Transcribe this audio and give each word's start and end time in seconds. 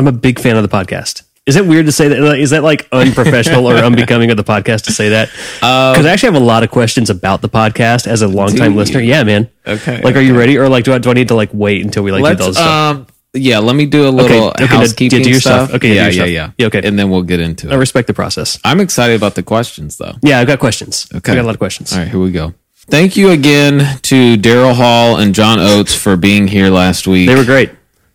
I'm 0.00 0.08
a 0.08 0.12
big 0.12 0.38
fan 0.40 0.56
of 0.56 0.62
the 0.62 0.74
podcast. 0.74 1.24
Is 1.44 1.56
it 1.56 1.66
weird 1.66 1.84
to 1.86 1.92
say 1.92 2.08
that? 2.08 2.38
Is 2.38 2.50
that 2.50 2.62
like 2.62 2.88
unprofessional 2.90 3.66
or 3.68 3.74
unbecoming 3.84 4.30
of 4.30 4.38
the 4.38 4.44
podcast 4.44 4.84
to 4.84 4.92
say 4.92 5.10
that? 5.10 5.28
Because 5.56 6.06
I 6.06 6.10
actually 6.10 6.32
have 6.32 6.42
a 6.42 6.44
lot 6.44 6.62
of 6.62 6.70
questions 6.70 7.10
about 7.10 7.42
the 7.42 7.50
podcast 7.50 8.06
as 8.06 8.22
a 8.22 8.28
longtime 8.28 8.76
listener. 8.76 9.00
Yeah, 9.00 9.24
man. 9.24 9.50
Okay, 9.66 10.00
Like, 10.00 10.16
are 10.16 10.20
you 10.22 10.38
ready, 10.38 10.56
or 10.56 10.70
like, 10.70 10.84
do 10.84 10.94
I, 10.94 10.98
do 10.98 11.10
I 11.10 11.12
need 11.12 11.28
to 11.28 11.34
like 11.34 11.50
wait 11.52 11.84
until 11.84 12.02
we 12.02 12.12
like 12.12 12.20
do 12.20 12.24
Let's 12.24 12.40
those 12.40 12.56
stuff? 12.56 12.96
um 12.96 13.06
yeah, 13.34 13.58
let 13.58 13.76
me 13.76 13.84
do 13.86 14.08
a 14.08 14.10
little 14.10 14.48
okay, 14.50 14.66
housekeeping 14.66 15.22
do 15.22 15.30
your 15.30 15.40
stuff. 15.40 15.68
stuff. 15.68 15.76
Okay, 15.76 15.88
do 15.90 15.94
yeah, 15.94 16.02
your 16.08 16.10
yeah, 16.10 16.14
stuff. 16.14 16.28
yeah, 16.30 16.50
Yeah, 16.58 16.66
okay. 16.66 16.80
and 16.82 16.98
then 16.98 17.10
we'll 17.10 17.22
get 17.22 17.38
into 17.40 17.68
it. 17.68 17.72
I 17.72 17.76
respect 17.76 18.06
the 18.08 18.14
process. 18.14 18.58
I'm 18.64 18.80
excited 18.80 19.14
about 19.16 19.34
the 19.36 19.42
questions 19.42 19.98
though. 19.98 20.14
Yeah, 20.22 20.40
I've 20.40 20.46
got 20.46 20.60
questions. 20.60 21.06
Okay. 21.14 21.32
I 21.32 21.34
got 21.36 21.42
a 21.42 21.46
lot 21.46 21.54
of 21.54 21.60
questions. 21.60 21.92
All 21.92 21.98
right, 22.00 22.08
here 22.08 22.18
we 22.18 22.32
go. 22.32 22.54
Thank 22.88 23.16
you 23.16 23.30
again 23.30 23.98
to 24.02 24.36
Daryl 24.36 24.74
Hall 24.74 25.16
and 25.18 25.32
John 25.34 25.60
Oates 25.60 25.94
for 25.94 26.16
being 26.16 26.48
here 26.48 26.70
last 26.70 27.06
week. 27.06 27.28
They 27.28 27.36
were 27.36 27.44
great. 27.44 27.70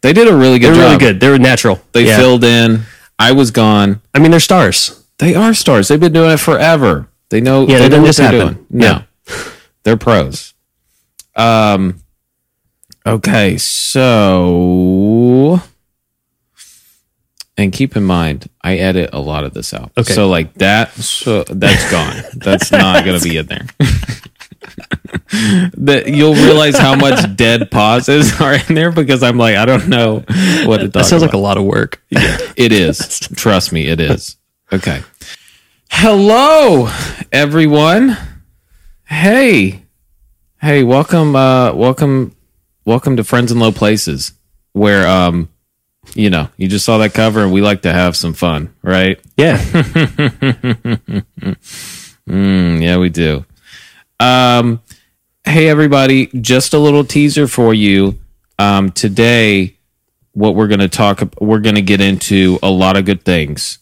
They 0.05 0.13
did 0.13 0.27
a 0.27 0.35
really 0.35 0.59
good 0.59 0.73
They 0.73 0.77
were 0.77 0.83
job. 0.83 1.01
really 1.01 1.13
good. 1.13 1.19
They 1.19 1.29
were 1.29 1.39
natural. 1.39 1.81
They 1.91 2.05
Yeah. 2.05 2.17
filled 2.17 2.43
in. 2.43 2.83
I 3.17 3.31
was 3.31 3.51
gone. 3.51 4.01
I 4.13 4.19
mean, 4.19 4.31
they're 4.31 4.39
stars. 4.39 4.99
They 5.17 5.33
are 5.35 5.53
stars. 5.53 5.87
They've 5.87 5.99
been 5.99 6.13
doing 6.13 6.31
it 6.31 6.39
forever. 6.39 7.07
They 7.29 7.41
know. 7.41 7.61
Yeah, 7.67 7.79
they 7.79 7.83
that 7.83 7.83
know 7.83 7.89
didn't 7.89 8.01
what 8.01 8.07
just 8.07 8.17
they're 8.19 8.31
happen. 8.31 8.53
doing. 8.53 8.65
No, 8.69 9.03
they're 9.83 9.97
pros. 9.97 10.53
Um. 11.35 12.01
Okay, 13.07 13.57
so 13.57 15.61
and 17.57 17.71
keep 17.71 17.95
in 17.95 18.03
mind, 18.03 18.49
I 18.61 18.75
edit 18.75 19.11
a 19.13 19.19
lot 19.19 19.43
of 19.45 19.53
this 19.53 19.73
out. 19.73 19.91
Okay. 19.97 20.13
so 20.13 20.27
like 20.27 20.53
that, 20.55 20.91
so 20.93 21.43
that's 21.43 21.89
gone. 21.91 22.23
that's 22.35 22.71
not 22.71 23.05
gonna 23.05 23.19
be 23.21 23.37
in 23.37 23.45
there. 23.47 23.65
that 25.77 26.03
you'll 26.07 26.33
realize 26.35 26.77
how 26.77 26.95
much 26.95 27.35
dead 27.35 27.69
pauses 27.71 28.39
are 28.41 28.55
in 28.55 28.75
there 28.75 28.91
because 28.91 29.23
I'm 29.23 29.37
like 29.37 29.55
I 29.55 29.65
don't 29.65 29.87
know 29.87 30.15
what 30.65 30.77
to 30.77 30.83
talk 30.85 30.93
That 30.93 31.05
sounds 31.05 31.23
about. 31.23 31.27
like 31.29 31.33
a 31.33 31.37
lot 31.37 31.57
of 31.57 31.63
work. 31.65 32.01
Yeah, 32.09 32.37
It 32.55 32.71
is. 32.71 33.19
Trust 33.35 33.71
me, 33.71 33.87
it 33.87 33.99
is. 33.99 34.37
Okay. 34.71 35.01
Hello, 35.89 36.89
everyone. 37.31 38.17
Hey. 39.05 39.83
Hey, 40.61 40.83
welcome 40.83 41.35
uh 41.35 41.73
welcome 41.73 42.35
welcome 42.85 43.17
to 43.17 43.23
Friends 43.23 43.51
in 43.51 43.59
Low 43.59 43.71
Places 43.71 44.33
where 44.73 45.07
um 45.07 45.49
you 46.13 46.29
know, 46.29 46.49
you 46.57 46.67
just 46.67 46.85
saw 46.85 46.99
that 46.99 47.13
cover 47.15 47.41
and 47.41 47.51
we 47.51 47.61
like 47.61 47.81
to 47.81 47.91
have 47.91 48.15
some 48.15 48.33
fun, 48.33 48.73
right? 48.83 49.19
Yeah. 49.37 49.57
Mm, 52.27 52.81
yeah, 52.81 52.97
we 52.97 53.09
do. 53.09 53.45
Um, 54.19 54.81
hey, 55.43 55.67
everybody, 55.69 56.27
just 56.27 56.73
a 56.73 56.79
little 56.79 57.03
teaser 57.03 57.47
for 57.47 57.73
you. 57.73 58.19
Um, 58.57 58.91
today, 58.91 59.77
what 60.31 60.55
we're 60.55 60.67
going 60.67 60.79
to 60.79 60.89
talk, 60.89 61.21
we're 61.39 61.59
going 61.59 61.75
to 61.75 61.81
get 61.81 62.01
into 62.01 62.59
a 62.63 62.69
lot 62.69 62.97
of 62.97 63.05
good 63.05 63.23
things. 63.23 63.79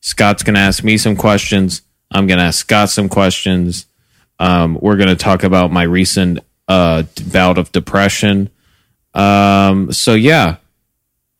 Scott's 0.00 0.42
going 0.42 0.54
to 0.54 0.60
ask 0.60 0.84
me 0.84 0.98
some 0.98 1.16
questions. 1.16 1.82
I'm 2.10 2.26
going 2.26 2.38
to 2.38 2.44
ask 2.44 2.60
Scott 2.60 2.90
some 2.90 3.08
questions. 3.08 3.86
Um, 4.38 4.78
we're 4.80 4.96
going 4.96 5.08
to 5.08 5.16
talk 5.16 5.42
about 5.42 5.72
my 5.72 5.82
recent 5.82 6.40
uh, 6.68 7.04
bout 7.32 7.58
of 7.58 7.72
depression. 7.72 8.50
Um, 9.14 9.92
so, 9.92 10.14
yeah, 10.14 10.56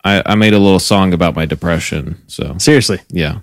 I, 0.03 0.23
I 0.25 0.35
made 0.35 0.53
a 0.53 0.59
little 0.59 0.79
song 0.79 1.13
about 1.13 1.35
my 1.35 1.45
depression. 1.45 2.21
So, 2.27 2.55
Seriously. 2.57 2.99
yeah. 3.09 3.39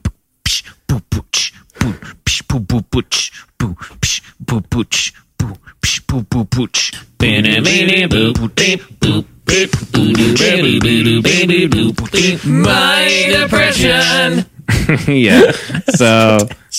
My 12.44 13.26
depression. 13.40 14.46
yeah. 15.14 15.52
So 15.94 16.38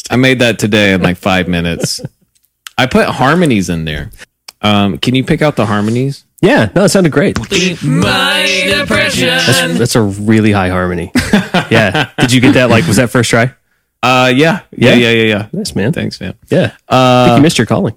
I 0.09 0.15
made 0.15 0.39
that 0.39 0.59
today 0.59 0.93
in 0.93 1.01
like 1.01 1.17
five 1.17 1.47
minutes. 1.47 2.01
I 2.77 2.87
put 2.87 3.07
harmonies 3.07 3.69
in 3.69 3.85
there. 3.85 4.11
Um, 4.61 4.97
can 4.97 5.15
you 5.15 5.23
pick 5.23 5.41
out 5.41 5.55
the 5.55 5.65
harmonies? 5.65 6.25
Yeah. 6.41 6.71
No, 6.75 6.83
it 6.85 6.89
sounded 6.89 7.11
great. 7.11 7.37
My 7.83 8.73
depression. 8.79 9.27
That's, 9.27 9.77
that's 9.79 9.95
a 9.95 10.01
really 10.01 10.51
high 10.51 10.69
harmony. 10.69 11.11
Yeah. 11.71 12.11
Did 12.19 12.33
you 12.33 12.41
get 12.41 12.53
that? 12.55 12.69
Like, 12.69 12.85
was 12.87 12.97
that 12.97 13.09
first 13.09 13.29
try? 13.29 13.53
Uh, 14.05 14.27
yeah, 14.27 14.59
yeah, 14.71 14.93
Yeah? 14.93 15.09
yeah, 15.09 15.23
yeah. 15.23 15.47
Nice, 15.51 15.75
man. 15.75 15.91
Thanks, 15.91 16.21
man. 16.21 16.35
Yeah. 16.49 16.75
I 16.87 17.25
think 17.25 17.37
you 17.37 17.41
missed 17.41 17.57
your 17.57 17.65
calling. 17.65 17.95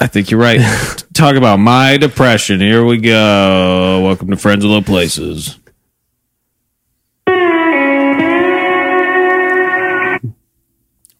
I 0.00 0.08
think 0.08 0.30
you're 0.32 0.40
right. 0.40 0.60
Talk 1.14 1.36
about 1.36 1.58
my 1.60 1.96
depression. 1.98 2.58
Here 2.60 2.84
we 2.84 2.98
go. 2.98 4.02
Welcome 4.04 4.28
to 4.30 4.36
Friends 4.36 4.64
in 4.64 4.70
Low 4.72 4.82
Places. 4.82 5.56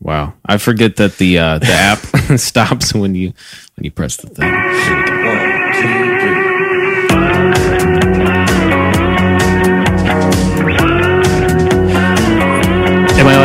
Wow, 0.01 0.35
I 0.45 0.59
forget 0.59 0.97
that 0.97 1.17
the 1.17 1.39
uh, 1.39 1.59
the 1.59 1.67
app 1.73 1.99
stops 2.39 2.95
when 2.95 3.15
you 3.15 3.33
when 3.77 3.85
you 3.85 3.91
press 3.91 4.17
the 4.17 4.29
thing. 4.29 4.53
We 4.53 5.07
go. 5.25 5.36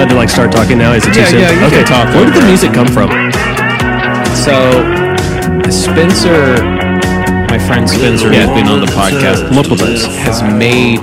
Allowed 0.02 0.10
to 0.10 0.16
like 0.16 0.30
start 0.30 0.52
talking 0.52 0.78
now? 0.78 0.94
Is 0.94 1.06
it 1.06 1.14
too 1.14 1.20
Yeah, 1.20 1.26
soon? 1.28 1.40
yeah, 1.42 1.52
you 1.52 1.66
okay. 1.68 1.84
can 1.84 1.86
talk 1.86 2.16
Where 2.16 2.26
did 2.26 2.34
the 2.42 2.46
music 2.48 2.74
come 2.74 2.88
from? 2.88 3.10
So 4.34 4.56
Spencer, 5.70 6.64
my 7.50 7.60
friend 7.60 7.88
Spencer, 7.90 8.28
who's 8.30 8.48
been 8.48 8.68
on 8.68 8.80
the 8.80 8.88
podcast 8.88 9.54
Multiple 9.54 9.78
times. 9.78 10.06
has 10.06 10.42
made 10.42 11.00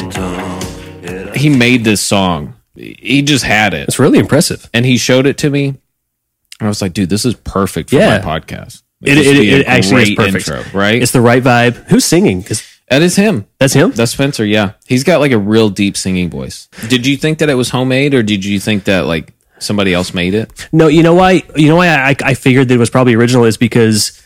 he 1.36 1.48
made 1.48 1.84
this 1.84 2.00
song. 2.00 2.54
He 2.74 3.22
just 3.22 3.44
had 3.44 3.72
it, 3.74 3.86
It's 3.88 3.98
really 4.00 4.18
impressive. 4.18 4.68
and 4.74 4.84
he 4.84 4.96
showed 4.98 5.26
it 5.26 5.38
to 5.38 5.50
me. 5.50 5.66
And 5.68 6.66
I 6.66 6.68
was 6.68 6.82
like, 6.82 6.92
"Dude, 6.92 7.08
this 7.10 7.24
is 7.24 7.34
perfect 7.34 7.90
for 7.90 7.96
Yeah. 7.96 8.18
my 8.18 8.40
podcast." 8.40 8.82
It, 9.04 9.14
This 9.14 9.26
it, 9.26 9.28
would 9.36 9.40
be 9.42 9.52
a 9.52 9.56
it 9.58 9.66
actually 9.68 10.02
is 10.02 10.10
perfect. 10.16 10.48
intro, 10.48 10.64
right? 10.76 11.00
It's 11.00 11.12
the 11.12 11.20
right 11.20 11.42
vibe. 11.42 11.76
Who's 11.88 12.04
singing? 12.04 12.42
'Cause 12.42 12.64
that 12.90 13.02
is 13.02 13.16
him. 13.16 13.46
that's 13.58 13.72
him. 13.74 13.90
That's 13.92 14.12
Spencer. 14.12 14.44
Yeah, 14.44 14.72
he's 14.86 15.04
got 15.04 15.20
like 15.20 15.32
a 15.32 15.38
real 15.38 15.68
deep 15.70 15.96
singing 15.96 16.30
voice. 16.30 16.68
Did 16.88 17.06
you 17.06 17.16
think 17.16 17.38
that 17.38 17.48
it 17.50 17.54
was 17.54 17.70
homemade, 17.70 18.14
or 18.14 18.22
did 18.22 18.44
you 18.44 18.58
think 18.60 18.84
that 18.84 19.06
like 19.06 19.32
somebody 19.58 19.92
else 19.94 20.14
made 20.14 20.34
it? 20.34 20.68
No, 20.72 20.86
you 20.88 21.02
know 21.02 21.14
why? 21.14 21.42
You 21.56 21.68
know 21.68 21.76
why 21.76 21.88
I, 21.88 22.14
I 22.24 22.34
figured 22.34 22.68
that 22.68 22.74
it 22.74 22.78
was 22.78 22.90
probably 22.90 23.14
original 23.14 23.44
is 23.44 23.56
because 23.56 24.22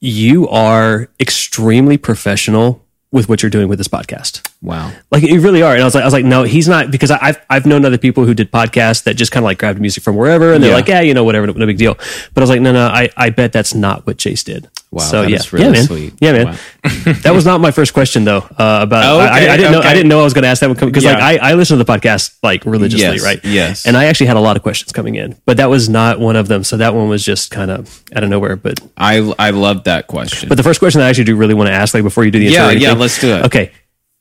you 0.00 0.48
are 0.48 1.08
extremely 1.20 1.96
professional 1.96 2.82
with 3.10 3.28
what 3.28 3.42
you're 3.42 3.50
doing 3.50 3.68
with 3.68 3.78
this 3.78 3.86
podcast. 3.86 4.44
Wow. 4.60 4.92
Like 5.12 5.22
you 5.22 5.40
really 5.40 5.62
are. 5.62 5.72
And 5.72 5.80
I 5.80 5.84
was 5.84 5.94
like, 5.94 6.02
I 6.02 6.06
was 6.06 6.12
like, 6.12 6.24
no, 6.24 6.42
he's 6.42 6.66
not 6.66 6.90
because 6.90 7.12
I- 7.12 7.18
I've 7.22 7.40
I've 7.48 7.64
known 7.66 7.84
other 7.84 7.96
people 7.96 8.24
who 8.24 8.34
did 8.34 8.50
podcasts 8.50 9.04
that 9.04 9.14
just 9.14 9.30
kind 9.30 9.44
of 9.44 9.46
like 9.46 9.58
grabbed 9.58 9.80
music 9.80 10.02
from 10.02 10.16
wherever 10.16 10.52
and 10.52 10.60
they're 10.62 10.70
Yeah. 10.70 10.76
like, 10.76 10.88
yeah, 10.88 11.00
you 11.00 11.14
know, 11.14 11.22
whatever, 11.22 11.46
no, 11.46 11.52
no 11.52 11.64
big 11.66 11.78
deal. 11.78 11.94
But 12.34 12.38
I 12.38 12.40
was 12.40 12.50
like, 12.50 12.60
no, 12.60 12.72
no, 12.72 12.86
I, 12.88 13.08
I 13.16 13.30
bet 13.30 13.52
that's 13.52 13.72
not 13.72 14.04
what 14.06 14.18
Chase 14.18 14.42
did. 14.42 14.68
Wow, 14.94 15.02
So 15.02 15.22
yeah, 15.22 15.38
really 15.50 15.64
yeah, 15.64 15.70
man, 15.72 15.82
sweet. 15.84 16.14
yeah, 16.20 16.32
man. 16.32 16.46
Wow. 16.46 16.56
that 17.22 17.32
was 17.34 17.44
not 17.44 17.60
my 17.60 17.70
first 17.72 17.92
question 17.94 18.24
though. 18.24 18.38
Uh, 18.38 18.78
about 18.82 19.04
Oh, 19.04 19.18
I, 19.18 19.24
okay, 19.38 19.48
I, 19.48 19.56
didn't 19.56 19.72
know 19.72 19.80
I 19.80 19.92
didn't 19.92 20.08
know 20.08 20.20
I 20.20 20.24
was 20.24 20.32
going 20.34 20.42
to 20.44 20.48
ask 20.48 20.60
that 20.60 20.68
one 20.68 20.76
because 20.78 21.02
Yeah. 21.02 21.14
like 21.14 21.42
I, 21.42 21.50
I 21.50 21.54
listen 21.54 21.76
to 21.78 21.82
the 21.84 21.92
podcast 21.92 22.36
like 22.42 22.64
religiously, 22.64 23.16
Yes, 23.16 23.22
right? 23.24 23.40
yes. 23.44 23.86
And 23.86 23.96
I 23.96 24.04
actually 24.04 24.26
had 24.28 24.36
a 24.36 24.40
lot 24.40 24.56
of 24.56 24.62
questions 24.62 24.92
coming 24.92 25.16
in, 25.16 25.36
but 25.46 25.56
that 25.56 25.68
was 25.68 25.88
not 25.88 26.20
one 26.20 26.36
of 26.36 26.46
them. 26.48 26.62
So 26.64 26.76
that 26.76 26.94
one 26.94 27.08
was 27.08 27.24
just 27.24 27.50
kind 27.50 27.70
of 27.70 28.02
out 28.14 28.22
of 28.22 28.30
nowhere. 28.30 28.54
But 28.56 28.78
I 28.96 29.16
I 29.38 29.50
love 29.50 29.84
that 29.84 30.06
question. 30.06 30.48
but 30.48 30.54
the 30.56 30.62
first 30.62 30.78
question 30.78 31.00
that 31.00 31.06
I 31.06 31.08
actually 31.10 31.24
do 31.24 31.36
really 31.36 31.54
want 31.54 31.66
to 31.68 31.74
ask, 31.74 31.92
like 31.92 32.04
before 32.04 32.24
you 32.24 32.30
do 32.30 32.38
the 32.38 32.46
yeah, 32.46 32.68
or 32.68 32.72
yeah, 32.72 32.92
let's 32.92 33.20
do 33.20 33.34
it. 33.34 33.44
Okay. 33.46 33.72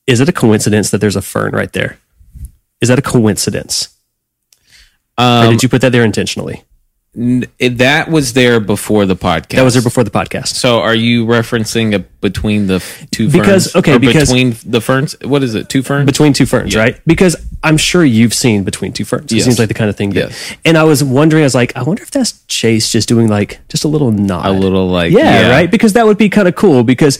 Is 0.07 0.19
it 0.19 0.27
a 0.27 0.33
coincidence 0.33 0.89
that 0.89 0.97
there's 0.99 1.15
a 1.15 1.21
fern 1.21 1.53
right 1.53 1.71
there? 1.71 1.97
Is 2.81 2.89
that 2.89 2.97
a 2.99 3.01
coincidence? 3.03 3.89
or 5.17 5.23
Um, 5.23 5.51
did 5.51 5.63
you 5.63 5.69
put 5.69 5.81
that 5.81 5.91
there 5.91 6.03
intentionally? 6.03 6.63
N- 7.15 7.45
eh, 7.59 7.69
that 7.73 8.09
was 8.09 8.33
there 8.33 8.59
before 8.59 9.05
the 9.05 9.15
podcast. 9.15 9.49
That 9.57 9.61
was 9.63 9.75
there 9.75 9.83
before 9.83 10.03
the 10.03 10.09
podcast. 10.09 10.47
So 10.55 10.79
are 10.79 10.95
you 10.95 11.25
referencing 11.27 11.93
a, 11.93 11.99
between 11.99 12.65
the 12.65 12.83
two 13.11 13.29
Because- 13.29 13.71
ferns? 13.71 13.75
okay, 13.75 13.97
because- 13.99 14.29
between 14.29 14.55
the 14.65 14.81
ferns. 14.81 15.15
What 15.23 15.43
is 15.43 15.53
it? 15.53 15.69
Two 15.69 15.83
ferns. 15.83 16.07
Between 16.07 16.33
two 16.33 16.47
ferns, 16.47 16.75
right? 16.75 16.99
Because 17.05 17.35
I'm 17.61 17.77
sure 17.77 18.03
you've 18.03 18.33
seen 18.33 18.63
between 18.63 18.93
two 18.93 19.05
ferns. 19.05 19.31
It 19.31 19.35
Yes. 19.35 19.45
seems 19.45 19.59
like 19.59 19.67
the 19.67 19.75
kind 19.75 19.91
of 19.91 19.95
thing 19.95 20.09
that. 20.11 20.29
Yes. 20.31 20.53
And 20.65 20.75
I 20.75 20.83
was 20.85 21.03
wondering, 21.03 21.43
I 21.43 21.45
was 21.45 21.53
like, 21.55 21.75
I 21.77 21.83
wonder 21.83 22.01
if 22.01 22.09
that's 22.09 22.41
Chase 22.47 22.91
just 22.91 23.07
doing 23.07 23.27
like 23.27 23.59
just 23.69 23.83
a 23.83 23.87
little 23.87 24.11
nod, 24.11 24.47
a 24.47 24.51
little 24.51 24.87
like 24.89 25.11
yeah, 25.13 25.49
right? 25.51 25.69
Because 25.69 25.93
that 25.93 26.07
would 26.07 26.17
be 26.17 26.29
kind 26.29 26.47
of 26.47 26.55
cool 26.55 26.83
because 26.83 27.19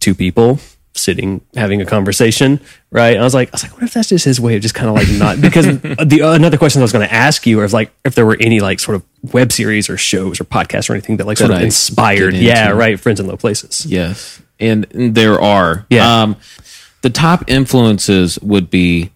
two 0.00 0.14
people 0.14 0.58
sitting 0.94 1.40
having 1.54 1.80
a 1.80 1.86
conversation, 1.86 2.60
right? 2.90 3.10
And 3.10 3.20
I 3.20 3.24
was 3.24 3.34
like, 3.34 3.48
I 3.48 3.52
was 3.52 3.62
like, 3.62 3.72
what 3.72 3.82
if 3.82 3.94
that's 3.94 4.08
just 4.08 4.24
his 4.24 4.40
way 4.40 4.56
of 4.56 4.62
just 4.62 4.74
kind 4.74 4.88
of 4.88 4.94
like 4.94 5.08
not 5.18 5.40
because 5.40 5.66
the 5.80 6.20
another 6.22 6.58
question 6.58 6.80
I 6.80 6.84
was 6.84 6.92
going 6.92 7.06
to 7.06 7.14
ask 7.14 7.46
you 7.46 7.62
is 7.62 7.72
like 7.72 7.92
if 8.04 8.14
there 8.14 8.26
were 8.26 8.36
any 8.40 8.60
like 8.60 8.80
sort 8.80 8.96
of 8.96 9.04
web 9.32 9.52
series 9.52 9.88
or 9.88 9.96
shows 9.96 10.40
or 10.40 10.44
podcasts 10.44 10.90
or 10.90 10.94
anything 10.94 11.16
that 11.18 11.26
like 11.26 11.38
sort 11.38 11.50
of 11.50 11.60
inspired, 11.60 12.34
yeah, 12.34 12.70
right, 12.70 12.98
friends 12.98 13.20
in 13.20 13.26
low 13.26 13.36
places. 13.36 13.86
Yes, 13.86 14.40
and 14.58 14.86
there 14.92 15.40
are. 15.40 15.86
Yeah. 15.90 16.22
Um, 16.22 16.36
the 17.02 17.10
top 17.10 17.44
influences 17.48 18.38
would 18.40 18.70
be 18.70 19.10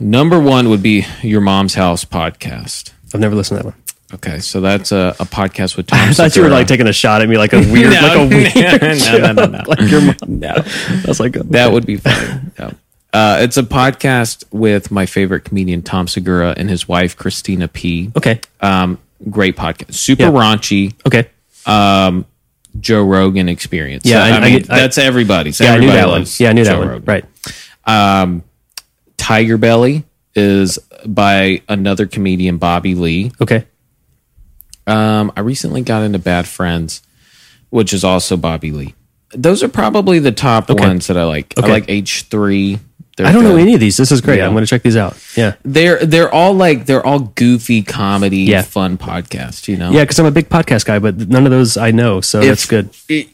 number 0.00 0.40
one 0.40 0.68
would 0.70 0.82
be 0.82 1.06
your 1.22 1.40
mom's 1.40 1.74
house 1.74 2.04
podcast. 2.04 2.92
I've 3.14 3.20
never 3.20 3.34
listened 3.34 3.58
to 3.58 3.64
that 3.64 3.74
one. 3.74 3.81
Okay, 4.14 4.40
so 4.40 4.60
that's 4.60 4.92
a, 4.92 5.14
a 5.20 5.24
podcast 5.24 5.76
with 5.76 5.86
Tom. 5.88 5.98
I 6.00 6.12
thought 6.12 6.36
you 6.36 6.42
were 6.42 6.48
like 6.48 6.66
taking 6.66 6.86
a 6.86 6.92
shot 6.92 7.22
at 7.22 7.28
me 7.28 7.38
like 7.38 7.52
a 7.52 7.58
weird, 7.72 7.92
like 7.92 8.16
a 8.18 8.26
weird, 8.28 8.54
no, 8.82 9.18
no, 9.18 9.32
no, 9.32 9.32
no, 9.32 9.46
no. 9.58 9.64
like 9.66 9.80
your 9.90 10.00
mom. 10.02 10.16
No, 10.26 10.48
I 10.56 11.02
was 11.08 11.18
like, 11.20 11.32
That 11.32 11.72
would 11.72 11.86
be 11.86 11.96
fun. 11.96 12.52
Yeah. 12.58 12.70
Uh, 13.14 13.38
it's 13.40 13.56
a 13.58 13.62
podcast 13.62 14.44
with 14.52 14.90
my 14.90 15.04
favorite 15.06 15.44
comedian 15.44 15.82
Tom 15.82 16.08
Segura 16.08 16.54
and 16.56 16.70
his 16.70 16.88
wife 16.88 17.16
Christina 17.16 17.68
P. 17.68 18.10
Okay. 18.16 18.40
Um, 18.60 18.98
great 19.30 19.56
podcast, 19.56 19.94
super 19.94 20.22
Yeah. 20.24 20.30
raunchy. 20.30 20.94
Okay. 21.06 21.28
Joe 22.80 23.04
Rogan 23.04 23.50
experience. 23.50 24.06
Yeah, 24.06 24.24
I, 24.24 24.28
I- 24.30 24.36
I 24.36 24.40
mean 24.40 24.64
I- 24.70 24.80
that's 24.80 24.96
everybody's. 24.98 25.60
Yeah, 25.60 25.72
I 25.74 25.78
knew 25.78 25.88
Everybody 25.90 26.00
that 26.00 26.08
one. 26.08 26.26
Yeah, 26.38 26.48
I 26.48 26.52
knew 26.54 26.64
that 26.64 26.78
one. 26.78 26.88
Rogan. 26.88 27.04
Right. 27.86 28.42
Tiger 29.18 29.58
Belly 29.58 30.04
is 30.34 30.78
by 31.06 31.60
another 31.68 32.06
comedian, 32.06 32.56
Bobby 32.58 32.94
Lee. 32.94 33.32
Okay. 33.40 33.66
Um, 34.86 35.32
I 35.36 35.40
recently 35.40 35.82
got 35.82 36.02
into 36.02 36.18
Bad 36.18 36.46
Friends, 36.48 37.02
which 37.70 37.92
is 37.92 38.04
also 38.04 38.36
Bobby 38.36 38.70
Lee. 38.72 38.94
Those 39.34 39.62
are 39.62 39.68
probably 39.68 40.18
the 40.18 40.32
top 40.32 40.68
ones 40.70 41.06
that 41.06 41.16
I 41.16 41.24
like. 41.24 41.54
Okay. 41.56 41.66
I 41.66 41.70
like 41.70 41.84
H 41.88 42.22
three. 42.24 42.78
I 43.18 43.30
don't 43.30 43.44
know 43.44 43.56
any 43.56 43.74
of 43.74 43.80
these. 43.80 43.96
This 43.96 44.10
is 44.10 44.20
great. 44.20 44.38
Yeah. 44.38 44.46
I'm 44.46 44.52
going 44.52 44.64
to 44.64 44.68
check 44.68 44.82
these 44.82 44.96
out. 44.96 45.16
Yeah. 45.36 45.54
They're 45.64 46.04
they're 46.04 46.32
all 46.32 46.54
like 46.54 46.86
they're 46.86 47.04
all 47.06 47.20
goofy 47.20 47.82
comedy, 47.82 48.38
Yeah. 48.38 48.62
fun 48.62 48.98
podcast. 48.98 49.68
You 49.68 49.76
know, 49.76 49.90
Yeah, 49.92 50.00
because 50.02 50.18
I'm 50.18 50.26
a 50.26 50.30
big 50.30 50.48
podcast 50.48 50.84
guy, 50.86 50.98
but 50.98 51.16
none 51.28 51.44
of 51.44 51.50
those 51.52 51.76
I 51.76 51.90
know, 51.92 52.20
so 52.20 52.40
that's 52.40 52.66
good. 52.66 52.90
It, 53.08 53.28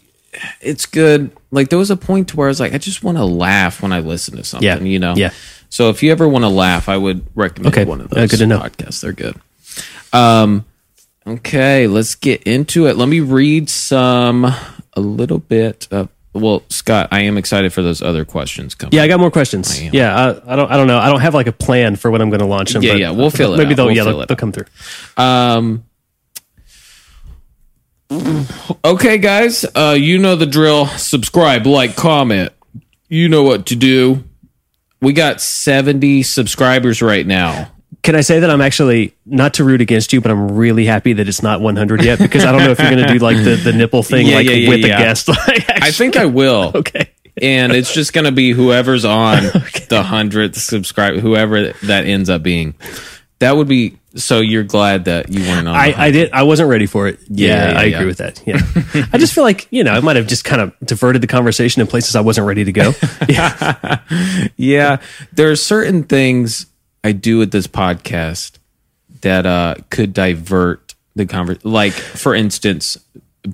it's 0.61 0.85
good. 0.85 1.31
Like 1.51 1.71
there 1.71 1.79
was 1.79 1.91
a 1.91 1.97
point 1.97 2.29
to 2.29 2.37
where 2.37 2.49
I 2.49 2.51
was 2.51 2.61
like, 2.61 2.75
I 2.75 2.79
just 2.79 3.03
want 3.03 3.19
to 3.19 3.25
laugh 3.25 3.81
when 3.81 3.93
I 3.93 4.01
listen 4.01 4.37
to 4.37 4.45
something. 4.45 4.67
Yeah. 4.67 4.79
You 4.81 4.99
know. 4.99 5.15
Yeah. 5.17 5.31
So 5.71 5.91
if 5.91 6.03
you 6.03 6.11
ever 6.13 6.29
want 6.29 6.45
to 6.45 6.49
laugh, 6.49 6.89
I 6.89 6.97
would 6.97 7.25
recommend 7.35 7.75
Okay. 7.75 7.85
one 7.85 8.01
of 8.01 8.13
Uh, 8.13 8.17
those 8.17 8.31
good 8.33 8.39
to 8.39 8.47
know. 8.47 8.59
podcasts. 8.59 9.01
They're 9.01 9.13
good. 9.13 9.37
Um. 10.13 10.65
Okay, 11.29 11.87
let's 11.87 12.15
get 12.15 12.43
into 12.45 12.87
it. 12.87 12.97
Let 12.97 13.09
me 13.09 13.21
read 13.21 13.69
some 13.69 14.45
a 14.45 15.01
little 15.01 15.39
bit 15.39 15.87
of. 15.91 16.09
Well, 16.33 16.63
Scott, 16.69 17.09
I 17.11 17.23
am 17.23 17.37
excited 17.37 17.73
for 17.73 17.83
those 17.83 18.01
other 18.01 18.25
questions 18.25 18.75
coming. 18.75 18.93
Yeah, 18.93 19.03
I 19.03 19.09
got 19.09 19.19
more 19.21 19.31
questions. 19.31 19.79
am. 19.81 19.93
Yeah, 19.93 20.15
I, 20.15 20.53
I 20.53 20.57
don't. 20.57 20.71
I 20.71 20.77
don't 20.77 20.87
know. 20.87 20.99
I 20.99 21.09
don't 21.09 21.21
have 21.21 21.35
like 21.35 21.47
a 21.47 21.53
plan 21.53 21.97
for 21.97 22.11
when 22.11 22.21
I'm 22.21 22.31
going 22.31 22.41
to 22.41 22.47
launch 22.47 22.73
them. 22.73 22.83
Yeah, 22.83 22.93
but 22.93 23.01
yeah, 23.01 23.11
we'll 23.11 23.31
fill 23.31 23.55
it 23.55 23.59
Maybe 23.59 23.73
out. 23.73 23.77
they'll 23.77 23.87
We'll 23.87 23.97
yeah 23.97 24.05
they'll, 24.05 24.27
they'll 24.27 24.37
come 24.37 24.53
through. 24.53 24.67
Um. 25.17 25.85
Okay, 28.85 29.19
guys, 29.19 29.67
uh, 29.75 29.95
you 29.99 30.17
know 30.19 30.35
the 30.35 30.47
drill. 30.47 30.87
Subscribe, 30.87 31.67
like, 31.67 31.95
comment. 31.95 32.53
You 33.09 33.29
know 33.29 33.43
what 33.43 33.67
to 33.67 33.77
do. 33.77 34.25
We 35.03 35.13
got 35.13 35.43
70 35.43 36.23
subscribers 36.23 37.03
right 37.03 37.27
now. 37.27 37.71
Can 38.03 38.15
I 38.15 38.21
say 38.21 38.41
that 38.41 38.49
I'm 38.49 38.61
actually 38.61 39.15
not 39.27 39.55
to 39.55 39.65
root 39.65 39.81
against 39.81 40.13
you, 40.13 40.21
but 40.21 40.31
I'm 40.31 40.53
really 40.53 40.85
happy 40.85 41.15
that 41.15 41.29
it's 41.29 41.43
not 41.43 41.61
100 41.61 42.03
yet 42.05 42.19
because 42.19 42.45
I 42.45 42.53
don't 42.53 42.63
know 42.63 42.71
if 42.71 42.79
you're 42.79 42.91
going 42.91 43.07
to 43.07 43.13
do 43.13 43.19
like 43.19 43.37
the, 43.37 43.57
the 43.57 43.73
nipple 43.73 44.03
thing 44.03 44.27
Yeah, 44.27 44.37
like 44.37 44.47
yeah, 44.47 44.53
yeah, 44.53 44.69
with 44.69 44.83
the 44.83 44.89
guest. 44.89 45.29
Like, 45.49 45.69
I 45.69 45.91
think 45.91 46.17
I 46.17 46.27
will. 46.27 46.73
okay. 46.77 47.11
And 47.41 47.73
it's 47.73 47.93
just 47.93 48.13
going 48.13 48.25
to 48.25 48.33
be 48.33 48.53
whoever's 48.53 49.05
on 49.05 49.43
the 49.43 50.03
100th 50.05 50.57
subscribe, 50.57 51.17
whoever 51.17 51.73
that 51.73 52.07
ends 52.07 52.31
up 52.31 52.43
being. 52.43 52.75
That 53.41 53.57
would 53.57 53.69
be 53.69 53.99
so 54.17 54.41
you're 54.41 54.65
glad 54.65 55.05
that 55.05 55.29
you 55.29 55.43
weren't 55.43 55.69
on. 55.69 55.77
I, 55.77 55.95
I 55.97 56.11
did. 56.11 56.33
I 56.33 56.43
wasn't 56.43 56.69
ready 56.71 56.87
for 56.87 57.07
it. 57.07 57.21
Yeah, 57.29 57.75
I 57.77 57.85
agree 57.85 58.07
with 58.07 58.19
that. 58.19 58.43
Yeah, 58.45 58.61
I 59.13 59.19
just 59.19 59.33
feel 59.33 59.45
like 59.45 59.69
you 59.71 59.85
know 59.85 59.93
I 59.93 60.01
might 60.01 60.17
have 60.17 60.27
just 60.27 60.45
kind 60.45 60.61
of 60.61 60.75
diverted 60.81 61.23
the 61.23 61.29
conversation 61.29 61.81
in 61.81 61.87
places 61.87 62.17
I 62.17 62.21
wasn't 62.21 62.49
ready 62.49 62.65
to 62.65 62.73
go. 62.73 62.95
Yeah, 63.29 64.01
Yeah, 64.57 65.01
there 65.33 65.51
are 65.51 65.57
certain 65.57 66.03
things 66.03 66.67
I 67.09 67.13
do 67.13 67.39
with 67.39 67.53
this 67.53 67.67
podcast 67.67 68.59
that 69.23 69.47
uh, 69.47 69.77
could 69.89 70.13
divert 70.13 70.95
the 71.17 71.25
conversation. 71.25 71.71
Like, 71.71 71.95
for 71.95 72.35
instance, 72.35 72.99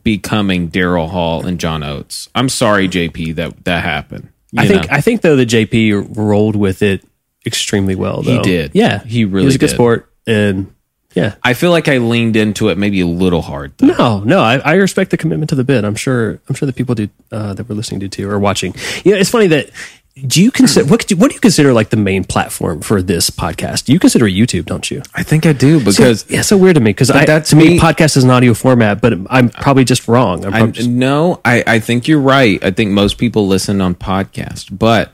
becoming 0.03 0.71
Daryl 0.73 1.09
Hall 1.09 1.47
and 1.47 1.61
John 1.61 1.85
Oates. 1.85 2.29
I'm 2.35 2.49
sorry, 2.49 2.89
JP, 2.89 3.37
that 3.37 3.65
that 3.65 3.85
happened. 3.85 4.31
I 4.59 4.67
think 4.67 4.83
know? 4.83 4.89
I 4.91 5.01
think 5.01 5.21
though 5.21 5.37
that 5.37 5.49
JP 5.49 6.17
rolled 6.17 6.57
with 6.57 6.83
it 6.83 7.05
extremely 7.47 7.95
well. 7.95 8.23
Though. 8.23 8.39
He 8.39 8.43
did. 8.43 8.73
Yeah, 8.75 9.05
He 9.05 9.25
really 9.25 9.43
he 9.43 9.47
was 9.47 9.55
a 9.55 9.59
good 9.59 9.69
did. 9.69 9.75
sport, 9.75 10.13
and 10.27 10.75
yeah. 11.15 11.37
I 11.45 11.55
feel 11.55 11.71
like 11.71 11.87
I 11.87 11.99
leaned 11.99 12.35
into 12.35 12.71
it 12.71 12.79
maybe 12.79 13.01
a 13.03 13.07
little 13.07 13.43
hard. 13.43 13.73
Though. 13.79 13.87
No, 13.87 14.21
no, 14.21 14.41
I, 14.41 14.59
I 14.59 14.75
respect 14.75 15.13
the 15.13 15.17
commitment 15.17 15.51
to 15.51 15.55
the 15.55 15.63
bit. 15.65 15.85
I'm 15.85 15.95
sure. 15.95 16.41
I'm 16.49 16.57
sure 16.57 16.67
the 16.67 16.73
people 16.73 16.97
do 16.97 17.09
uh, 17.31 17.55
that 17.55 17.69
we're 17.69 17.77
listening 17.77 18.01
to 18.01 18.09
too 18.09 18.29
or 18.29 18.41
watching. 18.41 18.75
Yeah, 19.05 19.15
it's 19.15 19.31
funny 19.31 19.47
that. 19.49 19.71
Do 20.17 20.41
you 20.41 20.53
consider 20.53 20.87
what? 20.87 21.07
Do, 21.09 21.17
what 21.17 21.31
do 21.31 21.35
you 21.35 21.41
consider 21.41 21.73
like 21.73 21.91
the 21.91 21.97
main 21.97 22.23
platform 22.23 22.83
for 22.83 23.03
this 23.03 23.31
podcast? 23.31 23.89
You 23.89 23.99
consider 23.99 24.27
YouTube, 24.27 24.65
don't 24.67 24.89
you? 24.89 25.03
I 25.13 25.25
think 25.25 25.45
I 25.45 25.53
do 25.53 25.85
because 25.85 26.25
yeah, 26.31 26.43
so 26.43 26.57
weird 26.57 26.77
to 26.77 26.81
me 26.81 26.91
because 26.91 27.11
I 27.11 27.25
that's 27.25 27.51
to 27.51 27.57
me, 27.57 27.71
me- 27.71 27.79
podcast 27.81 28.17
is 28.17 28.23
an 28.23 28.31
audio 28.31 28.55
format, 28.55 29.01
but 29.01 29.13
I'm 29.29 29.49
probably 29.49 29.85
just 29.85 30.07
wrong. 30.07 30.45
I'm 30.45 30.55
I, 30.55 30.67
just, 30.69 30.89
no, 30.89 31.41
I, 31.45 31.65
I 31.67 31.81
think 31.81 32.07
you're 32.07 32.21
right. 32.21 32.63
I 32.65 32.71
think 32.71 32.93
most 32.93 33.19
people 33.19 33.49
listen 33.49 33.81
on 33.81 33.97
podcast, 33.97 34.79
but 34.79 35.13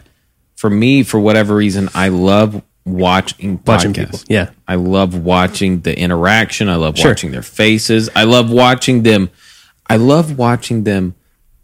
for 0.56 0.68
me, 0.68 1.02
for 1.02 1.18
whatever 1.18 1.54
reason, 1.54 1.88
I 1.94 2.08
love 2.10 2.62
watching 2.84 3.58
Watching 3.66 3.94
people, 3.94 4.20
yeah. 4.28 4.50
I 4.68 4.74
love 4.74 5.16
watching 5.16 5.80
the 5.80 5.98
interaction. 5.98 6.68
I 6.68 6.76
love 6.76 6.98
Sure. 6.98 7.12
watching 7.12 7.30
their 7.30 7.42
faces. 7.42 8.10
I 8.14 8.24
love 8.24 8.50
watching 8.50 9.02
them. 9.02 9.30
I 9.88 9.96
love 9.96 10.36
watching 10.36 10.84
them 10.84 11.14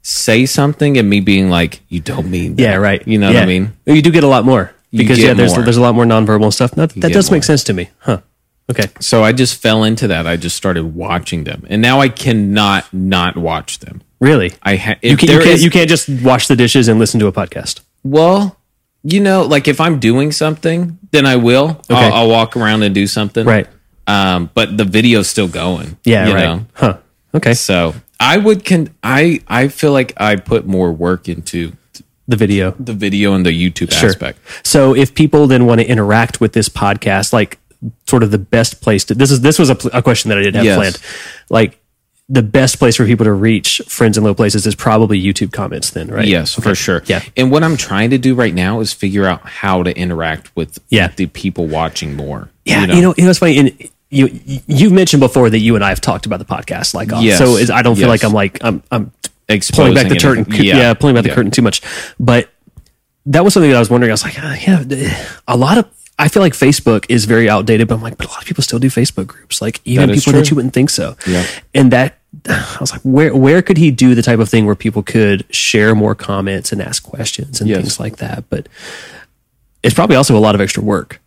say 0.06 0.46
something 0.46 0.96
and 0.96 1.10
me 1.10 1.20
being 1.20 1.50
like, 1.50 1.80
"You 1.88 2.00
don't 2.00 2.30
mean 2.30 2.54
that." 2.56 2.62
yeah, 2.62 2.74
right. 2.76 3.06
You 3.06 3.18
know 3.18 3.30
Yeah. 3.30 3.40
what 3.40 3.42
I 3.42 3.46
mean? 3.46 3.72
You 3.86 4.00
do 4.02 4.10
get 4.12 4.22
a 4.24 4.28
lot 4.28 4.44
more 4.44 4.72
because 4.92 5.18
yeah, 5.18 5.34
there's 5.34 5.54
more. 5.54 5.64
there's 5.64 5.76
a 5.76 5.80
lot 5.82 5.94
more 5.94 6.04
nonverbal 6.04 6.52
stuff. 6.52 6.70
That, 6.72 6.90
that 6.90 7.12
does 7.12 7.30
more. 7.30 7.36
make 7.36 7.44
sense 7.44 7.64
to 7.64 7.72
me, 7.72 7.90
huh? 7.98 8.20
Okay, 8.68 8.86
So 8.98 9.22
I 9.22 9.30
just 9.32 9.62
fell 9.62 9.84
into 9.84 10.08
that. 10.08 10.26
I 10.26 10.36
just 10.36 10.56
started 10.56 10.94
watching 10.94 11.44
them, 11.44 11.64
and 11.68 11.80
now 11.80 12.00
I 12.00 12.08
cannot 12.08 12.92
not 12.92 13.36
watch 13.36 13.78
them. 13.78 14.02
really? 14.20 14.52
I 14.62 14.74
ha- 14.76 14.96
you, 15.02 15.16
can, 15.16 15.28
you, 15.28 15.38
can't, 15.38 15.46
is- 15.50 15.64
you 15.64 15.70
can't 15.70 15.88
just 15.88 16.08
wash 16.22 16.48
the 16.48 16.56
dishes 16.56 16.88
and 16.88 16.98
listen 16.98 17.20
to 17.20 17.26
a 17.28 17.32
podcast. 17.32 17.80
Well, 18.02 18.56
you 19.04 19.20
know, 19.20 19.42
like 19.44 19.68
if 19.68 19.80
I'm 19.80 20.00
doing 20.00 20.32
something, 20.32 20.98
then 21.12 21.26
I 21.26 21.36
will. 21.36 21.80
Okay. 21.88 21.94
I'll, 21.94 22.12
I'll 22.12 22.28
walk 22.28 22.56
around 22.56 22.82
and 22.82 22.92
do 22.92 23.06
something. 23.06 23.46
Right. 23.46 23.68
Um, 24.08 24.50
but 24.54 24.76
the 24.76 24.84
video's 24.84 25.28
still 25.28 25.46
going. 25.48 25.96
Yeah, 26.04 26.26
you 26.28 26.34
right. 26.34 26.44
know? 26.44 26.66
Huh? 26.74 26.98
Okay, 27.34 27.54
So 27.54 27.94
I 28.20 28.38
would 28.38 28.64
can 28.64 28.94
I 29.02 29.40
I 29.48 29.68
feel 29.68 29.92
like 29.92 30.12
I 30.16 30.36
put 30.36 30.66
more 30.66 30.92
work 30.92 31.28
into 31.28 31.72
the 32.28 32.36
video. 32.36 32.72
the 32.78 32.92
video 32.94 33.34
and 33.34 33.46
the 33.46 33.50
YouTube 33.52 33.92
Sure. 33.92 34.08
aspect. 34.08 34.38
So 34.64 34.94
if 34.94 35.14
people 35.14 35.46
then 35.46 35.64
want 35.66 35.80
to 35.80 35.86
interact 35.86 36.40
with 36.40 36.52
this 36.54 36.68
podcast, 36.68 37.32
like 37.32 37.58
sort 38.08 38.22
of 38.22 38.30
the 38.30 38.38
best 38.38 38.80
place 38.80 39.04
to 39.04 39.14
this 39.14 39.30
is 39.30 39.42
this 39.42 39.58
was 39.58 39.70
a, 39.70 39.76
a 39.92 40.02
question 40.02 40.30
that 40.30 40.38
I 40.38 40.42
didn't 40.42 40.56
have 40.56 40.64
Yes. 40.64 40.76
planned. 40.76 40.98
Like 41.50 41.78
the 42.28 42.42
best 42.42 42.80
place 42.80 42.96
for 42.96 43.06
people 43.06 43.22
to 43.24 43.32
reach 43.32 43.80
friends 43.86 44.18
in 44.18 44.24
low 44.24 44.34
places 44.34 44.66
is 44.66 44.74
probably 44.74 45.22
YouTube 45.22 45.52
comments. 45.52 45.90
Then, 45.90 46.08
right? 46.08 46.26
Yes, 46.26 46.54
for 46.54 46.74
sure. 46.74 47.02
Yeah. 47.06 47.22
And 47.36 47.52
what 47.52 47.62
I'm 47.62 47.76
trying 47.76 48.10
to 48.10 48.18
do 48.18 48.34
right 48.34 48.52
now 48.54 48.80
is 48.80 48.92
figure 48.92 49.26
out 49.26 49.42
how 49.46 49.84
to 49.84 49.96
interact 49.96 50.50
with 50.56 50.80
Yeah. 50.88 51.08
the 51.14 51.26
people 51.26 51.68
watching 51.68 52.16
more. 52.16 52.48
Yeah, 52.64 52.80
you 52.86 53.00
know, 53.02 53.14
you 53.16 53.22
know, 53.24 53.30
it's 53.30 53.38
funny. 53.38 53.58
And 53.58 53.72
you 54.16 54.60
you've 54.66 54.92
mentioned 54.92 55.20
before 55.20 55.50
that 55.50 55.58
you 55.58 55.74
and 55.74 55.84
I 55.84 55.90
have 55.90 56.00
talked 56.00 56.26
about 56.26 56.38
the 56.38 56.44
podcast, 56.44 56.94
like. 56.94 57.10
Yes. 57.20 57.38
so 57.38 57.56
is, 57.56 57.70
I 57.70 57.82
don't 57.82 57.94
feel 57.96 58.08
Yes. 58.08 58.22
like 58.22 58.24
I'm 58.24 58.32
like 58.32 58.58
I'm 58.64 58.82
I'm 58.90 59.12
Exposing 59.48 59.92
pulling 59.92 59.94
back 59.94 60.08
the 60.12 60.18
curtain. 60.18 60.44
anything. 60.48 60.66
Yeah, 60.66 60.94
pulling 60.94 61.14
back 61.14 61.22
the 61.24 61.28
Yeah. 61.30 61.34
curtain 61.36 61.50
too 61.52 61.62
much. 61.62 61.80
But 62.18 62.48
that 63.26 63.44
was 63.44 63.54
something 63.54 63.70
that 63.70 63.76
I 63.76 63.80
was 63.80 63.90
wondering. 63.90 64.10
I 64.10 64.14
was 64.14 64.24
like, 64.24 64.38
uh, 64.42 64.56
yeah, 64.66 65.26
a 65.46 65.56
lot 65.56 65.78
of. 65.78 65.86
I 66.18 66.28
feel 66.28 66.42
like 66.42 66.54
Facebook 66.54 67.04
is 67.10 67.26
very 67.26 67.48
outdated, 67.50 67.88
but 67.88 67.94
I'm 67.96 68.02
like, 68.02 68.16
but 68.16 68.26
a 68.26 68.30
lot 68.30 68.40
of 68.40 68.46
people 68.46 68.62
still 68.64 68.78
do 68.78 68.88
Facebook 68.88 69.26
groups. 69.26 69.60
Like 69.60 69.80
even 69.84 70.10
people 70.10 70.32
that 70.32 70.48
you 70.50 70.56
wouldn't 70.56 70.72
think 70.74 70.88
so. 70.90 71.14
Yeah. 71.26 71.44
And 71.74 71.92
that 71.92 72.18
I 72.48 72.76
was 72.80 72.90
like, 72.90 73.02
where 73.02 73.34
where 73.36 73.60
could 73.62 73.76
he 73.76 73.90
do 73.90 74.14
the 74.14 74.22
type 74.22 74.38
of 74.38 74.48
thing 74.48 74.64
where 74.66 74.74
people 74.74 75.02
could 75.02 75.44
share 75.54 75.94
more 75.94 76.14
comments 76.14 76.72
and 76.72 76.80
ask 76.80 77.02
questions 77.02 77.60
and 77.60 77.68
Yes. 77.68 77.78
things 77.80 78.00
like 78.00 78.16
that? 78.16 78.44
But 78.48 78.68
it's 79.82 79.94
probably 79.94 80.16
also 80.16 80.36
a 80.36 80.40
lot 80.40 80.54
of 80.54 80.60
extra 80.60 80.82
work. 80.82 81.20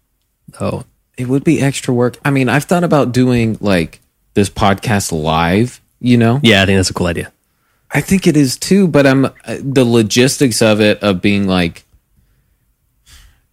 Oh, 0.59 0.83
it 1.19 1.27
would 1.27 1.43
be 1.43 1.61
extra 1.61 1.93
work. 1.93 2.17
I 2.23 2.31
mean, 2.31 2.47
I've 2.49 2.63
thought 2.63 2.83
about 2.83 3.11
doing 3.11 3.57
like 3.61 3.99
this 4.35 4.49
podcast 4.49 5.11
live, 5.11 5.81
you 5.99 6.17
know? 6.17 6.39
yeah, 6.43 6.61
I 6.61 6.65
think 6.65 6.77
that's 6.77 6.89
a 6.89 6.93
cool 6.93 7.07
idea. 7.07 7.31
I 7.91 8.01
think 8.01 8.25
it 8.27 8.37
is 8.37 8.55
too, 8.57 8.87
but 8.87 9.05
I'm 9.07 9.25
uh, 9.25 9.31
the 9.61 9.83
logistics 9.83 10.61
of 10.61 10.79
it 10.79 11.01
of 11.03 11.21
being 11.21 11.47
like 11.47 11.83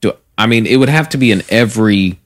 do 0.00 0.12
I 0.38 0.46
mean 0.46 0.66
it 0.66 0.76
would 0.76 0.88
have 0.90 1.08
to 1.10 1.16
be 1.18 1.32
an 1.32 1.42
every 1.48 2.18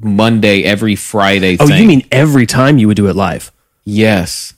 Monday, 0.00 0.62
every 0.64 0.96
Friday 0.96 1.56
Oh, 1.60 1.66
thing. 1.66 1.82
you 1.82 1.86
mean 1.88 2.06
every 2.10 2.46
time 2.46 2.78
you 2.78 2.88
would 2.88 2.96
do 2.96 3.06
it 3.08 3.16
live? 3.16 3.52
yes. 3.84 4.52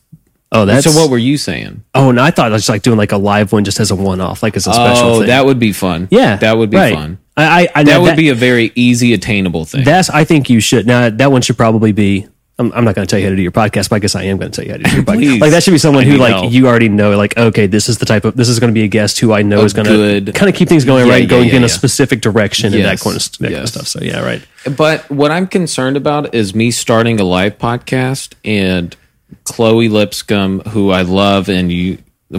Oh, 0.52 0.64
that's 0.64 0.84
so 0.90 0.98
what 0.98 1.10
were 1.10 1.18
you 1.18 1.36
saying? 1.38 1.82
Oh, 1.92 2.08
and 2.08 2.20
I 2.20 2.30
thought 2.30 2.52
I 2.52 2.54
was 2.54 2.68
like 2.68 2.82
doing 2.82 2.96
like 2.96 3.10
a 3.10 3.16
live 3.18 3.52
one 3.52 3.64
just 3.64 3.80
as 3.80 3.90
a 3.90 3.96
one 3.96 4.20
off, 4.20 4.44
like 4.44 4.56
as 4.56 4.68
a 4.68 4.72
special 4.72 5.06
oh, 5.08 5.18
thing. 5.18 5.26
that 5.26 5.44
would 5.44 5.58
be 5.58 5.72
fun. 5.72 6.06
yeah, 6.12 6.36
That 6.36 6.56
would 6.56 6.70
be 6.70 6.76
right. 6.76 6.94
fun. 6.94 7.18
I, 7.36 7.62
I, 7.62 7.68
I 7.74 7.84
That 7.84 8.00
would 8.00 8.16
be 8.16 8.30
a 8.30 8.34
very 8.34 8.72
easy 8.74 9.12
attainable 9.12 9.64
thing. 9.64 9.84
That's 9.84 10.08
I 10.10 10.24
think 10.24 10.48
you 10.48 10.60
should. 10.60 10.86
Now 10.86 11.10
that 11.10 11.30
one 11.30 11.42
should 11.42 11.56
probably 11.56 11.92
be. 11.92 12.26
I'm, 12.58 12.72
I'm 12.72 12.86
not 12.86 12.94
going 12.94 13.06
to 13.06 13.10
tell 13.10 13.18
you 13.18 13.26
how 13.26 13.30
to 13.30 13.36
do 13.36 13.42
your 13.42 13.52
podcast, 13.52 13.90
but 13.90 13.96
I 13.96 13.98
guess 13.98 14.14
I 14.14 14.22
am 14.22 14.38
going 14.38 14.50
to 14.50 14.56
tell 14.56 14.64
you 14.64 14.70
how 14.70 14.78
to 14.78 14.82
do 14.82 14.96
your 14.96 15.04
podcast. 15.04 15.40
Like 15.42 15.50
that 15.50 15.62
should 15.62 15.72
be 15.72 15.78
someone 15.78 16.04
I 16.04 16.06
who 16.06 16.16
like 16.16 16.32
help. 16.32 16.50
you 16.50 16.66
already 16.66 16.88
know. 16.88 17.14
Like 17.14 17.36
okay, 17.36 17.66
this 17.66 17.90
is 17.90 17.98
the 17.98 18.06
type 18.06 18.24
of 18.24 18.34
this 18.34 18.48
is 18.48 18.58
going 18.58 18.72
to 18.72 18.74
be 18.74 18.84
a 18.84 18.88
guest 18.88 19.20
who 19.20 19.34
I 19.34 19.42
know 19.42 19.60
is 19.62 19.74
going 19.74 20.24
to 20.24 20.32
kind 20.32 20.48
of 20.48 20.54
keep 20.54 20.66
things 20.66 20.86
going 20.86 21.06
Yeah, 21.06 21.12
right, 21.12 21.22
yeah, 21.24 21.28
going 21.28 21.48
yeah, 21.50 21.56
in 21.56 21.64
a 21.64 21.68
specific 21.68 22.22
direction 22.22 22.72
and 22.72 22.82
that 22.84 22.92
Yes, 22.92 23.02
kind 23.02 23.16
of, 23.16 23.38
that 23.38 23.50
kind 23.50 23.54
of 23.62 23.68
stuff. 23.68 23.86
So 23.88 24.00
yeah, 24.00 24.24
right. 24.24 24.42
But 24.74 25.10
what 25.10 25.30
I'm 25.30 25.46
concerned 25.46 25.98
about 25.98 26.34
is 26.34 26.54
me 26.54 26.70
starting 26.70 27.20
a 27.20 27.24
live 27.24 27.58
podcast 27.58 28.32
and 28.42 28.96
Chloe 29.44 29.90
Lipscomb, 29.90 30.60
who 30.60 30.90
I 30.92 31.02
love 31.02 31.50
and 31.50 31.70
you 31.70 31.98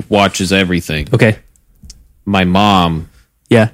watches 0.09 0.51
everything. 0.51 1.09
Okay. 1.13 1.37
My 2.25 2.43
mom 2.43 3.09
Yeah. 3.49 3.69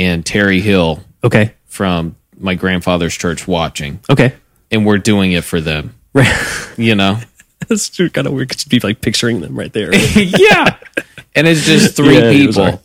And 0.00 0.24
Terry 0.24 0.60
Hill 0.60 1.00
Okay. 1.22 1.52
from 1.66 2.16
my 2.38 2.54
grandfather's 2.54 3.14
church 3.14 3.46
watching, 3.46 4.00
Okay. 4.08 4.32
and 4.70 4.86
we're 4.86 4.98
doing 4.98 5.32
it 5.32 5.44
for 5.44 5.60
them. 5.60 5.94
Right. 6.14 6.32
You 6.78 6.94
know? 6.94 7.18
That's 7.68 7.90
kind 7.90 8.26
of 8.26 8.32
weird. 8.32 8.48
Could 8.48 8.68
be 8.70 8.80
like 8.80 9.02
picturing 9.02 9.42
them 9.42 9.54
right 9.54 9.70
there. 9.72 9.94
yeah. 10.16 10.76
And 11.34 11.46
it's 11.46 11.66
just 11.66 11.94
three 11.94 12.14
Yeah, 12.18 12.24
it 12.30 12.46
was 12.46 12.56
people. 12.56 12.64
hard. 12.64 12.78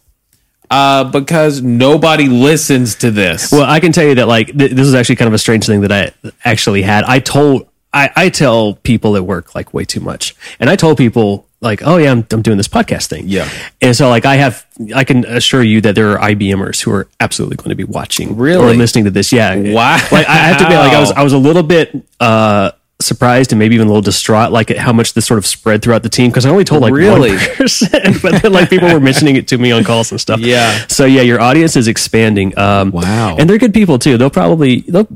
Uh, 0.70 1.04
because 1.12 1.62
nobody 1.62 2.28
listens 2.28 2.96
to 2.96 3.10
this. 3.12 3.52
Well, 3.52 3.64
I 3.64 3.80
can 3.80 3.92
tell 3.94 4.04
you 4.06 4.16
that 4.16 4.28
like 4.28 4.48
th- 4.48 4.72
this 4.72 4.86
is 4.88 4.94
actually 4.94 5.16
kind 5.16 5.28
of 5.28 5.34
a 5.34 5.38
strange 5.38 5.66
thing 5.66 5.82
that 5.82 5.92
I 5.94 6.12
actually 6.44 6.82
had. 6.82 7.04
I 7.06 7.20
told 7.20 7.70
I, 7.94 8.10
I 8.16 8.30
tell 8.30 8.74
people 8.74 9.16
at 9.16 9.24
work 9.24 9.56
like 9.56 9.74
way 9.74 9.86
too 9.86 10.02
much, 10.02 10.36
and 10.60 10.70
I 10.70 10.76
told 10.76 10.98
people 10.98 11.45
like, 11.62 11.82
oh 11.84 11.98
yeah, 11.98 12.12
I'm, 12.12 12.26
I'm 12.32 12.42
doing 12.42 12.58
this 12.58 12.68
podcast 12.68 13.08
thing. 13.08 13.24
Yeah. 13.28 13.50
and 13.82 13.96
so 13.96 14.10
like 14.10 14.26
I 14.26 14.36
have 14.36 14.66
I 14.96 15.04
can 15.04 15.26
assure 15.26 15.64
you 15.64 15.82
that 15.82 15.96
there 15.96 16.18
are 16.20 16.30
IBMers 16.30 16.82
who 16.84 16.92
are 16.92 17.08
absolutely 17.20 17.56
going 17.58 17.70
to 17.70 17.76
be 17.76 17.84
watching 17.86 18.36
Really? 18.36 18.74
or 18.74 18.78
listening 18.78 19.06
to 19.06 19.12
this. 19.12 19.32
Yeah, 19.32 19.56
Wow. 19.56 19.98
Like 20.12 20.28
I 20.28 20.36
have 20.36 20.58
to 20.60 20.68
be 20.68 20.76
like 20.76 20.94
I 20.94 21.00
was 21.00 21.12
I 21.12 21.24
was 21.24 21.34
a 21.34 21.38
little 21.40 21.64
bit. 21.64 21.96
uh 22.20 22.72
surprised 23.02 23.52
and 23.52 23.60
maybe 23.60 23.76
even 23.76 23.88
a 23.88 23.90
little 23.90 24.02
distraught 24.02 24.54
like 24.54 24.72
at 24.72 24.78
how 24.78 24.94
much 24.94 25.14
this 25.16 25.26
sort 25.26 25.38
of 25.38 25.46
spread 25.46 25.82
throughout 25.82 26.02
the 26.02 26.08
team 26.10 26.32
because 26.32 26.46
I 26.46 26.50
only 26.50 26.64
told 26.64 26.82
like 26.82 26.94
Really? 26.94 27.32
one 27.32 27.40
person 27.58 27.90
but 28.22 28.42
then 28.42 28.54
like 28.54 28.70
people 28.70 28.88
were 28.92 29.02
mentioning 29.02 29.36
it 29.36 29.50
to 29.50 29.58
me 29.58 29.74
on 29.74 29.84
calls 29.84 30.12
and 30.12 30.20
stuff 30.20 30.40
Yeah. 30.40 30.86
so 30.88 31.04
yeah 31.06 31.22
your 31.22 31.42
audience 31.42 31.76
is 31.76 31.90
expanding 31.90 32.58
um 32.58 32.92
Wow. 32.92 33.36
and 33.38 33.50
they're 33.50 33.58
good 33.58 33.74
people 33.74 34.00
too. 34.00 34.18
They'll 34.18 34.30
probably, 34.30 34.80
they'll, 34.88 35.08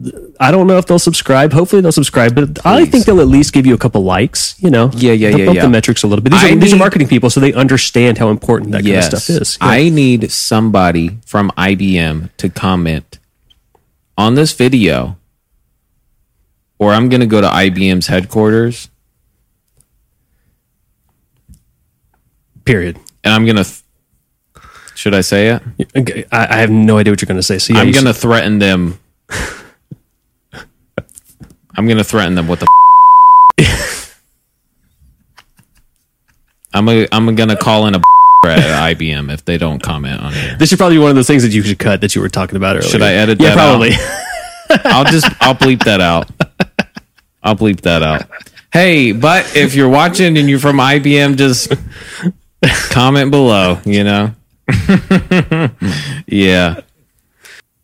I 0.41 0.51
don't 0.51 0.67
know 0.67 0.77
if 0.77 0.87
they'll 0.87 0.99
subscribe. 0.99 1.53
Hopefully 1.53 1.81
they'll 1.81 1.91
subscribe, 1.93 2.35
but 2.35 2.65
I 2.65 2.85
think 2.85 3.05
they'll 3.05 3.21
at 3.21 3.27
least 3.27 3.53
give 3.53 3.65
you 3.65 3.73
a 3.73 3.77
couple 3.77 4.03
likes. 4.03 4.55
You 4.59 4.69
know, 4.71 4.91
Yeah, 4.93 5.13
yeah, 5.13 5.29
They'll 5.29 5.39
yeah, 5.39 5.45
bump 5.45 5.55
yeah. 5.57 5.61
the 5.63 5.69
metrics 5.69 6.03
a 6.03 6.07
little 6.07 6.21
bit. 6.23 6.31
These, 6.33 6.43
I 6.43 6.51
are, 6.51 6.55
these 6.55 6.73
are 6.73 6.77
marketing 6.77 7.07
people, 7.07 7.29
so 7.29 7.39
they 7.39 7.53
understand 7.53 8.17
how 8.17 8.29
important 8.29 8.71
that 8.71 8.83
yes. 8.83 9.05
kind 9.05 9.13
of 9.13 9.21
stuff 9.21 9.41
is. 9.41 9.57
Yeah. 9.61 9.67
I 9.67 9.89
need 9.89 10.31
somebody 10.31 11.17
from 11.25 11.51
IBM 11.51 12.29
to 12.37 12.49
comment 12.49 13.19
on 14.17 14.35
this 14.35 14.51
video, 14.53 15.17
or 16.79 16.93
I'm 16.93 17.09
going 17.09 17.21
to 17.21 17.27
go 17.27 17.41
to 17.41 17.47
IBM's 17.47 18.07
headquarters 18.07 18.89
period. 22.65 22.97
and 23.23 23.33
I'm 23.33 23.45
going 23.45 23.57
to. 23.57 23.63
Th- 23.63 23.83
should 24.95 25.13
I 25.15 25.21
say 25.21 25.47
it? 25.49 25.61
Okay, 25.95 26.25
I, 26.31 26.55
I 26.55 26.57
have 26.57 26.69
no 26.69 26.97
idea 26.97 27.11
what 27.13 27.21
you're 27.21 27.27
going 27.27 27.37
to 27.39 27.43
say. 27.43 27.57
So 27.57 27.73
yeah, 27.73 27.79
I'm 27.81 27.87
you 27.87 27.93
going 27.93 28.05
to 28.05 28.13
threaten 28.13 28.59
them. 28.59 28.99
I'm 31.75 31.85
going 31.85 31.97
to 31.97 32.03
threaten 32.03 32.35
them 32.35 32.47
with 32.47 32.59
the. 32.59 32.67
I'm 36.73 36.87
a, 36.87 37.07
I'm 37.11 37.33
going 37.35 37.49
to 37.49 37.55
call 37.55 37.87
in 37.87 37.95
a 37.95 38.01
at 38.45 38.95
IBM 38.95 39.33
if 39.33 39.43
they 39.43 39.57
don't 39.57 39.81
comment 39.83 40.21
on 40.21 40.33
it. 40.33 40.59
this 40.59 40.69
should 40.69 40.77
probably 40.77 40.95
be 40.95 41.01
one 41.01 41.09
of 41.09 41.15
those 41.15 41.27
things 41.27 41.43
that 41.43 41.51
you 41.51 41.61
should 41.61 41.77
cut 41.79 41.99
that 42.01 42.15
you 42.15 42.21
were 42.21 42.29
talking 42.29 42.55
about 42.55 42.75
earlier. 42.77 42.89
Should 42.89 43.01
I 43.01 43.13
edit 43.13 43.41
Yeah, 43.41 43.55
that 43.55 43.57
out? 43.57 43.69
probably. 43.69 43.91
I'll 44.91 45.03
just 45.05 45.27
I'll 45.41 45.55
bleep 45.55 45.83
that 45.85 45.99
out. 45.99 46.29
I'll 47.49 47.55
bleep 47.55 47.81
that 47.81 48.03
out. 48.03 48.29
Hey, 48.71 49.11
but 49.11 49.55
if 49.55 49.73
you're 49.73 49.89
watching 49.89 50.37
and 50.37 50.47
you're 50.47 50.59
from 50.59 50.77
IBM, 50.77 51.35
just 51.35 51.73
comment 52.91 53.31
below, 53.31 53.79
you 53.85 54.03
know? 54.03 54.35
yeah. 56.27 56.81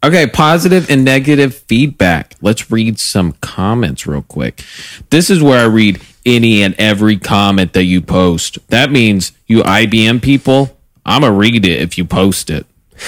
Okay, 0.03 0.27
positive 0.27 0.91
and 0.91 1.03
negative 1.03 1.55
feedback. 1.55 2.35
Let's 2.41 2.69
read 2.69 2.99
some 2.99 3.31
comments 3.41 4.05
real 4.05 4.21
quick. 4.21 4.63
This 5.09 5.31
is 5.31 5.41
where 5.41 5.61
I 5.61 5.65
read 5.67 5.99
any 6.27 6.61
and 6.61 6.75
every 6.77 7.17
comment 7.17 7.73
that 7.73 7.85
you 7.85 8.01
post. 8.01 8.59
That 8.67 8.91
means 8.91 9.31
you 9.47 9.63
IBM 9.63 10.21
people, 10.21 10.77
I'm 11.03 11.21
going 11.21 11.33
to 11.33 11.39
read 11.39 11.65
it 11.65 11.81
if 11.81 11.97
you 11.97 12.05
post 12.05 12.51
it. 12.51 12.67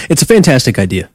it's 0.09 0.23
a 0.23 0.25
fantastic 0.25 0.79
idea. 0.79 1.11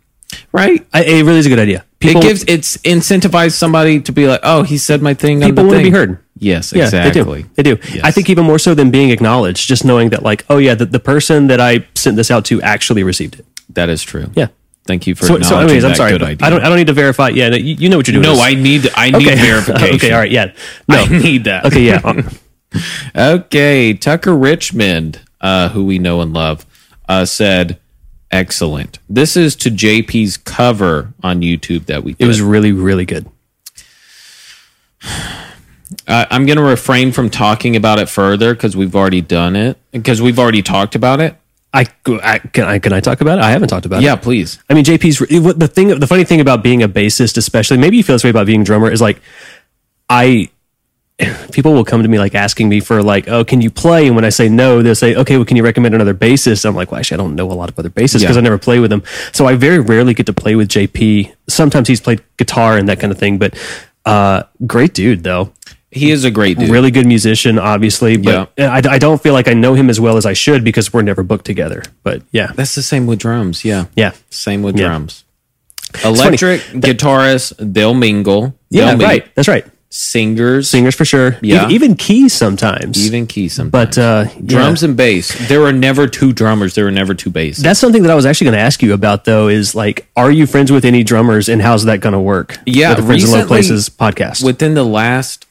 Right? 0.52 0.86
I, 0.92 1.04
it 1.04 1.22
really 1.24 1.38
is 1.38 1.46
a 1.46 1.48
good 1.48 1.58
idea. 1.58 1.84
People, 1.98 2.20
it 2.20 2.24
gives 2.24 2.44
it's 2.46 2.76
incentivized 2.78 3.52
somebody 3.52 4.00
to 4.02 4.12
be 4.12 4.26
like, 4.28 4.40
oh, 4.42 4.62
he 4.64 4.76
said 4.76 5.00
my 5.02 5.14
thing. 5.14 5.40
people 5.40 5.64
want 5.64 5.78
to 5.78 5.82
be 5.84 5.90
heard. 5.90 6.18
Yes, 6.36 6.72
Yeah, 6.72 6.84
exactly. 6.84 7.42
they 7.54 7.62
do. 7.62 7.76
They 7.78 7.86
do. 7.88 7.94
Yes. 7.94 8.00
I 8.04 8.10
think 8.10 8.28
even 8.28 8.44
more 8.44 8.58
so 8.58 8.74
than 8.74 8.90
being 8.90 9.10
acknowledged, 9.10 9.68
just 9.68 9.84
knowing 9.84 10.10
that, 10.10 10.22
like, 10.24 10.44
oh 10.50 10.58
yeah, 10.58 10.74
the, 10.74 10.84
the 10.86 10.98
person 10.98 11.46
that 11.46 11.60
I 11.60 11.86
sent 11.94 12.16
this 12.16 12.30
out 12.30 12.44
to 12.46 12.60
actually 12.62 13.02
received 13.04 13.38
it. 13.38 13.46
That 13.70 13.88
is 13.88 14.02
true. 14.02 14.30
Yeah. 14.34 14.48
Thank 14.84 15.06
you 15.06 15.14
for 15.14 15.26
So, 15.26 15.36
acknowledging 15.36 15.48
so 15.48 15.58
anyways, 15.60 15.84
I'm 15.84 15.94
sorry. 15.94 16.10
good 16.12 16.22
idea. 16.24 16.46
I 16.46 16.50
don't. 16.50 16.60
I 16.62 16.68
don't 16.68 16.76
need 16.76 16.88
to 16.88 16.92
verify. 16.92 17.28
Yeah, 17.28 17.50
no, 17.50 17.56
you, 17.56 17.74
you 17.76 17.88
know 17.88 17.96
what 17.96 18.08
you're 18.08 18.20
doing. 18.20 18.36
no, 18.36 18.42
I 18.42 18.54
need 18.54 18.90
I 18.96 19.10
need 19.10 19.28
okay. 19.28 19.36
verification. 19.40 19.94
okay, 19.94 20.12
all 20.12 20.18
right. 20.18 20.30
Yeah. 20.30 20.52
No. 20.88 20.96
I 21.04 21.06
need 21.06 21.44
that. 21.44 21.66
okay. 21.66 21.82
Yeah. 21.82 22.28
Okay, 23.14 23.92
Tucker 23.94 24.34
Richmond, 24.34 25.20
uh, 25.40 25.68
who 25.68 25.84
we 25.84 25.98
know 25.98 26.20
and 26.22 26.32
love, 26.32 26.64
uh, 27.08 27.24
said, 27.26 27.78
"Excellent. 28.32 28.98
This 29.08 29.36
is 29.36 29.54
to 29.56 29.70
JP's 29.70 30.36
cover 30.38 31.12
on 31.22 31.42
YouTube 31.42 31.86
that 31.86 32.02
we 32.02 32.14
did. 32.14 32.24
it 32.24 32.26
was 32.26 32.40
really, 32.40 32.72
really 32.72 33.04
good. 33.04 33.26
Uh, 36.08 36.24
I'm 36.30 36.46
going 36.46 36.56
to 36.56 36.62
refrain 36.64 37.12
from 37.12 37.28
talking 37.30 37.76
about 37.76 37.98
it 37.98 38.08
further 38.08 38.54
because 38.54 38.74
we've 38.74 38.96
already 38.96 39.20
done 39.20 39.54
it 39.54 39.78
because 39.92 40.20
we've 40.22 40.38
already 40.38 40.62
talked 40.62 40.94
about 40.94 41.20
it. 41.20 41.36
I, 41.72 41.86
I 42.06 42.38
can 42.38 42.64
I 42.64 42.78
can 42.78 42.92
I 42.94 43.00
talk 43.00 43.20
about 43.20 43.38
it? 43.38 43.42
I 43.42 43.50
haven't 43.50 43.68
talked 43.68 43.86
about 43.86 44.02
Yeah, 44.02 44.14
it. 44.14 44.16
Yeah, 44.16 44.22
please. 44.22 44.58
I 44.70 44.74
mean, 44.74 44.84
JP's 44.84 45.18
the 45.58 45.68
thing. 45.68 45.88
The 46.00 46.06
funny 46.06 46.24
thing 46.24 46.40
about 46.40 46.62
being 46.62 46.82
a 46.82 46.88
bassist, 46.88 47.36
especially, 47.36 47.76
maybe 47.76 47.98
you 47.98 48.02
feel 48.02 48.14
this 48.14 48.24
way 48.24 48.30
about 48.30 48.46
being 48.46 48.62
a 48.62 48.64
drummer, 48.64 48.90
is 48.90 49.00
like 49.02 49.20
I. 50.08 50.50
People 51.52 51.72
will 51.72 51.84
come 51.84 52.02
to 52.02 52.08
me 52.08 52.18
like 52.18 52.34
asking 52.34 52.68
me 52.68 52.80
for 52.80 53.02
like, 53.02 53.28
oh, 53.28 53.44
can 53.44 53.60
you 53.60 53.70
play? 53.70 54.06
And 54.06 54.16
when 54.16 54.24
I 54.24 54.30
say 54.30 54.48
no, 54.48 54.82
they'll 54.82 54.94
say, 54.94 55.14
okay, 55.14 55.36
well, 55.36 55.44
can 55.44 55.56
you 55.56 55.62
recommend 55.64 55.94
another 55.94 56.14
bassist? 56.14 56.64
I'm 56.64 56.74
like, 56.74 56.90
well, 56.90 56.98
actually, 56.98 57.16
I 57.16 57.18
don't 57.18 57.34
know 57.34 57.50
a 57.50 57.54
lot 57.54 57.68
of 57.70 57.78
other 57.78 57.90
bassists 57.90 58.20
because 58.20 58.36
Yeah. 58.36 58.38
I 58.38 58.40
never 58.40 58.58
play 58.58 58.78
with 58.78 58.90
them. 58.90 59.02
So 59.32 59.46
I 59.46 59.54
very 59.54 59.78
rarely 59.78 60.14
get 60.14 60.26
to 60.26 60.32
play 60.32 60.54
with 60.56 60.68
JP. 60.68 61.32
Sometimes 61.48 61.88
he's 61.88 62.00
played 62.00 62.22
guitar 62.36 62.76
and 62.76 62.88
that 62.88 63.00
kind 63.00 63.12
of 63.12 63.18
thing, 63.18 63.38
but 63.38 63.56
uh, 64.04 64.42
great 64.66 64.94
dude 64.94 65.22
though. 65.24 65.52
He 65.94 66.10
is 66.10 66.24
a 66.24 66.30
great 66.30 66.58
dude. 66.58 66.70
really 66.70 66.90
good 66.90 67.06
musician, 67.06 67.58
obviously, 67.58 68.16
but 68.16 68.50
I, 68.58 68.80
I 68.88 68.98
don't 68.98 69.22
feel 69.22 69.34
like 69.34 69.46
I 69.46 69.52
know 69.52 69.74
him 69.74 69.90
as 69.90 70.00
well 70.00 70.16
as 70.16 70.24
I 70.24 70.32
should 70.32 70.64
because 70.64 70.90
we're 70.90 71.02
never 71.02 71.22
booked 71.22 71.44
together. 71.44 71.82
But 72.02 72.22
yeah, 72.32 72.52
That's 72.54 72.74
the 72.74 72.80
same 72.82 73.06
with 73.06 73.18
drums. 73.18 73.62
Yeah. 73.62 73.84
yeah, 73.94 74.12
Same 74.30 74.62
with 74.62 74.78
Yeah. 74.78 74.86
drums. 74.86 75.24
Electric 76.02 76.62
guitarists, 76.72 77.52
they'll 77.58 77.92
mingle. 77.94 78.54
yeah, 78.70 78.86
They'll 78.86 78.90
mingle. 78.92 79.06
right. 79.08 79.34
That's 79.34 79.48
right. 79.48 79.66
Singers, 79.94 80.70
Singers 80.70 80.94
for 80.94 81.04
sure. 81.04 81.36
Yeah. 81.42 81.64
even, 81.64 81.70
even 81.70 81.96
keys 81.96 82.32
sometimes. 82.32 83.04
even 83.06 83.26
keys 83.26 83.52
sometimes. 83.52 83.94
but 83.94 83.98
uh, 83.98 84.24
yeah. 84.36 84.40
drums 84.46 84.82
and 84.82 84.96
bass. 84.96 85.36
There 85.48 85.60
were 85.60 85.72
never 85.72 86.06
two 86.06 86.32
drummers. 86.32 86.74
There 86.74 86.86
were 86.86 86.90
never 86.90 87.12
two 87.14 87.28
bass. 87.28 87.58
That's 87.58 87.78
something 87.78 88.02
that 88.02 88.10
I 88.10 88.14
was 88.14 88.24
actually 88.24 88.46
going 88.46 88.56
to 88.56 88.60
ask 88.64 88.82
you 88.82 88.94
about, 88.94 89.26
though. 89.26 89.48
Is 89.48 89.74
like, 89.74 90.06
are 90.16 90.30
you 90.30 90.46
friends 90.46 90.72
with 90.72 90.86
any 90.86 91.04
drummers, 91.04 91.50
and 91.50 91.60
how's 91.60 91.84
that 91.84 92.00
going 92.00 92.14
to 92.14 92.20
work? 92.20 92.56
Yeah, 92.64 92.90
with 92.90 92.98
the 92.98 93.04
Friends 93.04 93.24
in 93.24 93.30
Low 93.38 93.46
Places 93.46 93.90
podcast. 93.90 94.42
Within 94.42 94.72
the 94.72 94.84
last 94.84 95.44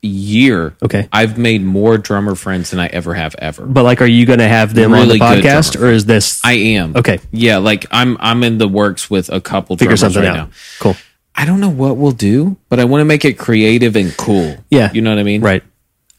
year, 0.00 0.74
Okay. 0.80 1.08
I've 1.12 1.36
made 1.36 1.62
more 1.64 1.98
drummer 1.98 2.36
friends 2.36 2.70
than 2.70 2.78
I 2.78 2.86
ever 2.86 3.14
have 3.14 3.34
ever. 3.38 3.66
but 3.66 3.82
like, 3.82 4.00
are 4.00 4.06
you 4.06 4.24
going 4.26 4.38
to 4.38 4.46
have 4.46 4.72
them 4.72 4.94
on 4.94 5.08
the 5.08 5.14
podcast, 5.18 5.80
or 5.80 5.86
is 5.86 6.04
this 6.06 6.40
I 6.44 6.52
am 6.52 6.96
Okay. 6.96 7.18
Yeah, 7.32 7.56
like 7.56 7.86
I'm 7.90 8.16
I'm 8.20 8.44
in 8.44 8.58
the 8.58 8.68
works 8.68 9.10
with 9.10 9.28
a 9.30 9.40
couple 9.40 9.76
figure 9.76 9.96
drummers 9.96 10.00
something 10.14 10.22
right 10.22 10.38
out? 10.38 10.48
now. 10.50 10.54
Cool. 10.78 10.96
I 11.38 11.44
don't 11.46 11.60
know 11.60 11.70
what 11.70 11.96
we'll 11.96 12.10
do, 12.12 12.56
but 12.68 12.80
I 12.80 12.84
want 12.84 13.00
to 13.00 13.04
make 13.06 13.24
it 13.24 13.38
creative 13.38 13.94
and 13.94 14.14
cool. 14.16 14.56
Yeah. 14.70 14.90
you 14.92 15.00
know 15.00 15.10
what 15.10 15.20
I 15.20 15.22
mean. 15.22 15.40
Right. 15.40 15.62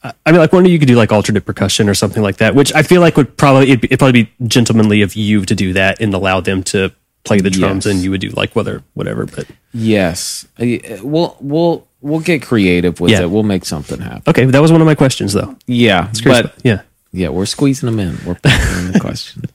I 0.01 0.31
mean, 0.31 0.39
like, 0.39 0.53
one 0.53 0.65
of 0.65 0.71
you 0.71 0.79
could 0.79 0.87
do 0.87 0.95
like 0.95 1.11
alternate 1.11 1.45
percussion 1.45 1.89
or 1.89 1.93
something 1.93 2.23
like 2.23 2.37
that, 2.37 2.55
which 2.55 2.73
I 2.73 2.83
feel 2.83 3.01
like 3.01 3.17
would 3.17 3.35
probably 3.35 3.71
it'd, 3.71 3.83
it'd 3.83 3.99
probably 3.99 4.23
be 4.23 4.31
gentlemanly 4.47 5.01
of 5.01 5.13
you 5.15 5.43
to 5.43 5.53
do 5.53 5.73
that 5.73 5.99
and 5.99 6.13
allow 6.13 6.39
them 6.39 6.63
to 6.71 6.93
play 7.25 7.41
the 7.41 7.49
drums, 7.49 7.85
Yes. 7.85 7.93
and 7.93 8.01
you 8.03 8.11
would 8.11 8.21
do 8.21 8.29
like 8.29 8.55
whether 8.55 8.81
whatever. 8.93 9.25
But 9.25 9.47
Yes, 9.73 10.47
Uh, 10.57 10.79
we'll 11.03 11.35
we'll 11.41 11.85
we'll 11.99 12.21
get 12.21 12.41
creative 12.41 13.01
with 13.01 13.11
Yeah. 13.11 13.23
it. 13.23 13.29
We'll 13.29 13.43
make 13.43 13.65
something 13.65 13.99
happen. 13.99 14.23
okay, 14.25 14.45
that 14.45 14.61
was 14.61 14.71
one 14.71 14.79
of 14.79 14.87
my 14.87 14.95
questions, 14.95 15.33
though. 15.33 15.57
Yeah, 15.67 16.07
but 16.23 16.39
about- 16.45 16.53
yeah, 16.63 16.81
yeah, 17.11 17.27
we're 17.27 17.45
squeezing 17.45 17.87
them 17.91 17.99
in. 17.99 18.17
We're 18.25 18.35
putting 18.39 18.85
in 18.87 18.91
the 18.93 18.99
question. 19.01 19.43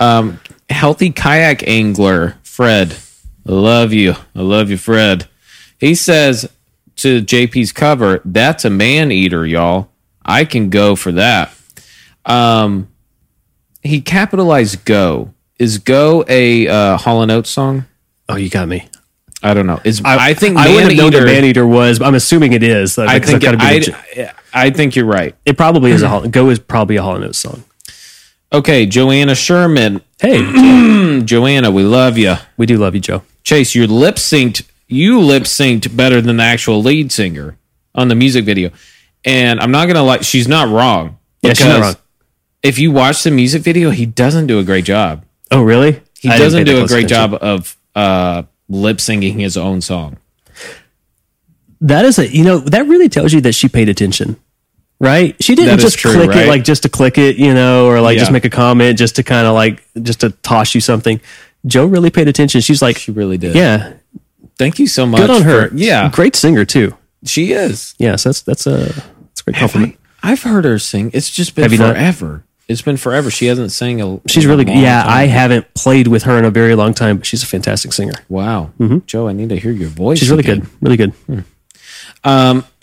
Um, 0.00 0.38
healthy 0.70 1.10
kayak 1.10 1.66
angler 1.66 2.36
Fred, 2.44 2.94
I 3.48 3.52
love 3.52 3.92
you. 3.94 4.14
I 4.36 4.42
love 4.42 4.68
you, 4.68 4.76
Fred. 4.76 5.26
He 5.78 5.94
says 5.94 6.50
to 6.96 7.22
JP's 7.22 7.72
cover, 7.72 8.20
"That's 8.24 8.64
a 8.64 8.70
man 8.70 9.10
eater, 9.10 9.46
y'all. 9.46 9.88
I 10.22 10.44
can 10.44 10.68
go 10.68 10.94
for 10.94 11.12
that." 11.12 11.50
Um, 12.26 12.88
he 13.82 14.02
capitalized 14.02 14.84
"go." 14.84 15.32
Is 15.58 15.78
"go" 15.78 16.24
a 16.28 16.68
uh, 16.68 16.96
Hall 16.98 17.22
and 17.22 17.32
Oates 17.32 17.50
song? 17.50 17.86
oh, 18.28 18.36
you 18.36 18.50
got 18.50 18.68
me. 18.68 18.86
I 19.42 19.54
don't 19.54 19.66
know. 19.66 19.80
Is 19.84 20.02
I, 20.04 20.34
think 20.34 20.56
I 20.56 20.68
would 20.68 20.80
man 20.80 20.88
have 20.90 20.96
known 20.98 21.12
what 21.12 21.24
man 21.24 21.44
eater 21.44 21.66
was. 21.66 22.00
But 22.00 22.06
I'm 22.06 22.16
assuming 22.16 22.52
it 22.52 22.62
is. 22.62 22.98
I 22.98 23.20
think 23.20 23.44
it, 23.44 23.54
I, 23.60 24.32
I 24.52 24.70
think 24.70 24.96
you're 24.96 25.06
right. 25.06 25.34
it 25.46 25.56
probably 25.56 25.92
is 25.92 26.02
a 26.02 26.08
Hall, 26.08 26.26
Go 26.28 26.50
is 26.50 26.58
probably 26.58 26.96
a 26.96 27.02
Hall 27.02 27.14
and 27.14 27.24
Oates 27.24 27.38
song. 27.38 27.62
Okay, 28.52 28.84
Joanna 28.86 29.34
Sherman. 29.34 30.00
Hey, 30.20 31.22
Joanna, 31.24 31.70
we 31.70 31.84
love 31.84 32.18
you. 32.18 32.34
we 32.56 32.66
do 32.66 32.78
love 32.78 32.94
you, 32.94 33.00
Joe. 33.00 33.22
Chase, 33.48 33.74
you 33.74 33.86
lip 33.86 34.16
synced. 34.16 34.62
You 34.88 35.20
lip 35.20 35.44
synced 35.44 35.96
better 35.96 36.20
than 36.20 36.36
the 36.36 36.42
actual 36.42 36.82
lead 36.82 37.10
singer 37.10 37.56
on 37.94 38.08
the 38.08 38.14
music 38.14 38.44
video, 38.44 38.70
and 39.24 39.58
I'm 39.58 39.70
not 39.70 39.86
gonna 39.86 40.02
lie. 40.02 40.18
She's 40.20 40.46
not 40.46 40.68
wrong. 40.68 41.16
Yeah, 41.40 41.54
she's 41.54 41.64
not 41.66 41.80
wrong. 41.80 41.94
If 42.62 42.78
you 42.78 42.90
watch 42.92 43.22
the 43.22 43.30
music 43.30 43.62
video, 43.62 43.88
he 43.88 44.04
doesn't 44.04 44.48
do 44.48 44.58
a 44.58 44.64
great 44.64 44.84
job. 44.84 45.24
Oh, 45.50 45.62
really? 45.62 46.02
He 46.20 46.28
I 46.28 46.32
didn't 46.32 46.40
doesn't 46.44 46.58
that 46.60 46.64
do 46.66 46.76
a 46.76 46.80
close 46.80 46.90
great 46.90 47.04
attention. 47.06 47.30
job 47.30 47.42
of 47.42 47.76
uh, 47.94 48.42
lip 48.68 48.98
syncing 48.98 49.40
his 49.40 49.56
own 49.56 49.80
song. 49.80 50.18
That 51.80 52.04
is 52.04 52.18
a 52.18 52.28
you 52.28 52.44
know 52.44 52.58
that 52.58 52.86
really 52.86 53.08
tells 53.08 53.32
you 53.32 53.40
that 53.42 53.52
she 53.54 53.68
paid 53.68 53.88
attention, 53.88 54.36
right? 55.00 55.34
She 55.42 55.54
didn't 55.54 55.70
That 55.70 55.78
is 55.78 55.84
just 55.84 55.98
true, 55.98 56.12
click 56.12 56.28
right? 56.30 56.44
it 56.44 56.48
like 56.48 56.64
just 56.64 56.82
to 56.82 56.90
click 56.90 57.16
it, 57.16 57.36
you 57.36 57.54
know, 57.54 57.86
or 57.86 58.00
like 58.02 58.18
just 58.18 58.28
Yeah. 58.30 58.34
make 58.34 58.44
a 58.44 58.50
comment 58.50 58.98
just 58.98 59.16
to 59.16 59.22
kind 59.22 59.46
of 59.46 59.54
like 59.54 59.82
just 60.02 60.20
to 60.20 60.30
toss 60.42 60.74
you 60.74 60.82
something. 60.82 61.18
Joe 61.66 61.86
really 61.86 62.10
paid 62.10 62.28
attention. 62.28 62.60
She's 62.60 62.80
like, 62.82 62.98
She 62.98 63.10
really 63.10 63.38
did. 63.38 63.54
yeah, 63.56 63.94
Thank 64.58 64.78
you 64.78 64.86
so 64.86 65.06
much. 65.06 65.20
good 65.20 65.30
on 65.30 65.42
her. 65.42 65.68
for- 65.68 65.74
yeah, 65.76 66.10
great 66.12 66.34
singer 66.36 66.64
too. 66.64 66.94
she 67.24 67.52
is. 67.52 67.94
Yes, 67.98 68.24
that's 68.24 68.42
that's 68.42 68.66
a 68.66 68.86
that's 68.86 69.40
a 69.40 69.44
great 69.44 69.56
Have 69.56 69.72
compliment. 69.72 69.98
I, 70.22 70.30
have 70.30 70.42
heard 70.42 70.64
her 70.64 70.78
sing. 70.78 71.10
It's 71.14 71.30
just 71.30 71.54
been 71.54 71.70
not? 71.76 71.94
forever. 71.94 72.44
It's 72.68 72.82
been 72.82 72.96
forever. 72.96 73.30
She 73.30 73.46
hasn't 73.46 73.72
sang 73.72 74.00
a. 74.02 74.20
She's 74.28 74.46
really 74.46 74.64
good. 74.64 74.76
Yeah, 74.76 75.02
time. 75.02 75.12
I 75.12 75.22
haven't 75.26 75.72
played 75.74 76.06
with 76.08 76.24
her 76.24 76.36
in 76.38 76.44
a 76.44 76.50
very 76.50 76.74
long 76.74 76.92
time, 76.92 77.16
but 77.18 77.26
she's 77.26 77.42
a 77.42 77.46
fantastic 77.46 77.92
singer. 77.92 78.12
Wow, 78.28 78.72
Joe, 79.06 79.26
I 79.28 79.32
need 79.32 79.48
to 79.50 79.56
hear 79.56 79.72
your 79.72 79.88
voice. 79.88 80.18
Mm-hmm. 80.18 80.20
She's 80.20 80.30
really 80.30 80.40
again. 80.44 80.60
good, 80.60 80.70
really 80.82 80.96
good. 80.96 81.44
Um, 82.24 82.64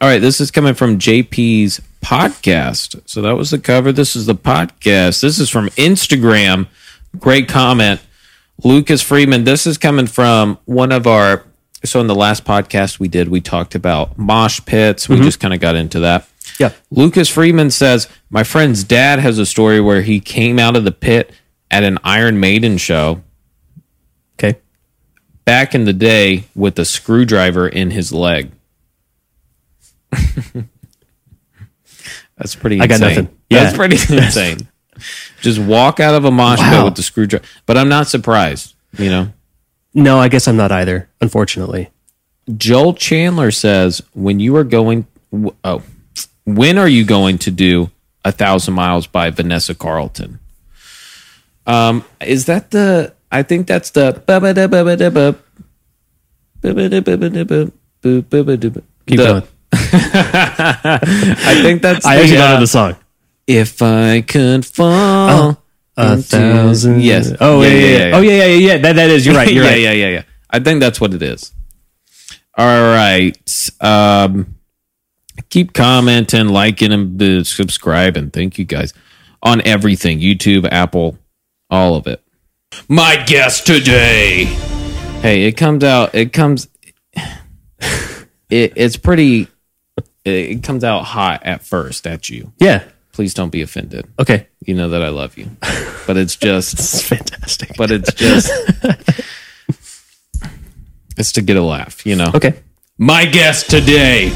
all 0.00 0.08
right, 0.08 0.18
this 0.20 0.40
is 0.40 0.50
coming 0.50 0.74
from 0.74 0.98
JP's 0.98 1.80
podcast. 2.00 3.00
So 3.06 3.22
that 3.22 3.36
was 3.36 3.50
the 3.50 3.58
cover. 3.58 3.92
This 3.92 4.14
is 4.16 4.26
the 4.26 4.34
podcast. 4.34 5.20
This 5.20 5.38
is 5.38 5.50
from 5.50 5.68
Instagram. 5.70 6.68
Great 7.18 7.48
comment. 7.48 8.00
Lucas 8.64 9.02
Freeman. 9.02 9.44
This 9.44 9.66
is 9.66 9.78
coming 9.78 10.06
from 10.06 10.58
one 10.64 10.92
of 10.92 11.06
our. 11.06 11.44
So 11.84 12.00
in 12.00 12.06
the 12.06 12.14
last 12.14 12.44
podcast 12.44 13.00
we 13.00 13.08
did, 13.08 13.28
we 13.28 13.40
talked 13.40 13.74
about 13.74 14.16
mosh 14.16 14.60
pits. 14.64 15.08
We 15.08 15.16
mm-hmm. 15.16 15.24
just 15.24 15.40
kind 15.40 15.52
of 15.52 15.60
got 15.60 15.74
into 15.74 16.00
that. 16.00 16.28
Yeah, 16.58 16.72
Lucas 16.90 17.28
Freeman 17.28 17.70
says, 17.70 18.08
My 18.30 18.44
friend's 18.44 18.84
dad 18.84 19.18
has 19.18 19.38
a 19.38 19.46
story 19.46 19.80
where 19.80 20.02
he 20.02 20.20
came 20.20 20.58
out 20.58 20.76
of 20.76 20.84
the 20.84 20.92
pit 20.92 21.32
at 21.70 21.82
an 21.82 21.98
Iron 22.04 22.38
Maiden 22.38 22.76
show 22.76 23.22
okay. 24.38 24.58
back 25.44 25.74
in 25.74 25.84
the 25.84 25.92
day 25.92 26.44
with 26.54 26.78
a 26.78 26.84
screwdriver 26.84 27.66
in 27.66 27.90
his 27.90 28.12
leg. 28.12 28.52
That's 32.36 32.54
pretty 32.54 32.80
I 32.80 32.86
got 32.86 32.94
insane. 32.96 33.08
nothing. 33.08 33.38
Yeah. 33.48 33.64
That's 33.64 33.76
pretty 33.76 33.96
insane. 34.16 34.68
Just 35.42 35.58
walk 35.58 36.00
out 36.00 36.14
of 36.14 36.24
a 36.24 36.30
mosh 36.30 36.58
pit 36.60 36.68
Wow. 36.72 36.84
with 36.86 36.94
the 36.94 37.02
screwdriver. 37.02 37.44
But 37.66 37.76
I'm 37.76 37.88
not 37.88 38.06
surprised, 38.08 38.74
you 38.96 39.10
know. 39.10 39.32
No, 39.92 40.18
I 40.18 40.28
guess 40.28 40.48
I'm 40.48 40.56
not 40.56 40.72
either. 40.72 41.08
Unfortunately, 41.20 41.90
Joel 42.56 42.94
Chandler 42.94 43.50
says, 43.50 44.02
when 44.14 44.40
you 44.40 44.56
are 44.56 44.64
going, 44.64 45.06
w- 45.30 45.54
oh, 45.64 45.82
when 46.46 46.78
are 46.78 46.88
you 46.88 47.04
going 47.04 47.38
to 47.38 47.50
do 47.50 47.90
A 48.24 48.32
Thousand 48.32 48.74
Miles 48.74 49.06
by 49.06 49.28
Vanessa 49.30 49.74
Carlton? 49.74 50.38
Um, 51.66 52.04
is 52.20 52.46
that 52.46 52.70
the, 52.70 53.12
I 53.30 53.42
think 53.42 53.66
that's 53.66 53.90
the, 53.90 54.12
keep 59.06 59.18
The- 59.18 59.24
going. 59.24 59.42
I 59.74 61.60
think 61.62 61.82
that's 61.82 62.04
I 62.06 62.16
the, 62.16 62.22
actually 62.22 62.36
don't 62.36 62.50
uh, 62.50 62.54
know 62.54 62.60
the 62.60 62.66
song. 62.66 62.96
If 63.46 63.82
I 63.82 64.20
could 64.22 64.64
fall 64.64 65.62
A 65.96 66.12
into- 66.12 66.22
thousand. 66.22 67.00
Yes. 67.02 67.32
Oh 67.40 67.62
yeah, 67.62 67.68
yeah, 67.68 68.06
yeah. 68.08 68.16
Oh 68.16 68.20
yeah, 68.20 68.30
yeah, 68.32 68.44
yeah. 68.44 68.54
yeah. 68.74 68.78
That 68.78 68.96
that 68.96 69.10
is. 69.10 69.26
You're 69.26 69.34
right. 69.34 69.52
You're 69.52 69.64
yeah, 69.64 69.70
right. 69.70 69.80
yeah, 69.80 69.92
yeah, 69.92 70.08
yeah. 70.08 70.22
I 70.50 70.60
think 70.60 70.80
that's 70.80 71.00
what 71.00 71.12
it 71.14 71.22
is. 71.22 71.52
All 72.56 72.66
right. 72.94 73.68
Um, 73.80 74.56
keep 75.48 75.72
commenting, 75.72 76.48
liking, 76.48 76.92
and 76.92 77.46
subscribing. 77.46 78.30
Thank 78.30 78.58
you 78.58 78.64
guys 78.64 78.92
on 79.42 79.60
everything 79.66 80.20
YouTube, 80.20 80.68
Apple, 80.70 81.18
all 81.70 81.96
of 81.96 82.06
it. 82.06 82.22
My 82.88 83.16
guest 83.26 83.66
today. 83.66 84.44
Hey, 85.20 85.44
it 85.44 85.52
comes 85.56 85.82
out. 85.84 86.14
It 86.14 86.32
comes. 86.32 86.68
It, 88.50 88.74
it's 88.76 88.96
pretty. 88.98 89.48
It 90.26 90.62
comes 90.62 90.84
out 90.84 91.04
hot 91.04 91.42
at 91.44 91.64
first 91.64 92.06
at 92.06 92.28
you. 92.28 92.52
Yeah. 92.58 92.84
Please 93.12 93.34
don't 93.34 93.50
be 93.50 93.60
offended. 93.62 94.06
Okay. 94.18 94.48
You 94.64 94.74
know 94.74 94.88
that 94.90 95.02
I 95.02 95.08
love 95.10 95.36
you, 95.36 95.50
but 96.06 96.16
it's 96.16 96.36
just 96.36 96.74
It's 96.74 97.02
fantastic. 97.06 97.76
but 97.76 97.90
it's 97.90 98.12
just 98.14 98.50
it's 101.18 101.32
to 101.32 101.42
get 101.42 101.56
a 101.56 101.62
laugh, 101.62 102.06
you 102.06 102.16
know. 102.16 102.30
okay. 102.34 102.54
My 102.98 103.24
guest 103.24 103.68
today 103.70 104.30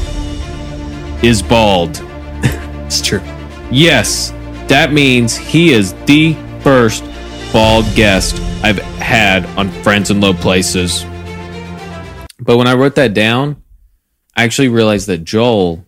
is 1.23 1.41
bald. 1.41 2.01
It's 2.87 3.01
true. 3.01 3.19
Yes, 3.69 4.31
that 4.69 4.93
means 4.93 5.35
he 5.35 5.73
is 5.73 5.93
the 6.05 6.35
first 6.61 7.03
bald 7.51 7.83
guest 7.95 8.39
I've 8.63 8.79
had 8.99 9.45
on 9.57 9.69
Friends 9.83 10.09
in 10.09 10.21
Low 10.21 10.33
Places. 10.33 11.03
But 12.39 12.55
when 12.57 12.65
I 12.67 12.75
wrote 12.75 12.95
that 12.95 13.13
down, 13.13 13.61
I 14.37 14.45
actually 14.45 14.69
realized 14.69 15.07
that 15.07 15.25
Joel 15.25 15.85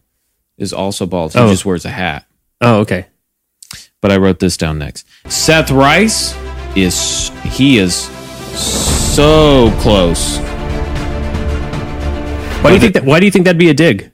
is 0.58 0.74
also 0.74 1.06
bald. 1.06 1.32
He 1.32 1.40
Oh. 1.40 1.48
just 1.50 1.64
wears 1.64 1.86
a 1.86 1.90
hat. 1.90 2.26
Oh, 2.62 2.80
okay. 2.82 3.06
But 4.02 4.12
I 4.12 4.18
wrote 4.18 4.40
this 4.40 4.58
down 4.58 4.80
next. 4.80 5.06
Seth 5.28 5.72
Rice 5.72 6.36
is 6.76 7.30
he 7.44 7.78
is 7.78 7.96
so 8.58 9.72
close. 9.82 10.38
Why 12.62 12.70
do 12.70 12.74
you 12.76 12.80
think 12.82 12.94
that? 12.94 13.04
Why 13.06 13.20
do 13.20 13.26
you 13.26 13.32
think 13.32 13.46
that'd 13.46 13.58
be 13.60 13.70
a 13.70 13.74
dig? 13.74 14.12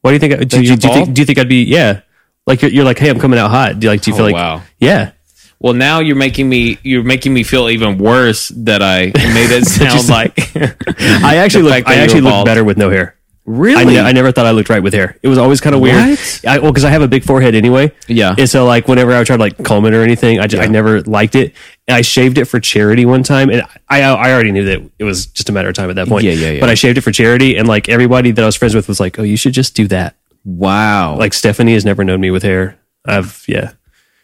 Why 0.00 0.10
do 0.10 0.14
you 0.14 0.18
think? 0.20 0.48
Do 0.48 0.62
you, 0.62 0.76
do 0.76 0.88
you 0.88 0.94
think? 0.94 1.14
Do 1.14 1.22
you 1.22 1.26
think 1.26 1.38
I'd 1.38 1.48
be? 1.48 1.62
Yeah. 1.64 2.00
Like 2.46 2.60
you're, 2.62 2.70
you're 2.70 2.84
like, 2.84 2.98
hey, 2.98 3.08
I'm 3.08 3.18
coming 3.18 3.38
out 3.38 3.50
hot. 3.50 3.78
Do 3.80 3.86
you 3.86 3.90
like? 3.90 4.02
Do 4.02 4.10
you 4.10 4.14
Oh, 4.14 4.18
feel 4.18 4.26
like? 4.26 4.34
wow. 4.34 4.62
Yeah. 4.78 5.12
Well, 5.58 5.72
now 5.72 6.00
you're 6.00 6.16
making 6.16 6.48
me 6.48 6.78
you're 6.82 7.02
making 7.04 7.32
me 7.32 7.42
feel 7.42 7.70
even 7.70 7.96
worse 7.96 8.48
that 8.56 8.82
I 8.82 9.06
made 9.14 9.50
it 9.50 9.64
sound 9.66 10.08
like 10.10 10.54
I 11.24 11.36
actually 11.36 11.62
look. 11.64 11.88
I 11.88 11.94
actually 11.96 12.20
look 12.22 12.32
bald. 12.32 12.46
better 12.46 12.64
with 12.64 12.76
no 12.76 12.90
hair. 12.90 13.16
I, 13.46 13.50
really. 13.50 13.84
ne- 13.94 14.00
I 14.00 14.12
never 14.12 14.32
thought 14.32 14.46
I 14.46 14.52
looked 14.52 14.70
right 14.70 14.82
with 14.82 14.94
hair. 14.94 15.18
It 15.22 15.28
was 15.28 15.36
always 15.36 15.60
kind 15.60 15.74
of 15.74 15.82
weird. 15.82 15.96
What? 15.96 16.40
I, 16.46 16.58
well, 16.60 16.70
because 16.72 16.84
I 16.84 16.90
have 16.90 17.02
a 17.02 17.08
big 17.08 17.24
forehead 17.24 17.54
anyway. 17.54 17.92
Yeah. 18.08 18.34
And 18.38 18.48
so, 18.48 18.64
like, 18.64 18.88
whenever 18.88 19.12
I 19.12 19.18
would 19.18 19.26
try 19.26 19.36
to 19.36 19.42
like 19.42 19.62
comb 19.62 19.84
it 19.84 19.92
or 19.92 20.02
anything, 20.02 20.40
I, 20.40 20.46
ju- 20.46 20.58
I 20.60 20.66
never 20.66 21.02
liked 21.02 21.34
it. 21.34 21.52
And 21.86 21.94
I 21.94 22.00
shaved 22.00 22.38
it 22.38 22.46
for 22.46 22.58
charity 22.58 23.04
one 23.04 23.22
time, 23.22 23.50
and 23.50 23.62
I 23.90 24.00
I 24.02 24.32
already 24.32 24.50
knew 24.50 24.64
that 24.64 24.90
it 24.98 25.04
was 25.04 25.26
just 25.26 25.50
a 25.50 25.52
matter 25.52 25.68
of 25.68 25.74
time 25.74 25.90
at 25.90 25.96
that 25.96 26.08
point. 26.08 26.24
Yeah, 26.24 26.32
yeah, 26.32 26.50
yeah. 26.52 26.60
But 26.60 26.70
I 26.70 26.74
shaved 26.74 26.96
it 26.96 27.02
for 27.02 27.12
charity, 27.12 27.56
and 27.58 27.68
like 27.68 27.90
everybody 27.90 28.30
that 28.30 28.42
I 28.42 28.46
was 28.46 28.56
friends 28.56 28.74
with 28.74 28.88
was 28.88 28.98
like, 29.00 29.18
"Oh, 29.18 29.22
you 29.22 29.36
should 29.36 29.52
just 29.52 29.74
do 29.76 29.86
that." 29.88 30.16
wow. 30.46 31.16
Like 31.18 31.34
Stephanie 31.34 31.74
has 31.74 31.84
never 31.84 32.02
known 32.04 32.20
me 32.20 32.30
with 32.30 32.42
hair. 32.42 32.78
I've 33.04 33.44
yeah. 33.46 33.72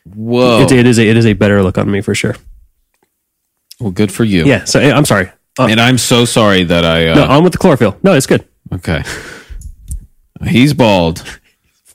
whoa. 0.04 0.62
It, 0.62 0.72
it 0.72 0.87
is 0.87 0.98
a, 0.98 1.06
it 1.06 1.16
is 1.18 1.26
a 1.26 1.35
better 1.35 1.62
look 1.62 1.76
on 1.76 1.90
me 1.90 2.00
for 2.00 2.14
sure. 2.14 2.37
well, 3.80 3.90
good 3.90 4.12
for 4.12 4.24
you. 4.24 4.44
Yeah. 4.46 4.64
So 4.64 4.80
eh, 4.80 4.92
I'm 4.92 5.04
sorry. 5.04 5.30
Uh, 5.59 5.66
And 5.70 5.80
I'm 5.80 5.98
so 5.98 6.24
sorry 6.24 6.64
that 6.64 6.85
I. 6.85 7.09
Uh, 7.09 7.14
no, 7.16 7.24
on 7.26 7.44
with 7.44 7.52
the 7.52 7.59
chlorophyll. 7.59 7.98
No, 8.02 8.14
it's 8.14 8.26
good. 8.26 8.46
Okay. 8.72 9.02
He's 10.46 10.72
bald. 10.74 11.22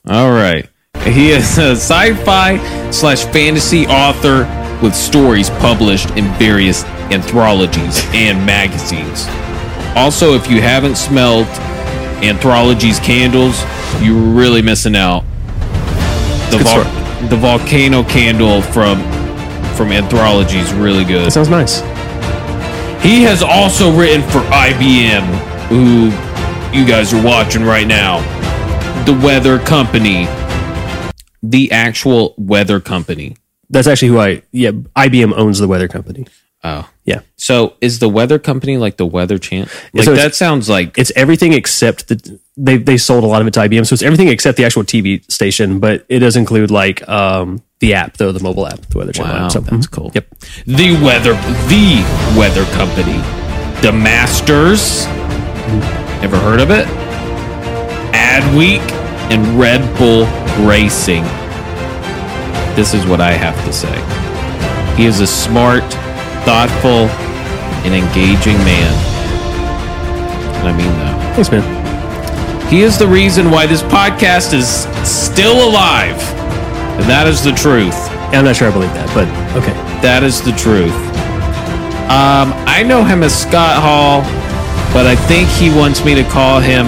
All 0.06 0.30
right. 0.30 0.68
He 1.04 1.30
is 1.30 1.58
a 1.58 1.72
sci-fi 1.72 2.90
slash 2.90 3.24
fantasy 3.24 3.86
author 3.86 4.44
with 4.82 4.94
stories 4.94 5.50
published 5.50 6.10
in 6.10 6.24
various 6.34 6.84
anthologies 7.12 8.04
and 8.12 8.44
magazines. 8.44 9.26
Also, 9.96 10.34
if 10.34 10.50
you 10.50 10.60
haven't 10.60 10.96
smelled 10.96 11.46
anthologies 12.22 12.98
candles, 13.00 13.62
you're 14.02 14.14
really 14.14 14.62
missing 14.62 14.96
out. 14.96 15.22
The, 16.50 16.58
vol- 16.58 17.28
the 17.28 17.36
volcano 17.36 18.02
candle 18.04 18.62
from 18.62 19.02
from 19.76 19.92
Anthology 19.92 20.58
is 20.58 20.72
really 20.72 21.04
good. 21.04 21.26
That 21.26 21.32
sounds 21.32 21.50
nice. 21.50 21.80
He 23.02 23.22
has 23.24 23.42
also 23.42 23.94
written 23.96 24.22
for 24.22 24.38
IBM, 24.48 25.22
who 25.68 26.10
you 26.76 26.86
guys 26.86 27.14
are 27.14 27.22
watching 27.22 27.64
right 27.64 27.86
now. 27.86 28.20
The 29.04 29.14
Weather 29.24 29.58
Company. 29.58 30.26
The 31.42 31.72
actual 31.72 32.34
Weather 32.36 32.80
Company. 32.80 33.36
That's 33.70 33.86
actually 33.86 34.08
who 34.08 34.18
I 34.18 34.42
yeah. 34.52 34.72
IBM 34.72 35.32
owns 35.36 35.58
the 35.58 35.66
weather 35.68 35.88
company. 35.88 36.26
Oh. 36.62 36.88
Yeah. 37.04 37.20
So 37.36 37.74
is 37.80 37.98
the 37.98 38.08
Weather 38.08 38.38
Company 38.38 38.76
like 38.76 38.96
the 38.96 39.06
Weather 39.06 39.38
Channel? 39.38 39.68
Like 39.94 40.04
So 40.04 40.14
that 40.14 40.34
sounds 40.34 40.68
like 40.68 40.98
It's 40.98 41.12
everything 41.16 41.52
except 41.52 42.08
the 42.08 42.38
they 42.58 42.76
they 42.76 42.96
sold 42.96 43.24
a 43.24 43.26
lot 43.26 43.40
of 43.40 43.46
it 43.48 43.54
to 43.54 43.60
IBM, 43.60 43.86
so 43.86 43.94
it's 43.94 44.02
everything 44.02 44.28
except 44.28 44.56
the 44.56 44.64
actual 44.64 44.82
TV 44.82 45.28
station, 45.30 45.78
but 45.80 46.04
it 46.08 46.18
does 46.20 46.36
include 46.36 46.70
like 46.70 47.06
um 47.08 47.62
the 47.80 47.94
app 47.94 48.18
though, 48.18 48.32
the 48.32 48.40
mobile 48.42 48.66
app, 48.66 48.80
the 48.86 48.98
Weather 48.98 49.12
Channel 49.12 49.34
Wow, 49.34 49.46
app. 49.46 49.52
So 49.52 49.60
that's 49.60 49.86
mhm. 49.86 49.90
cool. 49.90 50.10
Yep. 50.14 50.28
the 50.66 50.92
Weather 51.02 51.34
the 51.68 52.36
Weather 52.38 52.64
Company. 52.76 53.18
The 53.82 53.92
Masters. 53.92 55.06
Ever 56.22 56.38
heard 56.38 56.60
of 56.60 56.70
it? 56.70 56.86
Ad 58.14 58.56
Week 58.56 58.80
and 59.30 59.58
Red 59.58 59.80
Bull 59.98 60.26
Racing. 60.66 61.24
This 62.74 62.94
is 62.94 63.06
what 63.06 63.20
I 63.20 63.32
have 63.32 63.56
to 63.64 63.72
say. 63.72 63.94
He 64.96 65.06
is 65.06 65.20
a 65.20 65.26
smart, 65.26 65.84
thoughtful, 66.44 67.08
and 67.84 67.94
engaging 67.94 68.56
man. 68.64 68.92
And 70.56 70.68
I 70.68 70.76
mean 70.76 70.92
that. 70.98 71.34
Thanks, 71.34 71.50
man. 71.50 72.66
He 72.68 72.82
is 72.82 72.98
the 72.98 73.06
reason 73.06 73.50
why 73.50 73.66
this 73.66 73.82
podcast 73.82 74.52
is 74.52 74.68
still 75.08 75.68
alive. 75.68 76.18
And 76.98 77.04
that 77.04 77.26
is 77.26 77.44
the 77.44 77.52
truth. 77.52 77.94
I'm 78.32 78.44
not 78.44 78.56
sure 78.56 78.68
I 78.68 78.72
believe 78.72 78.92
that, 78.94 79.06
but 79.14 79.28
okay. 79.56 79.72
That 80.02 80.24
is 80.24 80.40
the 80.42 80.52
truth. 80.52 80.96
Um, 82.10 82.52
I 82.66 82.82
know 82.82 83.04
him 83.04 83.22
as 83.22 83.34
Scott 83.38 83.82
Hall, 83.82 84.22
but 84.92 85.06
I 85.06 85.16
think 85.16 85.48
he 85.48 85.70
wants 85.70 86.04
me 86.04 86.14
to 86.14 86.24
call 86.24 86.60
him 86.60 86.86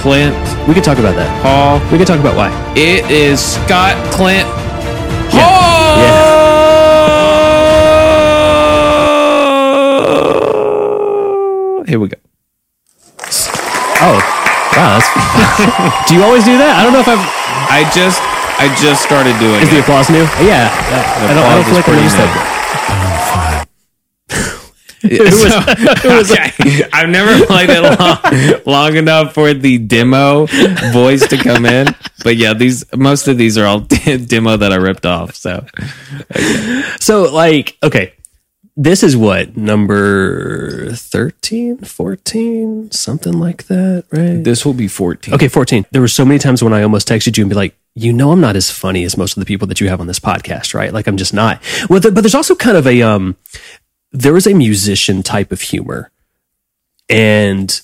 Clint 0.00 0.34
We 0.68 0.74
could 0.74 0.84
talk 0.84 0.98
about 0.98 1.14
that. 1.16 1.28
Paul. 1.42 1.78
We 1.92 1.98
could 1.98 2.06
talk 2.06 2.20
about 2.20 2.36
why. 2.36 2.48
It 2.76 3.10
is 3.10 3.40
Scott 3.40 3.96
Clint 4.12 4.48
Yeah. 5.32 6.50
Hall. 10.00 11.84
Here 11.86 11.98
we 11.98 12.08
go. 12.08 12.16
Oh, 14.00 14.16
wow. 14.76 14.98
That's, 14.98 15.08
do 16.08 16.14
you 16.14 16.22
always 16.22 16.44
do 16.44 16.56
that? 16.56 16.78
I 16.78 16.84
don't 16.84 16.92
know 16.94 17.02
if 17.02 17.08
I've. 17.10 17.20
I 17.70 17.82
just 17.90 18.22
I 18.60 18.68
just 18.76 19.02
started 19.02 19.32
doing 19.40 19.58
Is 19.62 19.70
the 19.70 19.80
applause 19.80 20.10
new? 20.10 20.22
Yeah. 20.44 20.68
I 20.68 21.32
don't, 21.32 21.44
I 21.44 21.54
don't 21.56 21.64
feel 21.64 21.80
like 21.80 21.88
I 21.88 22.49
is 25.02 25.18
noticed 25.18 26.02
pretty 26.02 26.24
that. 26.34 26.54
okay. 26.60 26.82
I've 26.92 27.08
never 27.08 27.46
played 27.46 27.70
it 27.70 27.82
long, 27.82 28.62
long 28.66 28.96
enough 28.96 29.34
for 29.34 29.54
the 29.54 29.78
demo 29.78 30.46
voice 30.92 31.26
to 31.28 31.36
come 31.36 31.64
in. 31.66 31.94
But 32.22 32.36
yeah, 32.36 32.54
these 32.54 32.84
most 32.94 33.28
of 33.28 33.38
these 33.38 33.56
are 33.58 33.66
all 33.66 33.80
demo 34.26 34.56
that 34.56 34.72
I 34.72 34.76
ripped 34.76 35.06
off. 35.06 35.34
So 35.34 35.64
So, 37.00 37.32
like, 37.32 37.76
okay, 37.82 38.12
this 38.76 39.02
is 39.02 39.16
what 39.16 39.56
number 39.56 40.90
13, 40.92 41.78
14, 41.78 42.90
something 42.92 43.32
like 43.32 43.64
that, 43.66 44.04
right? 44.10 44.42
this 44.42 44.64
will 44.64 44.74
be 44.74 44.88
14. 44.88 45.34
Okay, 45.34 45.48
14. 45.48 45.86
There 45.90 46.00
were 46.00 46.08
so 46.08 46.24
many 46.24 46.38
times 46.38 46.62
when 46.62 46.72
I 46.72 46.82
almost 46.82 47.08
texted 47.08 47.36
you 47.36 47.42
and 47.44 47.50
be 47.50 47.56
like, 47.56 47.76
you 47.94 48.12
know, 48.12 48.30
I'm 48.30 48.40
not 48.40 48.54
as 48.56 48.70
funny 48.70 49.04
as 49.04 49.16
most 49.16 49.36
of 49.36 49.40
the 49.40 49.44
people 49.46 49.66
that 49.68 49.80
you 49.80 49.88
have 49.88 50.00
on 50.00 50.06
this 50.06 50.20
podcast, 50.20 50.74
right? 50.74 50.92
Like, 50.92 51.06
I'm 51.08 51.16
just 51.16 51.34
not. 51.34 51.60
Well, 51.90 52.00
th- 52.00 52.14
but 52.14 52.20
there's 52.22 52.36
also 52.36 52.54
kind 52.54 52.76
of 52.76 52.86
a, 52.86 53.02
um, 53.02 53.36
there 54.12 54.36
is 54.36 54.46
a 54.46 54.54
musician 54.54 55.22
type 55.22 55.52
of 55.52 55.60
humor. 55.60 56.10
And 57.08 57.80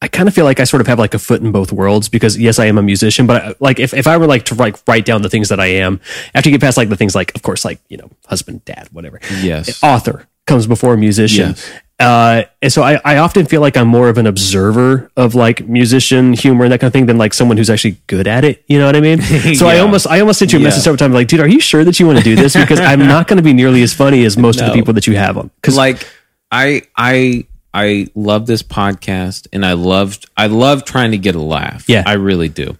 I 0.00 0.08
kind 0.08 0.28
of 0.28 0.34
feel 0.34 0.44
like 0.44 0.60
I 0.60 0.64
sort 0.64 0.80
of 0.80 0.86
have 0.86 0.98
like 0.98 1.14
a 1.14 1.18
foot 1.18 1.40
in 1.40 1.52
both 1.52 1.72
worlds 1.72 2.08
because 2.08 2.36
yes, 2.36 2.58
I 2.58 2.66
am 2.66 2.78
a 2.78 2.82
musician, 2.82 3.26
but 3.26 3.42
I, 3.42 3.54
like 3.60 3.78
if, 3.78 3.94
if 3.94 4.06
I 4.06 4.16
were 4.16 4.26
like 4.26 4.44
to 4.46 4.54
like 4.54 4.76
write 4.86 5.04
down 5.04 5.22
the 5.22 5.30
things 5.30 5.48
that 5.48 5.60
I 5.60 5.66
am, 5.66 6.00
after 6.34 6.48
you 6.48 6.54
get 6.54 6.60
past 6.60 6.76
like 6.76 6.88
the 6.88 6.96
things 6.96 7.14
like, 7.14 7.34
of 7.34 7.42
course, 7.42 7.64
like, 7.64 7.80
you 7.88 7.96
know, 7.96 8.10
husband, 8.26 8.64
dad, 8.64 8.88
whatever. 8.92 9.20
Yes. 9.40 9.82
Author 9.82 10.26
comes 10.46 10.66
before 10.66 10.96
musician. 10.96 11.50
Yes. 11.50 11.70
Uh, 12.04 12.44
and 12.60 12.72
so 12.72 12.82
I, 12.82 13.00
I 13.04 13.16
often 13.18 13.46
feel 13.46 13.60
like 13.60 13.76
I'm 13.76 13.88
more 13.88 14.08
of 14.08 14.18
an 14.18 14.26
observer 14.26 15.10
of 15.16 15.34
like 15.34 15.66
musician 15.68 16.32
humor 16.34 16.64
and 16.64 16.72
that 16.72 16.80
kind 16.80 16.88
of 16.88 16.92
thing 16.92 17.06
than 17.06 17.18
like 17.18 17.32
someone 17.34 17.56
who's 17.56 17.70
actually 17.70 17.96
good 18.06 18.26
at 18.26 18.44
it. 18.44 18.62
You 18.68 18.78
know 18.78 18.86
what 18.86 18.96
I 18.96 19.00
mean? 19.00 19.20
So 19.54 19.66
I 19.66 19.78
almost, 19.78 20.06
I 20.06 20.20
almost 20.20 20.38
sent 20.38 20.52
you 20.52 20.58
a 20.58 20.62
Yeah. 20.62 20.68
message 20.68 20.86
every 20.86 20.98
time 20.98 21.12
like, 21.12 21.28
dude, 21.28 21.40
are 21.40 21.48
you 21.48 21.60
sure 21.60 21.84
that 21.84 21.98
you 21.98 22.06
want 22.06 22.18
to 22.18 22.24
do 22.24 22.34
this? 22.36 22.54
Because 22.64 22.80
I'm 22.80 23.00
not 23.00 23.26
going 23.28 23.36
to 23.38 23.42
be 23.42 23.52
nearly 23.52 23.82
as 23.82 23.92
funny 23.94 24.24
as 24.24 24.36
most 24.36 24.60
of 24.60 24.66
the 24.66 24.72
people 24.72 24.92
that 24.94 25.06
you 25.06 25.16
have 25.16 25.38
on. 25.38 25.50
Cause 25.62 25.76
like 25.76 26.06
I 26.52 26.82
I 26.96 27.46
I 27.72 28.06
love 28.14 28.46
this 28.46 28.62
podcast 28.62 29.48
and 29.52 29.64
I 29.66 29.72
loved 29.72 30.28
I 30.36 30.46
love 30.46 30.84
trying 30.84 31.10
to 31.12 31.18
get 31.18 31.34
a 31.34 31.40
laugh. 31.42 31.88
Yeah. 31.88 32.02
I 32.06 32.12
really 32.14 32.48
do. 32.48 32.76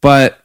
But 0.00 0.38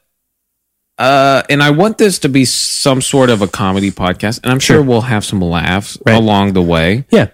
uh 0.97 1.43
and 1.49 1.63
I 1.63 1.69
want 1.71 1.97
this 1.97 2.19
to 2.19 2.29
be 2.29 2.45
some 2.45 3.01
sort 3.01 3.29
of 3.29 3.41
a 3.41 3.47
comedy 3.47 3.91
podcast 3.91 4.41
and 4.43 4.51
I'm 4.51 4.59
sure, 4.59 4.77
Sure. 4.77 4.83
we'll 4.83 5.01
have 5.01 5.23
some 5.23 5.41
laughs 5.41 5.97
Right. 6.05 6.15
along 6.15 6.53
the 6.53 6.61
way. 6.61 7.05
yeah, 7.11 7.27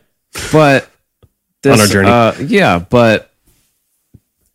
But 0.51 0.89
this, 1.63 1.73
On 1.73 1.79
our 1.79 1.87
journey. 1.87 2.09
Uh, 2.09 2.47
yeah, 2.47 2.79
but 2.79 3.31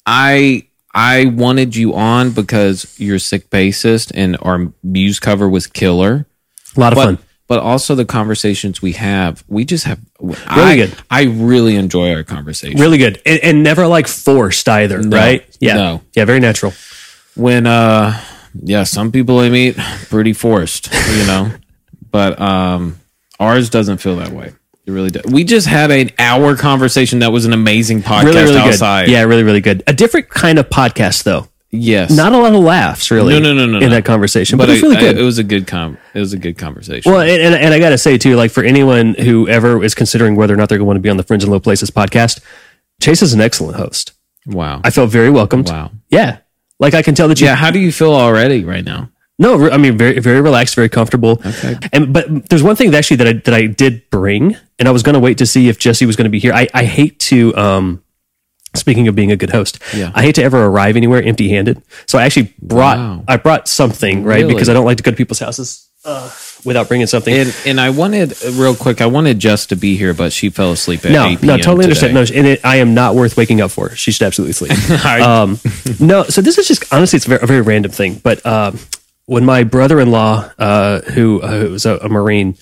I 0.06 0.66
I 0.94 1.26
wanted 1.26 1.76
you 1.76 1.94
on 1.94 2.30
because 2.32 2.94
you're 2.98 3.16
a 3.16 3.20
sick 3.20 3.50
bassist 3.50 4.10
and 4.14 4.36
our 4.42 4.72
muse 4.82 5.20
cover 5.20 5.48
was 5.48 5.66
killer 5.66 6.26
a 6.76 6.80
lot 6.80 6.92
of 6.92 6.96
but 6.96 7.04
fun. 7.04 7.18
but 7.48 7.58
also 7.60 7.94
the 7.94 8.04
conversations 8.04 8.80
we 8.80 8.92
have, 8.92 9.44
we 9.48 9.64
just 9.64 9.84
have 9.84 9.98
really 10.20 10.76
good. 10.76 10.94
I 11.10 11.24
really 11.24 11.76
enjoy 11.76 12.14
our 12.14 12.22
conversation. 12.22 12.80
Really 12.80 12.98
good. 12.98 13.20
And, 13.26 13.40
and 13.42 13.62
never 13.62 13.86
like 13.86 14.06
forced 14.06 14.68
either, 14.68 15.00
right? 15.00 15.44
Yeah. 15.60 15.74
No. 15.76 16.02
Yeah. 16.14 16.24
Very 16.24 16.40
natural. 16.40 16.72
When 17.36 17.66
uh, 17.66 18.20
yeah, 18.54 18.84
some 18.84 19.12
people 19.12 19.38
I 19.38 19.48
meet 19.48 19.76
pretty 19.76 20.32
forced, 20.32 20.92
you 20.92 21.26
know, 21.26 21.52
but 22.10 22.40
um, 22.40 23.00
ours 23.38 23.70
doesn't 23.70 23.98
feel 23.98 24.16
that 24.16 24.30
way. 24.30 24.52
It 24.86 24.92
really 24.92 25.10
does. 25.10 25.24
We 25.30 25.44
just 25.44 25.66
had 25.66 25.90
an 25.90 26.10
hour 26.18 26.56
conversation 26.56 27.18
that 27.20 27.30
was 27.32 27.44
an 27.44 27.52
amazing 27.52 28.02
podcast 28.02 28.24
Really, 28.24 28.42
really 28.42 28.56
outside. 28.58 29.06
good. 29.06 29.12
Yeah. 29.12 29.22
Really, 29.24 29.42
really 29.42 29.60
good. 29.60 29.82
A 29.86 29.92
different 29.92 30.28
kind 30.30 30.58
of 30.58 30.68
podcast 30.68 31.22
though. 31.24 31.48
Yes. 31.72 32.10
Not 32.10 32.32
a 32.32 32.38
lot 32.38 32.52
of 32.54 32.60
laughs 32.62 33.10
really. 33.12 33.34
No, 33.34 33.38
no, 33.40 33.54
no, 33.54 33.66
no, 33.66 33.76
In 33.78 33.84
no. 33.84 33.88
that 33.90 34.04
conversation, 34.04 34.58
but, 34.58 34.66
but 34.66 34.70
it's 34.74 34.82
I- 34.82 34.86
really 34.86 34.96
I- 34.96 35.00
good. 35.00 35.18
it 35.18 35.22
was 35.22 35.38
a 35.38 35.44
good 35.44 35.66
com. 35.68 35.98
It 36.14 36.18
was 36.18 36.32
a 36.32 36.38
good 36.38 36.58
conversation. 36.58 37.12
Well, 37.12 37.20
and, 37.20 37.30
and, 37.42 37.54
and 37.54 37.72
I 37.74 37.78
got 37.78 37.90
to 37.90 37.98
say 37.98 38.18
too, 38.18 38.34
like 38.36 38.50
for 38.50 38.64
anyone 38.64 39.14
who 39.14 39.46
ever 39.48 39.82
is 39.84 39.94
considering 39.94 40.34
whether 40.34 40.52
or 40.54 40.56
not 40.56 40.68
they're 40.68 40.78
going 40.78 40.86
to 40.86 40.88
want 40.88 40.96
to 40.96 41.00
be 41.02 41.10
on 41.10 41.16
the 41.16 41.22
Friends 41.22 41.44
in 41.44 41.50
Low 41.50 41.60
Places 41.60 41.90
podcast, 41.90 42.40
Chase 43.00 43.22
is 43.22 43.32
an 43.32 43.40
excellent 43.40 43.76
host. 43.76 44.12
wow. 44.46 44.80
I 44.82 44.90
felt 44.90 45.10
very 45.10 45.30
welcomed. 45.30 45.68
wow. 45.68 45.92
Yeah. 46.08 46.38
Like 46.80 46.94
I 46.94 47.02
can 47.02 47.14
tell 47.14 47.28
that 47.28 47.40
you, 47.40 47.46
Yeah. 47.46 47.54
How 47.54 47.70
do 47.70 47.78
you 47.78 47.92
feel 47.92 48.12
already 48.14 48.64
right 48.64 48.84
now? 48.84 49.10
No, 49.40 49.70
I 49.70 49.78
mean, 49.78 49.96
very, 49.96 50.18
very 50.20 50.40
relaxed, 50.42 50.74
very 50.76 50.90
comfortable. 50.90 51.40
Okay. 51.44 51.76
And, 51.92 52.12
but 52.12 52.48
there's 52.50 52.62
one 52.62 52.76
thing 52.76 52.90
that 52.92 52.98
actually 52.98 53.16
that 53.16 53.26
I, 53.26 53.32
that 53.32 53.54
I 53.54 53.66
did 53.66 54.08
bring, 54.10 54.54
and 54.78 54.86
I 54.86 54.92
was 54.92 55.02
going 55.02 55.14
to 55.14 55.20
wait 55.20 55.38
to 55.38 55.46
see 55.46 55.68
if 55.70 55.78
Jesse 55.78 56.04
was 56.06 56.14
going 56.14 56.26
to 56.26 56.30
be 56.30 56.38
here. 56.38 56.52
I, 56.52 56.68
I 56.74 56.84
hate 56.84 57.18
to, 57.30 57.56
um, 57.56 58.04
speaking 58.74 59.08
of 59.08 59.14
being 59.14 59.32
a 59.32 59.36
good 59.36 59.50
host, 59.50 59.80
Yeah. 59.96 60.12
I 60.14 60.22
hate 60.22 60.34
to 60.36 60.42
ever 60.42 60.64
arrive 60.64 60.96
anywhere 60.96 61.22
empty 61.22 61.48
handed. 61.48 61.82
So 62.06 62.18
I 62.18 62.24
actually 62.24 62.54
brought, 62.60 62.98
Wow. 62.98 63.24
I 63.26 63.38
brought 63.38 63.66
something, 63.66 64.24
right? 64.24 64.42
Really? 64.42 64.52
Because 64.54 64.68
I 64.68 64.74
don't 64.74 64.84
like 64.84 64.98
to 64.98 65.02
go 65.02 65.10
to 65.10 65.16
people's 65.16 65.40
houses, 65.40 65.88
uh, 66.04 66.30
without 66.64 66.88
bringing 66.88 67.06
something. 67.06 67.32
And 67.34 67.56
and 67.66 67.80
I 67.80 67.90
wanted 67.90 68.34
real 68.44 68.74
quick. 68.76 69.00
I 69.00 69.06
wanted 69.06 69.38
Jess 69.38 69.66
to 69.66 69.76
be 69.76 69.96
here, 69.96 70.12
but 70.14 70.32
she 70.32 70.50
fell 70.50 70.72
asleep 70.72 71.04
at 71.06 71.12
No, 71.12 71.24
8 71.26 71.42
no, 71.42 71.56
totally 71.56 71.86
today. 71.86 72.08
understand. 72.08 72.14
No, 72.14 72.20
and 72.20 72.46
it, 72.46 72.60
I 72.64 72.76
am 72.76 72.92
not 72.94 73.14
worth 73.14 73.36
waking 73.36 73.60
up 73.62 73.70
for. 73.70 73.90
She 73.96 74.12
should 74.12 74.26
absolutely 74.26 74.52
sleep. 74.52 74.72
Um, 75.20 75.58
no, 75.98 76.24
so 76.24 76.40
this 76.42 76.58
is 76.58 76.68
just 76.68 76.92
honestly, 76.92 77.16
it's 77.16 77.26
a 77.26 77.30
very, 77.30 77.42
a 77.42 77.46
very 77.46 77.60
random 77.62 77.90
thing. 77.92 78.14
But 78.22 78.44
um, 78.46 78.78
when 79.30 79.44
my 79.44 79.62
brother-in-law, 79.62 80.50
uh, 80.58 81.00
who, 81.14 81.40
uh, 81.40 81.68
was 81.70 81.86
a, 81.86 81.96
a 81.98 82.08
Marine, 82.08 82.56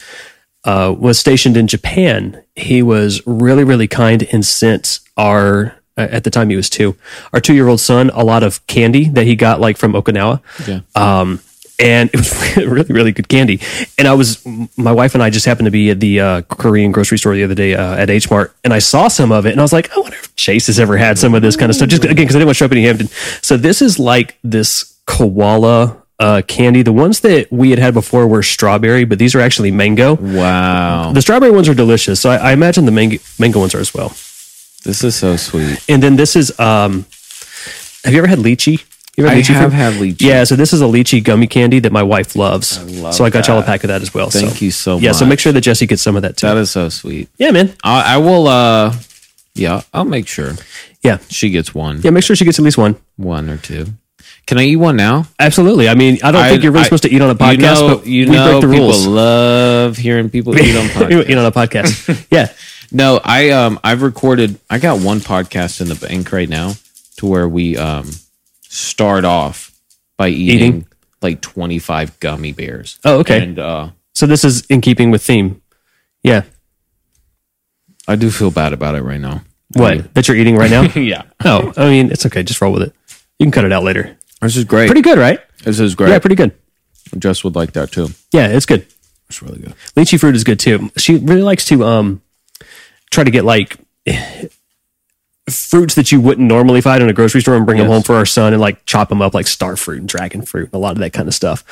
uh, 0.64 0.94
was 0.98 1.18
stationed 1.18 1.57
in 1.57 1.66
Japan, 1.66 2.42
he 2.57 2.83
was 2.83 3.22
really, 3.26 3.64
really 3.64 3.88
kind 3.88 4.28
and 4.33 4.44
sent 4.44 5.00
our. 5.16 5.74
uh, 5.96 6.09
At 6.16 6.24
the 6.24 6.31
time, 6.31 6.50
he 6.50 6.57
was 6.57 6.68
two. 6.68 6.94
Our 7.33 7.40
two-year-old 7.40 7.81
son 7.81 8.11
a 8.12 8.22
lot 8.22 8.42
of 8.42 8.61
candy 8.66 9.09
that 9.16 9.24
he 9.24 9.35
got 9.35 9.61
like 9.61 9.78
from 9.78 9.94
Okinawa 9.94 10.40
Yeah. 10.68 10.81
um, 10.94 11.40
and 11.81 12.11
it 12.12 12.16
was 12.16 12.57
really, 12.74 12.92
really 12.92 13.12
good 13.12 13.28
candy. 13.28 13.61
And 13.96 14.07
I 14.07 14.12
was, 14.12 14.44
my 14.76 14.92
wife 14.92 15.14
and 15.14 15.22
I 15.22 15.31
just 15.31 15.46
happened 15.46 15.66
to 15.66 15.70
be 15.70 15.88
at 15.90 16.00
the 16.00 16.20
uh, 16.20 16.42
Korean 16.42 16.92
grocery 16.92 17.16
store 17.18 17.35
the 17.35 17.44
other 17.44 17.54
day 17.54 17.72
uh, 17.74 17.94
at 18.02 18.11
H 18.11 18.28
Mart, 18.31 18.52
and 18.64 18.74
I 18.74 18.81
saw 18.81 19.09
some 19.09 19.33
of 19.33 19.46
it, 19.46 19.52
and 19.52 19.61
I 19.61 19.64
was 19.64 19.72
like, 19.72 19.88
I 19.96 20.00
wonder 20.00 20.18
if 20.18 20.35
Chase 20.37 20.66
has 20.66 20.78
ever 20.78 20.98
had 20.98 21.16
some 21.18 21.35
of 21.35 21.40
this 21.40 21.57
kind 21.57 21.70
of 21.70 21.76
stuff. 21.76 21.88
Just 21.88 22.04
again, 22.04 22.16
because 22.16 22.37
I 22.37 22.40
didn't 22.40 22.48
want 22.48 22.57
to 22.57 22.61
show 22.61 22.66
up 22.66 22.72
in 22.72 22.83
Hampton. 22.83 23.09
So 23.42 23.57
this 23.57 23.81
is 23.81 23.98
like 23.98 24.37
this 24.44 24.98
koala 25.07 25.97
uh, 26.20 26.42
candy. 26.46 26.83
The 26.83 26.92
ones 26.92 27.20
that 27.20 27.50
we 27.52 27.70
had 27.70 27.78
had 27.78 27.94
before 27.94 28.26
were 28.26 28.42
strawberry, 28.42 29.04
but 29.04 29.18
these 29.18 29.35
are 29.35 29.40
actually 29.40 29.70
mango. 29.70 30.14
wow. 30.14 31.12
The 31.12 31.22
strawberry 31.22 31.52
ones 31.52 31.68
are 31.68 31.74
delicious, 31.74 32.20
so 32.20 32.31
I, 32.31 32.37
I 32.37 32.52
imagine 32.52 32.85
the 32.87 32.92
mango 32.92 33.18
mango 33.38 33.59
ones 33.61 33.74
are 33.74 33.81
as 33.81 33.94
well. 33.94 34.09
This 34.85 35.02
is 35.04 35.16
so 35.16 35.37
sweet. 35.37 35.78
And 35.88 36.02
then 36.02 36.16
this 36.16 36.37
is, 36.37 36.59
um, 36.61 37.04
have 38.04 38.12
you 38.12 38.18
ever 38.18 38.28
had 38.28 38.38
lychee? 38.38 38.85
You 39.16 39.26
ever 39.26 39.35
I 39.35 39.40
lychee 39.40 39.54
have 39.54 39.72
had 39.72 39.94
lychee. 39.94 40.22
Yeah, 40.22 40.44
so 40.44 40.54
this 40.54 40.72
is 40.72 40.81
a 40.81 40.85
lychee 40.85 41.22
gummy 41.22 41.48
candy 41.48 41.81
that 41.81 41.90
my 41.92 42.04
wife 42.04 42.37
loves. 42.37 42.78
love 43.00 43.14
so 43.14 43.24
I 43.24 43.31
got 43.31 43.48
y'all 43.48 43.59
a 43.59 43.64
pack 43.64 43.83
of 43.83 43.88
that 43.88 44.02
as 44.02 44.14
well. 44.14 44.31
Thank 44.31 44.57
so. 44.57 44.64
you 44.64 44.70
so 44.70 44.98
Yeah, 44.98 45.11
so 45.12 45.26
make 45.26 45.40
sure 45.40 45.52
that 45.52 45.61
Jesse 45.62 45.87
gets 45.87 46.00
some 46.02 46.14
of 46.14 46.22
that 46.22 46.37
too. 46.37 46.46
That 46.46 46.57
is 46.57 46.70
so 46.70 46.88
sweet. 46.88 47.28
yeah, 47.38 47.50
man. 47.50 47.74
I, 47.83 48.14
I 48.14 48.16
will. 48.18 48.46
uh 48.46 48.94
Yeah, 49.54 49.83
I'll 49.92 50.04
make 50.04 50.28
sure 50.28 50.52
Yeah, 51.02 51.18
she 51.28 51.50
gets 51.50 51.74
one, 51.74 52.00
yeah. 52.02 52.11
Make 52.11 52.22
sure 52.22 52.37
she 52.37 52.44
gets 52.44 52.59
at 52.61 52.64
least 52.64 52.78
one. 52.78 52.94
one 53.16 53.50
or 53.50 53.57
two. 53.57 53.87
Can 54.48 54.56
I 54.56 54.62
eat 54.64 54.76
one 54.76 54.96
now? 54.96 55.26
Absolutely. 55.38 55.90
I 55.90 55.94
mean, 55.94 56.20
I 56.24 56.32
don't 56.32 56.42
think 56.48 56.62
you're 56.62 56.72
really 56.72 56.80
I- 56.80 56.84
supposed 56.84 57.02
to 57.02 57.11
eat 57.11 57.20
on 57.20 57.28
a 57.28 57.34
podcast, 57.34 57.58
you 57.58 57.58
know, 57.88 57.96
but 57.98 58.06
you 58.06 58.26
we 58.28 58.32
know, 58.32 58.50
break 58.50 58.62
the 58.62 58.68
people 58.72 58.87
rules. 58.87 59.06
love 59.06 59.96
hearing 59.98 60.30
people 60.30 60.58
eat 60.58 60.74
on 60.74 60.87
podcasts. 60.88 61.28
eat 61.28 61.37
on 61.37 61.44
a 61.44 61.52
podcast. 61.52 62.26
yeah. 62.30 62.50
No, 62.90 63.20
I 63.22 63.50
um 63.50 63.78
I've 63.84 64.00
recorded 64.00 64.58
I 64.70 64.78
got 64.78 65.00
one 65.02 65.20
podcast 65.20 65.82
in 65.82 65.88
the 65.88 65.94
bank 65.96 66.32
right 66.32 66.48
now 66.48 66.72
to 67.18 67.26
where 67.26 67.46
we 67.46 67.76
um 67.76 68.11
start 68.62 69.26
off 69.26 69.70
by 70.16 70.28
eating, 70.28 70.56
Eating? 70.68 70.87
like 71.20 71.42
25 71.42 72.18
gummy 72.18 72.52
bears. 72.52 72.98
Oh, 73.04 73.18
okay. 73.18 73.42
And 73.42 73.58
uh 73.58 73.90
So 74.14 74.26
this 74.26 74.44
is 74.44 74.64
in 74.70 74.80
keeping 74.80 75.11
with 75.11 75.22
theme. 75.22 75.61
Yeah. 76.22 76.44
I 78.08 78.16
do 78.16 78.30
feel 78.30 78.50
bad 78.50 78.72
about 78.72 78.94
it 78.94 79.02
right 79.02 79.20
now. 79.20 79.42
What 79.74 80.14
that 80.14 80.26
you're 80.26 80.38
eating 80.38 80.56
right 80.56 80.70
now? 80.70 80.82
yeah. 80.98 81.24
oh, 81.44 81.74
I 81.76 81.90
mean, 81.90 82.11
it's 82.11 82.24
okay. 82.24 82.42
Just 82.42 82.62
roll 82.62 82.72
with 82.72 82.80
it. 82.84 82.94
You 83.38 83.44
can 83.44 83.50
cut 83.52 83.66
it 83.66 83.72
out 83.74 83.84
later. 83.84 84.16
This 84.40 84.57
is 84.57 84.64
great. 84.64 84.87
Pretty 84.87 85.03
good, 85.03 85.18
right? 85.18 85.40
this 85.64 85.81
is 85.81 85.94
great. 85.94 86.11
Yeah, 86.11 86.18
pretty 86.18 86.37
good. 86.37 86.53
Jess 87.18 87.42
would 87.42 87.57
like 87.57 87.72
that 87.72 87.90
too. 87.90 88.09
Yeah, 88.33 88.48
it's 88.48 88.66
good. 88.66 88.87
It's 89.29 89.42
really 89.42 89.59
good. 89.59 89.74
lychee 89.96 90.18
fruit 90.18 90.37
is 90.37 90.44
good 90.44 90.61
too. 90.61 90.90
She 90.96 91.16
really 91.16 91.42
likes 91.42 91.64
to 91.66 91.85
um 91.85 92.22
try 93.11 93.24
to 93.24 93.31
get 93.31 93.44
like 93.44 93.79
fruits 95.50 95.94
that 95.96 96.11
you 96.12 96.20
wouldn't 96.20 96.46
normally 96.46 96.80
find 96.80 97.02
in 97.02 97.08
a 97.08 97.12
grocery 97.12 97.40
store 97.40 97.56
and 97.56 97.64
bring 97.66 97.78
them 97.78 97.87
home 97.88 98.02
for 98.02 98.14
our 98.16 98.26
son 98.26 98.52
and 98.52 98.61
like 98.61 98.84
chop 98.87 99.08
them 99.08 99.20
up 99.22 99.34
like 99.34 99.46
star 99.46 99.76
fruit 99.76 99.98
and 100.00 100.08
dragon 100.08 100.42
fruit 100.42 100.66
and 100.66 100.74
a 100.74 100.78
lot 100.78 100.92
of 100.92 100.98
that 100.98 101.12
kind 101.12 101.28
of 101.28 101.34
stuff. 101.34 101.64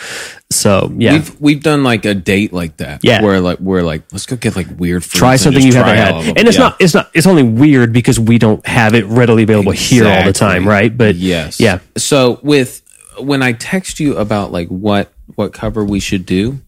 So 0.51 0.93
yeah, 0.97 1.13
We've 1.15 1.41
we've 1.41 1.63
done 1.63 1.83
like 1.85 2.05
a 2.05 2.15
date 2.15 2.53
like 2.53 2.77
that. 2.79 3.01
Yeah. 3.05 3.23
Where 3.23 3.41
like 3.41 3.59
we're 3.61 3.83
like, 3.83 4.03
let's 4.13 4.27
go 4.27 4.37
get 4.37 4.57
like 4.57 4.67
weird 4.79 5.03
fruits 5.05 5.19
try 5.19 5.37
something 5.37 5.63
you 5.65 5.75
haven't 5.75 5.97
had, 5.97 6.13
all 6.13 6.21
of 6.21 6.27
them. 6.27 6.35
and 6.39 6.49
it's 6.49 6.57
Yeah. 6.57 6.65
not 6.65 6.77
it's 6.81 6.95
not 6.95 7.11
it's 7.15 7.27
only 7.27 7.43
weird 7.43 7.93
because 7.93 8.19
we 8.21 8.39
don't 8.39 8.65
have 8.67 8.95
it 8.95 9.05
readily 9.07 9.43
available 9.43 9.73
here 9.73 10.07
all 10.07 10.25
the 10.25 10.33
time, 10.33 10.67
right? 10.67 10.97
But 10.97 11.15
yes. 11.17 11.61
yeah, 11.61 11.79
So 11.97 12.41
with 12.43 12.83
when 13.19 13.43
I 13.43 13.53
text 13.53 13.99
you 14.01 14.17
about 14.17 14.53
like 14.53 14.69
what 14.69 15.13
what 15.35 15.53
cover 15.53 15.85
we 15.85 16.01
should 16.01 16.27
do, 16.27 16.61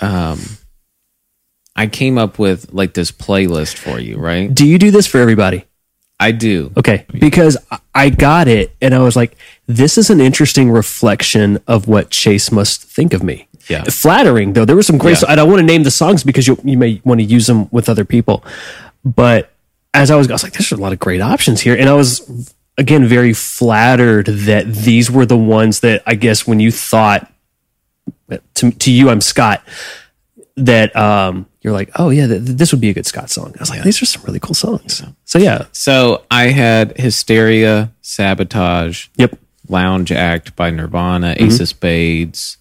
um 0.00 0.40
I 1.78 1.86
came 1.86 2.16
up 2.16 2.38
with 2.38 2.72
like 2.72 2.94
this 2.94 3.12
playlist 3.12 3.76
for 3.76 3.98
you, 4.00 4.16
right? 4.16 4.52
do 4.52 4.66
you 4.66 4.78
do 4.78 4.90
this 4.90 5.06
for 5.06 5.18
everybody? 5.20 5.64
I 6.18 6.32
do. 6.32 6.72
Okay, 6.76 7.04
because 7.12 7.56
I- 7.94 8.10
got 8.10 8.48
it 8.48 8.74
and 8.80 8.94
I 8.94 9.00
was 9.00 9.16
like, 9.16 9.36
this 9.66 9.98
is 9.98 10.08
an 10.10 10.20
interesting 10.20 10.70
reflection 10.70 11.58
of 11.66 11.88
what 11.88 12.10
Chase 12.10 12.50
must 12.50 12.82
think 12.84 13.12
of 13.12 13.22
me. 13.22 13.48
Yeah. 13.68 13.82
Flattering 13.84 14.52
though. 14.52 14.64
There 14.64 14.76
were 14.76 14.82
some 14.82 14.96
great 14.96 15.20
Yeah. 15.20 15.28
I 15.30 15.34
don't 15.34 15.48
want 15.50 15.60
to 15.60 15.66
name 15.66 15.82
the 15.82 15.90
songs 15.90 16.22
because 16.24 16.46
you 16.46 16.56
you 16.64 16.78
may 16.78 17.00
want 17.04 17.20
to 17.20 17.24
use 17.24 17.46
them 17.46 17.68
with 17.70 17.88
other 17.88 18.04
people. 18.04 18.44
But 19.04 19.50
as 19.92 20.10
I 20.10 20.14
was 20.16 20.28
I 20.30 20.32
was 20.34 20.42
like, 20.42 20.52
there's 20.52 20.72
a 20.72 20.76
lot 20.76 20.92
of 20.92 20.98
great 21.00 21.20
options 21.20 21.60
here. 21.60 21.74
And 21.74 21.88
I 21.88 21.94
was 21.94 22.54
again 22.78 23.06
very 23.06 23.32
flattered 23.32 24.26
that 24.26 24.72
these 24.72 25.10
were 25.10 25.26
the 25.26 25.36
ones 25.36 25.80
that 25.80 26.02
I 26.06 26.14
guess 26.14 26.46
when 26.46 26.60
you 26.60 26.70
thought 26.70 27.30
to 28.54 28.70
to 28.70 28.90
you 28.92 29.10
I'm 29.10 29.20
Scott 29.20 29.62
that 30.56 30.94
um 30.96 31.46
you're 31.60 31.72
like, 31.72 31.90
oh 31.96 32.10
yeah, 32.10 32.26
th- 32.26 32.42
this 32.42 32.72
would 32.72 32.80
be 32.80 32.90
a 32.90 32.94
good 32.94 33.06
Scott 33.06 33.28
song. 33.30 33.52
I 33.58 33.60
was 33.60 33.70
like, 33.70 33.82
these 33.82 34.00
are 34.02 34.06
some 34.06 34.22
really 34.22 34.40
cool 34.40 34.54
songs. 34.54 35.02
So 35.24 35.38
yeah, 35.38 35.66
So 35.72 36.24
I 36.30 36.48
had 36.48 36.96
Hysteria, 36.98 37.92
Sabotage, 38.00 39.08
yep. 39.16 39.38
Lounge 39.68 40.12
Act 40.12 40.54
by 40.56 40.70
Nirvana, 40.70 41.34
Mm-hmm. 41.34 41.44
Ace 41.46 41.60
of 41.60 41.68
Spades, 41.68 42.56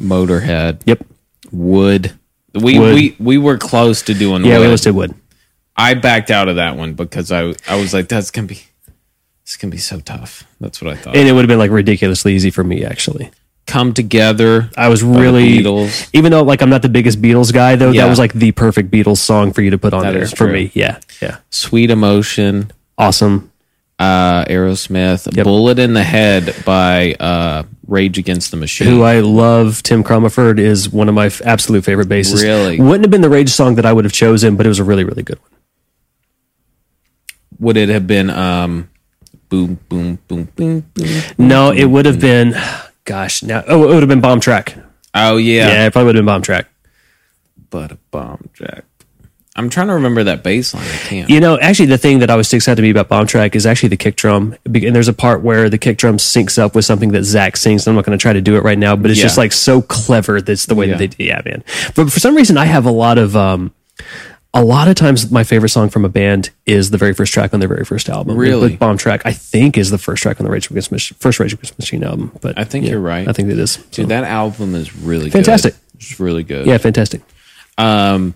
Motorhead, 0.00 0.82
Yep. 0.86 1.06
Wood. 1.52 2.18
We 2.54 2.78
Wood. 2.78 2.94
we 2.94 3.16
we 3.18 3.38
were 3.38 3.58
close 3.58 4.02
to 4.02 4.14
doing 4.14 4.44
Yeah, 4.44 4.58
Wood. 4.58 4.64
we 4.66 4.68
listed 4.68 4.94
wood. 4.94 5.14
I 5.76 5.94
backed 5.94 6.30
out 6.30 6.48
of 6.48 6.56
that 6.56 6.76
one 6.76 6.94
because 6.94 7.30
I 7.32 7.54
I 7.68 7.76
was 7.76 7.94
like, 7.94 8.08
that's 8.08 8.30
gonna 8.30 8.46
be 8.48 8.60
it's 9.44 9.56
gonna 9.56 9.70
be 9.70 9.78
so 9.78 10.00
tough. 10.00 10.44
That's 10.60 10.82
what 10.82 10.92
I 10.92 10.96
thought. 10.96 11.16
And 11.16 11.28
it 11.28 11.32
would 11.32 11.42
have 11.42 11.48
been 11.48 11.58
like 11.58 11.70
ridiculously 11.70 12.34
easy 12.34 12.50
for 12.50 12.64
me 12.64 12.84
actually. 12.84 13.30
Come 13.68 13.92
together. 13.92 14.70
I 14.76 14.88
was 14.88 15.02
really 15.04 15.58
Beatles. 15.60 16.08
even 16.12 16.32
though 16.32 16.42
like 16.42 16.62
I'm 16.62 16.70
not 16.70 16.82
the 16.82 16.88
biggest 16.88 17.20
Beatles 17.22 17.52
guy 17.52 17.76
though, 17.76 17.90
Yeah. 17.92 18.02
that 18.04 18.08
was 18.10 18.18
like 18.18 18.32
the 18.32 18.50
perfect 18.52 18.90
Beatles 18.90 19.18
song 19.18 19.52
for 19.52 19.60
you 19.62 19.70
to 19.70 19.78
put 19.78 19.92
on 19.94 20.02
That 20.02 20.12
there 20.12 20.22
is 20.22 20.30
for 20.30 20.46
true. 20.46 20.52
me. 20.54 20.70
Yeah. 20.74 20.98
Yeah. 21.22 21.36
Sweet 21.50 21.90
Emotion, 21.90 22.70
Awesome. 22.96 23.52
uh, 23.98 24.44
Aerosmith, 24.46 25.36
Yep. 25.36 25.44
Bullet 25.44 25.78
in 25.78 25.92
the 25.92 26.02
Head 26.02 26.54
by 26.64 27.12
uh, 27.20 27.64
Rage 27.86 28.16
Against 28.16 28.50
the 28.52 28.56
Machine. 28.56 28.88
Who 28.88 29.02
I 29.02 29.20
love, 29.20 29.82
Tim 29.82 30.02
Commerford 30.02 30.58
is 30.58 30.88
one 30.90 31.08
of 31.10 31.14
my 31.14 31.26
f- 31.26 31.42
absolute 31.44 31.84
favorite 31.84 32.08
bassists. 32.08 32.42
Really? 32.42 32.80
Wouldn't 32.80 33.04
have 33.04 33.10
been 33.10 33.20
the 33.20 33.28
Rage 33.28 33.50
song 33.50 33.74
that 33.74 33.84
I 33.84 33.92
would 33.92 34.04
have 34.04 34.12
chosen, 34.14 34.56
but 34.56 34.64
it 34.66 34.68
was 34.70 34.78
a 34.78 34.84
really, 34.84 35.04
really 35.04 35.22
good 35.22 35.38
one. 35.40 35.50
Would 37.60 37.76
it 37.76 37.88
have 37.88 38.06
been 38.06 38.30
um, 38.30 38.88
boom, 39.48 39.78
boom, 39.88 40.18
boom, 40.28 40.48
boom, 40.54 40.84
boom? 40.94 41.22
No, 41.36 41.72
it 41.72 41.86
would 41.86 42.06
have 42.06 42.20
been 42.20 42.54
gosh, 43.08 43.42
now 43.42 43.64
oh 43.66 43.84
it 43.84 43.86
would 43.94 44.02
have 44.02 44.08
been 44.08 44.20
bomb 44.20 44.40
track. 44.40 44.74
Oh 45.14 45.36
yeah, 45.38 45.68
Yeah, 45.68 45.86
it 45.86 45.92
probably 45.92 46.06
would 46.06 46.14
have 46.16 46.20
been 46.22 46.26
bomb 46.26 46.42
track. 46.42 46.66
but 47.70 47.92
a 47.92 47.98
bomb 48.10 48.48
jack. 48.54 48.84
I'm 49.56 49.70
trying 49.70 49.88
to 49.88 49.94
remember 49.94 50.22
that 50.24 50.44
bass 50.44 50.72
line. 50.72 50.84
I 50.84 50.96
can't. 51.08 51.28
You 51.30 51.40
know, 51.40 51.58
actually, 51.58 51.86
the 51.86 51.98
thing 51.98 52.20
that 52.20 52.30
always 52.30 52.46
sticks 52.46 52.68
out 52.68 52.76
to 52.76 52.82
me 52.82 52.90
about 52.90 53.08
Bomb 53.08 53.26
Track 53.26 53.56
is 53.56 53.66
actually 53.66 53.88
the 53.88 53.96
kick 53.96 54.14
drum. 54.14 54.54
And 54.64 54.94
there's 54.94 55.08
a 55.08 55.12
part 55.12 55.42
where 55.42 55.68
the 55.68 55.78
kick 55.78 55.98
drum 55.98 56.16
syncs 56.18 56.60
up 56.60 56.76
with 56.76 56.84
something 56.84 57.08
that 57.10 57.24
Zach 57.24 57.56
sings. 57.56 57.88
I'm 57.88 57.96
not 57.96 58.04
going 58.04 58.16
to 58.16 58.22
try 58.22 58.32
to 58.32 58.40
do 58.40 58.54
it 58.56 58.62
right 58.62 58.78
now, 58.78 58.94
but 58.94 59.10
it's 59.10 59.18
Yeah. 59.18 59.24
just 59.24 59.36
like 59.36 59.50
so 59.50 59.82
clever. 59.82 60.40
That's 60.40 60.66
the 60.66 60.76
way 60.76 60.86
Yeah. 60.86 60.92
that 60.92 60.98
they 60.98 61.06
do. 61.08 61.24
Yeah, 61.24 61.40
man. 61.44 61.64
But 61.96 62.12
for 62.12 62.20
some 62.20 62.36
reason, 62.36 62.56
I 62.56 62.66
have 62.66 62.86
a 62.86 62.92
lot 62.92 63.18
of, 63.18 63.34
um, 63.34 63.72
a 64.58 64.64
lot 64.64 64.88
of 64.88 64.96
times 64.96 65.30
my 65.30 65.44
favorite 65.44 65.68
song 65.68 65.88
from 65.88 66.04
a 66.04 66.08
band 66.08 66.50
is 66.66 66.90
the 66.90 66.98
very 66.98 67.14
first 67.14 67.32
track 67.32 67.54
on 67.54 67.60
their 67.60 67.68
very 67.68 67.84
first 67.84 68.08
album. 68.08 68.36
Really? 68.36 68.70
But 68.70 68.80
Bomb 68.80 68.98
Track, 68.98 69.22
I 69.24 69.32
think, 69.32 69.78
is 69.78 69.90
the 69.90 69.98
first 69.98 70.20
track 70.22 70.40
on 70.40 70.44
the 70.44 70.50
Rage 70.50 70.68
Against 70.68 70.90
Mach- 70.90 71.00
first 71.20 71.38
Rage 71.38 71.52
Against 71.52 71.76
the 71.76 71.80
Machine 71.80 72.02
album. 72.02 72.32
But 72.40 72.58
I 72.58 72.64
think 72.64 72.84
yeah, 72.84 72.92
you're 72.92 73.00
right. 73.00 73.28
I 73.28 73.32
think 73.32 73.50
it 73.50 73.58
is. 73.58 73.72
So, 73.72 73.82
Dude, 73.92 74.08
that 74.08 74.24
album 74.24 74.74
is 74.74 74.94
really 74.96 75.30
Fantastic. 75.30 75.74
Good. 75.74 75.80
It's 75.94 76.18
really 76.20 76.42
good. 76.42 76.66
yeah, 76.66 76.78
fantastic. 76.78 77.22
Um, 77.76 78.34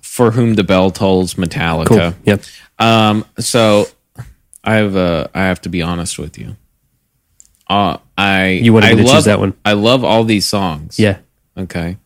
for 0.00 0.30
whom 0.30 0.54
the 0.54 0.64
bell 0.64 0.90
tolls, 0.90 1.34
Metallica. 1.34 1.86
Cool. 1.86 2.14
Yep. 2.24 2.42
Um, 2.78 3.26
so 3.38 3.86
I 4.64 4.76
have 4.76 4.96
uh, 4.96 5.28
I 5.34 5.42
have 5.42 5.60
to 5.62 5.68
be 5.68 5.82
honest 5.82 6.18
with 6.18 6.38
you. 6.38 6.56
Uh, 7.68 7.98
I 8.16 8.48
You 8.62 8.72
wanted 8.72 8.90
I 8.90 8.94
to 8.94 9.04
choose 9.04 9.24
that 9.26 9.38
one. 9.38 9.52
I 9.64 9.74
love 9.74 10.02
all 10.02 10.24
these 10.24 10.46
songs. 10.46 10.98
Yeah. 10.98 11.18
Okay. 11.58 11.98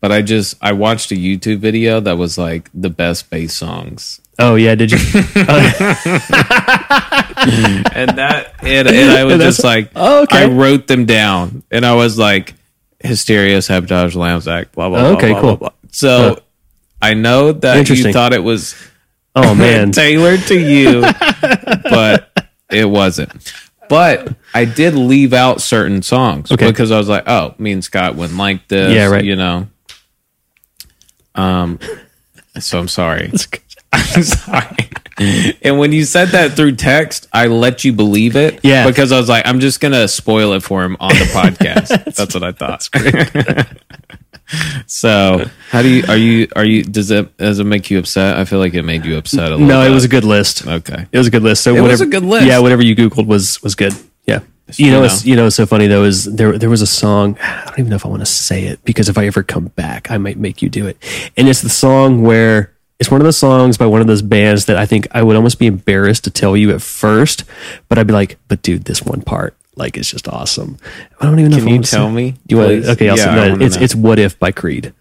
But 0.00 0.12
I 0.12 0.22
just 0.22 0.56
I 0.62 0.72
watched 0.72 1.10
a 1.12 1.14
YouTube 1.14 1.58
video 1.58 2.00
that 2.00 2.16
was 2.16 2.38
like 2.38 2.70
the 2.72 2.88
best 2.90 3.28
bass 3.30 3.52
songs. 3.54 4.20
Oh, 4.38 4.54
yeah. 4.54 4.74
Did 4.74 4.92
you? 4.92 4.98
And 7.42 8.18
that 8.18 8.54
and, 8.62 8.88
and 8.88 9.10
I 9.10 9.24
was 9.24 9.34
And 9.34 9.42
just 9.42 9.64
like 9.64 9.90
Oh, 9.96 10.22
okay. 10.22 10.44
I 10.44 10.48
wrote 10.48 10.86
them 10.86 11.06
down 11.06 11.62
and 11.70 11.84
I 11.86 11.94
was 11.94 12.18
like 12.18 12.54
Hysteria, 13.02 13.62
Sabotage, 13.62 14.14
Lounge 14.14 14.46
Act, 14.46 14.72
blah 14.72 14.88
blah 14.88 14.98
Oh, 15.00 15.12
okay, 15.14 15.30
blah, 15.32 15.40
cool. 15.40 15.56
blah, 15.56 15.68
blah. 15.70 15.76
So 15.90 16.42
I 17.00 17.14
know 17.14 17.52
that 17.52 17.88
you 17.88 18.12
thought 18.12 18.32
it 18.32 18.42
was 18.42 18.74
Oh, 19.34 19.54
man. 19.56 19.92
tailored 19.92 20.40
to 20.48 20.58
you, 20.58 21.02
but 21.84 22.30
it 22.70 22.84
wasn't. 22.84 23.52
But 23.88 24.34
I 24.54 24.64
did 24.66 24.94
leave 24.94 25.32
out 25.32 25.60
certain 25.60 26.02
songs 26.02 26.50
Okay. 26.52 26.66
because 26.66 26.90
I 26.90 26.98
was 26.98 27.08
like, 27.08 27.24
oh, 27.26 27.54
me 27.58 27.72
and 27.72 27.82
Scott 27.82 28.16
wouldn't 28.16 28.38
like 28.38 28.68
this. 28.68 28.92
Yeah, 28.94 29.06
right. 29.06 29.24
You 29.24 29.36
know. 29.36 29.68
Um, 31.34 31.78
so 32.58 32.78
I'm 32.78 32.88
sorry. 32.88 33.32
I'm 33.92 34.22
sorry. 34.22 34.88
And 35.62 35.78
when 35.78 35.92
you 35.92 36.04
said 36.04 36.28
that 36.28 36.52
through 36.52 36.76
text, 36.76 37.28
I 37.32 37.46
let 37.48 37.84
you 37.84 37.92
believe 37.92 38.36
it. 38.36 38.60
Yeah. 38.62 38.86
Because 38.86 39.12
I 39.12 39.18
was 39.18 39.28
like, 39.28 39.46
I'm 39.46 39.60
just 39.60 39.80
gonna 39.80 40.08
spoil 40.08 40.52
it 40.54 40.62
for 40.62 40.82
him 40.82 40.96
on 41.00 41.10
the 41.10 41.24
podcast. 41.34 42.14
That's 42.14 42.34
what 42.34 42.42
I 42.42 42.52
thought. 42.52 42.88
so 44.86 45.44
how 45.70 45.82
do 45.82 45.88
you 45.88 46.04
are 46.08 46.16
you 46.16 46.48
are 46.56 46.64
you 46.64 46.82
does 46.82 47.10
it 47.10 47.36
does 47.36 47.58
it 47.58 47.64
make 47.64 47.90
you 47.90 47.98
upset? 47.98 48.36
I 48.38 48.44
feel 48.44 48.58
like 48.58 48.74
it 48.74 48.82
made 48.82 49.04
you 49.04 49.16
upset 49.16 49.48
a 49.48 49.56
little 49.56 49.66
No, 49.66 49.82
it 49.82 49.90
was 49.90 50.04
a 50.04 50.08
good 50.08 50.24
list. 50.24 50.66
Okay. 50.66 51.06
It 51.12 51.18
was 51.18 51.26
a 51.26 51.30
good 51.30 51.42
list. 51.42 51.62
So 51.62 51.70
It 51.70 51.74
whatever, 51.74 51.90
was 51.90 52.00
a 52.00 52.06
good 52.06 52.24
list. 52.24 52.46
Yeah, 52.46 52.58
whatever 52.60 52.82
you 52.82 52.96
googled 52.96 53.26
was 53.26 53.62
was 53.62 53.74
good. 53.74 53.92
Yeah. 54.26 54.40
You 54.78 54.90
know, 54.90 55.00
know. 55.00 55.06
it's 55.06 55.24
you 55.24 55.36
know, 55.36 55.46
it's 55.46 55.56
so 55.56 55.66
funny 55.66 55.86
though 55.86 56.04
is 56.04 56.24
there 56.26 56.56
there 56.58 56.70
was 56.70 56.82
a 56.82 56.86
song. 56.86 57.36
I 57.42 57.64
don't 57.66 57.78
even 57.80 57.90
know 57.90 57.96
if 57.96 58.06
I 58.06 58.08
want 58.08 58.20
to 58.20 58.26
say 58.26 58.64
it 58.64 58.84
because 58.84 59.08
if 59.08 59.18
I 59.18 59.26
ever 59.26 59.42
come 59.42 59.66
back, 59.66 60.10
I 60.10 60.18
might 60.18 60.38
make 60.38 60.62
you 60.62 60.68
do 60.68 60.86
it. 60.86 60.96
And 61.36 61.48
it's 61.48 61.62
the 61.62 61.68
song 61.68 62.22
where 62.22 62.72
it's 62.98 63.10
one 63.10 63.20
of 63.20 63.26
the 63.26 63.32
songs 63.32 63.78
by 63.78 63.86
one 63.86 64.00
of 64.02 64.06
those 64.06 64.22
bands 64.22 64.66
that 64.66 64.76
I 64.76 64.84
think 64.86 65.08
I 65.12 65.22
would 65.22 65.34
almost 65.36 65.58
be 65.58 65.66
embarrassed 65.66 66.24
to 66.24 66.30
tell 66.30 66.56
you 66.56 66.70
at 66.72 66.82
first, 66.82 67.44
but 67.88 67.98
I'd 67.98 68.06
be 68.06 68.12
like, 68.12 68.36
"But 68.48 68.60
dude, 68.62 68.84
this 68.84 69.02
one 69.02 69.22
part, 69.22 69.56
like, 69.74 69.96
it's 69.96 70.10
just 70.10 70.28
awesome." 70.28 70.76
I 71.18 71.24
don't 71.24 71.38
even 71.38 71.50
know. 71.50 71.56
Can 71.58 71.68
if 71.68 71.72
you 71.72 71.82
tell 71.82 72.10
me, 72.10 72.32
Do 72.46 72.54
you 72.54 72.56
want? 72.58 72.70
Okay, 72.84 73.08
I'll 73.08 73.16
Yeah, 73.16 73.24
say 73.24 73.30
I 73.30 73.64
It's 73.64 73.76
know. 73.76 73.82
it's 73.82 73.94
"What 73.94 74.18
If" 74.18 74.38
by 74.38 74.52
Creed. 74.52 74.92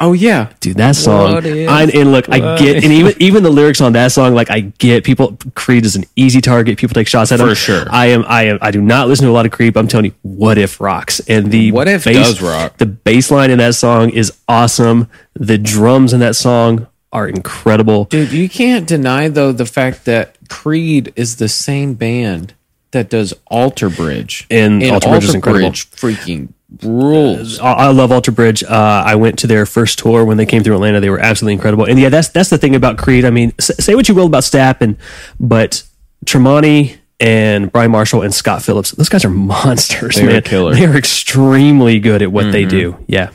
Oh 0.00 0.12
yeah. 0.12 0.52
Dude, 0.60 0.76
that 0.76 0.94
song. 0.94 1.44
I, 1.44 1.82
and 1.92 2.12
look, 2.12 2.28
I 2.28 2.56
get, 2.56 2.84
and 2.84 2.92
even 2.92 3.14
even 3.18 3.42
the 3.42 3.50
lyrics 3.50 3.80
on 3.80 3.92
that 3.94 4.12
song, 4.12 4.34
like 4.34 4.50
I 4.50 4.60
get 4.60 5.02
people. 5.04 5.36
Creed 5.54 5.84
is 5.84 5.96
an 5.96 6.04
easy 6.14 6.40
target. 6.40 6.78
People 6.78 6.94
take 6.94 7.08
shots 7.08 7.32
at 7.32 7.40
him 7.40 7.48
For 7.48 7.54
sure. 7.54 7.86
I 7.90 8.06
am, 8.06 8.24
I 8.28 8.44
am, 8.44 8.58
I 8.62 8.70
do 8.70 8.80
not 8.80 9.08
listen 9.08 9.26
to 9.26 9.30
a 9.30 9.34
lot 9.34 9.44
of 9.46 9.52
Creed. 9.52 9.76
I'm 9.76 9.88
telling 9.88 10.06
you, 10.06 10.14
What 10.22 10.56
If 10.58 10.80
rocks, 10.80 11.20
and 11.28 11.50
the 11.50 11.72
What 11.72 11.88
If 11.88 12.04
bass- 12.04 12.16
does 12.16 12.40
rock. 12.42 12.76
The 12.78 12.86
bass 12.86 13.30
line 13.30 13.50
in 13.50 13.58
that 13.58 13.74
song 13.74 14.10
is 14.10 14.32
awesome. 14.46 15.08
The 15.34 15.58
drums 15.58 16.12
in 16.12 16.20
that 16.20 16.36
song 16.36 16.86
are 17.12 17.26
incredible. 17.26 18.04
Dude, 18.04 18.30
you 18.32 18.48
can't 18.48 18.86
deny 18.86 19.28
though 19.28 19.50
the 19.52 19.66
fact 19.66 20.04
that 20.04 20.36
Creed 20.48 21.12
is 21.16 21.36
the 21.36 21.48
same 21.48 21.94
band 21.94 22.54
that 22.92 23.10
does 23.10 23.34
Alter 23.48 23.90
Bridge. 23.90 24.46
And 24.50 24.82
Alter 24.84 25.10
Bridge 25.10 25.24
is 25.24 25.34
incredible. 25.34 25.70
Bridge 25.70 25.90
freaking 25.90 26.52
rules. 26.82 27.58
I 27.58 27.72
I 27.72 27.86
love 27.90 28.12
Alter 28.12 28.30
Bridge. 28.32 28.62
Uh, 28.62 29.02
I 29.06 29.14
went 29.16 29.38
to 29.40 29.46
their 29.46 29.66
first 29.66 29.98
tour 29.98 30.24
when 30.24 30.36
they 30.36 30.46
came 30.46 30.62
through 30.62 30.74
Atlanta. 30.74 31.00
They 31.00 31.10
were 31.10 31.18
absolutely 31.20 31.54
incredible. 31.54 31.84
And 31.86 31.98
yeah, 31.98 32.08
that's 32.08 32.28
that's 32.28 32.50
the 32.50 32.58
thing 32.58 32.74
about 32.74 32.98
Creed. 32.98 33.24
I 33.24 33.30
mean, 33.30 33.52
s- 33.58 33.70
say 33.84 33.94
what 33.94 34.08
you 34.08 34.14
will 34.14 34.26
about 34.26 34.42
Stapp, 34.42 34.80
and 34.80 34.96
but 35.40 35.82
Tremonti 36.24 36.96
and 37.20 37.72
Brian 37.72 37.90
Marshall 37.90 38.22
and 38.22 38.32
Scott 38.34 38.62
Phillips, 38.62 38.92
those 38.92 39.08
guys 39.08 39.24
are 39.24 39.30
monsters, 39.54 40.16
They 40.16 40.22
are 40.22 40.26
man. 40.26 40.72
They 40.72 40.84
are 40.86 40.96
extremely 40.96 41.98
good 42.00 42.22
at 42.22 42.30
what 42.30 42.52
they 42.52 42.62
Mm-hmm. 42.62 42.68
do. 42.70 43.04
Yeah. 43.08 43.30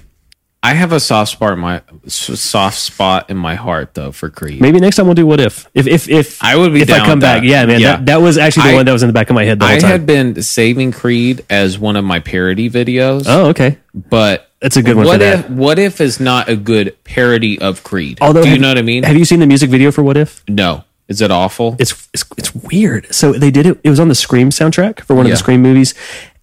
I 0.65 0.73
have 0.75 0.93
a 0.93 0.99
soft 1.01 1.31
spot 1.33 1.51
in 1.53 1.59
my 1.59 1.81
soft 2.07 2.77
spot 2.79 3.29
in 3.29 3.35
my 3.35 3.55
heart 3.55 3.93
though 3.95 4.13
for 4.13 4.29
Creed. 4.29 4.61
Maybe 4.61 4.79
next 4.79 4.95
time 4.95 5.05
we'll 5.07 5.13
do 5.15 5.25
What 5.25 5.41
If. 5.41 5.67
If 5.73 5.87
if 5.87 6.07
if 6.09 6.41
I 6.41 6.55
would 6.55 6.71
be 6.73 6.81
if 6.81 6.89
I 6.89 6.99
come 6.99 7.09
with 7.19 7.21
back. 7.21 7.41
that. 7.41 7.47
Yeah, 7.47 7.65
man. 7.65 7.81
Yeah. 7.81 7.97
That, 7.97 8.05
that 8.05 8.21
was 8.21 8.37
actually 8.37 8.63
the 8.63 8.69
I- 8.69 8.75
one 8.75 8.85
that 8.85 8.93
was 8.93 9.03
in 9.03 9.07
the 9.07 9.13
back 9.13 9.29
of 9.29 9.33
my 9.35 9.43
head 9.43 9.59
the 9.59 9.67
whole 9.67 9.75
I 9.85 9.87
had 9.87 10.05
been 10.05 10.41
saving 10.41 10.93
Creed 10.93 11.45
as 11.49 11.77
one 11.77 11.97
of 11.97 12.05
my 12.05 12.19
parody 12.19 12.69
videos, 12.69 13.25
oh, 13.27 13.47
okay. 13.49 13.77
but 13.93 14.49
That's 14.61 14.77
a 14.77 14.81
good 14.81 14.95
one 14.95 15.05
What 15.05 15.19
that. 15.19 15.39
if 15.45 15.49
What 15.49 15.79
if 15.79 15.99
is 15.99 16.21
not 16.21 16.47
a 16.47 16.55
good 16.55 16.95
parody 17.03 17.59
of 17.59 17.83
Creed? 17.83 18.19
Although, 18.21 18.43
do 18.43 18.47
you 18.47 18.53
have- 18.53 18.61
know 18.61 18.69
what 18.69 18.77
I 18.77 18.83
mean? 18.83 19.03
Have 19.03 19.17
you 19.17 19.25
seen 19.25 19.39
the 19.41 19.47
music 19.47 19.69
video 19.69 19.91
for 19.91 20.01
What 20.01 20.15
If? 20.15 20.43
no, 20.47 20.85
Is 21.09 21.19
it 21.19 21.29
awful? 21.29 21.75
it's 21.77 22.07
it's 22.13 22.23
it's 22.37 22.55
weird. 22.55 23.13
So 23.13 23.33
they 23.33 23.51
did 23.51 23.65
it. 23.65 23.81
It 23.83 23.89
was 23.89 23.99
on 23.99 24.07
the 24.07 24.15
Scream 24.15 24.49
soundtrack 24.49 25.01
for 25.01 25.13
one 25.13 25.25
of 25.25 25.29
Yeah. 25.29 25.33
the 25.33 25.39
Scream 25.39 25.61
movies, 25.61 25.93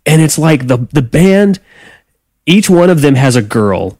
and 0.04 0.20
it's 0.20 0.36
like 0.38 0.66
the 0.66 0.86
the 0.92 1.00
band. 1.02 1.58
Each 2.46 2.68
one 2.68 2.90
of 2.90 3.00
them 3.00 3.14
has 3.14 3.36
a 3.36 3.42
girl, 3.42 3.98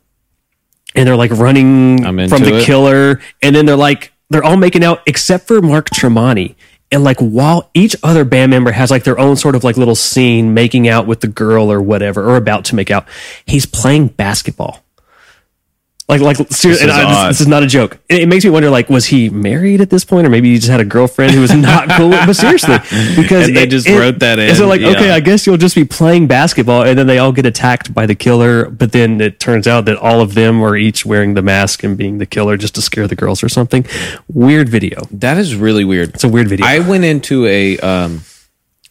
and 0.94 1.07
they're 1.07 1.16
like 1.16 1.31
running 1.31 2.03
from 2.03 2.42
the 2.42 2.59
it. 2.59 2.64
killer, 2.64 3.20
and 3.42 3.55
then 3.55 3.66
they're 3.66 3.76
like 3.76 4.12
they're 4.31 4.44
all 4.44 4.57
making 4.57 4.85
out 4.85 5.03
except 5.07 5.46
for 5.46 5.61
Mark 5.61 5.90
Tremonti. 5.90 6.55
And 6.92 7.05
like 7.05 7.20
while 7.20 7.70
each 7.72 7.94
other 8.03 8.24
band 8.24 8.50
member 8.50 8.72
has 8.72 8.90
like 8.90 9.05
their 9.05 9.18
own 9.18 9.37
sort 9.37 9.55
of 9.55 9.62
like 9.62 9.76
little 9.76 9.94
scene 9.94 10.55
making 10.55 10.88
out 10.88 11.07
with 11.07 11.20
the 11.20 11.29
girl 11.29 11.70
or 11.70 11.81
whatever, 11.81 12.29
or 12.29 12.37
about 12.37 12.64
to 12.66 12.74
make 12.74 12.90
out, 12.90 13.07
he's 13.46 13.64
playing 13.64 14.09
basketball. 14.09 14.83
Like, 16.11 16.20
like, 16.20 16.37
seriously, 16.53 16.70
is 16.70 16.83
and 16.83 16.90
I- 16.90 17.29
this, 17.29 17.38
this 17.38 17.40
is 17.42 17.46
not 17.46 17.62
a 17.62 17.66
joke. 17.66 17.99
It, 18.09 18.23
it 18.23 18.27
makes 18.27 18.44
me 18.44 18.51
wonder, 18.51 18.68
like, 18.68 18.90
was 18.90 19.07
he 19.07 19.31
married 19.31 19.81
at 19.81 19.90
this 19.90 20.05
point, 20.05 20.27
or 20.27 20.31
maybe 20.31 20.51
he 20.51 20.57
just 20.57 20.68
had 20.68 20.81
a 20.81 20.85
girlfriend 20.85 21.33
who 21.33 21.40
was 21.40 21.55
not 21.55 21.88
cool? 21.90 22.09
with 22.11 22.20
But 22.27 22.35
seriously, 22.37 22.77
because 23.16 23.46
And 23.49 23.57
they 23.57 23.62
it- 23.62 23.70
just 23.70 23.87
it- 23.87 23.99
wrote 23.99 24.18
that 24.18 24.38
in, 24.38 24.55
So 24.57 24.66
like, 24.66 24.81
yeah. 24.81 24.88
okay, 24.90 25.11
I 25.12 25.20
guess 25.20 25.46
you'll 25.46 25.57
just 25.57 25.75
be 25.75 25.85
playing 25.85 26.27
basketball, 26.27 26.83
and 26.83 26.99
then 26.99 27.07
they 27.07 27.18
all 27.18 27.33
get 27.33 27.46
attacked 27.46 27.94
by 27.94 28.07
the 28.07 28.14
killer. 28.14 28.68
But 28.68 28.92
then 28.92 29.20
it 29.20 29.38
turns 29.40 29.66
out 29.68 29.85
that 29.87 29.96
all 29.96 30.20
of 30.20 30.35
them 30.35 30.62
are 30.62 30.77
each 30.77 31.07
wearing 31.07 31.35
the 31.35 31.42
mask 31.42 31.83
and 31.85 31.96
being 31.96 32.18
the 32.18 32.27
killer 32.27 32.57
just 32.57 32.75
to 32.75 32.83
scare 32.83 33.07
the 33.07 33.14
girls 33.16 33.42
or 33.42 33.49
something. 33.49 33.87
Weird 34.29 34.68
video. 34.68 35.03
that 35.12 35.38
is 35.38 35.55
really 35.55 35.85
weird. 35.85 36.11
It's 36.14 36.25
a 36.25 36.29
weird 36.29 36.49
video. 36.49 36.66
I 36.66 36.81
went 36.81 37.05
into 37.05 37.46
a 37.46 37.79
um, 37.79 38.23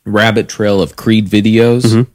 rabbit 0.05 0.47
trail 0.49 0.81
of 0.81 0.95
Creed 0.95 1.27
videos, 1.27 1.83
Mm-hmm. 1.85 2.11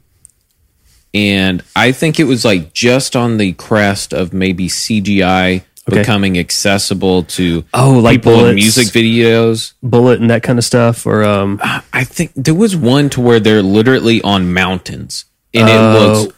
And 1.15 1.63
I 1.75 1.91
think 1.93 2.19
it 2.19 2.25
was 2.25 2.43
like 2.45 2.73
just 2.73 3.15
on 3.15 3.37
the 3.37 3.53
crest 3.53 4.13
of 4.13 4.33
maybe 4.33 4.67
CGI 4.67 5.63
Okay. 5.87 5.99
becoming 5.99 6.37
accessible 6.39 7.21
to 7.23 7.63
Oh, 7.73 7.99
like 7.99 8.17
people 8.23 8.45
in 8.47 8.55
music 8.55 8.87
videos. 8.87 9.73
Bullet 9.83 10.19
and 10.19 10.31
that 10.31 10.41
kind 10.43 10.57
of 10.59 10.65
stuff, 10.65 11.05
or 11.05 11.23
um, 11.23 11.59
I 11.93 12.03
think 12.03 12.31
there 12.35 12.55
was 12.55 12.75
one 12.75 13.09
to 13.11 13.21
where 13.21 13.39
they're 13.39 13.61
literally 13.61 14.19
on 14.23 14.51
mountains, 14.51 15.25
and 15.53 15.69
it 15.69 15.75
Oh. 15.75 15.99
looks 16.23 16.33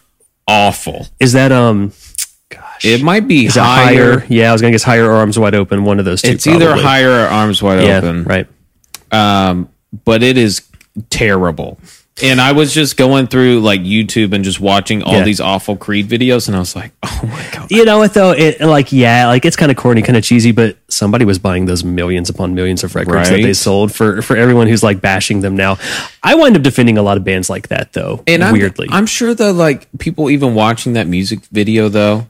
awful. 0.49 1.07
is 1.21 1.31
that 1.31 1.53
um, 1.53 1.93
gosh, 2.49 2.83
It 2.83 3.01
might 3.01 3.25
be 3.27 3.45
is 3.45 3.55
it 3.55 3.61
higher. 3.61 4.19
higher? 4.19 4.25
Yeah, 4.29 4.49
I 4.49 4.51
was 4.51 4.61
gonna 4.61 4.71
guess 4.73 4.83
higher 4.83 5.05
or 5.09 5.13
arms 5.13 5.39
wide 5.39 5.55
open. 5.55 5.85
One 5.85 5.97
of 5.99 6.03
those 6.05 6.21
two. 6.21 6.31
It's 6.31 6.45
either 6.45 6.75
higher 6.75 7.09
or 7.09 7.27
arms 7.27 7.63
wide 7.63 7.83
Yeah, 7.83 7.97
open. 7.99 8.25
right. 8.25 8.47
um, 9.13 9.69
but 10.03 10.23
it 10.23 10.37
is 10.37 10.61
terrible. 11.09 11.79
And 12.23 12.41
I 12.41 12.51
was 12.53 12.73
just 12.73 12.97
going 12.97 13.27
through 13.27 13.59
like 13.59 13.81
YouTube 13.81 14.33
and 14.33 14.43
just 14.43 14.59
watching 14.59 15.03
all 15.03 15.13
Yeah. 15.17 15.23
these 15.23 15.39
awful 15.39 15.75
Creed 15.75 16.07
videos, 16.09 16.47
and 16.47 16.55
I 16.55 16.59
was 16.59 16.75
like, 16.75 16.91
"Oh 17.03 17.19
my 17.23 17.45
god!" 17.51 17.69
You 17.69 17.85
know 17.85 17.99
what 17.99 18.13
though? 18.15 18.31
It 18.31 18.59
like 18.59 18.91
yeah, 18.91 19.27
like 19.27 19.45
it's 19.45 19.55
kind 19.55 19.69
of 19.71 19.77
corny, 19.77 20.01
kind 20.01 20.17
of 20.17 20.23
cheesy, 20.23 20.51
but 20.51 20.77
somebody 20.87 21.25
was 21.25 21.37
buying 21.37 21.65
those 21.65 21.83
millions 21.83 22.29
upon 22.29 22.55
millions 22.55 22.83
of 22.83 22.95
records 22.95 23.29
that 23.29 23.41
they 23.41 23.53
sold 23.53 23.91
for 23.93 24.21
for 24.23 24.35
everyone 24.35 24.67
who's 24.67 24.81
like 24.81 24.99
bashing 24.99 25.41
them 25.41 25.55
now. 25.55 25.77
I 26.23 26.33
wind 26.35 26.55
up 26.57 26.63
defending 26.63 26.97
a 26.97 27.03
lot 27.03 27.17
of 27.17 27.23
bands 27.23 27.49
like 27.51 27.67
that 27.67 27.93
though. 27.93 28.23
And 28.25 28.43
I'm, 28.43 28.53
weirdly, 28.53 28.87
I'm 28.89 29.05
sure 29.05 29.35
that 29.35 29.53
like 29.53 29.87
people 29.99 30.29
even 30.31 30.55
watching 30.55 30.93
that 30.93 31.07
music 31.07 31.41
video 31.51 31.87
though 31.87 32.25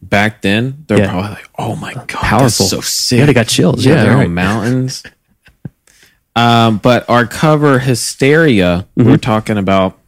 back 0.00 0.40
then, 0.40 0.84
they're 0.86 1.00
Yeah. 1.00 1.10
probably 1.10 1.30
like, 1.30 1.48
"Oh 1.58 1.76
my 1.76 1.92
god, 1.92 2.08
powerful, 2.08 2.38
that's 2.46 2.54
so 2.70 2.80
sick!" 2.80 3.18
Yeah, 3.18 3.26
they 3.26 3.34
got 3.34 3.48
chills. 3.48 3.84
Yeah, 3.84 3.96
Yeah, 3.96 4.02
they're 4.04 4.14
right. 4.16 4.24
on 4.26 4.32
mountains. 4.34 5.02
Um, 6.38 6.78
but 6.78 7.08
our 7.08 7.26
cover 7.26 7.78
hysteria, 7.78 8.86
we 8.94 9.02
Mm-hmm. 9.02 9.10
we're 9.12 9.16
talking 9.18 9.58
about 9.58 9.98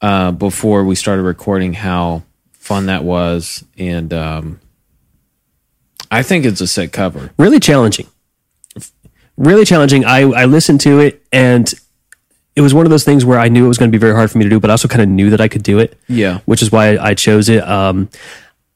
uh, 0.00 0.30
before 0.32 0.84
we 0.84 0.94
started 0.94 1.22
recording 1.22 1.72
how 1.74 2.22
fun 2.52 2.86
that 2.86 3.04
was, 3.04 3.64
and 3.78 4.12
um, 4.12 4.60
I 6.10 6.22
think 6.22 6.44
it's 6.44 6.60
a 6.60 6.66
sick 6.66 6.92
cover. 6.92 7.30
really 7.38 7.60
challenging. 7.60 8.06
Really 9.36 9.64
challenging. 9.64 10.04
I 10.04 10.20
I 10.20 10.44
listened 10.44 10.80
to 10.82 11.00
it 11.00 11.24
and 11.32 11.72
it 12.54 12.60
was 12.60 12.72
one 12.72 12.86
of 12.86 12.90
those 12.90 13.02
things 13.02 13.24
where 13.24 13.40
I 13.40 13.48
knew 13.48 13.64
it 13.64 13.68
was 13.68 13.78
going 13.78 13.90
to 13.90 13.98
be 13.98 13.98
very 14.00 14.14
hard 14.14 14.30
for 14.30 14.38
me 14.38 14.44
to 14.44 14.50
do, 14.50 14.60
but 14.60 14.70
I 14.70 14.74
also 14.74 14.86
kind 14.86 15.02
of 15.02 15.08
knew 15.08 15.30
that 15.30 15.40
I 15.40 15.48
could 15.48 15.64
do 15.64 15.80
it. 15.80 15.98
Yeah. 16.06 16.38
which 16.44 16.62
is 16.62 16.70
why 16.70 16.96
I 16.98 17.14
chose 17.14 17.48
it. 17.48 17.66
Um, 17.66 18.08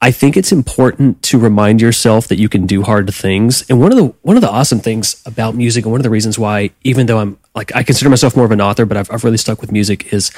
I 0.00 0.12
think 0.12 0.36
it's 0.36 0.52
important 0.52 1.22
to 1.24 1.38
remind 1.38 1.80
yourself 1.80 2.28
that 2.28 2.38
you 2.38 2.48
can 2.48 2.66
do 2.66 2.82
hard 2.82 3.12
things. 3.12 3.68
And 3.68 3.80
one 3.80 3.90
of 3.90 3.98
the 3.98 4.14
one 4.22 4.36
of 4.36 4.42
the 4.42 4.50
awesome 4.50 4.78
things 4.78 5.20
about 5.26 5.56
music, 5.56 5.84
and 5.84 5.90
one 5.90 6.00
of 6.00 6.04
the 6.04 6.10
reasons 6.10 6.38
why, 6.38 6.70
even 6.84 7.06
though 7.06 7.18
I'm 7.18 7.38
like 7.54 7.74
I 7.74 7.82
consider 7.82 8.08
myself 8.08 8.36
more 8.36 8.44
of 8.44 8.52
an 8.52 8.60
author, 8.60 8.86
but 8.86 8.96
I've, 8.96 9.10
I've 9.10 9.24
really 9.24 9.36
stuck 9.36 9.60
with 9.60 9.72
music 9.72 10.12
is 10.12 10.30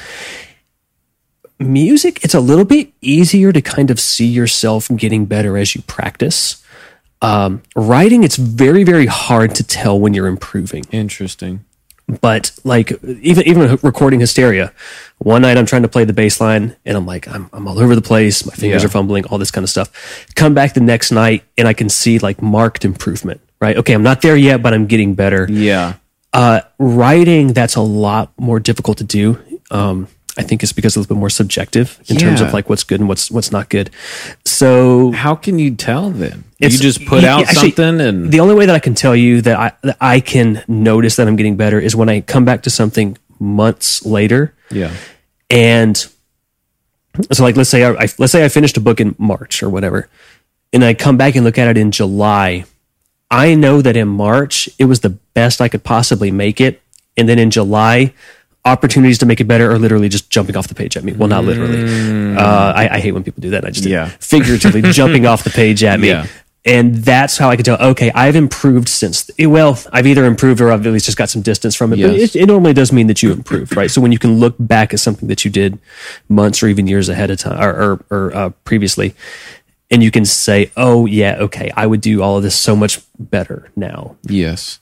music. 1.59 2.23
It's 2.23 2.33
a 2.33 2.39
little 2.39 2.65
bit 2.65 2.91
easier 3.01 3.51
to 3.51 3.61
kind 3.61 3.91
of 3.91 3.99
see 3.99 4.25
yourself 4.25 4.89
getting 4.95 5.25
better 5.25 5.57
as 5.57 5.75
you 5.75 5.83
practice. 5.83 6.63
Um, 7.21 7.61
writing, 7.75 8.23
it's 8.23 8.37
very 8.37 8.83
very 8.83 9.05
hard 9.05 9.53
to 9.55 9.63
tell 9.63 9.99
when 9.99 10.15
you're 10.15 10.27
improving 10.27 10.85
Interesting. 10.91 11.65
But 12.19 12.51
like 12.63 12.91
even 13.21 13.47
even 13.47 13.77
recording 13.83 14.19
hysteria 14.19 14.73
one 15.19 15.41
night 15.43 15.57
i'm 15.57 15.65
trying 15.65 15.81
to 15.83 15.87
play 15.87 16.03
the 16.03 16.11
bass 16.13 16.41
line 16.41 16.75
and 16.85 16.97
i'm 16.97 17.05
like 17.05 17.27
i'm, 17.27 17.49
I'm 17.53 17.67
all 17.67 17.79
over 17.79 17.95
the 17.95 18.01
place 18.01 18.45
my 18.45 18.53
fingers 18.53 18.81
Yeah. 18.81 18.87
are 18.87 18.89
fumbling 18.91 19.25
all 19.25 19.37
this 19.37 19.51
kind 19.51 19.63
of 19.63 19.69
stuff 19.69 20.25
come 20.35 20.53
back 20.53 20.73
the 20.73 20.81
next 20.81 21.11
night 21.11 21.43
and 21.57 21.67
i 21.67 21.73
can 21.73 21.87
see 21.89 22.19
like 22.19 22.41
marked 22.41 22.83
improvement 22.83 23.39
right 23.61 23.77
okay 23.77 23.93
i'm 23.93 24.03
not 24.03 24.21
there 24.21 24.35
yet 24.35 24.61
but 24.61 24.73
i'm 24.73 24.87
getting 24.87 25.15
better 25.15 25.47
Yeah. 25.49 25.93
uh, 26.33 26.61
writing 26.79 27.53
that's 27.53 27.75
a 27.75 27.81
lot 27.81 28.31
more 28.37 28.59
difficult 28.59 28.97
to 28.97 29.03
do 29.05 29.37
um, 29.71 30.07
i 30.37 30.43
think 30.43 30.63
it's 30.63 30.71
because 30.71 30.91
it's 30.91 30.97
a 30.97 30.99
little 30.99 31.15
bit 31.15 31.19
more 31.19 31.29
subjective 31.29 31.99
in 32.07 32.17
terms 32.17 32.41
of 32.41 32.53
like 32.53 32.69
what's 32.69 32.83
good 32.83 32.99
and 32.99 33.09
what's 33.09 33.31
what's 33.31 33.51
not 33.51 33.69
good. 33.69 33.89
So 34.45 35.11
How 35.11 35.35
can 35.35 35.59
you 35.59 35.75
tell 35.75 36.09
then? 36.09 36.43
You 36.59 36.69
just 36.69 37.05
put 37.05 37.23
yeah, 37.23 37.35
out 37.35 37.47
actually, 37.47 37.71
something 37.71 38.01
and 38.01 38.31
the 38.31 38.39
only 38.39 38.55
way 38.55 38.65
that 38.65 38.75
I 38.75 38.79
can 38.79 38.93
tell 38.93 39.15
you 39.15 39.41
that 39.41 39.59
I 39.59 39.71
that 39.83 39.97
I 39.99 40.19
can 40.19 40.63
notice 40.67 41.15
that 41.15 41.27
I'm 41.27 41.35
getting 41.35 41.55
better 41.55 41.79
is 41.79 41.95
when 41.95 42.09
I 42.09 42.21
come 42.21 42.45
back 42.45 42.63
to 42.63 42.69
something 42.69 43.17
months 43.39 44.05
later. 44.05 44.53
Yeah. 44.69 44.93
and 45.49 45.97
so 47.31 47.43
like 47.43 47.57
let's 47.57 47.69
say 47.69 47.83
I, 47.83 47.91
I 47.91 48.07
let's 48.17 48.31
say 48.31 48.45
I 48.45 48.49
finished 48.49 48.77
a 48.77 48.81
book 48.81 49.01
in 49.01 49.15
March 49.17 49.61
or 49.63 49.69
whatever 49.69 50.07
and 50.71 50.83
I 50.83 50.93
come 50.93 51.17
back 51.17 51.35
and 51.35 51.43
look 51.43 51.57
at 51.57 51.67
it 51.67 51.77
in 51.77 51.91
July. 51.91 52.65
I 53.29 53.55
know 53.55 53.81
that 53.81 53.97
in 53.97 54.07
March 54.07 54.69
it 54.77 54.85
was 54.85 55.01
the 55.01 55.09
best 55.09 55.61
I 55.61 55.67
could 55.67 55.83
possibly 55.83 56.31
make 56.31 56.61
it. 56.61 56.81
And 57.17 57.27
then 57.27 57.39
in 57.39 57.51
July 57.51 58.13
opportunities 58.65 59.17
to 59.19 59.25
make 59.25 59.41
it 59.41 59.45
better 59.45 59.71
are 59.71 59.79
literally 59.79 60.07
just 60.09 60.29
jumping 60.29 60.55
off 60.55 60.67
the 60.67 60.75
page 60.75 60.95
at 60.95 61.03
me 61.03 61.13
well 61.13 61.27
not 61.27 61.43
literally 61.43 62.35
uh, 62.37 62.73
I, 62.73 62.89
I 62.95 62.99
hate 62.99 63.11
when 63.13 63.23
people 63.23 63.41
do 63.41 63.49
that 63.51 63.65
I 63.65 63.71
just 63.71 63.85
Yeah. 63.87 64.07
figuratively 64.19 64.81
jumping 64.83 65.25
off 65.25 65.43
the 65.43 65.49
page 65.49 65.83
at 65.83 65.99
me 65.99 66.09
Yeah. 66.09 66.27
and 66.63 66.93
that's 66.95 67.37
how 67.39 67.49
I 67.49 67.55
can 67.55 67.65
tell, 67.65 67.81
okay, 67.81 68.11
I've 68.13 68.35
improved 68.35 68.87
since, 68.87 69.31
well, 69.39 69.79
I've 69.91 70.05
either 70.05 70.25
improved 70.25 70.61
or 70.61 70.71
I've 70.71 70.85
at 70.85 70.93
least 70.93 71.05
just 71.07 71.17
got 71.17 71.27
some 71.29 71.41
distance 71.41 71.73
from 71.75 71.91
it. 71.91 71.99
But 71.99 72.11
it, 72.15 72.35
it 72.35 72.45
normally 72.45 72.73
does 72.73 72.91
mean 72.91 73.07
that 73.07 73.23
you 73.23 73.31
improved, 73.33 73.75
right? 73.75 73.89
So 73.89 73.99
when 73.99 74.11
you 74.11 74.19
can 74.19 74.39
look 74.39 74.53
back 74.59 74.93
at 74.93 74.99
something 74.99 75.27
that 75.27 75.43
you 75.43 75.49
did 75.49 75.79
months 76.29 76.61
or 76.61 76.67
even 76.67 76.85
years 76.85 77.09
ahead 77.09 77.31
of 77.31 77.39
time 77.39 77.59
or, 77.59 77.73
or, 77.73 78.05
or 78.11 78.35
uh, 78.35 78.49
previously, 78.63 79.15
and 79.89 80.03
you 80.03 80.11
can 80.11 80.23
say, 80.23 80.69
oh, 80.77 81.07
yeah, 81.07 81.37
okay, 81.39 81.71
I 81.75 81.87
would 81.87 81.99
do 81.99 82.21
all 82.21 82.37
of 82.37 82.43
this 82.43 82.55
so 82.55 82.75
much 82.75 83.01
better 83.17 83.71
now. 83.75 84.15
Yes. 84.21 84.79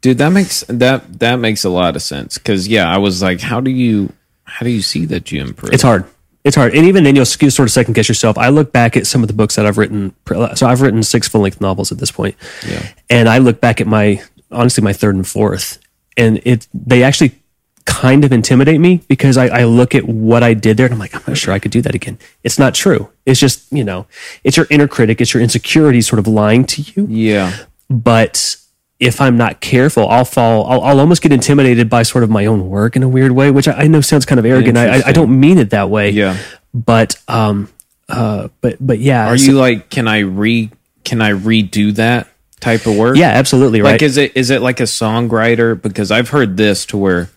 Dude, 0.00 0.18
that 0.18 0.30
makes 0.30 0.64
that 0.68 1.20
that 1.20 1.36
makes 1.36 1.64
a 1.64 1.68
lot 1.70 1.94
of 1.96 2.02
sense 2.02 2.38
cuz 2.38 2.66
yeah, 2.68 2.92
I 2.92 2.98
was 2.98 3.22
like 3.22 3.40
how 3.40 3.60
do 3.60 3.70
you 3.70 4.12
how 4.44 4.64
do 4.64 4.70
you 4.70 4.82
see 4.82 5.04
that 5.06 5.30
you 5.32 5.40
improve? 5.40 5.72
It's 5.72 5.82
hard. 5.82 6.04
It's 6.44 6.56
hard. 6.56 6.74
And 6.74 6.86
even 6.86 7.04
then, 7.04 7.14
you'll 7.14 7.24
sort 7.24 7.60
of 7.60 7.70
second 7.70 7.94
guess 7.94 8.08
yourself. 8.08 8.36
I 8.36 8.48
look 8.48 8.72
back 8.72 8.96
at 8.96 9.06
some 9.06 9.22
of 9.22 9.28
the 9.28 9.32
books 9.32 9.54
that 9.54 9.64
I've 9.64 9.78
written. 9.78 10.12
So 10.56 10.66
I've 10.66 10.80
written 10.80 11.04
six 11.04 11.28
full 11.28 11.42
length 11.42 11.60
novels 11.60 11.92
at 11.92 11.98
this 11.98 12.10
point. 12.10 12.34
Yeah. 12.68 12.84
And 13.08 13.28
I 13.28 13.38
look 13.38 13.60
back 13.60 13.80
at 13.80 13.86
my, 13.86 14.20
honestly, 14.50 14.82
my 14.82 14.92
third 14.92 15.14
and 15.14 15.26
fourth, 15.26 15.78
and 16.16 16.40
it, 16.44 16.66
they 16.74 17.04
actually 17.04 17.40
kind 17.84 18.24
of 18.24 18.32
intimidate 18.32 18.80
me 18.80 19.02
because 19.06 19.36
I, 19.36 19.46
I 19.60 19.64
look 19.64 19.94
at 19.94 20.04
what 20.04 20.42
I 20.42 20.52
did 20.54 20.76
there 20.78 20.86
and 20.86 20.92
I'm 20.92 20.98
like, 20.98 21.14
I'm 21.14 21.22
not 21.28 21.36
sure 21.38 21.54
I 21.54 21.60
could 21.60 21.70
do 21.70 21.80
that 21.82 21.94
again. 21.94 22.18
It's 22.42 22.58
not 22.58 22.74
true. 22.74 23.08
It's 23.24 23.38
just, 23.38 23.72
you 23.72 23.84
know, 23.84 24.06
it's 24.42 24.56
your 24.56 24.66
inner 24.68 24.88
critic, 24.88 25.20
it's 25.20 25.32
your 25.32 25.42
insecurities 25.44 26.08
sort 26.08 26.18
of 26.18 26.26
lying 26.26 26.64
to 26.64 26.82
you 26.82 27.06
Yeah. 27.08 27.52
but 27.88 28.56
if 29.02 29.20
I'm 29.20 29.36
not 29.36 29.60
careful, 29.60 30.08
I'll 30.08 30.24
fall. 30.24 30.64
I'll, 30.64 30.80
I'll 30.80 31.00
almost 31.00 31.22
get 31.22 31.32
intimidated 31.32 31.90
by 31.90 32.04
sort 32.04 32.22
of 32.22 32.30
my 32.30 32.46
own 32.46 32.68
work 32.68 32.94
in 32.94 33.02
a 33.02 33.08
weird 33.08 33.32
way, 33.32 33.50
which 33.50 33.66
I, 33.66 33.72
I 33.72 33.86
know 33.88 34.00
sounds 34.00 34.24
kind 34.24 34.38
of 34.38 34.46
arrogant. 34.46 34.78
I, 34.78 35.02
I, 35.04 35.10
don't 35.10 35.40
mean 35.40 35.58
it 35.58 35.70
that 35.70 35.90
way. 35.90 36.10
Yeah. 36.10 36.38
But 36.72 37.20
um, 37.26 37.68
uh, 38.08 38.48
but 38.60 38.76
but 38.80 39.00
yeah. 39.00 39.26
Are 39.26 39.34
you 39.34 39.54
like 39.54 39.90
can 39.90 40.06
I 40.06 40.20
re 40.20 40.70
can 41.02 41.20
I 41.20 41.32
redo 41.32 41.92
that 41.96 42.28
type 42.60 42.86
of 42.86 42.96
work? 42.96 43.16
Yeah, 43.16 43.30
absolutely 43.30 43.82
right. 43.82 43.92
Like 43.92 44.02
is 44.02 44.16
it 44.18 44.36
is 44.36 44.50
it 44.50 44.62
like 44.62 44.78
a 44.78 44.84
songwriter 44.84 45.80
because 45.80 46.12
I've 46.12 46.28
heard 46.28 46.56
this 46.56 46.86
to 46.86 46.96
where 46.96 47.28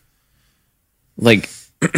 like 1.18 1.49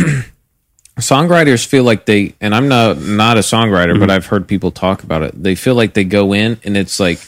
songwriters 0.95 1.65
feel 1.65 1.83
like 1.83 2.05
they 2.05 2.35
and 2.39 2.55
I'm 2.55 2.69
not 2.69 2.99
not 2.99 3.35
a 3.35 3.41
songwriter 3.41 3.91
Mm-hmm. 3.91 3.99
but 3.99 4.11
I've 4.11 4.27
heard 4.27 4.47
people 4.47 4.71
talk 4.71 5.03
about 5.03 5.23
it. 5.23 5.43
They 5.43 5.55
feel 5.55 5.75
like 5.75 5.93
they 5.93 6.05
go 6.05 6.33
in 6.33 6.57
and 6.63 6.77
it's 6.77 7.01
like 7.01 7.19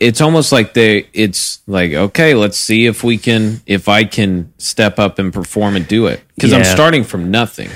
it's 0.00 0.20
almost 0.20 0.52
like 0.52 0.74
they 0.74 1.08
it's 1.12 1.60
like 1.66 1.92
okay 1.92 2.34
let's 2.34 2.58
see 2.58 2.86
if 2.86 3.02
we 3.04 3.16
can 3.18 3.60
if 3.66 3.88
i 3.88 4.04
can 4.04 4.52
step 4.58 4.98
up 4.98 5.18
and 5.18 5.32
perform 5.32 5.76
and 5.76 5.86
do 5.88 6.06
it 6.06 6.20
because 6.34 6.52
i'm 6.52 6.64
starting 6.64 7.04
from 7.04 7.30
nothing 7.30 7.70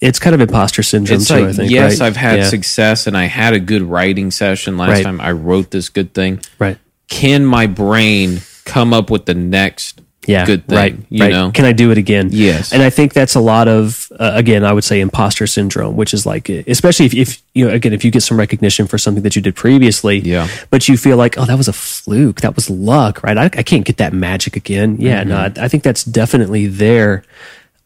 it's 0.00 0.18
kind 0.18 0.34
of 0.34 0.40
imposter 0.40 0.82
syndrome 0.82 1.16
it's 1.18 1.28
too. 1.28 1.34
like 1.34 1.44
I 1.48 1.52
think. 1.52 1.70
yes 1.70 2.00
right? 2.00 2.06
i've 2.06 2.16
had 2.16 2.38
Yeah. 2.38 2.48
success 2.48 3.06
and 3.06 3.16
i 3.16 3.24
had 3.24 3.52
a 3.54 3.60
good 3.60 3.82
writing 3.82 4.30
session 4.30 4.76
last 4.76 4.90
Right. 4.90 5.02
time 5.04 5.20
i 5.20 5.32
wrote 5.32 5.70
this 5.70 5.88
good 5.88 6.14
thing 6.14 6.40
Right. 6.58 6.78
can 7.08 7.44
my 7.44 7.66
brain 7.66 8.40
come 8.64 8.92
up 8.92 9.10
with 9.10 9.26
the 9.26 9.34
next 9.34 10.00
yeah, 10.28 10.44
good 10.46 10.66
thing? 10.66 10.76
right, 10.76 10.96
you 11.10 11.22
right. 11.22 11.30
know, 11.32 11.50
Can 11.52 11.64
I 11.64 11.72
do 11.72 11.90
it 11.90 11.98
again? 11.98 12.28
Yes. 12.32 12.72
and 12.72 12.82
I 12.82 12.90
think 12.90 13.12
that's 13.12 13.34
a 13.34 13.40
lot 13.40 13.68
of 13.68 14.10
uh, 14.18 14.32
again, 14.34 14.64
I 14.64 14.72
would 14.72 14.84
say 14.84 15.00
imposter 15.00 15.46
syndrome, 15.46 15.96
which 15.96 16.14
is 16.14 16.24
like, 16.26 16.48
especially 16.48 17.06
if, 17.06 17.14
if 17.14 17.42
you 17.54 17.66
know, 17.66 17.74
again, 17.74 17.92
if 17.92 18.04
you 18.04 18.10
get 18.10 18.22
some 18.22 18.38
recognition 18.38 18.86
for 18.86 18.98
something 18.98 19.22
that 19.22 19.36
you 19.36 19.42
did 19.42 19.54
previously, 19.56 20.18
Yeah. 20.18 20.48
but 20.70 20.88
you 20.88 20.96
feel 20.96 21.16
like, 21.16 21.36
oh, 21.38 21.44
that 21.44 21.56
was 21.56 21.68
a 21.68 21.72
fluke, 21.72 22.40
that 22.42 22.54
was 22.54 22.68
luck, 22.70 23.22
right? 23.22 23.36
I, 23.38 23.44
I 23.46 23.62
can't 23.62 23.84
get 23.84 23.96
that 23.98 24.12
magic 24.12 24.56
again. 24.56 24.96
Yeah, 24.98 25.22
no, 25.24 25.36
Mm-hmm. 25.36 25.60
I, 25.60 25.64
I 25.64 25.68
think 25.68 25.82
that's 25.82 26.04
definitely 26.04 26.66
there. 26.66 27.24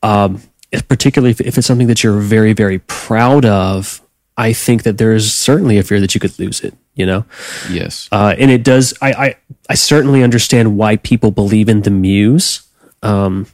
Um, 0.02 0.42
particularly 0.88 1.30
if, 1.30 1.40
if 1.40 1.56
it's 1.58 1.66
something 1.66 1.86
that 1.86 2.02
you're 2.04 2.18
very, 2.18 2.52
very 2.52 2.78
proud 2.80 3.44
of. 3.44 4.00
I 4.36 4.52
think 4.52 4.84
that 4.84 4.98
there 4.98 5.14
is 5.14 5.34
certainly 5.34 5.78
a 5.78 5.82
fear 5.82 5.98
that 5.98 6.14
you 6.14 6.20
could 6.20 6.38
lose 6.38 6.60
it. 6.60 6.74
You 6.98 7.06
know, 7.06 7.24
yes, 7.70 8.08
uh, 8.12 8.34
and 8.36 8.50
it 8.50 8.62
does. 8.64 8.92
I, 9.00 9.12
I 9.12 9.36
I 9.70 9.74
certainly 9.74 10.22
understand 10.22 10.76
why 10.76 10.96
people 10.96 11.30
believe 11.30 11.68
in 11.68 11.82
the 11.82 11.90
muse, 11.90 12.62
um, 13.02 13.46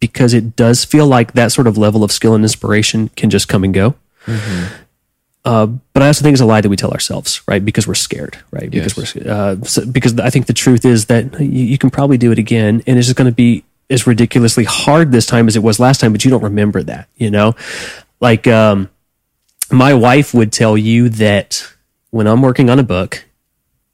because 0.00 0.34
it 0.34 0.56
does 0.56 0.84
feel 0.84 1.06
like 1.06 1.32
that 1.34 1.52
sort 1.52 1.66
of 1.68 1.78
level 1.78 2.02
of 2.02 2.10
skill 2.10 2.34
and 2.34 2.42
inspiration 2.44 3.08
can 3.16 3.30
just 3.30 3.46
come 3.48 3.62
and 3.64 3.72
go. 3.72 3.94
Uh, 5.44 5.66
but 5.94 6.02
I 6.02 6.08
also 6.08 6.22
think 6.22 6.34
it's 6.34 6.42
a 6.42 6.46
lie 6.46 6.60
that 6.60 6.68
we 6.68 6.76
tell 6.76 6.90
ourselves, 6.90 7.40
right? 7.48 7.64
Because 7.64 7.86
we're 7.86 7.94
scared, 7.94 8.36
right? 8.50 8.70
Because 8.70 8.96
Yes. 8.98 9.14
we're 9.14 9.32
uh, 9.32 9.56
so, 9.62 9.86
because 9.86 10.18
I 10.20 10.28
think 10.28 10.46
the 10.46 10.52
truth 10.52 10.84
is 10.84 11.06
that 11.06 11.40
you, 11.40 11.46
you 11.64 11.78
can 11.78 11.88
probably 11.90 12.18
do 12.18 12.30
it 12.32 12.38
again, 12.38 12.82
and 12.86 12.98
it's 12.98 13.06
just 13.06 13.16
going 13.16 13.30
to 13.30 13.34
be 13.34 13.64
as 13.88 14.06
ridiculously 14.06 14.64
hard 14.64 15.12
this 15.12 15.26
time 15.26 15.48
as 15.48 15.56
it 15.56 15.62
was 15.62 15.80
last 15.80 16.00
time. 16.00 16.12
But 16.12 16.24
you 16.24 16.30
don't 16.30 16.42
remember 16.42 16.82
that, 16.82 17.08
you 17.16 17.30
know, 17.30 17.54
like 18.20 18.46
um, 18.46 18.90
my 19.70 19.94
wife 19.94 20.34
would 20.34 20.52
tell 20.52 20.76
you 20.76 21.08
that 21.08 21.66
when 22.10 22.26
I'm 22.26 22.42
working 22.42 22.70
on 22.70 22.78
a 22.78 22.82
book, 22.82 23.24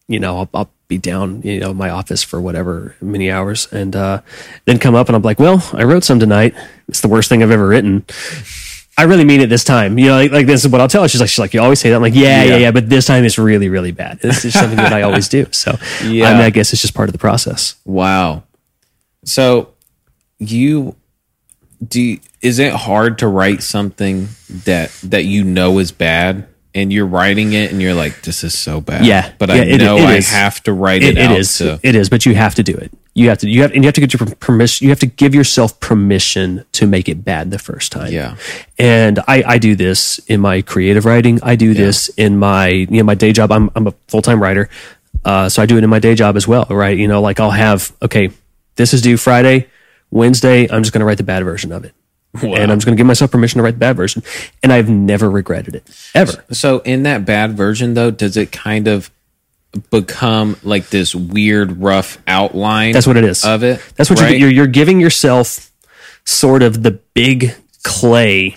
you 0.08 0.18
know, 0.20 0.38
I'll, 0.38 0.48
I'll 0.54 0.70
be 0.88 0.98
down, 0.98 1.42
you 1.42 1.58
know, 1.60 1.74
my 1.74 1.90
office 1.90 2.22
for 2.22 2.40
whatever 2.40 2.94
many 3.00 3.30
hours, 3.30 3.66
and 3.72 3.94
uh, 3.96 4.20
then 4.66 4.78
come 4.78 4.94
up 4.94 5.08
and 5.08 5.16
I'm 5.16 5.22
like, 5.22 5.38
well, 5.40 5.68
I 5.72 5.84
wrote 5.84 6.04
some 6.04 6.20
tonight. 6.20 6.54
It's 6.88 7.00
the 7.00 7.08
worst 7.08 7.28
thing 7.28 7.42
I've 7.42 7.50
ever 7.50 7.66
written. 7.66 8.04
I 8.98 9.02
really 9.02 9.24
mean 9.24 9.40
it 9.42 9.48
this 9.48 9.64
time. 9.64 9.98
You 9.98 10.06
know, 10.06 10.14
like, 10.16 10.30
like 10.30 10.46
this 10.46 10.64
is 10.64 10.70
what 10.70 10.80
I'll 10.80 10.88
tell 10.88 11.02
her. 11.02 11.08
She's 11.08 11.20
like, 11.20 11.28
she's 11.28 11.38
like, 11.38 11.52
you 11.52 11.60
always 11.60 11.80
say 11.80 11.90
that. 11.90 11.96
I'm 11.96 12.02
like, 12.02 12.14
yeah, 12.14 12.44
yeah, 12.44 12.50
yeah, 12.50 12.56
yeah 12.56 12.70
but 12.70 12.88
this 12.88 13.04
time 13.06 13.24
it's 13.24 13.36
really, 13.38 13.68
really 13.68 13.92
bad. 13.92 14.20
This 14.20 14.44
is 14.44 14.54
something 14.54 14.76
that 14.76 14.92
I 14.92 15.02
always 15.02 15.28
do. 15.28 15.46
So, 15.50 15.76
Yeah. 16.04 16.28
I 16.30 16.32
mean, 16.32 16.42
I 16.42 16.50
guess 16.50 16.72
it's 16.72 16.80
just 16.80 16.94
part 16.94 17.08
of 17.08 17.12
the 17.12 17.18
process. 17.18 17.74
wow. 17.84 18.44
So 19.24 19.70
you 20.38 20.94
do? 21.86 22.00
you- 22.00 22.20
Is 22.40 22.58
it 22.60 22.72
hard 22.72 23.18
to 23.18 23.26
write 23.26 23.62
something 23.62 24.28
that 24.64 24.92
that 25.02 25.24
you 25.24 25.42
know 25.42 25.78
is 25.80 25.90
bad? 25.90 26.46
And 26.76 26.92
you're 26.92 27.06
writing 27.06 27.54
it, 27.54 27.72
and 27.72 27.80
you're 27.80 27.94
like, 27.94 28.20
"This 28.22 28.44
is 28.44 28.56
so 28.56 28.80
bad." 28.80 29.04
Yeah. 29.06 29.32
but 29.38 29.48
Yeah, 29.48 29.54
I 29.54 29.58
it- 29.64 29.78
know 29.78 29.96
it 29.96 30.04
I 30.04 30.20
have 30.20 30.62
to 30.64 30.72
write 30.72 31.02
it, 31.02 31.16
It, 31.16 31.30
it 31.30 31.30
is. 31.40 31.56
to- 31.58 31.80
It 31.82 31.94
is, 31.94 32.08
but 32.10 32.26
you 32.26 32.34
have 32.34 32.54
to 32.56 32.62
do 32.62 32.74
it. 32.74 32.92
You 33.14 33.30
have 33.30 33.38
to. 33.38 33.48
You 33.48 33.62
have, 33.62 33.72
and 33.72 33.82
you 33.82 33.88
have 33.88 33.94
to 33.94 34.00
get 34.02 34.12
your 34.12 34.26
permission. 34.40 34.84
You 34.84 34.90
have 34.90 35.00
to 35.00 35.06
give 35.06 35.34
yourself 35.34 35.80
permission 35.80 36.64
to 36.72 36.86
make 36.86 37.08
it 37.08 37.24
bad 37.24 37.50
the 37.50 37.58
first 37.58 37.90
time. 37.92 38.12
Yeah. 38.12 38.36
And 38.78 39.20
I, 39.26 39.42
I 39.54 39.58
do 39.58 39.74
this 39.74 40.18
in 40.28 40.40
my 40.40 40.60
creative 40.60 41.06
writing. 41.06 41.40
I 41.42 41.56
do 41.56 41.72
this 41.72 42.08
in 42.10 42.36
my, 42.38 42.68
you 42.68 42.86
know, 42.98 43.04
my 43.04 43.14
day 43.14 43.32
job. 43.32 43.50
I'm, 43.52 43.70
I'm 43.74 43.86
a 43.86 43.94
full 44.08 44.20
time 44.20 44.42
writer, 44.42 44.68
uh, 45.24 45.48
so 45.48 45.62
I 45.62 45.66
do 45.66 45.78
it 45.78 45.82
in 45.84 45.88
my 45.88 45.98
day 45.98 46.14
job 46.14 46.36
as 46.36 46.46
well. 46.46 46.66
Right? 46.68 46.98
You 46.98 47.08
know, 47.08 47.22
like 47.22 47.40
I'll 47.40 47.50
have 47.52 47.90
okay, 48.02 48.28
this 48.76 48.92
is 48.92 49.00
due 49.00 49.16
Friday, 49.16 49.68
Wednesday. 50.10 50.68
I'm 50.70 50.82
just 50.82 50.92
going 50.92 51.00
to 51.00 51.06
write 51.06 51.16
the 51.16 51.24
bad 51.24 51.42
version 51.42 51.72
of 51.72 51.86
it. 51.86 51.94
And 52.42 52.70
I'm 52.72 52.78
just 52.78 52.86
going 52.86 52.96
to 52.96 53.00
give 53.00 53.06
myself 53.06 53.30
permission 53.30 53.58
to 53.58 53.62
write 53.64 53.74
the 53.74 53.78
bad 53.80 53.96
version. 53.96 54.22
And 54.62 54.72
I've 54.72 54.88
never 54.88 55.30
regretted 55.30 55.74
it 55.74 56.10
ever. 56.14 56.44
So 56.52 56.80
in 56.80 57.02
that 57.04 57.24
bad 57.24 57.56
version 57.56 57.94
though, 57.94 58.10
does 58.10 58.36
it 58.36 58.52
kind 58.52 58.88
of 58.88 59.10
become 59.90 60.56
like 60.62 60.88
this 60.88 61.14
weird 61.14 61.80
rough 61.82 62.18
outline? 62.26 62.92
That's 62.92 63.06
what 63.06 63.16
it 63.16 63.24
is. 63.24 63.44
Of 63.44 63.62
it. 63.62 63.80
That's 63.96 64.10
what 64.10 64.20
right? 64.20 64.30
you're, 64.30 64.48
you're 64.48 64.50
you're 64.50 64.66
giving 64.66 65.00
yourself 65.00 65.70
sort 66.24 66.62
of 66.62 66.82
the 66.82 66.92
big 67.14 67.54
clay 67.84 68.56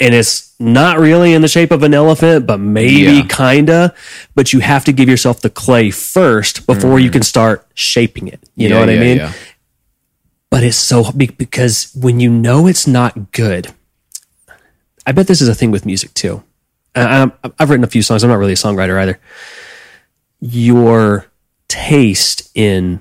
and 0.00 0.12
it's 0.12 0.52
not 0.58 0.98
really 0.98 1.34
in 1.34 1.42
the 1.42 1.46
shape 1.48 1.70
of 1.70 1.84
an 1.84 1.94
elephant, 1.94 2.46
but 2.48 2.58
maybe 2.58 3.18
Yeah. 3.18 3.26
kinda. 3.28 3.94
But 4.34 4.52
you 4.52 4.58
have 4.58 4.84
to 4.86 4.92
give 4.92 5.08
yourself 5.08 5.40
the 5.40 5.50
clay 5.50 5.90
first 5.90 6.66
before 6.66 6.98
you 6.98 7.10
can 7.10 7.22
start 7.22 7.64
shaping 7.74 8.26
it. 8.26 8.40
You 8.56 8.70
know 8.70 8.76
Mm. 8.76 8.78
Yeah, 8.78 8.80
what 8.80 8.88
I 8.88 8.92
yeah, 8.94 9.14
mean? 9.26 9.34
But 10.54 10.62
it's 10.62 10.76
so 10.76 11.10
because 11.10 11.90
when 11.96 12.20
you 12.20 12.30
know 12.30 12.68
it's 12.68 12.86
not 12.86 13.32
good, 13.32 13.74
I 15.04 15.10
bet 15.10 15.26
this 15.26 15.40
is 15.40 15.48
a 15.48 15.54
thing 15.54 15.72
with 15.72 15.84
music 15.84 16.14
too. 16.14 16.44
I, 16.94 17.32
I've 17.58 17.70
written 17.70 17.82
a 17.82 17.88
few 17.88 18.02
songs. 18.02 18.22
I'm 18.22 18.30
not 18.30 18.38
really 18.38 18.52
a 18.52 18.54
songwriter 18.54 18.96
either. 19.00 19.18
Your 20.38 21.26
taste 21.66 22.52
in 22.54 23.00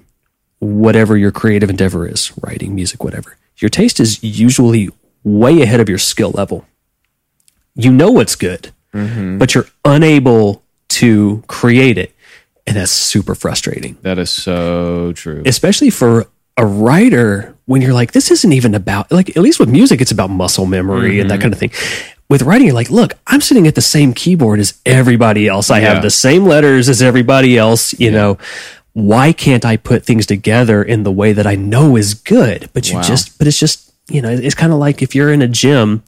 whatever 0.58 1.16
your 1.16 1.32
creative 1.32 1.70
endeavor 1.70 2.08
is, 2.08 2.34
writing, 2.42 2.74
music, 2.74 3.04
whatever, 3.04 3.38
your 3.58 3.70
taste 3.70 4.00
is 4.00 4.24
usually 4.24 4.90
way 5.24 5.62
ahead 5.62 5.80
of 5.80 5.88
your 5.88 6.00
skill 6.00 6.32
level. 6.32 6.66
You 7.76 7.92
know 7.92 8.10
what's 8.10 8.36
good, 8.36 8.72
mm-hmm. 8.96 9.38
but 9.38 9.54
you're 9.54 9.68
unable 9.86 10.64
to 10.90 11.44
create 11.46 12.00
it. 12.00 12.16
And 12.66 12.78
that's 12.78 12.92
super 12.92 13.36
frustrating 13.36 13.98
That 14.02 14.18
is 14.18 14.32
so 14.32 15.12
true. 15.14 15.44
especially 15.46 15.92
for 15.92 16.28
a 16.58 16.66
writer 16.66 17.56
when 17.66 17.82
you're 17.82 17.94
like 17.94 18.12
this 18.12 18.30
isn't 18.30 18.54
even 18.54 18.76
about 18.76 19.12
like 19.12 19.30
at 19.30 19.38
least 19.38 19.60
with 19.60 19.70
music 19.70 20.02
it's 20.02 20.12
about 20.12 20.30
muscle 20.30 20.66
memory 20.66 21.20
and 21.20 21.30
that 21.30 21.36
mm-hmm. 21.36 21.42
kind 21.42 21.54
of 21.54 21.60
thing. 21.60 21.72
With 22.30 22.42
writing 22.44 22.68
you're 22.68 22.76
like 22.76 22.90
look 22.90 23.14
i'm 23.28 23.42
sitting 23.42 23.68
at 23.68 23.76
the 23.76 23.82
same 23.82 24.14
keyboard 24.14 24.60
as 24.60 24.80
everybody 24.86 25.48
else. 25.48 25.70
I 25.70 25.80
Yeah. 25.80 25.94
have 25.94 26.04
the 26.04 26.10
same 26.12 26.46
letters 26.46 26.90
as 26.90 27.02
everybody 27.02 27.58
else 27.58 27.94
you 28.00 28.12
know. 28.12 28.38
Why 28.94 29.34
can't 29.34 29.66
i 29.66 29.78
put 29.78 30.06
things 30.06 30.26
together 30.28 30.84
in 30.84 31.04
the 31.04 31.12
way 31.12 31.34
that 31.34 31.48
i 31.48 31.56
know 31.56 31.96
is 31.98 32.14
good? 32.14 32.70
But 32.74 32.90
you 32.90 32.98
Wow. 32.98 33.02
just 33.04 33.38
but 33.38 33.48
it's 33.48 33.60
just 33.60 33.92
you 34.10 34.22
know 34.22 34.30
it's 34.30 34.56
kind 34.56 34.72
of 34.74 34.80
like 34.80 35.02
if 35.02 35.16
you're 35.16 35.32
in 35.32 35.42
a 35.42 35.48
gym 35.48 36.04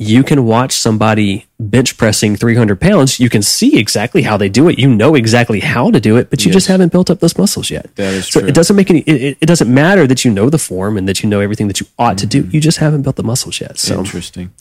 you 0.00 0.22
can 0.22 0.44
watch 0.44 0.72
somebody 0.74 1.46
bench 1.58 1.96
pressing 1.98 2.36
300 2.36 2.80
pounds. 2.80 3.18
You 3.18 3.28
can 3.28 3.42
see 3.42 3.76
exactly 3.78 4.22
how 4.22 4.36
they 4.36 4.48
do 4.48 4.68
it. 4.68 4.78
You 4.78 4.88
know 4.88 5.16
exactly 5.16 5.58
how 5.58 5.90
to 5.90 5.98
do 6.00 6.16
it, 6.16 6.30
but 6.30 6.44
you 6.44 6.52
just 6.52 6.68
haven't 6.68 6.92
built 6.92 7.10
up 7.10 7.18
those 7.18 7.36
muscles 7.36 7.68
yet. 7.68 7.92
That 7.96 8.14
is 8.14 8.28
so 8.28 8.38
true. 8.40 8.48
it 8.48 8.54
doesn't 8.54 8.76
make 8.76 8.90
any, 8.90 9.00
it, 9.00 9.22
it- 9.22 9.38
it 9.40 9.46
doesn't 9.46 9.72
matter 9.72 10.06
that 10.06 10.24
you 10.24 10.30
know 10.30 10.50
the 10.50 10.58
form 10.58 10.96
and 10.96 11.08
that 11.08 11.22
you 11.24 11.28
know 11.28 11.40
everything 11.40 11.66
that 11.66 11.80
you 11.80 11.86
ought 11.98 12.16
to 12.18 12.26
do. 12.26 12.42
Mm-hmm. 12.44 12.54
You 12.54 12.60
just 12.60 12.78
haven't 12.78 13.02
built 13.02 13.16
the 13.16 13.24
muscles 13.24 13.60
yet. 13.60 13.76
So 13.78 13.98
Interesting. 13.98 14.52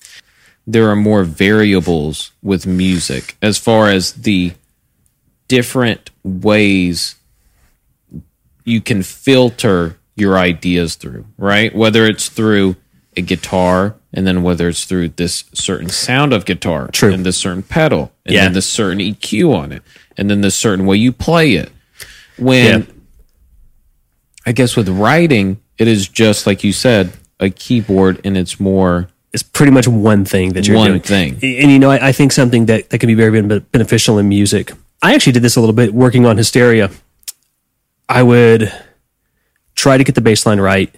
There 0.66 0.90
are 0.90 0.96
more 0.96 1.24
variables 1.24 2.32
with 2.42 2.66
music 2.66 3.38
as 3.42 3.60
far 3.60 3.90
as 3.90 4.14
the 4.14 4.54
different 5.48 6.10
ways 6.24 7.16
you 8.66 8.82
can 8.82 9.04
filter 9.04 9.98
your 10.16 10.38
ideas 10.38 10.96
through, 10.96 11.26
right? 11.38 11.74
Whether 11.76 12.06
it's 12.06 12.28
through 12.28 12.76
a 13.18 13.22
guitar 13.22 13.96
and 14.14 14.26
then 14.28 14.44
whether 14.44 14.70
it's 14.70 14.86
through 14.86 15.10
this 15.10 15.46
certain 15.54 15.90
sound 15.90 16.34
of 16.34 16.46
guitar 16.46 16.88
True. 16.92 17.12
and 17.12 17.26
this 17.26 17.38
certain 17.38 17.64
pedal 17.64 18.12
and 18.26 18.36
Yeah. 18.36 18.44
then 18.46 18.54
this 18.54 18.68
certain 18.70 19.00
EQ 19.00 19.54
on 19.54 19.72
it 19.72 19.82
and 20.18 20.30
then 20.30 20.42
this 20.42 20.56
certain 20.56 20.86
way 20.86 20.98
you 20.98 21.12
play 21.12 21.54
it. 21.56 21.72
When 22.38 22.82
Yeah. 22.82 22.86
I 24.46 24.52
guess 24.54 24.76
with 24.76 24.88
writing, 24.90 25.58
it 25.78 25.88
is 25.88 26.08
just 26.08 26.48
like 26.48 26.64
you 26.64 26.72
said, 26.74 27.12
a 27.40 27.50
keyboard 27.50 28.22
and 28.24 28.38
it's 28.38 28.60
more 28.60 29.10
it's 29.34 29.44
pretty 29.44 29.72
much 29.72 29.88
one 29.88 30.24
thing 30.26 30.54
that 30.54 30.68
you're 30.68 30.78
One 30.78 30.92
doing. 30.92 31.02
thing. 31.02 31.62
And 31.62 31.70
you 31.72 31.80
know, 31.80 31.92
I, 31.92 32.08
I 32.08 32.12
think 32.12 32.32
something 32.32 32.66
that, 32.68 32.90
that 32.90 33.00
can 33.00 33.08
be 33.08 33.14
very 33.14 33.42
beneficial 33.60 34.18
in 34.18 34.30
music. 34.30 34.72
I 35.02 35.14
actually 35.14 35.34
did 35.34 35.44
this 35.44 35.56
a 35.58 35.60
little 35.60 35.76
bit 35.76 35.94
working 35.94 36.26
on 36.26 36.38
Hysteria. 36.38 36.90
I 38.10 38.24
would 38.24 38.72
try 39.76 39.98
to 39.98 40.04
get 40.04 40.16
the 40.16 40.22
bass 40.22 40.46
line 40.46 40.60
right 40.62 40.96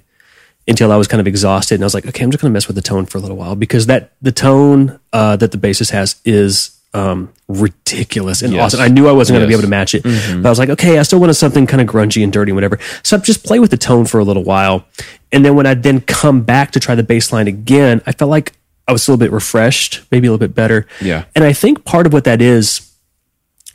until 0.70 0.92
I 0.92 0.96
was 0.96 1.08
kind 1.08 1.20
of 1.20 1.28
exhausted. 1.28 1.76
And 1.76 1.84
I 1.84 1.88
was 1.88 1.94
like, 1.94 2.06
okay, 2.06 2.24
I'm 2.24 2.32
just 2.32 2.42
going 2.42 2.52
to 2.52 2.54
mess 2.54 2.68
with 2.68 2.76
the 2.78 2.82
tone 2.82 3.06
for 3.06 3.18
a 3.18 3.22
little 3.22 3.36
while 3.36 3.56
because 3.56 3.88
that 3.88 4.14
the 4.22 4.32
tone 4.32 5.00
uh, 5.12 5.36
that 5.36 5.52
the 5.52 5.58
bassist 5.58 5.92
has 5.92 6.16
is 6.24 6.80
um, 6.94 7.34
ridiculous 7.48 8.42
and 8.42 8.54
Yes. 8.54 8.74
awesome. 8.74 8.80
I 8.82 8.88
knew 8.88 9.08
I 9.08 9.12
wasn't 9.12 9.36
going 9.36 9.42
to 9.42 9.48
be 9.48 9.54
able 9.54 9.64
to 9.64 9.70
match 9.70 9.94
it, 9.96 10.04
but 10.04 10.46
I 10.46 10.50
was 10.50 10.60
like, 10.60 10.70
okay, 10.70 10.98
I 11.00 11.04
still 11.04 11.20
wanted 11.20 11.34
something 11.34 11.68
kind 11.68 11.82
of 11.82 11.88
grungy 11.88 12.24
and 12.24 12.32
dirty 12.32 12.52
and 12.52 12.56
whatever. 12.56 12.80
So 13.04 13.18
I 13.18 13.20
just 13.20 13.44
play 13.44 13.60
with 13.60 13.72
the 13.72 13.78
tone 13.78 14.06
for 14.06 14.20
a 14.20 14.24
little 14.24 14.44
while. 14.44 14.86
And 15.32 15.44
then 15.44 15.56
when 15.56 15.66
I 15.66 15.74
then 15.74 16.02
come 16.02 16.42
back 16.42 16.72
to 16.72 16.80
try 16.80 16.96
the 16.96 17.04
bass 17.04 17.34
line 17.34 17.48
again, 17.48 18.02
I 18.06 18.12
felt 18.12 18.30
like 18.32 18.54
I 18.88 18.92
was 18.92 19.08
a 19.08 19.12
little 19.12 19.24
bit 19.24 19.32
refreshed, 19.32 20.02
maybe 20.12 20.28
a 20.28 20.32
little 20.32 20.40
bit 20.48 20.56
better. 20.56 20.88
Yeah. 21.02 21.26
And 21.36 21.44
I 21.44 21.54
think 21.54 21.86
part 21.86 22.08
of 22.08 22.14
what 22.14 22.24
that 22.24 22.42
is, 22.42 22.92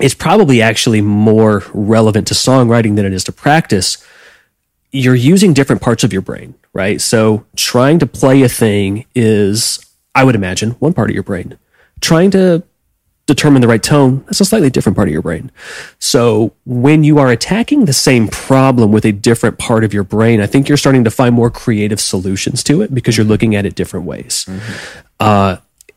is 0.00 0.12
probably 0.14 0.60
actually 0.60 1.00
more 1.00 1.62
relevant 1.72 2.26
to 2.26 2.34
songwriting 2.34 2.96
than 2.96 3.04
it 3.06 3.12
is 3.12 3.22
to 3.24 3.32
practice. 3.32 4.04
You're 4.94 5.16
using 5.16 5.52
different 5.52 5.82
parts 5.82 6.04
of 6.04 6.12
your 6.12 6.22
brain, 6.22 6.54
right? 6.72 7.00
So 7.00 7.44
trying 7.56 7.98
to 7.98 8.06
play 8.06 8.42
a 8.42 8.48
thing 8.48 9.06
is, 9.12 9.84
I 10.14 10.22
would 10.22 10.36
imagine, 10.36 10.70
one 10.72 10.92
part 10.92 11.10
of 11.10 11.14
your 11.14 11.24
brain. 11.24 11.58
Trying 12.00 12.30
to 12.30 12.62
determine 13.26 13.60
the 13.60 13.66
right 13.66 13.82
tone, 13.82 14.22
that's 14.26 14.40
a 14.40 14.44
slightly 14.44 14.70
different 14.70 14.94
part 14.94 15.08
of 15.08 15.12
your 15.12 15.22
brain. 15.22 15.50
So 15.98 16.54
when 16.64 17.02
you 17.02 17.18
are 17.18 17.28
attacking 17.28 17.86
the 17.86 17.92
same 17.92 18.28
problem 18.28 18.92
with 18.92 19.04
a 19.04 19.10
different 19.10 19.58
part 19.58 19.82
of 19.82 19.92
your 19.92 20.04
brain, 20.04 20.40
I 20.40 20.46
think 20.46 20.68
you're 20.68 20.78
starting 20.78 21.02
to 21.04 21.10
find 21.10 21.34
more 21.34 21.50
creative 21.50 22.00
solutions 22.00 22.62
to 22.64 22.80
it 22.82 22.94
because 22.94 23.16
you're 23.16 23.26
looking 23.26 23.56
at 23.56 23.66
it 23.66 23.74
different 23.74 24.06
ways. 24.06 24.46
Uh, 25.18 25.56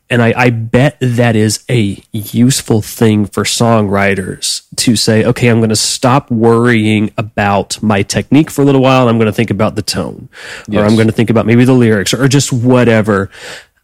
And 0.10 0.22
I, 0.22 0.34
I 0.38 0.50
bet 0.52 0.98
that 1.02 1.36
is 1.36 1.66
a 1.70 2.02
useful 2.14 2.82
thing 2.82 3.26
for 3.26 3.44
songwriters 3.44 4.66
to 4.78 4.96
say, 4.96 5.26
okay, 5.26 5.50
I'm 5.50 5.60
going 5.60 5.70
to 5.70 5.76
stop 5.76 6.32
worrying 6.32 7.12
about 7.18 7.82
my 7.84 8.04
technique 8.04 8.50
for 8.50 8.62
a 8.62 8.66
little 8.66 8.82
while. 8.82 9.02
And 9.02 9.10
I'm 9.10 9.18
going 9.18 9.26
to 9.28 9.34
think 9.34 9.50
about 9.50 9.76
the 9.76 9.82
tone, 9.82 10.30
or 10.74 10.80
I'm 10.80 10.96
going 10.96 11.08
to 11.08 11.14
think 11.14 11.30
about 11.30 11.46
maybe 11.46 11.66
the 11.66 11.74
lyrics, 11.74 12.14
or 12.14 12.28
just 12.30 12.54
whatever. 12.54 13.30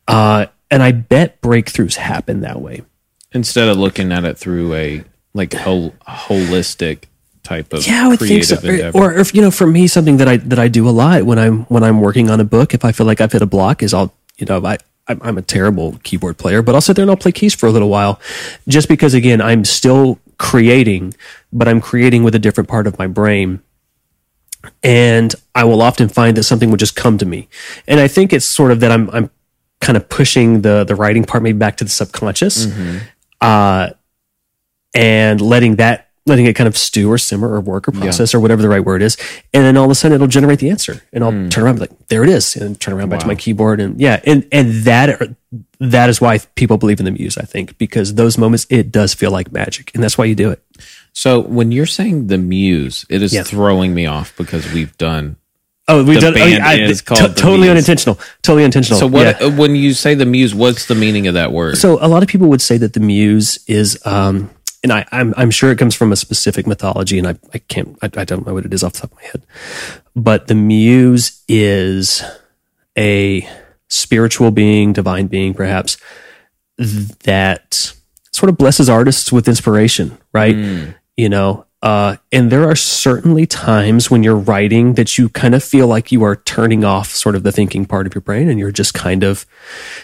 Uh, 0.08 0.46
and 0.72 0.82
I 0.82 0.94
bet 0.94 1.42
breakthroughs 1.42 1.96
happen 1.96 2.42
that 2.42 2.62
way. 2.62 2.84
Instead 3.34 3.68
of 3.68 3.78
looking 3.78 4.12
at 4.12 4.24
it 4.24 4.38
through 4.38 4.74
a 4.76 5.04
like 5.34 5.54
whole, 5.54 5.92
holistic 6.08 7.04
type 7.44 7.74
of 7.74 7.86
Yeah, 7.86 8.06
I 8.06 8.08
would 8.08 8.20
think 8.20 8.48
creative 8.48 8.94
so. 8.94 9.00
Or, 9.00 9.14
or 9.14 9.20
if 9.20 9.36
you 9.36 9.42
know, 9.42 9.52
for 9.52 9.68
me, 9.68 9.88
something 9.88 10.18
that 10.18 10.28
I 10.28 10.38
that 10.38 10.60
I 10.60 10.68
do 10.70 10.88
a 10.88 10.92
lot 10.92 11.24
when 11.24 11.38
I'm 11.38 11.66
when 11.66 11.84
I'm 11.84 12.00
working 12.00 12.30
on 12.30 12.40
a 12.40 12.46
book, 12.46 12.74
if 12.74 12.86
I 12.86 12.92
feel 12.92 13.06
like 13.06 13.22
I've 13.22 13.32
hit 13.32 13.42
a 13.42 13.48
block, 13.48 13.84
is 13.84 13.94
I'll 13.94 14.14
you 14.38 14.46
know 14.46 14.64
I 14.64 14.78
I'm 15.08 15.20
I'm 15.22 15.38
a 15.38 15.42
terrible 15.42 16.00
keyboard 16.04 16.38
player, 16.38 16.62
but 16.62 16.76
I'll 16.76 16.82
sit 16.82 16.96
there 16.96 17.04
and 17.04 17.10
I'll 17.10 17.18
play 17.18 17.32
keys 17.32 17.54
for 17.54 17.68
a 17.68 17.72
little 17.72 17.90
while, 17.90 18.20
just 18.68 18.88
because 18.88 19.14
again 19.14 19.42
I'm 19.42 19.66
still 19.66 20.20
creating, 20.38 21.14
but 21.52 21.68
I'm 21.68 21.82
creating 21.82 22.24
with 22.24 22.36
a 22.36 22.40
different 22.40 22.70
part 22.70 22.88
of 22.88 22.98
my 22.98 23.08
brain. 23.08 23.62
And 24.82 25.36
I 25.54 25.66
will 25.66 25.82
often 25.82 26.08
find 26.08 26.38
that 26.38 26.44
something 26.44 26.70
will 26.70 26.78
just 26.78 26.96
come 26.96 27.18
to 27.18 27.26
me, 27.26 27.50
and 27.86 28.00
I 28.00 28.08
think 28.08 28.32
it's 28.32 28.46
sort 28.46 28.72
of 28.72 28.80
that 28.80 28.92
I'm 28.92 29.10
I'm 29.10 29.30
kind 29.82 29.98
of 29.98 30.08
pushing 30.08 30.62
the 30.62 30.86
the 30.86 30.96
writing 30.96 31.26
part 31.26 31.44
maybe 31.44 31.58
back 31.58 31.76
to 31.78 31.84
the 31.84 31.90
subconscious, 31.90 32.68
uh, 33.42 33.90
and 34.94 35.42
letting 35.42 35.76
that 35.78 36.10
letting 36.26 36.46
it 36.46 36.54
kind 36.56 36.68
of 36.70 36.78
stew 36.78 37.12
or 37.12 37.18
simmer 37.18 37.50
or 37.54 37.60
work 37.60 37.88
or 37.88 37.92
process 37.92 38.34
or 38.34 38.40
whatever 38.40 38.62
the 38.62 38.70
right 38.70 38.84
word 38.86 39.02
is, 39.02 39.18
and 39.54 39.66
then 39.66 39.76
all 39.76 39.84
of 39.86 39.92
a 39.92 39.96
sudden 39.96 40.16
it'll 40.16 40.28
generate 40.28 40.60
the 40.60 40.70
answer, 40.70 41.04
and 41.12 41.24
I'll 41.24 41.50
turn 41.50 41.64
around 41.66 41.80
like, 41.80 41.92
there 42.08 42.24
it 42.24 42.30
is, 42.30 42.56
and 42.56 42.80
turn 42.80 42.94
around 42.94 43.10
back 43.10 43.20
to 43.22 43.28
my 43.28 43.36
keyboard, 43.36 43.80
and 43.82 44.00
yeah, 44.00 44.22
and 44.26 44.48
and 44.52 44.84
that 44.86 45.36
that 45.80 46.10
is 46.10 46.22
why 46.22 46.40
people 46.56 46.78
believe 46.78 47.00
in 47.00 47.06
the 47.06 47.12
muse, 47.12 47.38
I 47.38 47.44
think, 47.44 47.78
because 47.78 48.14
those 48.16 48.38
moments 48.38 48.66
it 48.70 48.92
does 48.92 49.14
feel 49.14 49.32
like 49.32 49.52
magic, 49.52 49.92
and 49.94 50.02
that's 50.04 50.18
why 50.18 50.26
you 50.26 50.36
do 50.36 50.50
it. 50.50 50.64
So 51.12 51.42
when 51.42 51.72
you're 51.72 51.86
saying 51.86 52.28
the 52.28 52.38
muse, 52.38 53.06
it 53.10 53.22
is 53.22 53.34
Yeah. 53.34 53.44
throwing 53.44 53.94
me 53.94 54.06
off 54.06 54.34
because 54.38 54.72
we've 54.72 54.98
done. 54.98 55.36
Oh, 55.90 56.02
we've 56.06 56.16
The 56.16 56.22
done. 56.22 56.34
oh, 56.34 56.36
band 56.38 56.64
I- 56.64 56.80
is 56.80 57.02
called 57.02 57.20
The 57.20 57.28
totally 57.34 57.58
Muse. 57.68 57.72
unintentional. 57.72 58.18
Totally 58.42 58.64
unintentional. 58.64 58.98
So 59.00 59.08
what 59.08 59.42
Yeah. 59.42 59.48
when 59.48 59.76
you 59.76 59.94
say 59.94 60.16
the 60.16 60.26
muse, 60.26 60.56
what's 60.56 60.86
the 60.86 60.96
meaning 60.96 61.28
of 61.28 61.34
that 61.34 61.52
word? 61.52 61.78
So 61.78 62.00
a 62.02 62.08
lot 62.08 62.24
of 62.24 62.30
people 62.30 62.48
would 62.48 62.62
say 62.62 62.78
that 62.78 62.94
the 62.94 63.02
muse 63.02 63.60
is, 63.68 64.00
um, 64.06 64.50
and 64.84 64.92
I, 64.92 65.06
I'm, 65.12 65.34
I'm 65.38 65.50
sure 65.50 65.72
it 65.72 65.80
comes 65.80 65.96
from 65.96 66.12
a 66.12 66.16
specific 66.16 66.68
mythology, 66.68 67.18
and 67.18 67.28
I, 67.28 67.36
I 67.54 67.58
can't, 67.60 67.98
I, 68.02 68.10
I 68.18 68.26
don't 68.26 68.46
know 68.46 68.54
what 68.54 68.66
it 68.66 68.74
is 68.74 68.84
off 68.84 68.94
the 68.94 69.00
top 69.02 69.12
of 69.12 69.18
my 69.18 69.24
head, 69.24 69.46
but 70.16 70.48
the 70.48 70.56
muse 70.56 71.42
is 71.48 72.22
a 72.98 73.48
spiritual 73.88 74.52
being, 74.52 74.94
divine 74.94 75.28
being, 75.28 75.54
perhaps 75.54 75.98
that 76.78 77.94
sort 78.32 78.50
of 78.50 78.58
blesses 78.58 78.90
artists 78.90 79.32
with 79.32 79.48
inspiration, 79.48 80.18
right? 80.34 80.56
Hmm. 80.56 80.90
You 81.16 81.30
know, 81.30 81.66
uh, 81.84 82.16
and 82.32 82.50
there 82.50 82.64
are 82.68 82.76
certainly 82.78 83.46
times 83.46 84.10
when 84.10 84.24
you're 84.24 84.38
writing 84.38 84.94
that 84.94 85.18
you 85.18 85.28
kind 85.30 85.54
of 85.54 85.62
feel 85.64 85.86
like 85.86 86.12
you 86.14 86.24
are 86.24 86.38
turning 86.38 86.84
off 86.86 87.10
sort 87.12 87.36
of 87.36 87.44
the 87.44 87.52
thinking 87.52 87.86
part 87.86 88.08
of 88.08 88.16
your 88.16 88.22
brain 88.22 88.48
and 88.50 88.58
you're 88.58 88.72
just 88.72 88.94
kind 88.94 89.22
of 89.22 89.46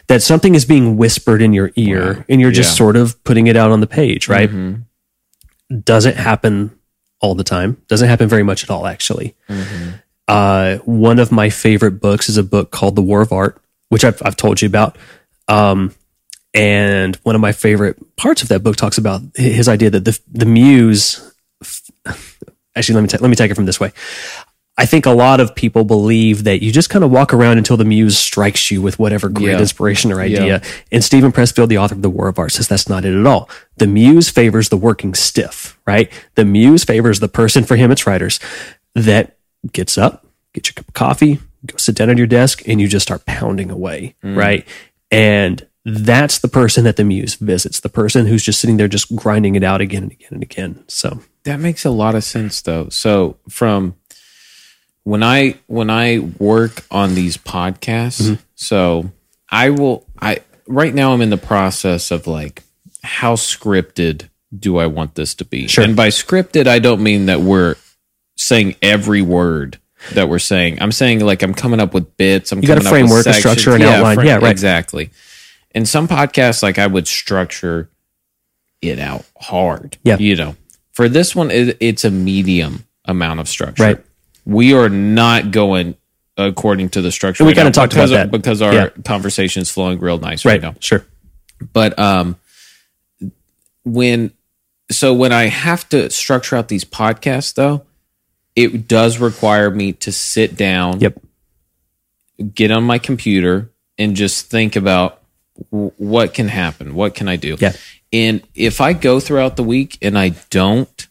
that 0.07 0.21
something 0.21 0.53
is 0.55 0.65
being 0.65 0.97
whispered 0.97 1.41
in 1.41 1.53
your 1.53 1.71
ear 1.77 2.25
and 2.27 2.41
you're 2.41 2.51
just 2.51 2.71
Yeah. 2.71 2.75
sort 2.83 2.95
of 2.97 3.23
putting 3.23 3.47
it 3.47 3.55
out 3.55 3.71
on 3.71 3.79
the 3.79 3.87
page, 3.87 4.27
right? 4.27 4.49
Doesn't 5.85 6.17
happen 6.17 6.71
all 7.21 7.33
the 7.33 7.43
time. 7.45 7.77
Doesn't 7.87 8.09
happen 8.09 8.27
very 8.27 8.43
much 8.43 8.63
at 8.63 8.69
all, 8.69 8.85
actually. 8.85 9.35
Uh, 10.27 10.77
one 10.85 11.17
of 11.17 11.31
my 11.31 11.49
favorite 11.49 11.99
books 12.01 12.27
is 12.29 12.37
a 12.37 12.43
book 12.43 12.71
called 12.71 12.95
The 12.95 13.01
War 13.01 13.21
of 13.21 13.31
Art, 13.31 13.59
which 13.89 14.03
I've, 14.03 14.21
I've 14.25 14.35
told 14.35 14.61
you 14.61 14.67
about. 14.67 14.97
Um, 15.47 15.93
and 16.53 17.15
one 17.23 17.35
of 17.35 17.41
my 17.41 17.51
favorite 17.51 17.97
parts 18.17 18.41
of 18.41 18.49
that 18.49 18.63
book 18.63 18.75
talks 18.75 18.97
about 18.97 19.21
his 19.35 19.67
idea 19.69 19.89
that 19.91 20.05
the 20.05 20.19
the 20.31 20.45
muse. 20.45 21.25
Actually, 22.75 22.95
let 22.95 23.01
me 23.01 23.07
ta- 23.07 23.17
let 23.21 23.29
me 23.29 23.35
take 23.35 23.51
it 23.51 23.55
from 23.55 23.65
this 23.65 23.79
way. 23.79 23.91
I 24.77 24.85
think 24.85 25.05
a 25.05 25.11
lot 25.11 25.41
of 25.41 25.55
people 25.55 25.83
believe 25.83 26.45
that 26.45 26.63
you 26.63 26.71
just 26.71 26.89
kind 26.89 27.03
of 27.03 27.11
walk 27.11 27.33
around 27.33 27.57
until 27.57 27.75
the 27.75 27.83
muse 27.83 28.17
strikes 28.17 28.71
you 28.71 28.81
with 28.81 28.97
whatever 28.97 29.27
great 29.27 29.51
Yeah. 29.51 29.59
inspiration 29.59 30.09
or 30.09 30.21
idea. 30.21 30.45
Yeah. 30.45 30.63
And 30.89 31.03
Steven 31.03 31.33
Pressfield, 31.33 31.67
the 31.67 31.77
author 31.77 31.95
of 31.95 32.01
The 32.01 32.09
War 32.09 32.29
of 32.29 32.39
Art, 32.39 32.53
says 32.53 32.69
that's 32.69 32.87
not 32.87 33.03
it 33.03 33.13
at 33.13 33.25
all. 33.25 33.49
The 33.75 33.87
muse 33.87 34.29
favors 34.29 34.69
the 34.69 34.77
working 34.77 35.13
stiff, 35.15 35.77
right? 35.85 36.09
The 36.35 36.45
muse 36.45 36.85
favors 36.85 37.19
the 37.19 37.27
person, 37.27 37.65
for 37.65 37.75
him, 37.75 37.91
it's 37.91 38.07
writers, 38.07 38.39
that 38.95 39.35
gets 39.73 39.97
up, 39.97 40.25
get 40.53 40.67
your 40.67 40.75
cup 40.75 40.87
of 40.87 40.93
coffee, 40.93 41.39
go 41.65 41.75
sit 41.75 41.95
down 41.95 42.09
at 42.09 42.17
your 42.17 42.27
desk, 42.27 42.65
and 42.65 42.79
you 42.79 42.87
just 42.87 43.05
start 43.05 43.25
pounding 43.25 43.69
away, 43.69 44.15
mm. 44.23 44.37
right? 44.37 44.65
And 45.11 45.67
that's 45.83 46.39
the 46.39 46.47
person 46.47 46.85
that 46.85 46.95
the 46.95 47.03
muse 47.03 47.35
visits, 47.35 47.81
the 47.81 47.89
person 47.89 48.27
who's 48.27 48.43
just 48.43 48.61
sitting 48.61 48.77
there 48.77 48.87
just 48.87 49.13
grinding 49.13 49.55
it 49.55 49.63
out 49.63 49.81
again 49.81 50.03
and 50.03 50.11
again 50.13 50.29
and 50.31 50.43
again. 50.43 50.83
So, 50.87 51.19
That 51.43 51.59
makes 51.59 51.85
a 51.85 51.89
lot 51.89 52.15
of 52.15 52.23
sense 52.23 52.61
though. 52.61 52.89
So 52.89 53.37
from 53.49 53.95
when 55.03 55.23
I 55.23 55.55
when 55.67 55.89
I 55.89 56.19
work 56.37 56.85
on 56.91 57.15
these 57.15 57.37
podcasts, 57.37 58.21
Mm-hmm. 58.21 58.41
so 58.55 59.11
I 59.49 59.69
will 59.69 60.05
I 60.21 60.39
right 60.67 60.93
now 60.93 61.13
I'm 61.13 61.21
in 61.21 61.29
the 61.29 61.37
process 61.37 62.11
of 62.11 62.27
like 62.27 62.63
how 63.03 63.35
scripted 63.35 64.29
do 64.57 64.77
I 64.77 64.87
want 64.87 65.15
this 65.15 65.33
to 65.35 65.45
be? 65.45 65.67
Sure. 65.67 65.83
And 65.83 65.95
by 65.95 66.09
scripted 66.09 66.67
I 66.67 66.79
don't 66.79 67.01
mean 67.01 67.27
that 67.27 67.39
we're 67.41 67.75
saying 68.35 68.75
every 68.81 69.21
word 69.21 69.79
that 70.13 70.29
we're 70.29 70.39
saying. 70.39 70.81
I'm 70.81 70.91
saying 70.91 71.19
like 71.21 71.41
I'm 71.41 71.53
coming 71.53 71.79
up 71.79 71.93
with 71.93 72.15
bits. 72.17 72.51
I'm 72.51 72.61
You 72.61 72.67
got 72.67 72.77
a 72.77 72.81
coming 72.81 73.03
up 73.05 73.09
with 73.11 73.23
framework, 73.23 73.25
a 73.27 73.33
structure, 73.39 73.75
an 73.75 73.81
outline. 73.81 74.25
Yeah, 74.25 74.35
right. 74.37 74.51
Exactly. 74.51 75.09
And 75.71 75.87
some 75.87 76.07
podcasts, 76.07 76.63
like 76.63 76.79
I 76.79 76.87
would 76.87 77.07
structure 77.07 77.89
it 78.81 78.97
out 78.99 79.25
hard. 79.39 79.97
Yeah. 80.03 80.17
You 80.17 80.35
know, 80.35 80.55
for 80.99 81.07
this 81.07 81.33
one, 81.33 81.49
it, 81.49 81.77
it's 81.79 82.03
a 82.03 82.11
medium 82.11 82.83
amount 83.05 83.39
of 83.39 83.47
structure. 83.47 83.81
Right. 83.81 84.05
We 84.43 84.73
are 84.73 84.89
not 84.89 85.51
going 85.51 85.95
according 86.35 86.89
to 86.89 87.01
the 87.01 87.09
structure. 87.09 87.45
We 87.45 87.51
right 87.51 87.55
kinda 87.55 87.71
talked 87.71 87.93
because 87.93 88.11
about 88.11 88.25
of- 88.25 88.31
that. 88.33 88.37
because 88.37 88.61
our 88.61 88.73
Yeah. 88.73 88.89
is 89.61 89.69
flowing 89.69 89.97
real 89.99 90.17
nice 90.19 90.43
right, 90.43 90.53
right, 90.53 90.61
now. 90.61 90.75
sure. 90.81 91.05
But 91.71 91.97
um, 91.97 92.35
when 93.85 94.31
so 94.91 95.13
when 95.13 95.31
I 95.31 95.45
have 95.47 95.87
to 95.89 96.09
structure 96.09 96.57
out 96.57 96.67
these 96.67 96.83
podcasts, 96.83 97.53
though, 97.53 97.85
it 98.57 98.89
does 98.89 99.19
require 99.19 99.69
me 99.71 99.93
to 99.93 100.11
sit 100.11 100.57
down 100.57 100.99
Yep. 100.99 101.19
get 102.53 102.71
on 102.71 102.83
my 102.83 102.99
computer 102.99 103.71
and 103.97 104.17
just 104.17 104.47
think 104.49 104.75
about 104.75 105.21
w- 105.71 105.91
what 105.97 106.33
can 106.33 106.47
happen 106.49 106.93
what 106.93 107.13
can 107.15 107.27
i 107.29 107.35
do 107.35 107.57
Yeah. 107.59 107.73
And 108.11 108.41
if 108.55 108.81
i 108.81 108.93
go 108.93 109.19
throughout 109.19 109.55
the 109.55 109.63
week 109.63 109.97
and 110.01 110.17
i 110.17 110.29
don't 110.49 111.07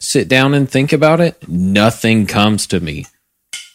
sit 0.00 0.28
down 0.28 0.54
and 0.54 0.70
think 0.70 0.92
about 0.92 1.20
it 1.20 1.48
nothing 1.48 2.24
comes 2.26 2.66
to 2.66 2.78
me. 2.80 3.04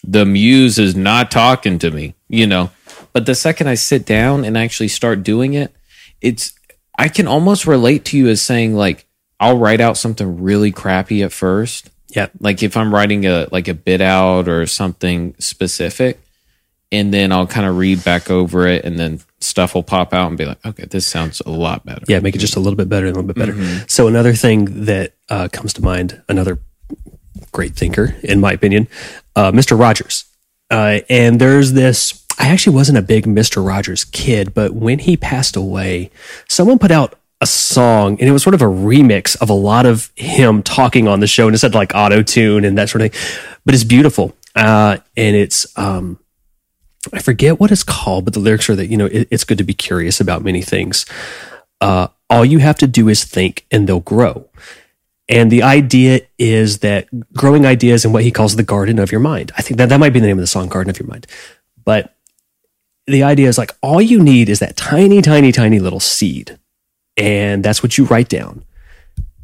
The 0.05 0.25
muse 0.25 0.79
is 0.79 0.95
not 0.95 1.31
talking 1.31 1.79
to 1.79 1.91
me 1.91 2.15
you 2.27 2.47
know. 2.47 2.71
But 3.11 3.25
the 3.25 3.35
second 3.35 3.67
i 3.67 3.75
sit 3.75 4.05
down 4.05 4.43
and 4.45 4.57
actually 4.57 4.87
start 4.87 5.23
doing 5.23 5.53
it 5.53 5.73
it's 6.21 6.53
i 6.97 7.09
can 7.09 7.27
almost 7.27 7.67
relate 7.67 8.05
to 8.05 8.17
you 8.17 8.27
as 8.29 8.41
saying 8.41 8.75
like 8.75 9.05
i'll 9.39 9.57
write 9.57 9.81
out 9.81 9.97
something 9.97 10.41
really 10.41 10.71
crappy 10.71 11.21
at 11.23 11.31
first. 11.31 11.89
Yeah. 12.09 12.27
like 12.39 12.61
if 12.61 12.77
I'm 12.77 12.93
writing 12.93 13.25
a 13.25 13.47
like 13.51 13.67
a 13.67 13.73
bit 13.73 13.99
out 13.99 14.47
or 14.47 14.67
something 14.67 15.35
specific, 15.39 16.19
and 16.93 17.13
then 17.13 17.31
I'll 17.31 17.47
kind 17.47 17.65
of 17.67 17.77
read 17.77 18.03
back 18.03 18.29
over 18.29 18.67
it, 18.67 18.85
and 18.85 18.97
then 18.99 19.19
stuff 19.41 19.73
will 19.73 19.83
pop 19.83 20.13
out 20.13 20.29
and 20.29 20.37
be 20.37 20.45
like, 20.45 20.63
okay, 20.65 20.85
this 20.85 21.05
sounds 21.05 21.41
a 21.41 21.49
lot 21.49 21.85
better. 21.85 22.03
Yeah, 22.07 22.19
make 22.19 22.35
it 22.35 22.39
just 22.39 22.55
a 22.55 22.59
little 22.59 22.77
bit 22.77 22.87
better, 22.87 23.07
and 23.07 23.17
a 23.17 23.19
little 23.19 23.33
bit 23.33 23.35
better. 23.35 23.85
So 23.89 24.07
another 24.07 24.33
thing 24.33 24.85
that 24.85 25.15
uh, 25.27 25.49
comes 25.51 25.73
to 25.73 25.81
mind, 25.81 26.21
another 26.29 26.59
great 27.51 27.75
thinker, 27.75 28.15
in 28.23 28.39
my 28.39 28.53
opinion, 28.53 28.87
uh, 29.35 29.51
Mr. 29.51 29.77
Rogers. 29.77 30.25
Uh, 30.69 30.99
and 31.09 31.41
there's 31.41 31.73
this. 31.73 32.23
I 32.39 32.49
actually 32.49 32.75
wasn't 32.75 32.99
a 32.99 33.01
big 33.01 33.25
Mr. 33.25 33.65
Rogers 33.65 34.05
kid, 34.05 34.53
but 34.53 34.73
when 34.73 34.99
he 34.99 35.17
passed 35.17 35.55
away, 35.55 36.11
someone 36.47 36.79
put 36.79 36.91
out 36.91 37.19
a 37.41 37.45
song, 37.45 38.17
and 38.19 38.29
it 38.29 38.31
was 38.31 38.43
sort 38.43 38.53
of 38.53 38.61
a 38.61 38.65
remix 38.65 39.35
of 39.41 39.49
a 39.49 39.53
lot 39.53 39.85
of 39.85 40.11
him 40.15 40.63
talking 40.63 41.07
on 41.07 41.19
the 41.19 41.27
show, 41.27 41.47
and 41.47 41.55
it 41.55 41.59
said 41.59 41.73
like 41.73 41.91
auto 41.95 42.21
tune 42.21 42.65
and 42.65 42.77
that 42.77 42.89
sort 42.89 43.01
of 43.01 43.11
thing. 43.11 43.57
But 43.65 43.73
it's 43.75 43.83
beautiful, 43.83 44.35
uh, 44.55 44.97
and 45.17 45.35
it's 45.35 45.77
um, 45.77 46.19
I 47.11 47.19
forget 47.19 47.59
what 47.59 47.71
it's 47.71 47.83
called, 47.83 48.25
but 48.25 48.33
the 48.33 48.39
lyrics 48.39 48.69
are 48.69 48.75
that 48.75 48.87
you 48.87 48.97
know 48.97 49.07
it, 49.07 49.27
it's 49.29 49.43
good 49.43 49.57
to 49.57 49.63
be 49.63 49.73
curious 49.73 50.21
about 50.21 50.43
many 50.43 50.61
things 50.61 51.05
uh, 51.83 52.07
all 52.29 52.45
you 52.45 52.59
have 52.59 52.77
to 52.77 52.87
do 52.87 53.09
is 53.09 53.25
think 53.25 53.65
and 53.69 53.87
they'll 53.87 53.99
grow. 53.99 54.47
And 55.27 55.51
the 55.51 55.63
idea 55.63 56.21
is 56.39 56.79
that 56.79 57.07
growing 57.33 57.65
ideas 57.65 58.05
in 58.05 58.13
what 58.13 58.23
he 58.23 58.31
calls 58.31 58.55
the 58.55 58.63
garden 58.63 58.99
of 58.99 59.11
your 59.11 59.19
mind. 59.19 59.51
I 59.57 59.61
think 59.61 59.77
that 59.77 59.89
that 59.89 59.99
might 59.99 60.13
be 60.13 60.21
the 60.21 60.27
name 60.27 60.37
of 60.37 60.43
the 60.43 60.47
song, 60.47 60.69
Garden 60.69 60.89
of 60.89 60.99
Your 60.99 61.07
Mind. 61.07 61.27
But 61.83 62.15
the 63.05 63.23
idea 63.23 63.49
is 63.49 63.57
like 63.57 63.75
all 63.81 64.01
you 64.01 64.23
need 64.23 64.47
is 64.47 64.59
that 64.59 64.77
tiny, 64.77 65.21
tiny, 65.21 65.51
tiny 65.51 65.79
little 65.79 65.99
seed. 65.99 66.57
And 67.17 67.63
that's 67.63 67.83
what 67.83 67.97
you 67.97 68.05
write 68.05 68.29
down. 68.29 68.63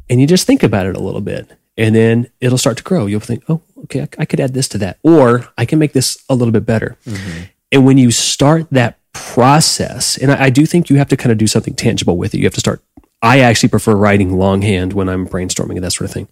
And 0.08 0.18
you 0.18 0.26
just 0.26 0.46
think 0.46 0.62
about 0.62 0.86
it 0.86 0.96
a 0.96 1.00
little 1.00 1.20
bit. 1.20 1.50
And 1.76 1.94
then 1.94 2.28
it'll 2.40 2.58
start 2.58 2.76
to 2.78 2.82
grow. 2.82 3.06
You'll 3.06 3.20
think, 3.20 3.44
oh, 3.48 3.62
okay, 3.84 4.06
I, 4.18 4.24
could 4.24 4.40
add 4.40 4.54
this 4.54 4.68
to 4.68 4.78
that. 4.78 4.98
Or 5.02 5.48
I 5.56 5.64
can 5.64 5.78
make 5.78 5.92
this 5.92 6.22
a 6.28 6.34
little 6.34 6.52
bit 6.52 6.66
better. 6.66 6.98
Mm-hmm. 7.06 7.42
And 7.72 7.86
when 7.86 7.96
you 7.96 8.10
start 8.10 8.66
that 8.70 8.98
process, 9.12 10.16
and 10.18 10.30
I, 10.32 10.44
I 10.44 10.50
do 10.50 10.66
think 10.66 10.90
you 10.90 10.96
have 10.96 11.08
to 11.08 11.16
kind 11.16 11.32
of 11.32 11.38
do 11.38 11.46
something 11.46 11.74
tangible 11.74 12.16
with 12.16 12.34
it. 12.34 12.38
You 12.38 12.44
have 12.44 12.54
to 12.54 12.60
start. 12.60 12.82
I 13.22 13.40
actually 13.40 13.68
prefer 13.68 13.94
writing 13.94 14.36
longhand 14.36 14.92
when 14.92 15.08
I'm 15.08 15.26
brainstorming 15.26 15.76
and 15.76 15.84
that 15.84 15.92
sort 15.92 16.08
of 16.08 16.14
thing. 16.14 16.28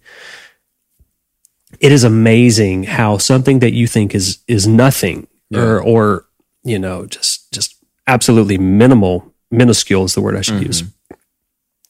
It 1.79 1.91
is 1.91 2.03
amazing 2.03 2.83
how 2.83 3.17
something 3.17 3.59
that 3.59 3.73
you 3.73 3.87
think 3.87 4.15
is 4.15 4.39
is 4.47 4.67
nothing 4.67 5.27
or 5.53 5.81
or 5.81 6.25
you 6.63 6.79
know 6.79 7.05
just 7.05 7.51
just 7.51 7.75
absolutely 8.07 8.57
minimal 8.57 9.31
minuscule 9.51 10.03
is 10.03 10.15
the 10.15 10.21
word 10.21 10.35
I 10.35 10.41
should 10.41 10.55
mm-hmm. 10.55 10.65
use. 10.65 10.83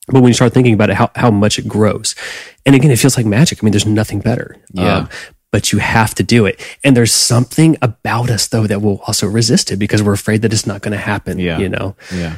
But 0.08 0.22
when 0.22 0.28
you 0.28 0.34
start 0.34 0.54
thinking 0.54 0.74
about 0.74 0.90
it, 0.90 0.96
how 0.96 1.12
how 1.16 1.32
much 1.32 1.58
it 1.60 1.68
grows, 1.68 2.14
and 2.70 2.76
again, 2.76 2.92
it 2.92 3.00
feels 3.00 3.18
like 3.18 3.26
magic. 3.26 3.62
I 3.62 3.66
mean, 3.66 3.72
there's 3.72 3.86
nothing 3.86 4.20
better. 4.20 4.56
Um, 4.78 4.84
Yeah. 4.86 5.08
but 5.52 5.72
you 5.72 5.80
have 5.80 6.14
to 6.16 6.24
do 6.24 6.46
it. 6.46 6.60
And 6.84 6.96
there's 6.96 7.12
something 7.12 7.76
about 7.82 8.30
us 8.30 8.48
though 8.48 8.68
that 8.68 8.82
will 8.82 9.02
also 9.08 9.26
resist 9.28 9.72
it 9.72 9.78
because 9.78 10.04
we're 10.04 10.14
afraid 10.14 10.44
that 10.44 10.54
it's 10.54 10.68
not 10.68 10.82
going 10.82 10.92
to 10.92 11.04
happen. 11.04 11.40
Yeah. 11.40 11.58
You 11.58 11.70
know, 11.70 11.96
Yeah. 12.16 12.36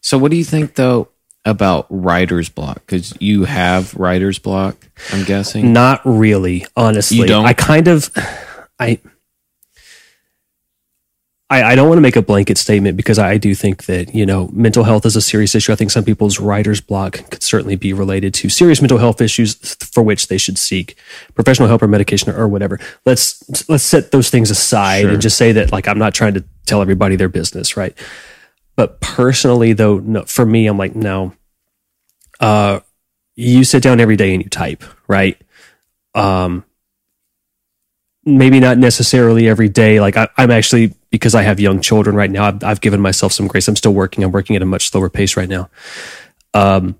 So, 0.00 0.16
what 0.18 0.30
do 0.30 0.36
you 0.36 0.44
think 0.44 0.76
though 0.76 1.08
about 1.44 1.86
writer's 1.90 2.48
block? 2.48 2.76
Because 2.86 3.12
you 3.20 3.44
have 3.44 3.92
writer's 3.94 4.38
block, 4.38 4.76
I'm 5.12 5.24
guessing. 5.24 5.72
not 5.72 6.00
really, 6.04 6.64
honestly. 6.76 7.16
You 7.18 7.26
don't? 7.26 7.44
I 7.46 7.52
kind 7.52 7.88
of, 7.88 8.08
I, 8.78 9.00
I, 11.48 11.62
I 11.62 11.74
don't 11.76 11.88
want 11.88 11.98
to 11.98 12.02
make 12.02 12.16
a 12.16 12.22
blanket 12.22 12.58
statement 12.58 12.96
because 12.96 13.20
I 13.20 13.38
do 13.38 13.54
think 13.54 13.84
that, 13.84 14.12
you 14.12 14.26
know, 14.26 14.48
mental 14.52 14.82
health 14.82 15.06
is 15.06 15.14
a 15.14 15.20
serious 15.20 15.54
issue. 15.54 15.72
I 15.72 15.76
think 15.76 15.92
some 15.92 16.02
people's 16.02 16.40
writer's 16.40 16.80
block 16.80 17.20
could 17.30 17.42
certainly 17.42 17.76
be 17.76 17.92
related 17.92 18.34
to 18.34 18.48
serious 18.48 18.82
mental 18.82 18.98
health 18.98 19.20
issues 19.20 19.54
for 19.76 20.02
which 20.02 20.26
they 20.26 20.38
should 20.38 20.58
seek 20.58 20.96
professional 21.36 21.68
help 21.68 21.82
or 21.82 21.88
medication 21.88 22.32
or, 22.32 22.48
whatever. 22.48 22.80
Let's, 23.04 23.68
let's 23.68 23.84
set 23.84 24.10
those 24.10 24.28
things 24.28 24.50
aside 24.50 25.02
Sure. 25.02 25.10
and 25.12 25.22
just 25.22 25.38
say 25.38 25.52
that, 25.52 25.70
like, 25.70 25.86
I'm 25.86 25.98
not 25.98 26.14
trying 26.14 26.34
to 26.34 26.44
tell 26.66 26.82
everybody 26.82 27.14
their 27.14 27.28
business, 27.28 27.76
right? 27.76 27.96
But 28.74 29.00
personally, 29.00 29.72
though, 29.72 29.98
no, 29.98 30.24
for 30.24 30.44
me, 30.44 30.66
I'm 30.66 30.78
like, 30.78 30.96
no, 30.96 31.32
uh, 32.40 32.80
you 33.36 33.62
sit 33.62 33.84
down 33.84 34.00
every 34.00 34.16
day 34.16 34.34
and 34.34 34.42
you 34.42 34.50
type, 34.50 34.82
right? 35.06 35.40
Um, 36.14 36.64
maybe 38.24 38.58
not 38.58 38.78
necessarily 38.78 39.48
every 39.48 39.68
day. 39.68 40.00
Like 40.00 40.16
I, 40.16 40.28
I'm 40.36 40.50
actually 40.50 40.94
because 41.10 41.34
I 41.34 41.42
have 41.42 41.60
young 41.60 41.80
children 41.80 42.16
right 42.16 42.30
now. 42.30 42.46
I've, 42.46 42.64
I've 42.64 42.80
given 42.80 43.00
myself 43.00 43.32
some 43.32 43.46
grace. 43.46 43.68
I'm 43.68 43.76
still 43.76 43.94
working. 43.94 44.24
I'm 44.24 44.32
working 44.32 44.56
at 44.56 44.62
a 44.62 44.66
much 44.66 44.90
slower 44.90 45.08
pace 45.08 45.36
right 45.36 45.48
now. 45.48 45.68
Um, 46.54 46.98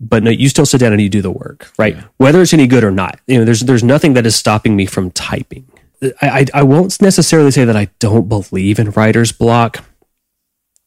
but 0.00 0.22
no, 0.22 0.30
you 0.30 0.48
still 0.48 0.66
sit 0.66 0.78
down 0.78 0.92
and 0.92 1.00
you 1.02 1.08
do 1.08 1.22
the 1.22 1.30
work, 1.30 1.72
right? 1.78 1.96
Whether 2.18 2.40
it's 2.42 2.52
any 2.52 2.66
good 2.66 2.84
or 2.84 2.90
not. 2.90 3.18
You 3.26 3.38
know, 3.38 3.44
there's 3.44 3.60
there's 3.60 3.82
nothing 3.82 4.14
that 4.14 4.26
is 4.26 4.36
stopping 4.36 4.76
me 4.76 4.86
from 4.86 5.10
typing. 5.10 5.66
I, 6.22 6.28
I 6.40 6.46
I 6.54 6.62
won't 6.62 7.00
necessarily 7.02 7.50
say 7.50 7.64
that 7.64 7.76
I 7.76 7.88
don't 7.98 8.28
believe 8.28 8.78
in 8.78 8.90
writer's 8.90 9.32
block, 9.32 9.84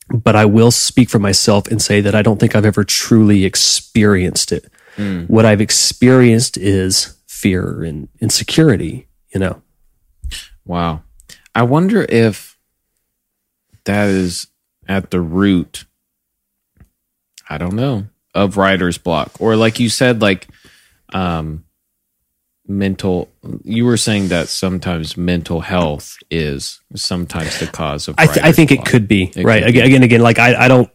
but 0.10 0.38
I 0.38 0.46
will 0.46 0.72
speak 0.72 1.10
for 1.10 1.20
myself 1.20 1.68
and 1.68 1.82
say 1.82 2.00
that 2.00 2.16
I 2.16 2.22
don't 2.22 2.40
think 2.40 2.56
I've 2.56 2.66
ever 2.66 2.86
truly 2.86 3.44
experienced 3.44 4.52
it. 4.52 4.72
What 5.28 5.46
I've 5.46 5.62
experienced 5.62 6.58
is 6.58 7.18
fear 7.28 7.84
and 7.84 8.08
insecurity. 8.22 9.08
You 9.34 9.40
know, 9.40 9.62
Wow. 10.66 11.02
I 11.56 11.64
wonder 11.64 12.06
if 12.08 12.51
that 13.92 14.08
is 14.10 14.48
at 14.88 15.12
the 15.12 15.20
root, 15.20 15.86
I 17.50 17.58
don't 17.58 17.76
know, 17.76 18.06
of 18.34 18.56
writer's 18.58 18.98
block. 18.98 19.32
Or 19.40 19.56
like 19.56 19.80
you 19.80 19.90
said, 19.90 20.22
like 20.22 20.48
um 21.14 21.66
mental 22.68 23.28
you 23.64 23.84
were 23.84 23.98
saying 23.98 24.30
that 24.30 24.48
sometimes 24.48 25.18
mental 25.18 25.60
health 25.60 26.16
is 26.30 26.80
sometimes 26.96 27.60
the 27.60 27.68
cause 27.68 28.08
of 28.08 28.16
I, 28.18 28.28
th- 28.28 28.46
I 28.46 28.52
think 28.54 28.72
it 28.72 28.86
could 28.86 29.08
be 29.10 29.24
It 29.36 29.44
right 29.44 29.62
could 29.64 29.70
again, 29.70 29.86
again, 29.88 30.04
again. 30.04 30.22
Like 30.22 30.40
I, 30.40 30.66
I 30.66 30.68
don't. 30.70 30.90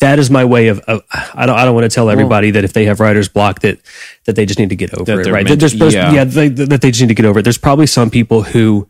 That 0.00 0.18
is 0.18 0.30
my 0.30 0.44
way 0.46 0.68
of. 0.68 0.78
of 0.80 1.02
I 1.12 1.44
don't. 1.44 1.58
I 1.58 1.64
don't 1.66 1.74
want 1.74 1.84
to 1.90 1.94
tell 1.94 2.08
everybody 2.08 2.52
that 2.52 2.64
if 2.64 2.72
they 2.72 2.84
have 2.86 3.00
writer's 3.00 3.28
block 3.28 3.60
that 3.60 3.80
that 4.24 4.34
they 4.36 4.46
just 4.46 4.58
need 4.58 4.70
to 4.70 4.76
get 4.76 4.94
over 4.94 5.20
it. 5.20 5.26
Right? 5.26 5.44
meant- 5.44 5.60
There's, 5.60 5.74
there's, 5.74 5.92
yeah. 5.92 6.12
yeah, 6.12 6.24
they, 6.24 6.48
that 6.48 6.80
they 6.80 6.90
just 6.90 7.02
need 7.02 7.08
to 7.08 7.14
get 7.14 7.26
over 7.26 7.40
it. 7.40 7.42
There's 7.42 7.58
probably 7.58 7.86
some 7.86 8.08
people 8.08 8.42
who 8.44 8.88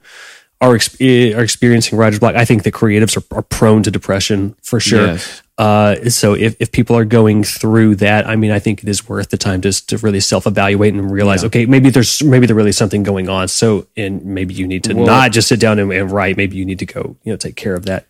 are 0.62 0.78
eh, 1.00 1.34
are 1.34 1.42
experiencing 1.42 1.98
writer's 1.98 2.20
block. 2.20 2.36
I 2.36 2.44
think 2.44 2.62
that 2.62 2.72
creatives 2.72 3.16
are, 3.16 3.36
are 3.36 3.42
prone 3.42 3.82
to 3.82 3.90
depression 3.90 4.54
for 4.62 4.80
sure. 4.80 5.08
Yes. 5.08 5.42
Uh, 5.58 6.08
so 6.08 6.34
if, 6.34 6.56
if 6.58 6.72
people 6.72 6.96
are 6.96 7.04
going 7.04 7.44
through 7.44 7.96
that, 7.96 8.26
I 8.26 8.36
mean, 8.36 8.50
I 8.50 8.58
think 8.58 8.82
it 8.82 8.88
is 8.88 9.06
worth 9.06 9.28
the 9.28 9.36
time 9.36 9.60
just 9.60 9.88
to 9.90 9.98
really 9.98 10.20
self 10.20 10.46
evaluate 10.46 10.94
and 10.94 11.10
realize, 11.10 11.44
okay, 11.44 11.66
maybe 11.66 11.90
there's 11.90 12.22
maybe 12.22 12.46
there 12.46 12.56
really 12.56 12.72
something 12.72 13.02
going 13.02 13.28
on. 13.28 13.48
So 13.48 13.86
and 13.96 14.24
maybe 14.24 14.54
you 14.54 14.66
need 14.66 14.84
to 14.84 14.94
Well- 14.94 15.06
not 15.06 15.32
just 15.32 15.48
sit 15.48 15.60
down 15.60 15.78
and, 15.78 15.92
and 15.92 16.10
write. 16.10 16.36
Maybe 16.36 16.56
you 16.56 16.64
need 16.64 16.78
to 16.78 16.86
go, 16.86 17.16
you 17.24 17.32
know, 17.32 17.36
take 17.36 17.56
care 17.56 17.74
of 17.74 17.84
that. 17.86 18.06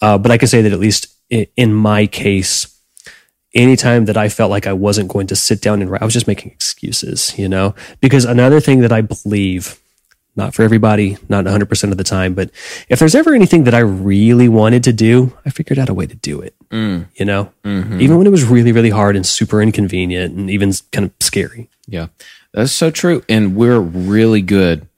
Uh, 0.00 0.16
but 0.16 0.30
I 0.30 0.38
can 0.38 0.48
say 0.48 0.62
that 0.62 0.72
at 0.72 0.80
least 0.80 1.08
in, 1.28 1.46
in 1.56 1.74
my 1.74 2.06
case, 2.06 2.80
anytime 3.54 4.04
that 4.04 4.16
I 4.16 4.28
felt 4.28 4.50
like 4.50 4.66
I 4.66 4.72
wasn't 4.72 5.08
going 5.08 5.26
to 5.28 5.36
sit 5.36 5.60
down 5.60 5.82
and 5.82 5.90
write, 5.90 6.02
I 6.02 6.04
was 6.04 6.14
just 6.14 6.28
making 6.28 6.52
excuses, 6.52 7.36
you 7.38 7.48
know? 7.48 7.74
Because 8.00 8.24
another 8.24 8.60
thing 8.60 8.80
that 8.80 8.92
I 8.92 9.00
believe, 9.00 9.79
not 10.40 10.54
for 10.54 10.62
everybody, 10.62 11.18
not 11.28 11.44
100% 11.44 11.92
of 11.92 11.98
the 11.98 12.04
time, 12.04 12.32
but 12.34 12.50
if 12.88 12.98
there's 12.98 13.14
ever 13.14 13.34
anything 13.34 13.64
that 13.64 13.74
I 13.74 13.80
really 13.80 14.48
wanted 14.48 14.82
to 14.84 14.92
do, 14.92 15.36
I 15.44 15.50
figured 15.50 15.78
out 15.78 15.90
a 15.90 15.94
way 15.94 16.06
to 16.06 16.14
do 16.14 16.40
it, 16.40 16.54
mm. 16.70 17.06
you 17.14 17.26
know? 17.26 17.52
Mm-hmm. 17.62 18.00
Even 18.00 18.16
when 18.16 18.26
it 18.26 18.30
was 18.30 18.44
really, 18.44 18.72
really 18.72 18.90
hard 18.90 19.16
and 19.16 19.26
super 19.26 19.60
inconvenient 19.60 20.34
and 20.34 20.50
even 20.50 20.72
kind 20.92 21.04
of 21.04 21.12
scary. 21.20 21.68
Yeah, 21.86 22.06
that's 22.54 22.72
so 22.72 22.90
true. 22.90 23.22
And 23.28 23.54
we're 23.54 23.80
really 23.80 24.40
good 24.40 24.88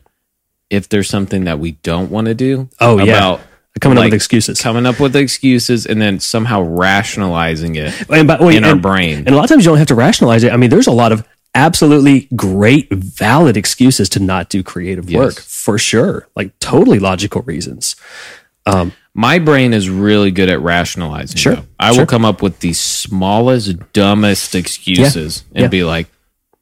if 0.70 0.88
there's 0.88 1.08
something 1.08 1.44
that 1.44 1.58
we 1.58 1.72
don't 1.82 2.10
want 2.10 2.28
to 2.28 2.34
do. 2.34 2.68
Oh, 2.80 2.98
yeah. 2.98 3.16
about 3.16 3.40
Coming 3.80 3.98
up 3.98 4.04
with 4.04 4.14
excuses. 4.14 4.60
coming 4.60 4.84
up 4.84 5.00
with 5.00 5.16
excuses, 5.16 5.86
and 5.86 6.00
then 6.00 6.20
somehow 6.20 6.60
rationalizing 6.62 7.74
it 7.76 7.92
And 8.10 8.28
by- 8.28 8.38
wait, 8.38 8.56
in 8.58 8.64
our 8.64 8.76
brain. 8.76 9.18
And 9.18 9.30
a 9.30 9.34
lot 9.34 9.44
of 9.44 9.48
times 9.50 9.64
you 9.64 9.70
don't 9.70 9.78
have 9.78 9.88
to 9.88 9.94
rationalize 9.94 10.44
it. 10.44 10.52
I 10.52 10.56
mean, 10.56 10.68
there's 10.70 10.86
a 10.86 10.92
lot 10.92 11.10
of 11.10 11.26
absolutely 11.54 12.28
great, 12.36 12.90
valid 12.90 13.56
excuses 13.56 14.08
to 14.10 14.20
not 14.20 14.48
do 14.48 14.62
creative 14.62 15.10
work 15.12 15.34
for 15.34 15.78
sure. 15.78 16.28
Like 16.34 16.58
totally 16.58 16.98
logical 16.98 17.42
reasons. 17.42 17.96
My 19.14 19.38
brain 19.38 19.74
is 19.74 19.90
really 19.90 20.30
good 20.30 20.48
at 20.48 20.60
rationalizing. 20.60 21.36
Sure, 21.36 21.56
though. 21.56 21.64
I 21.78 21.92
sure. 21.92 22.00
will 22.02 22.06
come 22.06 22.24
up 22.24 22.40
with 22.40 22.60
the 22.60 22.72
smallest, 22.72 23.92
dumbest 23.92 24.54
excuses 24.54 25.44
and 25.54 25.62
yeah. 25.64 25.68
be 25.68 25.84
like, 25.84 26.06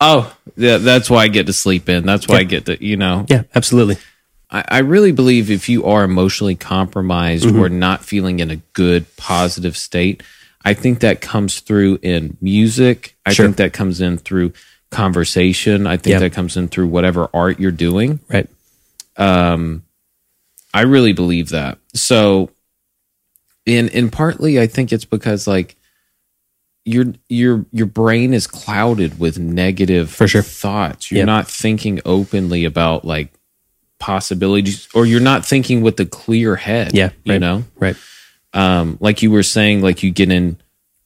"Oh, 0.00 0.36
yeah, 0.56 0.78
that's 0.78 1.08
why 1.08 1.22
I 1.24 1.28
get 1.28 1.46
to 1.46 1.52
sleep 1.52 1.88
in. 1.88 2.04
That's 2.04 2.26
why 2.26 2.38
I 2.38 2.42
get 2.42 2.66
to, 2.66 2.84
you 2.84 2.96
know." 2.96 3.24
Yeah, 3.28 3.44
absolutely. 3.54 3.98
I, 4.50 4.64
I 4.66 4.78
really 4.78 5.12
believe 5.12 5.48
if 5.48 5.68
you 5.68 5.84
are 5.84 6.02
emotionally 6.02 6.56
compromised 6.56 7.44
Mm-hmm. 7.44 7.60
or 7.60 7.68
not 7.68 8.04
feeling 8.04 8.40
in 8.40 8.50
a 8.50 8.56
good, 8.56 9.06
positive 9.16 9.76
state, 9.76 10.24
I 10.64 10.74
think 10.74 10.98
that 11.00 11.20
comes 11.20 11.60
through 11.60 12.00
in 12.02 12.36
music. 12.40 13.16
I 13.24 13.32
Sure. 13.32 13.46
think 13.46 13.58
that 13.58 13.72
comes 13.72 14.00
in 14.00 14.18
through 14.18 14.54
conversation. 14.90 15.86
I 15.86 15.96
think 15.96 16.12
Yeah. 16.14 16.18
that 16.20 16.32
comes 16.32 16.56
in 16.56 16.68
through 16.68 16.88
whatever 16.88 17.28
art 17.32 17.60
you're 17.60 17.70
doing. 17.70 18.20
Right. 18.28 18.48
Um, 19.16 19.82
I 20.74 20.82
really 20.82 21.12
believe 21.12 21.48
that. 21.50 21.78
So, 21.94 22.50
in 23.66 23.88
in 23.88 24.10
partly, 24.10 24.60
I 24.60 24.66
think 24.66 24.92
it's 24.92 25.04
because 25.04 25.46
like 25.46 25.76
your 26.84 27.06
your 27.28 27.66
your 27.72 27.86
brain 27.86 28.32
is 28.32 28.46
clouded 28.46 29.18
with 29.20 29.38
negative 29.38 30.10
For 30.10 30.26
sure. 30.28 30.42
thoughts. 30.42 31.10
You're 31.10 31.18
Yeah. 31.20 31.24
not 31.26 31.48
thinking 31.48 32.00
openly 32.04 32.64
about 32.64 33.04
like 33.04 33.32
possibilities, 33.98 34.88
or 34.94 35.04
you're 35.06 35.20
not 35.20 35.44
thinking 35.44 35.82
with 35.82 36.00
a 36.00 36.06
clear 36.06 36.56
head. 36.56 36.92
Yeah. 36.94 37.10
you 37.24 37.32
right. 37.34 37.40
know, 37.40 37.64
Right. 37.78 37.96
um, 38.54 38.96
like 39.00 39.22
you 39.22 39.30
were 39.30 39.42
saying, 39.42 39.82
like 39.82 40.02
you 40.02 40.10
get 40.10 40.30
in. 40.30 40.56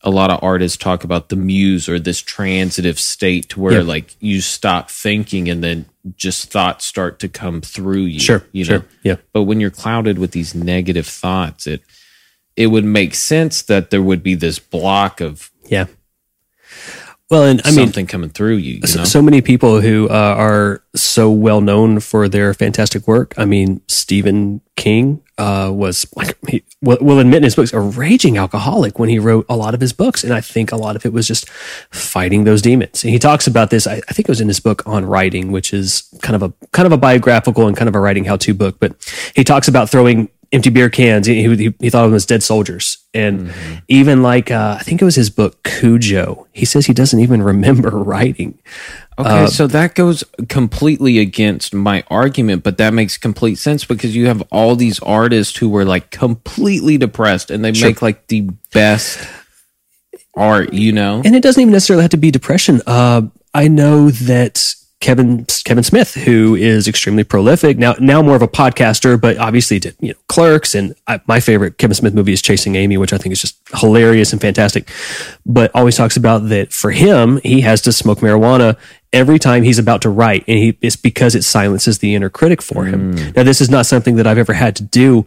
A 0.07 0.11
lot 0.11 0.30
of 0.30 0.38
artists 0.42 0.76
talk 0.76 1.02
about 1.02 1.30
the 1.30 1.36
muse 1.36 1.88
or 1.88 1.98
this 1.98 2.20
transitive 2.20 3.00
state 3.00 3.48
to 3.48 3.61
where 3.61 3.78
Yeah. 3.78 3.82
like 3.82 4.14
you 4.20 4.40
stop 4.40 4.90
thinking 4.90 5.48
and 5.48 5.64
then 5.64 5.86
just 6.16 6.50
thoughts 6.52 6.84
start 6.84 7.18
to 7.20 7.28
come 7.28 7.61
through 7.62 8.02
you. 8.05 8.20
Sure. 8.20 8.44
you 8.52 8.64
sure. 8.64 8.78
know. 8.80 8.84
Yeah. 9.02 9.16
But 9.32 9.44
when 9.44 9.61
you're 9.61 9.70
clouded 9.70 10.18
with 10.18 10.32
these 10.32 10.55
negative 10.55 11.07
thoughts, 11.07 11.66
it 11.66 11.82
it 12.57 12.66
would 12.68 12.84
make 12.84 13.14
sense 13.14 13.62
that 13.62 13.90
there 13.90 14.02
would 14.02 14.22
be 14.22 14.34
this 14.36 14.59
block 14.59 15.20
of 15.20 15.50
Yeah. 15.68 15.86
Well, 17.30 17.44
and 17.44 17.62
I 17.64 17.70
mean, 17.70 17.86
something 17.86 18.07
coming 18.07 18.28
through 18.28 18.57
you. 18.57 18.74
You 18.82 18.86
so, 18.86 18.98
know, 18.98 19.05
so 19.07 19.22
many 19.22 19.40
people 19.40 19.80
who 19.80 20.09
uh, 20.11 20.12
are 20.36 20.84
so 20.94 21.30
well 21.30 21.62
known 21.62 22.00
for 22.00 22.28
their 22.28 22.52
fantastic 22.52 23.09
work. 23.09 23.32
I 23.38 23.46
mean, 23.46 23.80
Stephen 23.88 24.61
King 24.76 25.22
uh, 25.37 25.70
was 25.72 26.07
like 26.14 26.37
he 26.49 26.62
will, 26.80 26.99
will 27.01 27.18
admit 27.18 27.39
in 27.39 27.43
his 27.43 27.57
books 27.57 27.72
a 27.72 27.80
raging 27.80 28.39
alcoholic 28.39 28.99
when 28.99 29.09
he 29.09 29.18
wrote 29.18 29.47
a 29.49 29.57
lot 29.57 29.74
of 29.74 29.80
his 29.80 29.93
books, 29.93 30.22
and 30.22 30.32
I 30.32 30.41
think 30.41 30.70
a 30.70 30.76
lot 30.76 30.95
of 30.97 31.05
it 31.05 31.12
was 31.12 31.26
just 31.26 31.49
fighting 31.91 32.45
those 32.45 32.62
demons. 32.62 33.03
And 33.03 33.12
he 33.12 33.18
talks 33.18 33.47
about 33.47 33.70
this. 33.70 33.87
I, 33.87 33.95
I 34.09 34.12
think 34.12 34.28
it 34.28 34.28
was 34.28 34.41
in 34.41 34.49
his 34.49 34.61
book 34.61 34.82
on 34.87 35.05
writing, 35.05 35.51
which 35.51 35.72
is 35.72 36.09
kind 36.22 36.37
of 36.37 36.43
a 36.43 36.66
kind 36.72 36.87
of 36.87 36.93
a 36.93 36.97
biographical 36.97 37.66
and 37.66 37.76
kind 37.76 37.89
of 37.89 37.95
a 37.95 38.01
writing 38.01 38.24
how 38.24 38.37
to 38.37 38.55
book. 38.55 38.76
But 38.78 38.95
he 39.35 39.43
talks 39.43 39.66
about 39.66 39.91
throwing 39.91 40.28
empty 40.55 40.70
beer 40.70 40.88
cans. 40.88 41.26
He, 41.26 41.42
he, 41.57 41.74
he 41.80 41.90
thought 41.90 42.05
of 42.05 42.11
them 42.11 42.16
as 42.16 42.24
dead 42.24 42.42
soldiers. 42.42 42.98
And 43.12 43.52
even 43.88 44.22
like, 44.22 44.50
uh, 44.50 44.76
I 44.78 44.82
think 44.82 45.02
it 45.02 45.05
was 45.05 45.16
his 45.16 45.28
book, 45.28 45.62
Cujo. 45.64 46.46
He 46.52 46.64
says 46.64 46.86
he 46.86 46.94
doesn't 46.94 47.20
even 47.20 47.42
remember 47.52 47.90
writing. 47.90 48.59
Okay, 49.16 49.46
so 49.46 49.68
that 49.68 49.94
goes 49.94 50.24
completely 50.48 51.20
against 51.20 51.72
my 51.72 52.02
argument, 52.11 52.64
but 52.64 52.78
that 52.78 52.92
makes 52.92 53.16
complete 53.16 53.57
sense 53.57 53.84
because 53.84 54.16
you 54.16 54.26
have 54.26 54.42
all 54.50 54.74
these 54.74 54.98
artists 55.00 55.57
who 55.57 55.68
were 55.68 55.84
like 55.84 56.11
completely 56.11 56.98
depressed 56.98 57.50
and 57.50 57.64
they 57.64 57.70
make 57.70 58.02
like 58.02 58.26
the 58.26 58.48
best 58.72 59.24
art, 60.34 60.72
you 60.72 60.90
know? 60.90 61.22
And 61.24 61.36
it 61.36 61.44
doesn't 61.44 61.61
even 61.61 61.72
necessarily 61.72 62.02
have 62.02 62.11
to 62.11 62.16
be 62.16 62.32
depression. 62.32 62.80
Uh, 62.88 63.22
I 63.55 63.68
know 63.68 64.11
that 64.11 64.74
Kevin 65.05 65.44
Kevin 65.64 65.84
Smith, 65.84 66.14
who 66.14 66.55
is 66.55 66.88
extremely 66.88 67.24
prolific 67.24 67.76
now, 67.76 67.94
now 68.00 68.22
more 68.22 68.36
of 68.36 68.40
a 68.40 68.48
podcaster, 68.48 69.20
but 69.20 69.36
obviously 69.36 69.78
did 69.78 69.94
you 70.00 70.09
know 70.09 70.18
Clerks 70.28 70.74
and 70.74 70.94
I, 71.07 71.20
my 71.26 71.40
favorite 71.40 71.76
Kevin 71.76 71.94
Smith 71.94 72.14
movie 72.14 72.32
is 72.32 72.40
Chasing 72.40 72.74
Amy, 72.74 72.96
which 72.96 73.12
I 73.12 73.18
think 73.18 73.34
is 73.34 73.42
just 73.42 73.59
hilarious 73.74 74.32
and 74.32 74.40
fantastic. 74.40 74.90
But 75.44 75.70
always 75.74 75.98
talks 75.98 76.16
about 76.16 76.48
that 76.48 76.72
for 76.72 76.90
him, 76.90 77.38
he 77.42 77.61
has 77.61 77.82
to 77.82 77.92
smoke 77.92 78.20
marijuana 78.20 78.78
every 79.12 79.38
time 79.38 79.62
he's 79.62 79.78
about 79.78 80.00
to 80.02 80.09
write, 80.09 80.42
and 80.48 80.57
he, 80.57 80.78
it's 80.80 80.96
because 80.96 81.34
it 81.34 81.42
silences 81.42 81.98
the 81.98 82.14
inner 82.14 82.30
critic 82.30 82.62
for 82.62 82.86
him. 82.86 83.14
Mm. 83.14 83.36
Now, 83.36 83.42
this 83.42 83.61
is 83.61 83.68
not 83.68 83.84
something 83.84 84.16
that 84.16 84.26
I've 84.26 84.38
ever 84.38 84.55
had 84.55 84.74
to 84.76 84.82
do, 84.84 85.26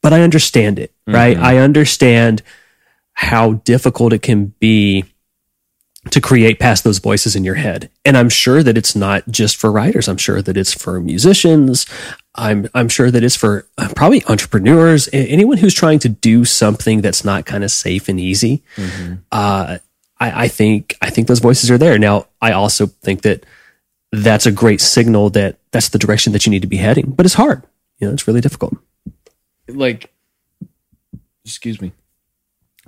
but 0.00 0.12
I 0.12 0.22
understand 0.22 0.78
it, 0.78 0.92
right? 1.08 1.36
Mm-hmm. 1.36 1.44
I 1.44 1.58
understand 1.58 2.42
how 3.14 3.54
difficult 3.54 4.12
it 4.12 4.22
can 4.22 4.54
be 4.60 5.06
to 6.10 6.20
create 6.20 6.58
past 6.58 6.84
those 6.84 6.98
voices 6.98 7.36
in 7.36 7.44
your 7.44 7.54
head. 7.54 7.90
And 8.04 8.16
I'm 8.16 8.28
sure 8.28 8.62
that 8.62 8.78
it's 8.78 8.94
not 8.96 9.28
just 9.28 9.56
for 9.56 9.70
writers. 9.70 10.08
I'm 10.08 10.16
sure 10.16 10.42
that 10.42 10.56
it's 10.56 10.72
for 10.72 11.00
musicians. 11.00 11.86
I'm 12.34 12.68
I'm 12.74 12.88
sure 12.88 13.10
that 13.10 13.24
it's 13.24 13.36
for 13.36 13.66
uh, 13.78 13.88
probably 13.96 14.24
entrepreneurs, 14.26 15.08
anyone 15.12 15.58
who's 15.58 15.74
trying 15.74 15.98
to 16.00 16.08
do 16.08 16.44
something 16.44 17.00
that's 17.00 17.24
not 17.24 17.46
kind 17.46 17.64
of 17.64 17.70
safe 17.70 18.08
and 18.08 18.20
easy. 18.20 18.62
Uh, 19.32 19.78
I, 20.20 20.44
I 20.44 20.48
think 20.48 20.96
I 21.02 21.10
think 21.10 21.28
those 21.28 21.40
voices 21.40 21.70
are 21.70 21.78
there. 21.78 21.98
Now, 21.98 22.26
I 22.40 22.52
also 22.52 22.86
think 22.86 23.22
that 23.22 23.44
that's 24.12 24.46
a 24.46 24.52
great 24.52 24.80
signal 24.80 25.30
that 25.30 25.58
that's 25.70 25.90
the 25.90 25.98
direction 25.98 26.32
that 26.32 26.46
you 26.46 26.50
need 26.50 26.62
to 26.62 26.68
be 26.68 26.76
heading. 26.76 27.10
But 27.10 27.26
it's 27.26 27.34
hard. 27.34 27.62
You 27.98 28.06
know, 28.06 28.12
it's 28.12 28.26
really 28.28 28.40
difficult. 28.40 28.76
like 29.68 30.12
excuse 31.44 31.80
me 31.80 31.92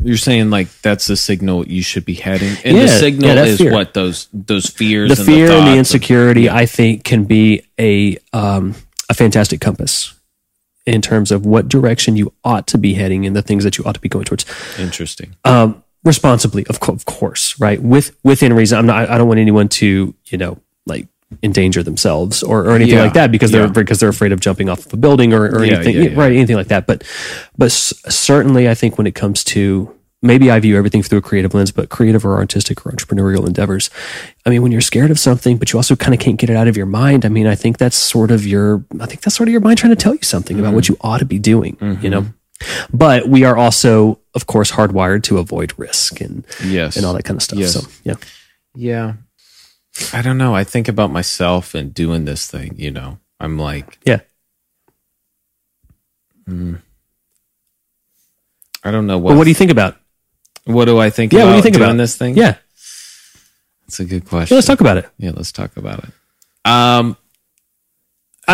you're 0.02 0.16
saying 0.16 0.50
like 0.50 0.68
that's 0.82 1.06
the 1.06 1.16
signal 1.16 1.66
you 1.66 1.82
should 1.82 2.04
be 2.04 2.14
heading? 2.14 2.56
And 2.64 2.76
Yeah, 2.76 2.82
the 2.84 2.88
signal 2.88 3.34
yeah, 3.34 3.44
is 3.44 3.58
fear. 3.58 3.72
what 3.72 3.94
those 3.94 4.28
those 4.32 4.68
fears 4.68 5.10
the 5.10 5.16
and 5.22 5.26
fear 5.26 5.48
the 5.48 5.54
and 5.56 5.66
the 5.68 5.76
insecurity 5.78 6.48
i 6.48 6.66
think 6.66 7.04
can 7.04 7.24
be 7.24 7.62
a 7.78 8.16
um, 8.32 8.74
a 9.08 9.14
fantastic 9.14 9.60
compass 9.60 10.14
in 10.86 11.02
terms 11.02 11.30
of 11.30 11.44
what 11.44 11.68
direction 11.68 12.16
you 12.16 12.32
ought 12.44 12.66
to 12.68 12.78
be 12.78 12.94
heading 12.94 13.26
and 13.26 13.36
the 13.36 13.42
things 13.42 13.64
that 13.64 13.76
you 13.78 13.84
ought 13.84 13.92
to 13.94 14.00
be 14.00 14.08
going 14.08 14.24
towards. 14.24 14.46
Interesting. 14.78 15.36
Um, 15.44 15.84
responsibly 16.04 16.64
of, 16.68 16.80
co- 16.80 16.94
of 16.94 17.04
course 17.04 17.60
right? 17.60 17.80
With 17.82 18.16
within 18.24 18.54
reason. 18.54 18.78
I'm 18.78 18.86
not 18.86 19.10
i 19.10 19.18
don't 19.18 19.28
want 19.28 19.38
anyone 19.40 19.68
to 19.68 20.14
you 20.26 20.38
know 20.38 20.58
like 20.86 21.06
endanger 21.42 21.82
themselves 21.82 22.42
or, 22.42 22.64
or 22.64 22.70
anything 22.72 22.96
Yeah, 22.96 23.02
like 23.04 23.14
that 23.14 23.30
because 23.30 23.50
they're 23.52 23.66
yeah. 23.66 23.72
because 23.72 24.00
they're 24.00 24.08
afraid 24.08 24.32
of 24.32 24.40
jumping 24.40 24.68
off 24.68 24.84
of 24.86 24.92
a 24.92 24.96
building 24.96 25.32
or, 25.32 25.44
or 25.46 25.64
Yeah, 25.64 25.74
anything 25.74 25.94
yeah, 25.96 26.10
yeah. 26.10 26.18
right 26.18 26.32
anything 26.32 26.56
like 26.56 26.68
that. 26.68 26.86
But 26.86 27.04
but 27.56 27.66
s- 27.66 27.94
certainly 28.08 28.68
i 28.68 28.74
think 28.74 28.98
when 28.98 29.06
it 29.06 29.14
comes 29.14 29.44
to 29.44 29.94
maybe 30.22 30.50
i 30.50 30.58
view 30.58 30.76
everything 30.76 31.02
through 31.02 31.18
a 31.18 31.22
creative 31.22 31.54
lens 31.54 31.70
but 31.70 31.88
creative 31.88 32.26
or 32.26 32.36
artistic 32.36 32.84
or 32.84 32.90
entrepreneurial 32.90 33.46
endeavors 33.46 33.90
i 34.44 34.50
mean 34.50 34.60
when 34.60 34.72
you're 34.72 34.80
scared 34.80 35.10
of 35.10 35.18
something 35.18 35.56
but 35.56 35.72
you 35.72 35.78
also 35.78 35.94
kind 35.96 36.12
of 36.14 36.20
can't 36.20 36.38
get 36.38 36.50
it 36.50 36.56
out 36.56 36.68
of 36.68 36.76
your 36.76 36.86
mind 36.86 37.24
i 37.24 37.28
mean 37.28 37.46
i 37.46 37.54
think 37.54 37.78
that's 37.78 37.96
sort 37.96 38.30
of 38.30 38.44
your 38.46 38.84
i 39.00 39.06
think 39.06 39.20
that's 39.22 39.36
sort 39.36 39.48
of 39.48 39.52
your 39.52 39.60
mind 39.62 39.78
trying 39.78 39.94
to 39.94 40.02
tell 40.02 40.14
you 40.14 40.22
something 40.22 40.58
about 40.58 40.74
what 40.74 40.84
mm-hmm. 40.84 40.94
you 40.94 40.98
ought 41.00 41.18
to 41.18 41.24
be 41.24 41.38
doing 41.38 41.76
you 41.80 41.86
mm-hmm. 41.86 42.08
know? 42.08 42.26
But 42.92 43.26
we 43.28 43.44
are 43.44 43.56
also 43.56 44.18
of 44.34 44.46
course 44.46 44.72
hardwired 44.72 45.22
to 45.24 45.38
avoid 45.38 45.72
risk 45.78 46.20
and 46.20 46.44
yes. 46.62 46.96
and 46.96 47.06
all 47.06 47.14
that 47.14 47.24
kind 47.24 47.38
of 47.38 47.42
stuff 47.42 47.58
Yes. 47.58 47.72
so 47.72 47.88
yeah. 48.04 48.14
Yeah 48.74 49.14
i 50.12 50.22
don't 50.22 50.38
know. 50.38 50.54
I 50.54 50.64
think 50.64 50.88
about 50.88 51.10
myself 51.10 51.74
and 51.74 51.92
doing 51.92 52.24
this 52.24 52.50
thing 52.50 52.74
you 52.76 52.90
know. 52.90 53.18
I'm 53.38 53.58
like 53.58 53.98
yeah. 54.04 54.20
I 56.46 56.80
don't 58.90 59.06
know 59.06 59.18
what 59.18 59.32
but 59.32 59.38
what 59.38 59.44
do 59.44 59.50
you 59.50 59.54
think 59.54 59.70
about? 59.70 59.96
What 60.64 60.86
do 60.86 60.98
i 60.98 61.10
think 61.10 61.32
yeah 61.32 61.40
about 61.40 61.46
what 61.46 61.52
do 61.52 61.56
you 61.56 61.62
think 61.62 61.76
doing 61.76 61.88
about 61.90 61.96
this 61.96 62.16
thing? 62.16 62.36
Yeah. 62.36 62.56
That's 63.86 64.00
a 64.00 64.04
good 64.04 64.26
question 64.26 64.54
Yeah, 64.54 64.58
let's 64.58 64.66
talk 64.66 64.80
about 64.80 64.98
it. 64.98 65.08
Yeah 65.18 65.32
let's 65.34 65.52
talk 65.52 65.76
about 65.76 66.04
it. 66.04 66.10
Um 66.64 67.16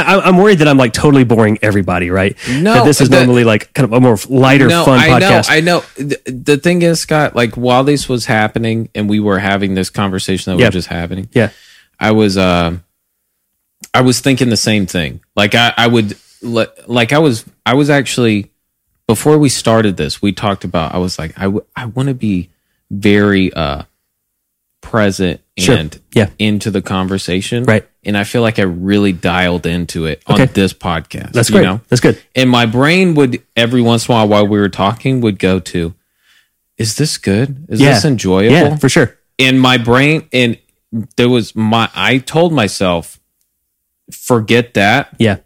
I, 0.02 0.20
I'm 0.20 0.36
worried 0.36 0.58
that 0.58 0.68
I'm 0.68 0.78
like 0.78 0.92
totally 0.92 1.24
boring 1.24 1.58
everybody, 1.62 2.10
right? 2.10 2.36
No, 2.48 2.74
that 2.74 2.84
this 2.84 3.00
is 3.00 3.08
the- 3.08 3.16
normally 3.18 3.44
like 3.44 3.72
kind 3.74 3.84
of 3.84 3.92
a 3.92 4.00
more 4.00 4.16
lighter, 4.28 4.68
fun 4.70 4.98
I 4.98 5.08
podcast. 5.08 5.48
know, 5.48 5.54
I 5.54 5.60
know. 5.60 5.80
The, 5.96 6.20
the 6.30 6.56
thing 6.56 6.82
is, 6.82 7.00
Scott, 7.00 7.34
like 7.36 7.54
while 7.56 7.84
this 7.84 8.08
was 8.08 8.26
happening 8.26 8.88
and 8.94 9.08
we 9.08 9.20
were 9.20 9.38
having 9.38 9.74
this 9.74 9.90
conversation 9.90 10.52
that 10.52 10.60
Yeah. 10.60 10.66
was 10.68 10.74
just 10.74 10.88
happening, 10.88 11.28
yeah, 11.32 11.50
I 11.98 12.12
was, 12.12 12.36
uh, 12.36 12.76
I 13.94 14.00
was 14.02 14.20
thinking 14.20 14.48
the 14.50 14.56
same 14.56 14.86
thing. 14.86 15.20
Like 15.34 15.54
I, 15.54 15.72
I 15.76 15.86
would, 15.86 16.16
like 16.42 17.12
I 17.12 17.18
was, 17.18 17.44
I 17.64 17.74
was 17.74 17.90
actually 17.90 18.50
before 19.06 19.38
we 19.38 19.48
started 19.48 19.96
this, 19.96 20.20
we 20.20 20.32
talked 20.32 20.64
about. 20.64 20.94
I 20.94 20.98
was 20.98 21.18
like, 21.18 21.38
I, 21.38 21.44
w- 21.44 21.64
I 21.76 21.86
want 21.86 22.08
to 22.08 22.14
be 22.14 22.50
very 22.90 23.52
uh 23.52 23.82
present 24.90 25.40
Sure. 25.58 25.76
and 25.76 25.98
Yeah. 26.14 26.28
into 26.38 26.70
the 26.70 26.82
conversation, 26.82 27.64
Right. 27.64 27.84
And 28.04 28.16
I 28.16 28.22
feel 28.24 28.40
like 28.42 28.58
I 28.60 28.62
really 28.62 29.12
dialed 29.12 29.66
into 29.66 30.06
it 30.06 30.22
Okay. 30.30 30.42
on 30.42 30.48
this 30.54 30.72
podcast. 30.72 31.32
that's 31.32 31.50
you 31.50 31.54
great. 31.56 31.64
know? 31.64 31.80
That's 31.88 32.00
good. 32.00 32.18
and 32.36 32.48
my 32.48 32.66
brain 32.66 33.14
would 33.16 33.42
every 33.56 33.82
once 33.82 34.06
in 34.08 34.12
a 34.12 34.14
while 34.16 34.28
while 34.28 34.46
we 34.46 34.58
were 34.58 34.68
talking 34.68 35.20
would 35.22 35.38
go 35.38 35.58
to 35.58 35.94
is 36.78 36.94
this 36.96 37.16
good 37.18 37.66
is 37.68 37.80
Yeah, 37.80 37.94
this 37.94 38.04
enjoyable 38.04 38.54
Yeah, 38.54 38.76
for 38.76 38.88
sure. 38.88 39.16
and 39.38 39.60
my 39.60 39.76
brain 39.78 40.28
and 40.32 40.56
there 41.16 41.28
was 41.28 41.56
my 41.56 41.88
i 41.94 42.18
told 42.18 42.52
myself 42.52 43.18
forget 44.12 44.74
that 44.74 45.08
Yeah, 45.18 45.38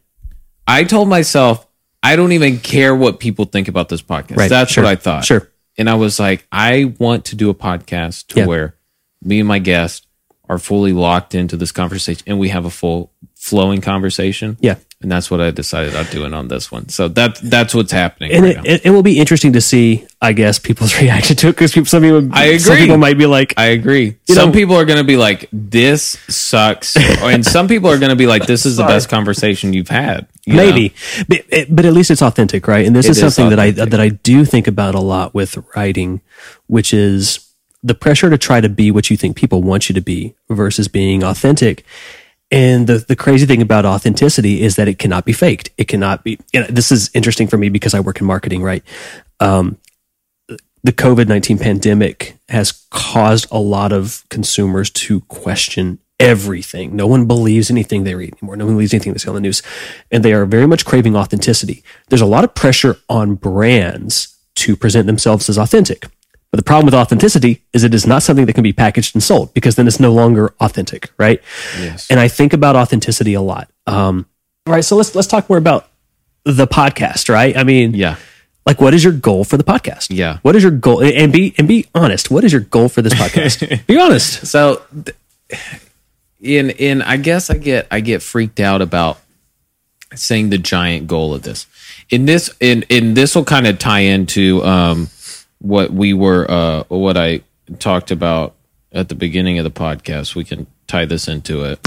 i 0.66 0.84
told 0.84 1.08
myself 1.08 1.66
i 2.02 2.14
don't 2.16 2.32
even 2.32 2.58
care 2.58 2.94
what 2.94 3.18
people 3.20 3.44
think 3.46 3.68
about 3.68 3.88
this 3.88 4.02
podcast 4.02 4.36
Right, 4.36 4.50
that's 4.50 4.72
sure, 4.72 4.84
what 4.84 4.90
i 4.90 4.96
thought 4.96 5.24
sure. 5.24 5.48
and 5.78 5.88
i 5.88 5.94
was 5.94 6.18
like 6.20 6.46
i 6.52 6.92
want 6.98 7.24
to 7.26 7.36
do 7.36 7.48
a 7.48 7.54
podcast 7.54 8.26
to 8.28 8.40
Yeah. 8.40 8.46
where 8.46 8.74
me 9.22 9.40
and 9.40 9.48
my 9.48 9.58
guest 9.58 10.06
are 10.48 10.58
fully 10.58 10.92
locked 10.92 11.34
into 11.34 11.56
this 11.56 11.70
conversation 11.72 12.24
and 12.26 12.38
we 12.38 12.48
have 12.48 12.64
a 12.64 12.70
full 12.70 13.12
flowing 13.36 13.80
conversation 13.80 14.58
yeah. 14.60 14.74
and 15.00 15.10
that's 15.10 15.30
what 15.30 15.40
I 15.40 15.50
decided 15.50 15.94
on 15.94 16.04
doing 16.06 16.34
on 16.34 16.48
this 16.48 16.70
one. 16.72 16.88
So 16.88 17.06
that 17.08 17.36
that's 17.36 17.72
what's 17.74 17.92
happening 17.92 18.32
And 18.32 18.44
right 18.44 18.56
it, 18.56 18.84
now. 18.84 18.90
it, 18.90 18.90
will 18.90 19.04
be 19.04 19.18
interesting 19.18 19.52
to 19.52 19.60
see, 19.60 20.06
I 20.20 20.32
guess, 20.32 20.58
people's 20.58 20.94
reaction 21.00 21.36
to 21.36 21.48
it 21.48 21.52
because 21.52 21.72
people, 21.72 21.86
some 21.86 22.02
people, 22.02 22.28
I 22.32 22.56
some 22.56 22.72
agree. 22.72 22.84
people 22.84 22.98
might 22.98 23.16
be 23.16 23.26
like, 23.26 23.54
I 23.56 23.66
agree. 23.66 24.18
Some 24.28 24.48
know- 24.48 24.52
people 24.52 24.74
are 24.74 24.84
going 24.84 24.98
to 24.98 25.04
be 25.04 25.16
like, 25.16 25.48
"This 25.52 26.18
sucks," 26.28 26.96
and 27.22 27.46
some 27.46 27.68
people 27.68 27.88
are 27.88 27.98
going 27.98 28.10
to 28.10 28.16
be 28.16 28.26
like, 28.26 28.46
"This 28.46 28.66
is 28.66 28.76
the 28.76 28.84
best 28.84 29.08
conversation 29.08 29.72
you've 29.72 29.88
had." 29.88 30.26
you 30.44 30.56
maybe, 30.56 30.94
but, 31.28 31.44
eh, 31.50 31.64
but 31.70 31.84
at 31.84 31.92
least 31.92 32.10
it's 32.10 32.22
authentic, 32.22 32.66
right? 32.66 32.86
And 32.86 32.94
this 32.94 33.08
is 33.08 33.22
is 33.22 33.34
something 33.34 33.50
that 33.50 33.60
I 33.60 33.70
that 33.70 34.00
I 34.00 34.08
do 34.08 34.44
think 34.44 34.66
about 34.66 34.94
a 34.94 35.00
lot 35.00 35.32
with 35.32 35.56
writing, 35.76 36.20
which 36.66 36.92
is 36.92 37.49
the 37.82 37.94
pressure 37.94 38.30
to 38.30 38.38
try 38.38 38.60
to 38.60 38.68
be 38.68 38.90
what 38.90 39.10
you 39.10 39.16
think 39.16 39.36
people 39.36 39.62
want 39.62 39.88
you 39.88 39.94
to 39.94 40.00
be 40.00 40.34
versus 40.48 40.88
being 40.88 41.22
authentic. 41.22 41.84
And 42.50 42.86
the, 42.86 42.98
the 42.98 43.16
crazy 43.16 43.46
thing 43.46 43.62
about 43.62 43.86
authenticity 43.86 44.62
is 44.62 44.76
that 44.76 44.88
it 44.88 44.98
cannot 44.98 45.24
be 45.24 45.32
faked. 45.32 45.70
It 45.78 45.86
cannot 45.86 46.24
be. 46.24 46.38
This 46.52 46.90
is 46.90 47.10
interesting 47.14 47.46
for 47.46 47.56
me 47.56 47.68
because 47.68 47.94
I 47.94 48.00
work 48.00 48.20
in 48.20 48.26
marketing, 48.26 48.62
right? 48.62 48.82
Um, 49.38 49.78
the 50.82 50.92
COVID 50.92 51.28
19 51.28 51.58
pandemic 51.58 52.36
has 52.48 52.86
caused 52.90 53.46
a 53.50 53.58
lot 53.58 53.92
of 53.92 54.24
consumers 54.30 54.90
to 54.90 55.20
question 55.22 55.98
everything. 56.18 56.96
No 56.96 57.06
one 57.06 57.26
believes 57.26 57.70
anything 57.70 58.04
they 58.04 58.14
read 58.14 58.34
anymore. 58.34 58.56
No 58.56 58.66
one 58.66 58.74
believes 58.74 58.92
anything 58.92 59.12
they 59.12 59.18
see 59.18 59.28
on 59.28 59.34
the 59.34 59.40
news. 59.40 59.62
And 60.10 60.24
they 60.24 60.32
are 60.32 60.44
very 60.44 60.66
much 60.66 60.84
craving 60.84 61.16
authenticity. 61.16 61.82
There's 62.08 62.20
a 62.20 62.26
lot 62.26 62.44
of 62.44 62.54
pressure 62.54 62.96
on 63.08 63.36
brands 63.36 64.36
to 64.56 64.76
present 64.76 65.06
themselves 65.06 65.48
as 65.48 65.56
authentic. 65.56 66.06
But 66.52 66.56
the 66.58 66.64
problem 66.64 66.86
with 66.86 66.94
authenticity 66.94 67.62
is 67.72 67.84
it 67.84 67.94
is 67.94 68.06
not 68.06 68.22
something 68.24 68.46
that 68.46 68.54
can 68.54 68.64
be 68.64 68.72
packaged 68.72 69.14
and 69.14 69.22
sold 69.22 69.54
because 69.54 69.76
then 69.76 69.86
it's 69.86 70.00
no 70.00 70.12
longer 70.12 70.52
authentic, 70.60 71.10
right? 71.16 71.40
Yes. 71.78 72.10
And 72.10 72.18
I 72.18 72.26
think 72.28 72.52
about 72.52 72.74
authenticity 72.74 73.34
a 73.34 73.40
lot. 73.40 73.70
Um, 73.86 74.26
all 74.66 74.74
right, 74.74 74.84
so 74.84 74.96
let's 74.96 75.14
let's 75.14 75.28
talk 75.28 75.48
more 75.48 75.58
about 75.58 75.88
the 76.44 76.66
podcast, 76.66 77.28
right? 77.28 77.56
I 77.56 77.62
mean, 77.64 77.94
Yeah. 77.94 78.16
like 78.66 78.80
what 78.80 78.94
is 78.94 79.04
your 79.04 79.12
goal 79.12 79.44
for 79.44 79.56
the 79.56 79.64
podcast 79.64 80.08
Yeah. 80.10 80.38
what 80.42 80.56
is 80.56 80.62
your 80.62 80.72
goal 80.72 81.02
and 81.02 81.32
be 81.32 81.54
and 81.58 81.66
be 81.68 81.86
honest 81.94 82.30
what 82.30 82.44
is 82.44 82.52
your 82.52 82.60
goal 82.62 82.88
for 82.88 83.00
this 83.02 83.14
podcast 83.14 83.86
be 83.86 83.96
honest 83.98 84.46
So, 84.46 84.82
in 86.40 86.70
in 86.70 87.02
I 87.02 87.16
guess 87.16 87.50
I 87.50 87.56
get 87.58 87.86
I 87.90 88.00
get 88.00 88.22
freaked 88.22 88.60
out 88.60 88.82
about 88.82 89.18
saying 90.14 90.50
the 90.50 90.58
giant 90.58 91.06
goal 91.06 91.34
of 91.34 91.42
this. 91.42 91.66
In 92.10 92.26
this 92.26 92.50
in 92.60 92.84
in 92.88 93.14
this 93.14 93.34
will 93.34 93.44
kind 93.44 93.66
of 93.66 93.78
tie 93.78 94.00
into 94.00 94.64
um 94.64 95.08
what 95.60 95.92
we 95.92 96.12
were 96.12 96.50
uh 96.50 96.84
what 96.88 97.16
I 97.16 97.42
talked 97.78 98.10
about 98.10 98.54
at 98.92 99.08
the 99.08 99.14
beginning 99.14 99.58
of 99.58 99.64
the 99.64 99.70
podcast. 99.70 100.34
We 100.34 100.44
can 100.44 100.66
tie 100.86 101.04
this 101.04 101.28
into 101.28 101.64
it. 101.64 101.78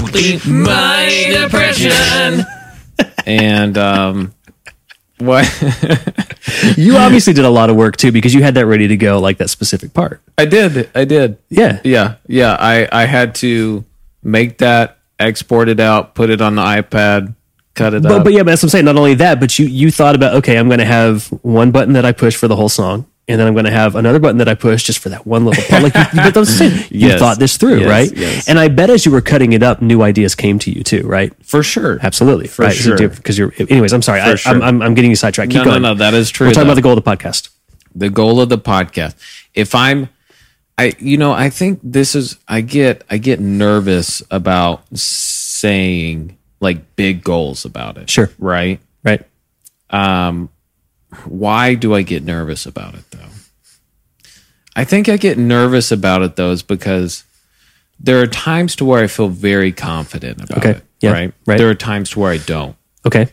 My 0.46 1.28
depression. 1.42 2.44
and 3.26 3.76
um 3.78 4.34
What? 5.18 5.44
You 6.76 6.96
obviously 6.98 7.32
did 7.32 7.44
a 7.44 7.50
lot 7.50 7.68
of 7.70 7.76
work 7.76 7.96
too 7.96 8.12
because 8.12 8.32
you 8.34 8.42
had 8.42 8.54
that 8.54 8.66
ready 8.66 8.86
to 8.88 8.96
go, 8.96 9.18
like 9.18 9.38
that 9.38 9.48
specific 9.50 9.92
part. 9.92 10.20
I 10.38 10.44
did. 10.44 10.88
I 10.94 11.04
did. 11.04 11.38
Yeah. 11.48 11.80
Yeah. 11.84 12.16
Yeah. 12.28 12.56
I, 12.58 12.88
I 12.92 13.06
had 13.06 13.34
to 13.36 13.84
make 14.22 14.58
that, 14.58 14.98
export 15.18 15.68
it 15.68 15.80
out, 15.80 16.14
put 16.14 16.30
it 16.30 16.40
on 16.40 16.54
the 16.54 16.62
iPad, 16.62 17.34
cut 17.74 17.94
it 17.94 18.02
But, 18.02 18.12
up. 18.12 18.24
but 18.24 18.32
yeah, 18.32 18.40
but 18.42 18.52
that's 18.52 18.62
what 18.62 18.68
I'm 18.68 18.70
saying. 18.70 18.84
Not 18.84 18.96
only 18.96 19.14
that, 19.14 19.40
but 19.40 19.58
you 19.58 19.66
you 19.66 19.90
thought 19.90 20.14
about 20.14 20.34
okay, 20.36 20.56
I'm 20.58 20.68
going 20.68 20.78
to 20.80 20.84
have 20.84 21.26
one 21.42 21.70
button 21.70 21.94
that 21.94 22.04
I 22.04 22.12
push 22.12 22.36
for 22.36 22.46
the 22.48 22.56
whole 22.56 22.68
song, 22.68 23.06
and 23.26 23.40
then 23.40 23.46
I'm 23.46 23.54
going 23.54 23.64
to 23.64 23.70
have 23.70 23.94
another 23.96 24.18
button 24.18 24.36
that 24.38 24.48
I 24.48 24.54
push 24.54 24.82
just 24.84 24.98
for 24.98 25.08
that 25.08 25.26
one 25.26 25.44
little 25.46 25.62
part. 25.64 25.82
Like, 25.82 25.94
you, 25.94 26.04
but 26.22 26.34
that's 26.34 26.60
what 26.60 26.72
I'm. 26.72 26.78
You 26.90 27.08
Yes. 27.08 27.18
thought 27.18 27.38
this 27.38 27.56
through, 27.56 27.80
Yes, 27.80 27.88
right? 27.88 28.12
yes. 28.16 28.48
And 28.48 28.58
I 28.58 28.68
bet 28.68 28.90
as 28.90 29.06
you 29.06 29.12
were 29.12 29.20
cutting 29.22 29.52
it 29.54 29.62
up, 29.62 29.80
new 29.80 30.02
ideas 30.02 30.34
came 30.34 30.58
to 30.60 30.70
you 30.70 30.82
too, 30.82 31.06
right? 31.06 31.32
for 31.44 31.62
sure. 31.62 31.98
Absolutely, 32.02 32.48
For 32.48 32.62
right? 32.66 32.74
sure. 32.74 32.96
Because 33.08 33.38
you're. 33.38 33.52
Anyways, 33.58 33.92
I'm 33.92 34.02
sorry. 34.02 34.20
I, 34.20 34.34
sure. 34.34 34.52
I'm, 34.52 34.62
I'm 34.62 34.82
I'm 34.82 34.94
getting 34.94 35.10
you 35.10 35.16
sidetracked. 35.16 35.50
Keep 35.50 35.58
No, 35.60 35.64
no, 35.64 35.70
going. 35.70 35.82
no, 35.82 35.94
that 35.94 36.12
is 36.14 36.30
true, 36.30 36.48
We're 36.48 36.52
talking 36.52 36.66
though. 36.66 36.72
about 36.72 36.76
the 36.76 36.82
goal 36.82 36.98
of 36.98 37.04
the 37.04 37.10
podcast. 37.10 37.48
the 37.94 38.10
goal 38.10 38.40
of 38.40 38.48
the 38.48 38.58
podcast 38.58 39.14
if 39.54 39.72
i'm 39.74 40.08
i 40.76 40.92
you 40.98 41.16
know 41.16 41.30
i 41.32 41.48
think 41.48 41.78
this 41.84 42.16
is 42.16 42.36
i 42.48 42.60
get 42.60 43.04
i 43.08 43.16
get 43.18 43.38
nervous 43.38 44.20
about 44.32 44.82
saying 44.98 46.36
like 46.60 46.96
big 46.96 47.22
goals 47.22 47.64
about 47.64 47.96
it 47.98 48.10
Sure. 48.10 48.30
right 48.38 48.80
Right. 49.04 49.22
Um, 49.90 50.48
why 51.26 51.74
do 51.74 51.94
i 51.94 52.02
get 52.02 52.22
nervous 52.24 52.66
about 52.66 52.94
it 52.94 53.04
though 53.10 53.18
i 54.76 54.84
think 54.84 55.08
i 55.08 55.16
get 55.16 55.38
nervous 55.38 55.90
about 55.92 56.22
it 56.22 56.36
though 56.36 56.50
is 56.50 56.62
because 56.62 57.24
there 58.00 58.20
are 58.20 58.26
times 58.26 58.74
to 58.76 58.84
where 58.84 59.02
i 59.02 59.06
feel 59.06 59.28
very 59.28 59.72
confident 59.72 60.42
about 60.42 60.58
Okay. 60.58 60.70
it 60.70 60.82
Yeah. 61.00 61.12
right 61.12 61.34
Right. 61.46 61.58
there 61.58 61.68
are 61.70 61.74
times 61.74 62.10
to 62.10 62.20
where 62.20 62.32
i 62.32 62.38
don't 62.38 62.76
Okay. 63.06 63.28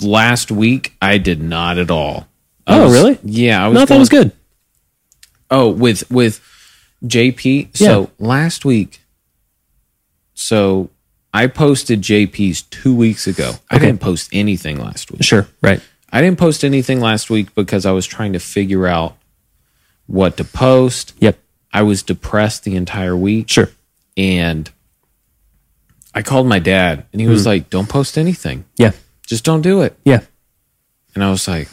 last 0.00 0.50
week 0.50 0.94
i 1.02 1.18
did 1.18 1.42
not 1.42 1.78
at 1.78 1.90
all 1.90 2.26
I 2.66 2.78
Oh, 2.78 2.84
was- 2.84 2.92
really? 2.92 3.18
yeah 3.24 3.64
i 3.64 3.68
was 3.68 3.74
No, 3.74 3.96
it 3.96 3.98
was 3.98 4.08
good. 4.10 4.32
Oh, 5.50 5.70
with 5.70 6.04
with 6.10 6.42
JP. 7.06 7.74
So 7.74 8.10
last 8.18 8.66
week, 8.66 9.00
so 10.34 10.90
I 11.32 11.46
posted 11.46 12.02
JP's 12.02 12.62
two 12.62 12.94
weeks 12.94 13.26
ago. 13.26 13.52
I 13.70 13.78
didn't 13.78 14.00
post 14.00 14.28
anything 14.32 14.78
last 14.78 15.10
week. 15.10 15.22
Sure. 15.24 15.48
Right. 15.62 15.80
I 16.12 16.20
didn't 16.20 16.38
post 16.38 16.64
anything 16.64 17.00
last 17.00 17.28
week 17.30 17.54
because 17.54 17.84
I 17.86 17.92
was 17.92 18.06
trying 18.06 18.32
to 18.32 18.38
figure 18.38 18.86
out 18.86 19.16
what 20.06 20.36
to 20.38 20.44
post. 20.44 21.14
Yep. 21.20 21.38
I 21.72 21.82
was 21.82 22.02
depressed 22.02 22.64
the 22.64 22.76
entire 22.76 23.16
week. 23.16 23.50
Sure. 23.50 23.68
And 24.16 24.70
I 26.14 26.22
called 26.22 26.46
my 26.46 26.58
dad 26.58 27.04
and 27.12 27.20
he 27.20 27.26
was 27.26 27.42
Hmm. 27.42 27.48
like, 27.48 27.70
Don't 27.70 27.88
post 27.88 28.16
anything. 28.16 28.64
Yeah. 28.76 28.92
Just 29.26 29.44
don't 29.44 29.60
do 29.60 29.82
it. 29.82 29.96
Yeah. 30.04 30.20
And 31.14 31.22
I 31.22 31.30
was 31.30 31.46
like, 31.46 31.68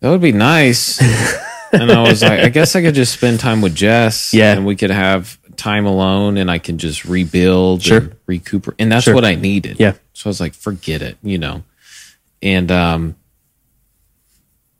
that 0.00 0.08
would 0.10 0.20
be 0.20 0.32
nice. 0.32 1.00
and 1.72 1.90
I 1.90 2.02
was 2.02 2.22
like, 2.22 2.40
I 2.40 2.48
guess 2.48 2.76
I 2.76 2.82
could 2.82 2.94
just 2.94 3.12
spend 3.12 3.40
time 3.40 3.60
with 3.60 3.74
Jess. 3.74 4.32
Yeah. 4.32 4.52
And 4.52 4.64
we 4.64 4.76
could 4.76 4.90
have 4.90 5.38
time 5.56 5.84
alone 5.86 6.36
and 6.36 6.50
I 6.50 6.58
can 6.58 6.78
just 6.78 7.04
rebuild 7.04 7.82
Sure. 7.82 7.98
and 7.98 8.16
recuperate. 8.26 8.76
And 8.78 8.90
that's 8.92 9.04
Sure. 9.04 9.14
what 9.14 9.24
I 9.24 9.34
needed. 9.34 9.78
Yeah. 9.80 9.94
So 10.12 10.28
I 10.28 10.30
was 10.30 10.40
like, 10.40 10.54
forget 10.54 11.02
it, 11.02 11.18
you 11.22 11.36
know. 11.38 11.64
And 12.42 12.70
um 12.70 13.16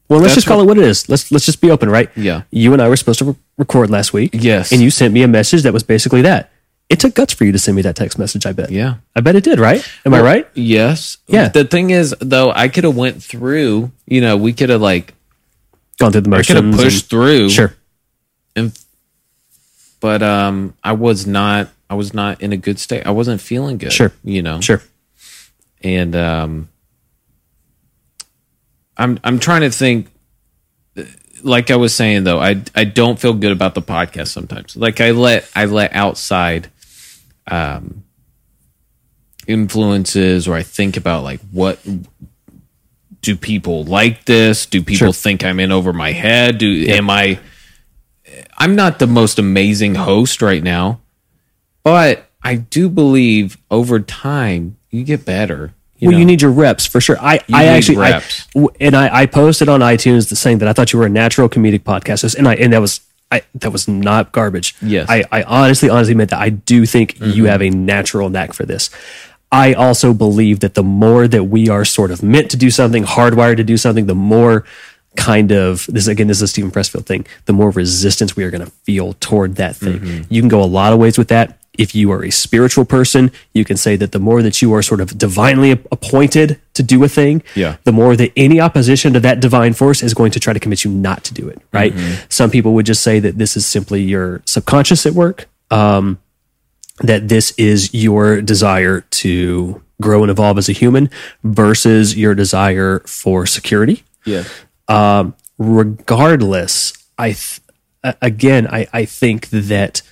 Well, 0.09 0.19
let's 0.21 0.31
That's 0.35 0.45
just 0.45 0.47
call 0.49 0.61
it 0.61 0.65
what 0.67 0.79
it 0.79 0.85
is. 0.85 1.09
Let's 1.09 1.31
let's 1.31 1.45
just 1.47 1.61
be 1.61 1.71
open, 1.71 1.89
right? 1.91 2.11
Yeah. 2.17 2.43
You 2.51 2.73
and 2.73 2.83
I 2.83 2.89
were 2.89 2.97
supposed 2.97 3.19
to 3.21 3.25
re- 3.27 3.37
record 3.59 3.91
last 3.91 4.13
week. 4.13 4.31
Yes. 4.33 4.73
And 4.73 4.81
you 4.81 4.91
sent 4.91 5.13
me 5.15 5.23
a 5.23 5.29
message 5.29 5.63
that 5.63 5.73
was 5.73 5.83
basically 5.83 6.23
that. 6.23 6.51
It 6.89 6.99
took 6.99 7.15
guts 7.15 7.33
for 7.33 7.45
you 7.45 7.53
to 7.53 7.59
send 7.59 7.77
me 7.77 7.83
that 7.83 7.95
text 7.95 8.19
message. 8.19 8.45
I 8.47 8.53
bet. 8.53 8.71
Yeah. 8.71 8.97
I 9.15 9.21
bet 9.21 9.37
it 9.37 9.45
did. 9.45 9.61
Right? 9.61 9.87
Am 10.05 10.13
I 10.13 10.21
right? 10.21 10.49
Yes. 10.55 11.19
Yeah. 11.29 11.49
The 11.49 11.65
thing 11.65 11.91
is 11.91 12.15
though, 12.21 12.51
I 12.51 12.67
could 12.69 12.83
have 12.85 12.97
went 12.97 13.23
through, 13.23 13.93
you 14.07 14.21
know, 14.21 14.37
we 14.37 14.53
could 14.53 14.71
have 14.71 14.81
like 14.81 15.15
Gone 15.99 16.11
through 16.13 16.23
the 16.23 16.29
I 16.31 16.39
motions. 16.39 16.47
could 16.59 16.65
have 16.65 16.75
pushed 16.75 17.03
and- 17.03 17.11
through. 17.11 17.51
Sure. 17.51 17.75
and 18.57 18.77
but 20.01 20.23
um 20.23 20.75
I 20.83 20.93
was 20.93 21.27
not 21.27 21.69
I 21.91 21.95
was 21.95 22.15
not 22.15 22.41
in 22.41 22.53
a 22.53 22.57
good 22.57 22.79
state. 22.81 23.07
I 23.07 23.11
wasn't 23.11 23.41
feeling 23.41 23.77
good. 23.79 23.93
Sure. 23.93 24.11
You 24.25 24.43
know. 24.43 24.61
Sure. 24.61 24.83
And 25.83 26.17
um 26.17 26.69
I'm 29.01 29.19
I'm 29.25 29.39
trying 29.39 29.63
to 29.63 29.71
think 29.71 30.09
like 31.43 31.71
I 31.71 31.77
was 31.77 31.95
saying 31.95 32.25
though, 32.25 32.39
I 32.41 32.63
I 32.75 32.85
don't 32.85 33.19
feel 33.19 33.33
good 33.33 33.53
about 33.53 33.75
the 33.75 33.83
podcast 33.83 34.29
sometimes. 34.29 34.77
Like 34.77 35.01
I 35.01 35.13
let 35.13 35.49
I 35.57 35.65
let 35.65 35.95
outside 35.95 36.69
um 37.51 38.05
influences 39.47 40.47
or 40.47 40.55
I 40.55 40.63
think 40.63 40.97
about 40.97 41.25
like 41.25 41.41
what 41.51 41.81
do 43.23 43.37
people 43.37 43.85
like 43.85 44.27
this? 44.27 44.67
Do 44.67 44.83
people 44.83 45.07
Sure. 45.09 45.13
think 45.13 45.45
I'm 45.45 45.61
in 45.61 45.73
over 45.73 45.93
my 45.93 46.13
head? 46.13 46.59
Do 46.59 46.87
am 46.89 47.09
I 47.11 47.41
I'm 48.59 48.77
not 48.77 48.99
the 48.99 49.07
most 49.07 49.39
amazing 49.39 49.95
host 49.95 50.43
right 50.43 50.63
now, 50.63 51.01
but 51.83 52.29
I 52.43 52.57
do 52.57 52.89
believe 52.89 53.57
over 53.71 53.99
time 53.99 54.77
you 54.91 55.05
get 55.05 55.25
better. 55.25 55.73
You 56.01 56.09
well, 56.09 56.13
know? 56.13 56.19
you 56.19 56.25
need 56.25 56.43
your 56.43 56.51
reps 56.51 56.87
for 56.87 57.01
sure. 57.01 57.19
I, 57.21 57.41
I 57.53 57.63
need 57.63 57.69
actually, 57.69 57.99
reps. 57.99 58.47
w- 58.55 58.71
and 58.81 58.97
I, 58.97 59.23
I 59.23 59.27
posted 59.27 59.69
on 59.69 59.81
iTunes 59.81 60.31
the 60.31 60.37
saying 60.37 60.59
that 60.59 60.69
I 60.69 60.73
thought 60.73 60.93
you 60.93 60.99
were 60.99 61.07
a 61.07 61.11
natural 61.11 61.49
comedic 61.49 61.81
podcast, 61.81 62.35
and 62.35 62.49
I, 62.49 62.55
and 62.55 62.73
that 62.73 62.81
was, 62.81 63.01
I, 63.31 63.43
that 63.57 63.71
was 63.71 63.87
not 63.87 64.33
garbage. 64.33 64.75
Yes. 64.81 65.09
Mm-hmm. 65.09 65.35
I, 65.35 65.41
I 65.41 65.43
honestly, 65.45 65.91
honestly 65.91 66.15
meant 66.15 66.31
that. 66.31 66.41
I 66.41 66.49
do 66.49 66.87
think 66.87 67.21
you 67.21 67.45
have 67.45 67.63
a 67.63 67.71
natural 67.71 68.31
knack 68.31 68.55
for 68.55 68.65
this. 68.65 68.91
I 69.53 69.75
also 69.75 70.15
believe 70.15 70.61
that 70.61 70.75
the 70.75 70.83
more 70.83 71.29
that 71.29 71.45
we 71.45 71.69
are 71.69 71.85
sort 71.85 72.11
of 72.11 72.23
meant 72.23 72.51
to 72.53 72.57
do 72.57 72.71
something, 72.71 73.05
hardwired 73.05 73.57
to 73.57 73.65
do 73.65 73.77
something, 73.77 74.07
the 74.07 74.15
more 74.15 74.65
kind 75.17 75.51
of 75.51 75.87
this 75.87 76.07
again, 76.07 76.29
this 76.29 76.39
is 76.39 76.43
a 76.43 76.49
Steven 76.49 76.71
Pressfield 76.71 77.05
thing. 77.05 77.27
The 77.47 77.53
more 77.53 77.71
resistance 77.71 78.37
we 78.37 78.45
are 78.45 78.51
going 78.51 78.65
to 78.65 78.71
feel 78.71 79.15
toward 79.15 79.57
that 79.57 79.77
thing. 79.77 79.99
Mm-hmm. 79.99 80.33
You 80.33 80.41
can 80.41 80.49
go 80.49 80.63
a 80.63 80.65
lot 80.65 80.93
of 80.93 80.99
ways 80.99 81.19
with 81.19 81.29
that. 81.29 81.59
If 81.79 81.95
you 81.95 82.11
are 82.13 82.25
a 82.25 82.31
spiritual 82.31 82.85
person, 82.85 83.31
you 83.55 83.65
can 83.65 83.77
say 83.77 83.97
that 83.97 84.13
the 84.13 84.19
more 84.19 84.43
that 84.43 84.61
you 84.61 84.73
are 84.75 84.83
sort 84.83 85.01
of 85.01 85.17
divinely 85.17 85.71
appointed 85.71 86.61
to 86.75 86.83
do 86.83 87.03
a 87.05 87.09
thing, 87.09 87.43
Yeah. 87.55 87.77
the 87.85 87.93
more 87.93 88.17
that 88.17 88.33
any 88.37 88.61
opposition 88.61 89.13
to 89.15 89.21
that 89.21 89.41
divine 89.41 89.73
force 89.75 90.03
is 90.03 90.13
going 90.13 90.33
to 90.33 90.41
try 90.41 90.53
to 90.53 90.61
convince 90.61 90.85
you 90.85 90.91
not 90.91 91.23
to 91.25 91.35
do 91.35 91.49
it. 91.49 91.63
Right? 91.73 91.95
Mm-hmm. 91.95 92.25
Some 92.29 92.51
people 92.51 92.75
would 92.75 92.87
just 92.87 93.03
say 93.03 93.21
that 93.21 93.39
this 93.39 93.57
is 93.57 93.67
simply 93.67 94.03
your 94.03 94.43
subconscious 94.47 95.07
at 95.07 95.13
work. 95.15 95.49
Um, 95.71 96.19
that 97.03 97.29
this 97.29 97.53
is 97.53 97.95
your 97.95 98.43
desire 98.43 99.03
to 99.03 99.81
grow 100.03 100.23
and 100.23 100.31
evolve 100.31 100.59
as 100.59 100.69
a 100.69 100.73
human 100.73 101.09
versus 101.45 102.15
your 102.17 102.35
desire 102.35 102.99
for 103.07 103.47
security. 103.47 104.03
yeah. 104.27 104.45
Regardless, 105.59 106.93
I 107.19 107.33
th- 107.33 107.61
again, 108.23 108.67
I, 108.67 108.87
I 108.93 109.05
think 109.05 109.49
that 109.51 110.03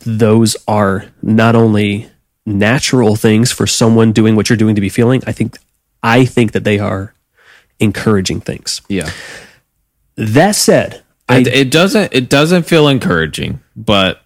those 0.00 0.56
are 0.66 1.06
not 1.22 1.54
only 1.54 2.10
natural 2.44 3.16
things 3.16 3.50
for 3.52 3.66
someone 3.66 4.12
doing 4.12 4.36
what 4.36 4.48
you're 4.48 4.56
doing 4.56 4.74
to 4.74 4.80
be 4.80 4.88
feeling. 4.88 5.22
I 5.26 5.32
think 5.32 5.58
I 6.02 6.24
think 6.24 6.52
that 6.52 6.64
they 6.64 6.78
are 6.78 7.14
encouraging 7.80 8.40
things. 8.40 8.80
Yeah. 8.88 9.10
That 10.16 10.54
said, 10.54 11.02
I 11.28 11.38
It, 11.38 11.48
it 11.48 11.70
doesn't 11.70 12.12
it 12.12 12.28
doesn't 12.28 12.64
feel 12.64 12.88
encouraging, 12.88 13.60
but 13.74 14.22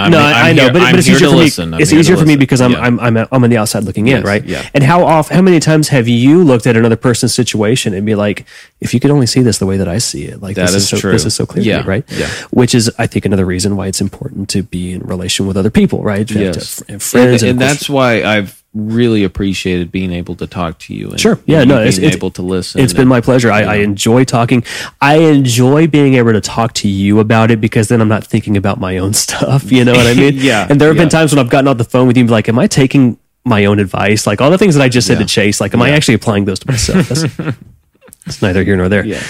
I'm, 0.00 0.12
no, 0.12 0.18
I'm 0.18 0.34
I, 0.46 0.52
know, 0.52 0.62
here- 0.62 0.72
but, 0.72 0.78
but 0.92 0.98
it's 1.00 1.08
easier 1.08 1.18
to 1.18 1.24
for 1.26 1.32
me. 1.32 1.38
listen. 1.42 1.74
It's 1.74 1.92
easier 1.92 2.16
for 2.16 2.24
me 2.24 2.36
because 2.36 2.60
I'm, 2.60 2.70
Yeah. 2.72 2.80
I'm 2.80 3.00
I'm 3.00 3.16
I'm 3.16 3.44
on 3.44 3.50
the 3.50 3.56
outside 3.56 3.82
looking 3.82 4.06
in, 4.06 4.22
right? 4.22 4.44
yeah. 4.44 4.62
And 4.72 4.84
how 4.84 5.04
off, 5.04 5.28
how 5.28 5.42
many 5.42 5.58
times 5.58 5.88
have 5.88 6.06
you 6.06 6.44
looked 6.44 6.66
at 6.68 6.76
another 6.76 6.94
person's 6.96 7.34
situation 7.34 7.94
and 7.94 8.06
be 8.06 8.14
like, 8.14 8.46
if 8.80 8.94
you 8.94 9.00
could 9.00 9.10
only 9.10 9.26
see 9.26 9.42
this 9.42 9.58
the 9.58 9.66
way 9.66 9.76
that 9.76 9.88
I 9.88 9.98
see 9.98 10.24
it, 10.26 10.40
like 10.40 10.54
That 10.56 10.66
this 10.66 10.74
is 10.76 10.88
so, 10.88 10.96
true. 10.98 11.10
This 11.12 11.24
is 11.24 11.34
so 11.34 11.46
clear, 11.46 11.64
to 11.64 11.68
Yeah, 11.68 11.80
me, 11.82 11.88
right? 11.88 12.04
yeah. 12.10 12.28
Which 12.50 12.74
is, 12.74 12.90
I 12.98 13.06
think, 13.08 13.24
another 13.24 13.44
reason 13.44 13.74
why 13.76 13.88
it's 13.88 14.00
important 14.00 14.48
to 14.50 14.62
be 14.62 14.92
in 14.92 15.00
relation 15.00 15.46
with 15.48 15.56
other 15.56 15.70
people, 15.70 16.02
right? 16.04 16.26
To 16.28 16.34
to 16.34 16.40
Yes. 16.40 16.82
friends, 17.00 17.14
and, 17.14 17.24
and, 17.32 17.42
and 17.42 17.60
that's 17.60 17.88
why 17.90 18.22
I've 18.22 18.57
really 18.86 19.24
appreciated 19.24 19.90
being 19.90 20.12
able 20.12 20.34
to 20.36 20.46
talk 20.46 20.78
to 20.80 20.94
you. 20.94 21.10
And, 21.10 21.20
Sure. 21.20 21.38
Yeah. 21.46 21.64
No. 21.64 21.82
It's, 21.82 21.98
it's 21.98 22.16
able 22.16 22.30
to 22.32 22.42
listen. 22.42 22.80
It's 22.80 22.92
been 22.92 23.08
my 23.08 23.20
pleasure. 23.20 23.50
I, 23.50 23.62
I 23.62 23.74
enjoy 23.76 24.24
talking. 24.24 24.62
I 25.00 25.16
enjoy 25.18 25.86
being 25.86 26.14
able 26.14 26.32
to 26.32 26.40
talk 26.40 26.72
to 26.74 26.88
you 26.88 27.18
about 27.20 27.50
it 27.50 27.60
because 27.60 27.88
then 27.88 28.00
I'm 28.00 28.08
not 28.08 28.24
thinking 28.24 28.56
about 28.56 28.78
my 28.80 28.98
own 28.98 29.12
stuff. 29.24 29.70
You 29.72 29.84
know 29.84 29.92
what 29.92 30.06
I 30.06 30.14
mean? 30.14 30.34
Yeah, 30.38 30.66
And 30.70 30.80
there 30.80 30.88
have 30.88 30.96
been 30.96 31.08
times 31.08 31.32
when 31.34 31.38
I've 31.44 31.50
gotten 31.50 31.68
off 31.68 31.78
the 31.78 31.84
phone 31.84 32.06
with 32.06 32.16
you 32.16 32.22
and 32.22 32.28
be 32.28 32.32
like, 32.32 32.48
"Am 32.48 32.58
I 32.58 32.66
taking 32.68 33.18
my 33.44 33.64
own 33.64 33.78
advice? 33.80 34.26
Like 34.26 34.40
all 34.40 34.50
the 34.50 34.58
things 34.58 34.74
that 34.76 34.82
I 34.82 34.88
just 34.88 35.06
said 35.06 35.14
Yeah. 35.18 35.26
to 35.26 35.26
Chase. 35.26 35.60
Like, 35.60 35.74
am 35.74 35.82
I 35.82 35.90
actually 35.90 36.14
applying 36.14 36.44
those 36.44 36.58
to 36.60 36.68
myself?" 36.70 37.08
That's, 37.08 37.24
it's 38.26 38.42
neither 38.42 38.62
here 38.62 38.76
nor 38.76 38.88
there. 38.88 39.04
yeah. 39.04 39.22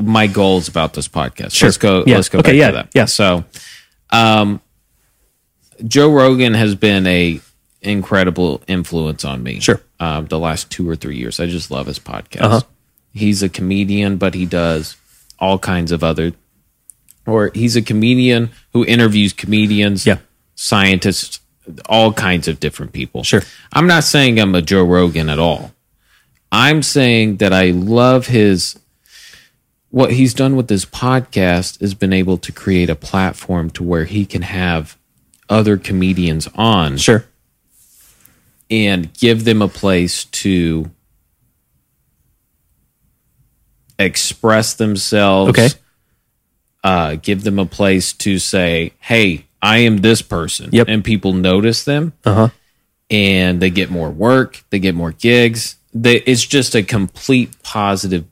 My 0.00 0.26
goals 0.26 0.66
about 0.68 0.94
this 0.94 1.06
podcast. 1.08 1.52
Sure. 1.54 1.68
Let's 1.68 1.76
go. 1.78 2.04
Yeah. 2.06 2.16
Let's 2.16 2.28
go 2.28 2.38
Okay, 2.40 2.52
back 2.52 2.56
yeah, 2.58 2.66
to 2.68 2.72
that. 2.74 2.88
yeah. 2.94 3.04
So, 3.04 3.44
um, 4.10 4.60
Joe 5.86 6.10
Rogan 6.12 6.54
has 6.54 6.74
been 6.74 7.06
a 7.06 7.40
incredible 7.84 8.62
influence 8.66 9.24
on 9.24 9.42
me. 9.42 9.60
Sure. 9.60 9.80
Um, 10.00 10.26
the 10.26 10.38
last 10.38 10.70
two 10.70 10.88
or 10.88 10.96
three 10.96 11.16
years, 11.16 11.38
I 11.40 11.46
just 11.46 11.70
love 11.70 11.86
his 11.86 11.98
podcast. 11.98 12.40
Uh-huh. 12.42 12.60
He's 13.12 13.42
a 13.42 13.48
comedian, 13.48 14.16
but 14.16 14.34
he 14.34 14.46
does 14.46 14.96
all 15.38 15.58
kinds 15.58 15.92
of 15.92 16.02
other. 16.02 16.32
Or 17.26 17.50
he's 17.54 17.76
a 17.76 17.82
comedian 17.82 18.50
who 18.72 18.84
interviews 18.84 19.32
comedians, 19.32 20.04
Yeah. 20.06 20.18
scientists, 20.56 21.40
all 21.88 22.12
kinds 22.12 22.48
of 22.48 22.60
different 22.60 22.92
people. 22.92 23.22
Sure. 23.22 23.42
I'm 23.72 23.86
not 23.86 24.04
saying 24.04 24.38
I'm 24.38 24.54
a 24.54 24.60
Joe 24.62 24.84
Rogan 24.84 25.30
at 25.30 25.38
all. 25.38 25.72
I'm 26.52 26.82
saying 26.82 27.36
that 27.38 27.52
I 27.52 27.70
love 27.70 28.26
his 28.28 28.78
what 29.90 30.12
he's 30.12 30.34
done 30.34 30.56
with 30.56 30.66
this 30.66 30.84
podcast 30.84 31.80
has 31.80 31.94
been 31.94 32.12
able 32.12 32.36
to 32.38 32.50
create 32.50 32.90
a 32.90 32.96
platform 32.96 33.70
to 33.70 33.82
where 33.84 34.04
he 34.06 34.26
can 34.26 34.42
have 34.42 34.98
other 35.48 35.76
comedians 35.76 36.48
on 36.56 36.96
Sure. 36.96 37.24
And 38.70 39.12
give 39.14 39.44
them 39.44 39.62
a 39.62 39.68
place 39.68 40.24
to 40.26 40.90
express 43.98 44.74
themselves. 44.74 45.50
Okay. 45.50 45.68
Uh, 46.82 47.16
give 47.22 47.44
them 47.44 47.58
a 47.58 47.64
place 47.66 48.12
to 48.12 48.38
say, 48.38 48.92
"Hey, 48.98 49.46
I 49.62 49.78
am 49.78 49.98
this 49.98 50.20
person," 50.20 50.68
Yep. 50.72 50.88
and 50.88 51.02
people 51.04 51.32
notice 51.32 51.84
them, 51.84 52.12
Uh 52.24 52.34
huh. 52.34 52.48
and 53.08 53.60
they 53.60 53.70
get 53.70 53.90
more 53.90 54.10
work, 54.10 54.64
they 54.70 54.78
get 54.78 54.94
more 54.94 55.12
gigs. 55.12 55.76
They, 55.94 56.16
it's 56.16 56.44
just 56.44 56.74
a 56.74 56.82
complete 56.82 57.50
positive. 57.62 58.24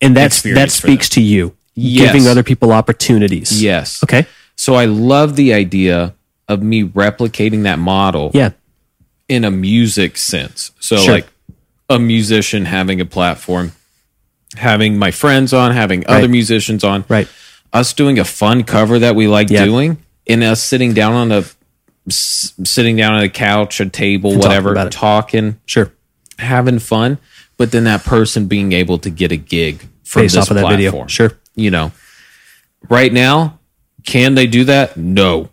And 0.00 0.16
that's 0.16 0.42
that 0.42 0.72
speaks 0.72 1.08
to 1.10 1.20
you, 1.22 1.54
Yes. 1.74 2.10
giving 2.12 2.26
other 2.26 2.42
people 2.42 2.72
opportunities. 2.72 3.62
Yes. 3.62 4.02
Okay. 4.02 4.26
So 4.56 4.74
I 4.74 4.86
love 4.86 5.36
the 5.36 5.52
idea 5.54 6.14
of 6.48 6.62
me 6.62 6.82
replicating 6.82 7.62
that 7.62 7.78
model 7.78 8.30
Yeah. 8.34 8.50
In 9.32 9.44
a 9.44 9.50
music 9.50 10.16
sense. 10.16 10.70
So 10.80 10.96
Sure. 10.98 11.14
like 11.14 11.26
a 11.88 11.98
musician 11.98 12.66
having 12.66 13.00
a 13.00 13.04
platform, 13.04 13.72
having 14.56 14.98
my 14.98 15.10
friends 15.10 15.52
on, 15.52 15.72
having 15.72 16.04
other 16.06 16.28
musicians 16.28 16.84
on, 16.84 17.04
Right. 17.08 17.28
us 17.72 17.92
doing 17.92 18.18
a 18.18 18.24
fun 18.24 18.62
cover 18.64 18.98
that 18.98 19.16
we 19.16 19.26
like 19.26 19.50
Yeah. 19.50 19.64
doing, 19.64 19.96
and 20.26 20.42
us 20.44 20.62
sitting 20.62 20.92
down 20.94 21.14
on 21.14 21.32
a 21.32 21.44
sitting 22.08 22.96
down 22.96 23.14
on 23.14 23.22
a 23.22 23.28
couch, 23.28 23.78
a 23.80 23.86
table, 23.88 24.32
talking 24.32 24.48
whatever, 24.48 24.76
it. 24.86 24.90
talking, 24.90 25.56
Sure. 25.66 25.92
having 26.38 26.80
fun, 26.80 27.18
but 27.56 27.70
then 27.70 27.84
that 27.84 28.04
person 28.04 28.46
being 28.46 28.72
able 28.72 28.98
to 28.98 29.08
get 29.08 29.30
a 29.30 29.36
gig 29.36 29.86
from 30.02 30.22
Based 30.22 30.34
this 30.34 30.42
off 30.42 30.50
of 30.50 30.56
that 30.56 30.62
platform. 30.62 30.78
video. 30.80 31.06
Sure. 31.06 31.32
You 31.54 31.70
know, 31.70 31.92
right 32.88 33.12
now, 33.12 33.60
can 34.04 34.34
they 34.34 34.48
do 34.48 34.64
that? 34.64 34.96
No. 34.96 35.50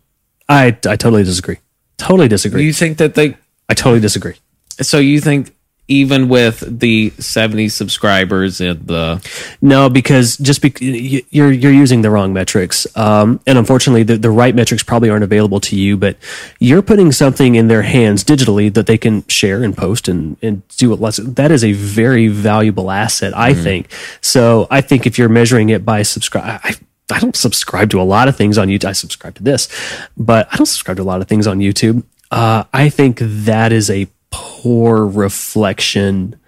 I 0.50 0.68
I 0.68 0.96
totally 0.96 1.24
disagree. 1.24 1.58
Totally 2.00 2.28
disagree. 2.28 2.66
You 2.66 2.74
think 2.74 2.98
that 2.98 3.14
they 3.14 3.36
I 3.70 3.74
totally 3.74 4.02
disagree. 4.02 4.36
So 4.82 4.98
you 4.98 5.22
think 5.22 5.54
even 5.90 6.30
with 6.30 6.80
the 6.80 7.10
70 7.18 7.68
subscribers 7.70 8.62
and 8.62 8.88
the 8.88 9.28
No, 9.60 9.90
because 9.90 10.38
just 10.38 10.62
bec- 10.62 10.80
you're 10.80 11.52
you're 11.52 11.74
using 11.74 12.04
the 12.04 12.12
wrong 12.12 12.32
metrics, 12.32 12.86
um, 12.96 13.42
and 13.48 13.58
unfortunately, 13.58 14.04
the, 14.04 14.18
the 14.18 14.30
right 14.30 14.56
metrics 14.56 14.84
probably 14.84 15.10
aren't 15.10 15.24
available 15.24 15.60
to 15.62 15.76
you. 15.76 15.98
But 15.98 16.16
you're 16.60 16.84
putting 16.84 17.12
something 17.12 17.56
in 17.56 17.68
their 17.68 17.82
hands 17.82 18.24
digitally 18.24 18.72
that 18.76 18.86
they 18.86 18.98
can 18.98 19.28
share 19.28 19.64
and 19.64 19.76
post 19.76 20.08
and 20.08 20.38
and 20.42 20.66
do 20.78 20.94
it. 20.94 21.00
Lots. 21.00 21.18
That 21.18 21.52
is 21.52 21.64
a 21.64 21.74
very 21.74 22.28
valuable 22.28 22.92
asset, 22.92 23.36
I 23.36 23.54
think. 23.56 23.92
So 24.22 24.68
I 24.70 24.82
think 24.82 25.08
if 25.08 25.18
you're 25.18 25.30
measuring 25.30 25.70
it 25.70 25.84
by 25.84 26.04
subscribe, 26.04 26.62
I, 26.64 26.76
I 27.12 27.20
don't 27.20 27.36
subscribe 27.36 27.90
to 27.90 28.02
a 28.02 28.04
lot 28.04 28.28
of 28.28 28.36
things 28.38 28.60
on 28.60 28.68
YouTube. 28.68 28.86
I 28.86 28.92
subscribe 28.94 29.34
to 29.36 29.44
this, 29.44 29.68
but 30.16 30.48
I 30.54 30.58
don't 30.58 30.68
subscribe 30.68 30.98
to 30.98 31.04
a 31.04 31.10
lot 31.12 31.22
of 31.22 31.28
things 31.28 31.48
on 31.48 31.58
YouTube. 31.60 32.04
Uh, 32.32 32.64
I 32.74 32.90
think 32.90 33.20
that 33.22 33.72
is 33.72 33.90
a 33.90 34.08
poor 34.32 35.06
reflection 35.06 36.40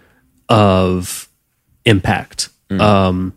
of 0.49 1.27
impact. 1.85 2.49
Um 2.69 3.33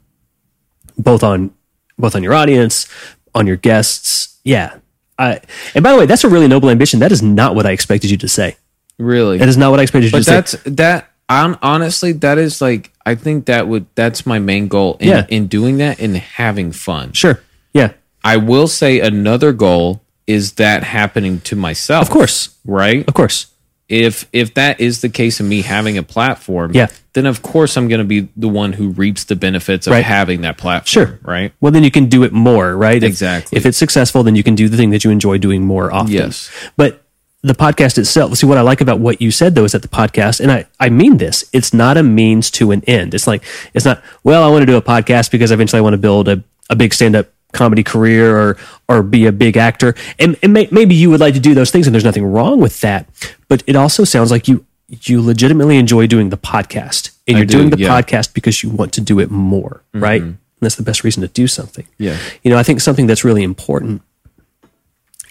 both 0.96 1.24
on 1.24 1.50
both 1.98 2.14
on 2.14 2.22
your 2.22 2.34
audience 2.34 2.86
on 3.34 3.46
your 3.48 3.56
guests. 3.56 4.38
Yeah. 4.44 4.76
I, 5.18 5.40
and 5.74 5.82
by 5.82 5.92
the 5.92 5.98
way 5.98 6.06
that's 6.06 6.22
a 6.24 6.28
really 6.28 6.46
noble 6.48 6.70
ambition. 6.70 7.00
That 7.00 7.10
is 7.12 7.22
not 7.22 7.54
what 7.56 7.66
i 7.66 7.72
expected 7.72 8.10
you 8.10 8.16
to 8.18 8.28
say. 8.28 8.56
Really? 8.98 9.38
That 9.38 9.48
is 9.48 9.56
not 9.56 9.70
what 9.70 9.80
i 9.80 9.82
expected 9.82 10.06
you 10.06 10.12
but 10.12 10.18
to 10.18 10.24
say. 10.24 10.32
that's 10.34 10.52
that 10.66 11.10
I'm 11.28 11.56
honestly 11.62 12.12
that 12.12 12.38
is 12.38 12.60
like 12.60 12.92
I 13.06 13.14
think 13.16 13.46
that 13.46 13.66
would 13.66 13.86
that's 13.96 14.24
my 14.26 14.38
main 14.38 14.68
goal 14.68 14.98
in 15.00 15.08
Yeah. 15.08 15.26
in 15.28 15.46
doing 15.48 15.78
that 15.78 15.98
and 16.00 16.16
having 16.16 16.70
fun. 16.70 17.12
sure. 17.12 17.40
Yeah. 17.72 17.92
I 18.22 18.36
will 18.36 18.68
say 18.68 19.00
another 19.00 19.52
goal 19.52 20.00
is 20.26 20.52
that 20.52 20.82
happening 20.82 21.40
to 21.40 21.56
myself. 21.56 22.02
of 22.02 22.10
course 22.10 22.50
Right? 22.64 23.06
of 23.08 23.14
course 23.14 23.46
If 23.88 24.26
if 24.32 24.54
that 24.54 24.80
is 24.80 25.00
the 25.02 25.10
case 25.10 25.40
of 25.40 25.46
me 25.46 25.60
having 25.62 25.98
a 25.98 26.02
platform, 26.02 26.70
Yeah. 26.74 26.86
then 27.12 27.26
of 27.26 27.42
course 27.42 27.76
I'm 27.76 27.86
going 27.88 27.98
to 28.00 28.04
be 28.16 28.28
the 28.34 28.48
one 28.48 28.72
who 28.72 28.88
reaps 28.88 29.24
the 29.24 29.36
benefits 29.36 29.86
of 29.86 29.92
Right. 29.92 30.04
having 30.04 30.40
that 30.40 30.56
platform, 30.56 31.06
Sure. 31.06 31.18
right? 31.22 31.52
well 31.60 31.70
then 31.70 31.84
you 31.84 31.90
can 31.90 32.06
do 32.06 32.24
it 32.24 32.32
more 32.32 32.74
right 32.76 32.96
If- 33.02 33.10
Exactly. 33.14 33.56
if, 33.58 33.66
it's 33.66 33.76
successful 33.78 34.22
then 34.22 34.36
you 34.36 34.42
can 34.42 34.54
do 34.54 34.68
the 34.70 34.76
thing 34.78 34.90
that 34.90 35.04
you 35.04 35.10
enjoy 35.10 35.36
doing 35.38 35.62
more 35.66 35.92
often 35.92 36.12
Yes. 36.14 36.50
but 36.76 37.02
the 37.42 37.54
podcast 37.54 37.98
itself 37.98 38.34
see 38.38 38.46
what 38.46 38.56
i 38.56 38.62
like 38.62 38.80
about 38.80 39.00
what 39.00 39.20
you 39.20 39.30
said 39.30 39.54
though 39.54 39.64
is 39.68 39.72
that 39.72 39.82
the 39.82 39.88
podcast 40.00 40.40
and 40.40 40.50
i 40.50 40.64
i 40.80 40.88
mean 40.88 41.18
this 41.18 41.44
it's 41.52 41.74
not 41.74 41.98
a 41.98 42.02
means 42.02 42.50
to 42.50 42.70
an 42.70 42.82
end 42.86 43.12
it's 43.12 43.26
like 43.26 43.42
it's 43.74 43.84
not 43.84 44.02
well 44.24 44.42
i 44.42 44.48
want 44.48 44.62
to 44.62 44.66
do 44.72 44.78
a 44.78 44.82
podcast 44.94 45.30
because 45.30 45.50
eventually 45.52 45.76
i 45.78 45.82
want 45.82 45.92
to 45.92 45.98
build 46.08 46.26
a, 46.26 46.42
a 46.70 46.74
big 46.76 46.94
stand-up 46.94 47.26
comedy 47.54 47.82
career 47.82 48.36
or 48.36 48.56
or 48.88 49.02
be 49.02 49.26
a 49.26 49.32
big 49.32 49.56
actor. 49.56 49.94
And, 50.18 50.36
and 50.42 50.52
may, 50.52 50.68
maybe 50.70 50.94
you 50.94 51.08
would 51.10 51.20
like 51.20 51.34
to 51.34 51.40
do 51.40 51.54
those 51.54 51.70
things 51.70 51.86
and 51.86 51.94
there's 51.94 52.04
nothing 52.04 52.24
wrong 52.24 52.60
with 52.60 52.80
that. 52.82 53.08
But 53.48 53.62
it 53.66 53.76
also 53.76 54.04
sounds 54.04 54.30
like 54.30 54.48
you 54.48 54.66
you 54.88 55.22
legitimately 55.22 55.78
enjoy 55.78 56.06
doing 56.06 56.28
the 56.28 56.36
podcast. 56.36 57.10
And 57.26 57.36
I 57.36 57.40
you're 57.40 57.46
do, 57.46 57.58
doing 57.58 57.70
the 57.70 57.78
yeah. 57.78 57.88
podcast 57.88 58.34
because 58.34 58.62
you 58.62 58.68
want 58.68 58.92
to 58.94 59.00
do 59.00 59.18
it 59.18 59.30
more 59.30 59.82
right? 59.94 60.20
And 60.22 60.38
that's 60.60 60.76
the 60.76 60.82
best 60.82 61.04
reason 61.04 61.22
to 61.22 61.28
do 61.28 61.46
something. 61.46 61.86
Yeah. 61.98 62.18
you 62.42 62.50
know 62.50 62.58
i 62.58 62.62
think 62.62 62.80
something 62.80 63.06
that's 63.06 63.24
really 63.24 63.42
important 63.42 64.02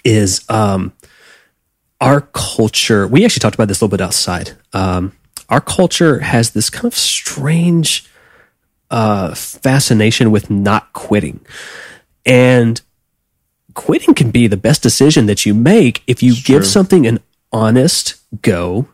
is 0.04 0.44
um 0.48 0.92
our 2.00 2.22
culture 2.32 3.06
we 3.06 3.24
actually 3.24 3.40
talked 3.40 3.54
about 3.54 3.68
this 3.68 3.80
a 3.80 3.84
little 3.84 3.96
bit 3.96 4.04
outside. 4.04 4.52
Um 4.72 5.12
our 5.48 5.60
culture 5.60 6.20
has 6.20 6.50
this 6.50 6.70
kind 6.70 6.86
of 6.86 6.94
strange 6.94 8.08
uh 8.90 9.34
fascination 9.34 10.30
with 10.30 10.50
not 10.50 10.92
quitting 10.92 11.40
and 12.26 12.80
quitting 13.74 14.14
can 14.14 14.30
be 14.30 14.46
the 14.46 14.56
best 14.56 14.82
decision 14.82 15.26
that 15.26 15.44
you 15.44 15.52
make 15.54 16.02
if 16.06 16.22
you 16.22 16.34
give 16.34 16.66
something 16.66 17.06
an 17.06 17.18
honest 17.52 18.14
go 18.42 18.88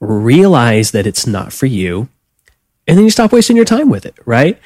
realize 0.00 0.90
that 0.90 1.06
it's 1.06 1.26
not 1.26 1.52
for 1.52 1.66
you 1.66 2.08
and 2.86 2.96
then 2.96 3.04
you 3.04 3.10
stop 3.10 3.32
wasting 3.32 3.56
your 3.56 3.64
time 3.64 3.88
with 3.88 4.04
it 4.06 4.14
right? 4.24 4.58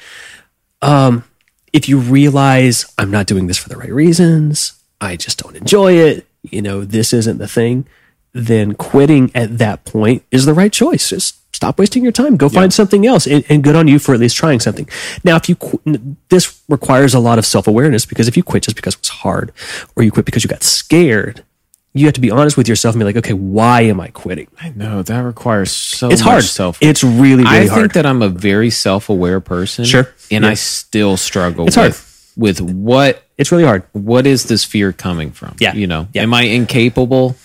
Um 0.81 1.23
if 1.73 1.89
you 1.89 1.99
realize 1.99 2.85
i'm 2.97 3.11
not 3.11 3.27
doing 3.27 3.47
this 3.47 3.57
for 3.57 3.69
the 3.69 3.77
right 3.77 3.91
reasons. 3.91 4.73
I 4.99 5.15
just 5.15 5.37
don't 5.43 5.55
enjoy 5.55 5.93
it. 5.93 6.25
You 6.43 6.61
know 6.61 6.83
this 6.83 7.13
isn't 7.13 7.37
the 7.37 7.47
thing 7.47 7.85
then 8.37 8.73
quitting 8.73 9.31
at 9.33 9.57
that 9.57 9.83
point 9.85 10.23
is 10.31 10.45
the 10.45 10.53
right 10.53 10.71
choice 10.71 11.09
just 11.09 11.35
stop 11.55 11.79
wasting 11.79 12.03
your 12.03 12.11
time 12.11 12.37
go 12.37 12.47
find 12.49 12.71
something 12.71 13.05
else 13.07 13.25
and, 13.25 13.43
and 13.49 13.63
good 13.63 13.75
on 13.75 13.87
you 13.87 13.97
for 13.97 14.13
at 14.13 14.19
least 14.19 14.35
trying 14.37 14.59
something 14.59 14.87
now 15.23 15.35
if 15.35 15.49
you 15.49 15.55
qu- 15.55 15.81
this 16.29 16.61
requires 16.69 17.13
a 17.13 17.19
lot 17.19 17.39
of 17.39 17.45
self-awareness 17.45 18.05
because 18.05 18.27
if 18.27 18.37
you 18.37 18.43
quit 18.43 18.61
just 18.63 18.75
because 18.75 18.93
it 18.93 18.99
was 19.01 19.09
hard 19.09 19.51
or 19.95 20.03
you 20.03 20.11
quit 20.11 20.25
because 20.25 20.43
you 20.43 20.47
got 20.49 20.61
scared 20.63 21.43
you 21.93 22.05
have 22.05 22.13
to 22.13 22.21
be 22.21 22.29
honest 22.29 22.57
with 22.57 22.67
yourself 22.67 22.93
and 22.93 22.99
be 22.99 23.05
like 23.05 23.15
okay 23.17 23.33
why 23.33 23.81
am 23.81 23.99
i 23.99 24.07
quitting 24.09 24.47
I 24.61 24.69
know 24.69 25.01
that 25.01 25.19
requires 25.21 25.71
so 25.71 26.09
it's 26.11 26.21
much 26.21 26.29
hard 26.29 26.43
self. 26.43 26.77
it's 26.79 27.03
really 27.03 27.37
really 27.43 27.45
I 27.45 27.65
hard 27.65 27.71
I 27.71 27.75
think 27.81 27.93
that 27.93 28.05
I'm 28.05 28.21
a 28.21 28.29
very 28.29 28.69
self-aware 28.69 29.39
person. 29.39 29.83
Sure. 29.85 30.13
and 30.29 30.43
Yeah. 30.43 30.51
I 30.51 30.53
still 30.53 31.17
struggle 31.17 31.65
It's 31.67 31.77
with 31.77 32.33
with 32.37 32.61
what 32.61 33.23
it's 33.39 33.51
really 33.51 33.63
hard 33.63 33.81
what 33.93 34.27
is 34.27 34.43
this 34.43 34.63
fear 34.63 34.93
coming 34.93 35.31
from? 35.31 35.55
Yeah. 35.59 35.73
you 35.73 35.87
know, 35.87 36.07
Yeah. 36.13 36.21
am 36.21 36.35
I 36.35 36.43
incapable? 36.43 37.35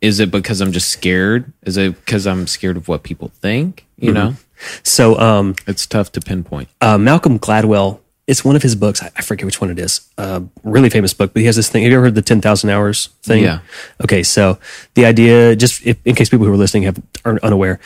Is 0.00 0.18
it 0.20 0.30
because 0.30 0.60
I'm 0.60 0.72
just 0.72 0.88
scared? 0.90 1.52
Is 1.62 1.76
it 1.76 1.94
because 2.04 2.26
I'm 2.26 2.46
scared 2.46 2.76
of 2.76 2.88
what 2.88 3.02
people 3.02 3.28
think? 3.40 3.84
Mm-hmm. 3.96 4.06
You 4.06 4.12
know, 4.12 4.34
so 4.82 5.18
um 5.18 5.54
it's 5.66 5.86
tough 5.86 6.12
to 6.12 6.20
pinpoint. 6.20 6.68
uh, 6.80 6.98
Malcolm 6.98 7.38
Gladwell. 7.38 8.00
It's 8.26 8.44
one 8.44 8.54
of 8.54 8.62
his 8.62 8.76
books. 8.76 9.02
I, 9.02 9.10
I 9.16 9.22
forget 9.22 9.44
which 9.44 9.60
one 9.60 9.70
it 9.70 9.78
is. 9.80 10.08
Uh, 10.16 10.42
really 10.62 10.88
famous 10.88 11.12
book, 11.12 11.32
but 11.32 11.40
he 11.40 11.46
has 11.46 11.56
this 11.56 11.68
thing. 11.68 11.82
Have 11.82 11.90
you 11.90 11.96
ever 11.98 12.06
heard 12.06 12.14
the 12.14 12.22
ten 12.22 12.40
thousand 12.40 12.70
hours 12.70 13.08
thing? 13.24 13.42
Yeah. 13.42 13.58
Okay, 14.04 14.22
so 14.22 14.58
the 14.94 15.04
idea, 15.04 15.56
just 15.56 15.84
if, 15.84 15.98
in 16.06 16.14
case 16.14 16.28
people 16.28 16.46
who 16.46 16.52
are 16.52 16.56
listening 16.56 16.84
have 16.84 17.02
are 17.24 17.40
unaware, 17.42 17.80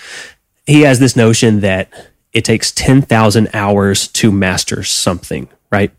he 0.67 0.83
has 0.83 0.99
this 1.01 1.17
notion 1.17 1.61
that 1.61 1.89
it 2.35 2.45
takes 2.45 2.71
ten 2.73 3.01
thousand 3.01 3.49
hours 3.55 4.07
to 4.09 4.31
master 4.31 4.83
something, 4.83 5.49
right? 5.73 5.93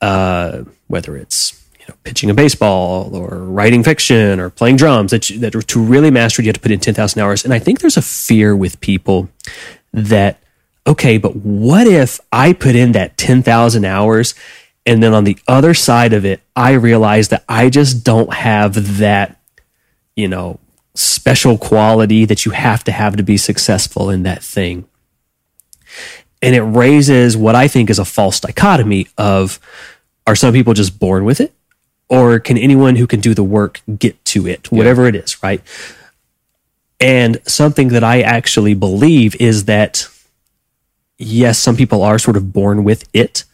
Uh, 0.00 0.64
whether 0.86 1.16
it's 1.16 1.60
you 1.86 1.92
know 1.92 1.98
pitching 2.04 2.30
a 2.30 2.34
baseball 2.34 3.14
or 3.14 3.38
writing 3.38 3.82
fiction 3.82 4.40
or 4.40 4.50
playing 4.50 4.76
drums, 4.76 5.10
that 5.10 5.30
you, 5.30 5.38
that 5.40 5.52
to 5.52 5.82
really 5.82 6.10
master 6.10 6.40
it, 6.40 6.46
you 6.46 6.48
have 6.48 6.54
to 6.54 6.60
put 6.60 6.70
in 6.70 6.80
ten 6.80 6.94
thousand 6.94 7.22
hours. 7.22 7.44
And 7.44 7.52
I 7.52 7.58
think 7.58 7.80
there's 7.80 7.96
a 7.96 8.02
fear 8.02 8.56
with 8.56 8.80
people 8.80 9.28
that 9.92 10.38
okay, 10.86 11.18
but 11.18 11.36
what 11.36 11.86
if 11.86 12.20
I 12.32 12.52
put 12.52 12.76
in 12.76 12.92
that 12.92 13.16
10,000 13.16 13.84
hours 13.84 14.34
and 14.86 15.02
then 15.02 15.14
on 15.14 15.24
the 15.24 15.38
other 15.48 15.72
side 15.72 16.12
of 16.12 16.24
it, 16.24 16.40
I 16.54 16.72
realize 16.72 17.28
that 17.28 17.44
I 17.48 17.70
just 17.70 18.04
don't 18.04 18.32
have 18.32 18.98
that, 18.98 19.40
you 20.14 20.28
know, 20.28 20.60
special 20.94 21.56
quality 21.56 22.24
that 22.26 22.44
you 22.44 22.52
have 22.52 22.84
to 22.84 22.92
have 22.92 23.16
to 23.16 23.22
be 23.22 23.36
successful 23.36 24.10
in 24.10 24.24
that 24.24 24.42
thing. 24.42 24.86
And 26.42 26.54
it 26.54 26.62
raises 26.62 27.36
what 27.36 27.54
I 27.54 27.66
think 27.66 27.88
is 27.88 27.98
a 27.98 28.04
false 28.04 28.38
dichotomy 28.40 29.08
of 29.16 29.58
are 30.26 30.36
some 30.36 30.52
people 30.52 30.74
just 30.74 30.98
born 30.98 31.24
with 31.24 31.40
it? 31.40 31.54
Or 32.08 32.38
can 32.38 32.58
anyone 32.58 32.96
who 32.96 33.06
can 33.06 33.20
do 33.20 33.34
the 33.34 33.42
work 33.44 33.80
get 33.98 34.22
to 34.26 34.46
it, 34.46 34.70
whatever 34.70 35.06
it 35.06 35.14
is, 35.14 35.42
right? 35.42 35.62
And 37.00 37.40
something 37.46 37.88
that 37.88 38.04
I 38.04 38.20
actually 38.22 38.74
believe 38.74 39.34
is 39.40 39.64
that, 39.64 40.08
yes, 41.18 41.58
some 41.58 41.76
people 41.76 42.02
are 42.02 42.18
sort 42.18 42.36
of 42.36 42.52
born 42.52 42.84
with 42.84 43.08
it. 43.12 43.44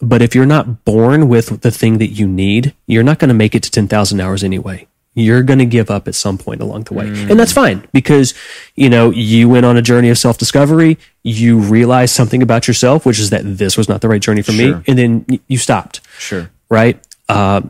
But 0.00 0.22
if 0.22 0.34
you're 0.34 0.44
not 0.46 0.84
born 0.84 1.28
with 1.28 1.62
the 1.62 1.70
thing 1.70 1.98
that 1.98 2.08
you 2.08 2.26
need, 2.26 2.74
you're 2.86 3.02
not 3.02 3.18
going 3.18 3.28
to 3.28 3.34
make 3.34 3.54
it 3.54 3.62
to 3.62 3.70
10,000 3.70 4.20
hours 4.20 4.44
anyway. 4.44 4.86
You're 5.14 5.44
going 5.44 5.60
to 5.60 5.64
give 5.66 5.90
up 5.92 6.08
at 6.08 6.16
some 6.16 6.36
point 6.38 6.60
along 6.60 6.84
the 6.84 6.94
way. 6.94 7.06
And 7.06 7.38
that's 7.38 7.52
fine 7.52 7.86
because, 7.92 8.34
you 8.74 8.90
know, 8.90 9.10
you 9.10 9.48
went 9.48 9.64
on 9.64 9.76
a 9.76 9.82
journey 9.82 10.08
of 10.10 10.18
self 10.18 10.38
discovery. 10.38 10.98
You 11.22 11.58
realized 11.60 12.14
something 12.14 12.42
about 12.42 12.66
yourself, 12.66 13.06
which 13.06 13.20
is 13.20 13.30
that 13.30 13.42
this 13.44 13.76
was 13.76 13.88
not 13.88 14.00
the 14.00 14.08
right 14.08 14.20
journey 14.20 14.42
for 14.42 14.50
Sure. 14.50 14.78
me. 14.78 14.84
And 14.88 14.98
then 14.98 15.40
you 15.46 15.56
stopped 15.56 16.00
Sure. 16.18 16.50
right? 16.68 17.00
Uh, 17.28 17.60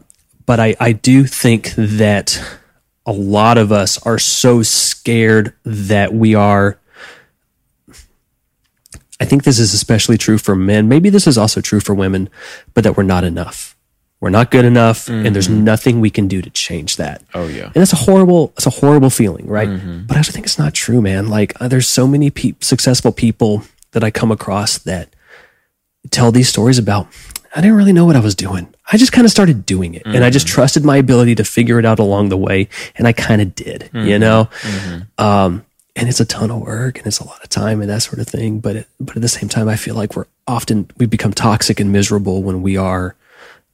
but 0.46 0.60
I, 0.60 0.74
I 0.80 0.92
do 0.92 1.24
think 1.24 1.72
that 1.76 2.40
a 3.06 3.12
lot 3.12 3.58
of 3.58 3.72
us 3.72 4.04
are 4.06 4.18
so 4.18 4.62
scared 4.62 5.54
that 5.64 6.12
we 6.14 6.34
are. 6.34 6.78
I 9.20 9.24
think 9.24 9.44
this 9.44 9.58
is 9.58 9.72
especially 9.72 10.18
true 10.18 10.38
for 10.38 10.54
men. 10.56 10.88
Maybe 10.88 11.08
this 11.08 11.26
is 11.26 11.38
also 11.38 11.60
true 11.60 11.80
for 11.80 11.94
women, 11.94 12.28
but 12.74 12.84
that 12.84 12.96
we're 12.96 13.04
not 13.04 13.24
enough. 13.24 13.76
We're 14.20 14.30
not 14.30 14.50
good 14.50 14.64
enough, 14.64 15.08
and 15.08 15.34
there's 15.34 15.50
nothing 15.50 16.00
we 16.00 16.08
can 16.08 16.28
do 16.28 16.40
to 16.40 16.48
change 16.48 16.96
that. 16.96 17.22
Oh 17.34 17.46
yeah. 17.46 17.66
And 17.74 17.76
it's 17.76 17.92
a 17.92 17.96
horrible, 17.96 18.54
it's 18.56 18.66
a 18.66 18.70
horrible 18.70 19.10
feeling, 19.10 19.46
right? 19.46 19.68
But 20.06 20.16
I 20.16 20.20
also 20.20 20.32
think 20.32 20.46
it's 20.46 20.58
not 20.58 20.72
true, 20.72 21.02
man. 21.02 21.28
Like 21.28 21.60
uh, 21.60 21.68
there's 21.68 21.88
so 21.88 22.06
many 22.06 22.30
pe- 22.30 22.54
successful 22.60 23.12
people 23.12 23.64
that 23.92 24.02
I 24.02 24.10
come 24.10 24.32
across 24.32 24.78
that 24.78 25.14
tell 26.10 26.32
these 26.32 26.48
stories 26.48 26.78
about. 26.78 27.06
I 27.54 27.60
didn't 27.60 27.76
really 27.76 27.92
know 27.92 28.06
what 28.06 28.16
I 28.16 28.20
was 28.20 28.34
doing. 28.34 28.73
I 28.92 28.98
just 28.98 29.12
kind 29.12 29.24
of 29.24 29.30
started 29.30 29.64
doing 29.64 29.94
it, 29.94 30.02
and 30.04 30.22
I 30.22 30.30
just 30.30 30.46
mm-hmm. 30.46 30.54
trusted 30.54 30.84
my 30.84 30.98
ability 30.98 31.34
to 31.36 31.44
figure 31.44 31.78
it 31.78 31.86
out 31.86 31.98
along 31.98 32.28
the 32.28 32.36
way, 32.36 32.68
and 32.96 33.08
I 33.08 33.12
kind 33.12 33.40
of 33.40 33.54
did, 33.54 33.88
you 33.94 34.18
know. 34.18 34.48
Mm-hmm. 34.60 34.94
Mm-hmm. 34.94 35.24
Um, 35.24 35.64
and 35.96 36.08
it's 36.08 36.20
a 36.20 36.24
ton 36.24 36.50
of 36.50 36.60
work, 36.60 36.98
and 36.98 37.06
it's 37.06 37.20
a 37.20 37.24
lot 37.24 37.42
of 37.42 37.48
time, 37.48 37.80
and 37.80 37.88
that 37.88 38.02
sort 38.02 38.18
of 38.18 38.26
thing. 38.26 38.58
But 38.58 38.76
it, 38.76 38.88
but 39.00 39.16
at 39.16 39.22
the 39.22 39.28
same 39.28 39.48
time, 39.48 39.68
I 39.68 39.76
feel 39.76 39.94
like 39.94 40.16
we're 40.16 40.26
often 40.46 40.90
we 40.98 41.06
become 41.06 41.32
toxic 41.32 41.80
and 41.80 41.92
miserable 41.92 42.42
when 42.42 42.62
we 42.62 42.76
are 42.76 43.14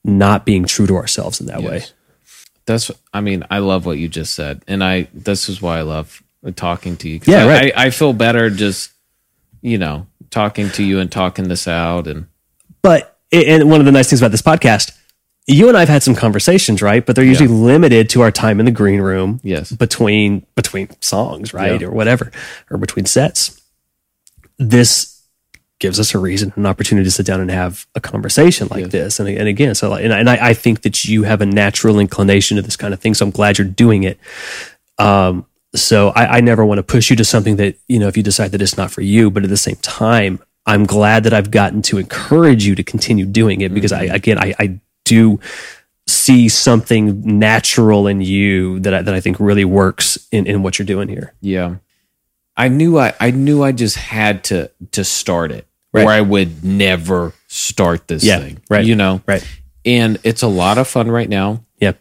not 0.04 0.44
being 0.44 0.64
true 0.64 0.86
to 0.86 0.96
ourselves 0.96 1.40
in 1.40 1.46
that 1.46 1.62
way. 1.62 1.84
That's. 2.66 2.90
I 3.12 3.20
mean, 3.20 3.44
I 3.50 3.58
love 3.58 3.86
what 3.86 3.98
you 3.98 4.08
just 4.08 4.34
said, 4.34 4.62
and 4.68 4.84
I. 4.84 5.08
This 5.14 5.48
is 5.48 5.62
why 5.62 5.78
I 5.78 5.82
love 5.82 6.22
talking 6.56 6.96
to 6.98 7.08
you. 7.08 7.20
Yeah, 7.24 7.44
I, 7.44 7.48
right. 7.48 7.72
I, 7.76 7.86
I 7.86 7.90
feel 7.90 8.12
better 8.12 8.50
just, 8.50 8.92
you 9.62 9.78
know, 9.78 10.06
talking 10.30 10.70
to 10.70 10.84
you 10.84 11.00
and 11.00 11.10
talking 11.10 11.48
this 11.48 11.66
out, 11.66 12.06
and 12.06 12.26
But 12.82 13.18
and 13.32 13.70
one 13.70 13.80
of 13.80 13.86
the 13.86 13.92
nice 13.92 14.10
things 14.10 14.20
about 14.20 14.30
this 14.30 14.42
podcast, 14.42 14.92
you 15.50 15.68
and 15.68 15.76
I've 15.76 15.88
had 15.88 16.02
some 16.02 16.14
conversations, 16.14 16.80
right? 16.82 17.04
But 17.04 17.16
they're 17.16 17.24
usually 17.24 17.48
limited 17.48 18.08
to 18.10 18.20
our 18.22 18.30
time 18.30 18.60
in 18.60 18.66
the 18.66 18.72
green 18.72 19.00
room, 19.00 19.40
Yes. 19.42 19.72
between 19.72 20.46
between 20.54 20.88
songs, 21.00 21.52
right, 21.52 21.80
Yeah. 21.80 21.86
or 21.88 21.90
whatever, 21.90 22.30
or 22.70 22.78
between 22.78 23.06
sets. 23.06 23.60
This 24.58 25.22
gives 25.78 25.98
us 25.98 26.14
a 26.14 26.18
reason, 26.18 26.52
an 26.56 26.66
opportunity 26.66 27.04
to 27.06 27.10
sit 27.10 27.24
down 27.24 27.40
and 27.40 27.50
have 27.50 27.86
a 27.94 28.00
conversation 28.00 28.68
like 28.70 28.90
this, 28.90 29.18
and 29.18 29.28
and 29.28 29.48
again, 29.48 29.74
so 29.74 29.88
like, 29.90 30.04
and, 30.04 30.12
I- 30.12 30.18
and 30.18 30.28
I, 30.30 30.48
I 30.50 30.54
think 30.54 30.82
that 30.82 31.04
you 31.04 31.22
have 31.22 31.40
a 31.40 31.46
natural 31.46 31.98
inclination 31.98 32.56
to 32.56 32.62
this 32.62 32.76
kind 32.76 32.92
of 32.92 33.00
thing, 33.00 33.14
so 33.14 33.24
I'm 33.24 33.30
glad 33.30 33.56
you're 33.58 33.66
doing 33.66 34.02
it. 34.04 34.18
Um, 34.98 35.46
so 35.74 36.10
I, 36.10 36.38
I 36.38 36.40
never 36.40 36.64
want 36.66 36.78
to 36.78 36.82
push 36.82 37.08
you 37.10 37.16
to 37.16 37.24
something 37.24 37.56
that 37.56 37.76
you 37.88 37.98
know 37.98 38.08
if 38.08 38.16
you 38.16 38.22
decide 38.22 38.52
that 38.52 38.60
it's 38.62 38.76
not 38.76 38.90
for 38.90 39.00
you, 39.00 39.30
but 39.30 39.42
at 39.44 39.48
the 39.48 39.56
same 39.56 39.76
time, 39.76 40.38
I'm 40.66 40.84
glad 40.84 41.24
that 41.24 41.32
I've 41.32 41.50
gotten 41.50 41.80
to 41.82 41.96
encourage 41.98 42.66
you 42.66 42.74
to 42.74 42.82
continue 42.82 43.24
doing 43.24 43.62
it 43.62 43.72
because 43.72 43.92
I 43.92 44.02
again 44.04 44.36
I, 44.38 44.54
I 44.58 44.80
do 45.10 45.40
see 46.06 46.48
something 46.48 47.38
natural 47.38 48.06
in 48.06 48.20
you 48.20 48.80
that 48.80 48.94
I, 48.94 49.02
that 49.02 49.14
I 49.14 49.20
think 49.20 49.38
really 49.40 49.64
works 49.64 50.18
in, 50.32 50.46
in 50.46 50.62
what 50.62 50.78
you're 50.78 50.86
doing 50.86 51.08
here. 51.08 51.34
yeah. 51.40 51.76
I 52.56 52.68
knew 52.68 52.98
I. 52.98 53.14
I 53.20 53.30
knew 53.30 53.62
I 53.62 53.72
just 53.72 53.96
had 53.96 54.44
to 54.50 54.70
to 54.92 55.02
start 55.04 55.50
it, 55.50 55.66
Right. 55.94 56.04
or 56.04 56.10
I 56.10 56.20
would 56.20 56.62
never 56.62 57.32
start 57.48 58.06
this 58.08 58.22
Yeah, 58.22 58.38
thing. 58.40 58.58
right, 58.68 58.84
You 58.84 58.96
know. 58.96 59.22
right. 59.26 59.42
And 59.86 60.18
it's 60.24 60.42
a 60.42 60.46
lot 60.48 60.76
of 60.76 60.86
fun 60.86 61.10
right 61.10 61.28
now. 61.28 61.64
Yep. 61.80 61.98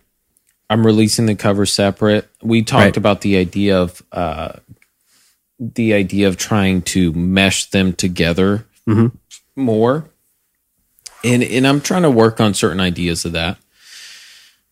I'm 0.69 0.85
releasing 0.85 1.27
the 1.27 1.35
cover 1.35 1.65
separate. 1.65 2.27
We 2.43 2.61
talked 2.63 2.83
Right. 2.83 2.97
about 2.97 3.21
the 3.21 3.37
idea 3.37 3.79
of 3.79 4.03
uh, 4.11 4.53
the 5.59 5.93
idea 5.93 6.27
of 6.27 6.35
trying 6.35 6.81
to 6.93 7.13
mesh 7.13 7.69
them 7.69 7.93
together 7.93 8.65
Mm-hmm. 8.87 9.15
more, 9.55 10.09
and 11.23 11.43
and 11.43 11.67
I'm 11.67 11.81
trying 11.81 12.03
to 12.03 12.11
work 12.11 12.39
on 12.39 12.53
certain 12.53 12.79
ideas 12.79 13.25
of 13.25 13.31
that. 13.33 13.57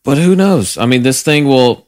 But 0.04 0.18
who 0.18 0.36
knows? 0.36 0.78
I 0.78 0.86
mean, 0.86 1.04
this 1.04 1.22
thing 1.22 1.46
will. 1.46 1.86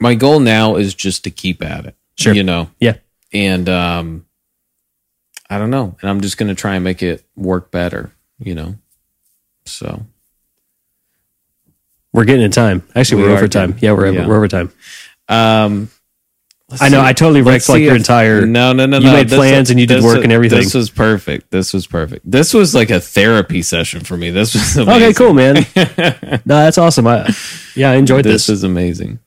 My 0.00 0.14
goal 0.16 0.40
now 0.40 0.76
is 0.76 0.94
just 0.94 1.22
to 1.24 1.30
keep 1.30 1.62
at 1.62 1.86
it. 1.86 1.94
Sure. 2.18 2.34
you 2.34 2.42
know, 2.42 2.70
Yeah. 2.80 2.96
and 3.32 3.68
um, 3.68 4.26
I 5.48 5.58
don't 5.58 5.70
know, 5.70 5.96
and 6.00 6.10
I'm 6.10 6.20
just 6.20 6.36
gonna 6.38 6.54
try 6.54 6.74
and 6.74 6.84
make 6.84 7.02
it 7.02 7.24
work 7.36 7.70
better. 7.70 8.12
You 8.38 8.54
know, 8.54 8.74
so. 9.64 10.04
We're 12.12 12.26
getting 12.26 12.42
in 12.44 12.50
time. 12.50 12.82
Actually, 12.94 13.22
We 13.22 13.28
we 13.28 13.32
are 13.32 13.36
are 13.36 13.38
over 13.38 13.48
time. 13.48 13.76
Yeah, 13.80 13.92
we're 13.92 14.12
yeah. 14.12 14.26
we're 14.26 14.36
over 14.36 14.48
time. 14.48 14.70
Um, 15.30 15.88
I 16.80 16.88
know. 16.88 17.00
I 17.02 17.12
totally 17.12 17.42
wrecked 17.42 17.68
like 17.68 17.82
your 17.82 17.96
entire. 17.96 18.46
No, 18.46 18.72
no, 18.72 18.86
no, 18.86 18.98
you 18.98 19.04
no. 19.04 19.10
You 19.10 19.16
made 19.16 19.28
plans 19.28 19.70
and 19.70 19.78
you 19.78 19.86
did 19.86 20.02
work 20.02 20.16
was- 20.16 20.24
and 20.24 20.32
everything. 20.32 20.58
This 20.60 20.74
was 20.74 20.90
perfect. 20.90 21.50
This 21.50 21.72
was 21.72 21.86
perfect. 21.86 22.30
This 22.30 22.54
was 22.54 22.74
like 22.74 22.90
a 22.90 23.00
therapy 23.00 23.62
session 23.62 24.00
for 24.00 24.16
me. 24.16 24.30
This 24.30 24.54
was 24.54 24.76
amazing. 24.78 25.02
Okay, 25.02 25.12
cool, 25.14 25.34
man. 25.34 25.54
no, 26.44 26.56
that's 26.56 26.78
awesome. 26.78 27.06
I, 27.06 27.28
yeah, 27.76 27.90
I 27.90 27.96
enjoyed 27.96 28.24
This 28.24 28.46
this. 28.46 28.56
is 28.58 28.64
amazing. 28.64 29.18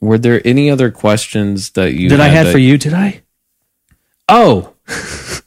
Were 0.00 0.18
there 0.18 0.40
any 0.44 0.70
other 0.70 0.90
questions 0.90 1.70
that 1.70 1.94
you 1.94 2.08
Did 2.08 2.20
I 2.20 2.28
had 2.28 2.46
that- 2.46 2.52
for 2.52 2.58
you? 2.58 2.76
Did 2.78 2.94
I? 2.94 3.22
Oh. 4.28 4.72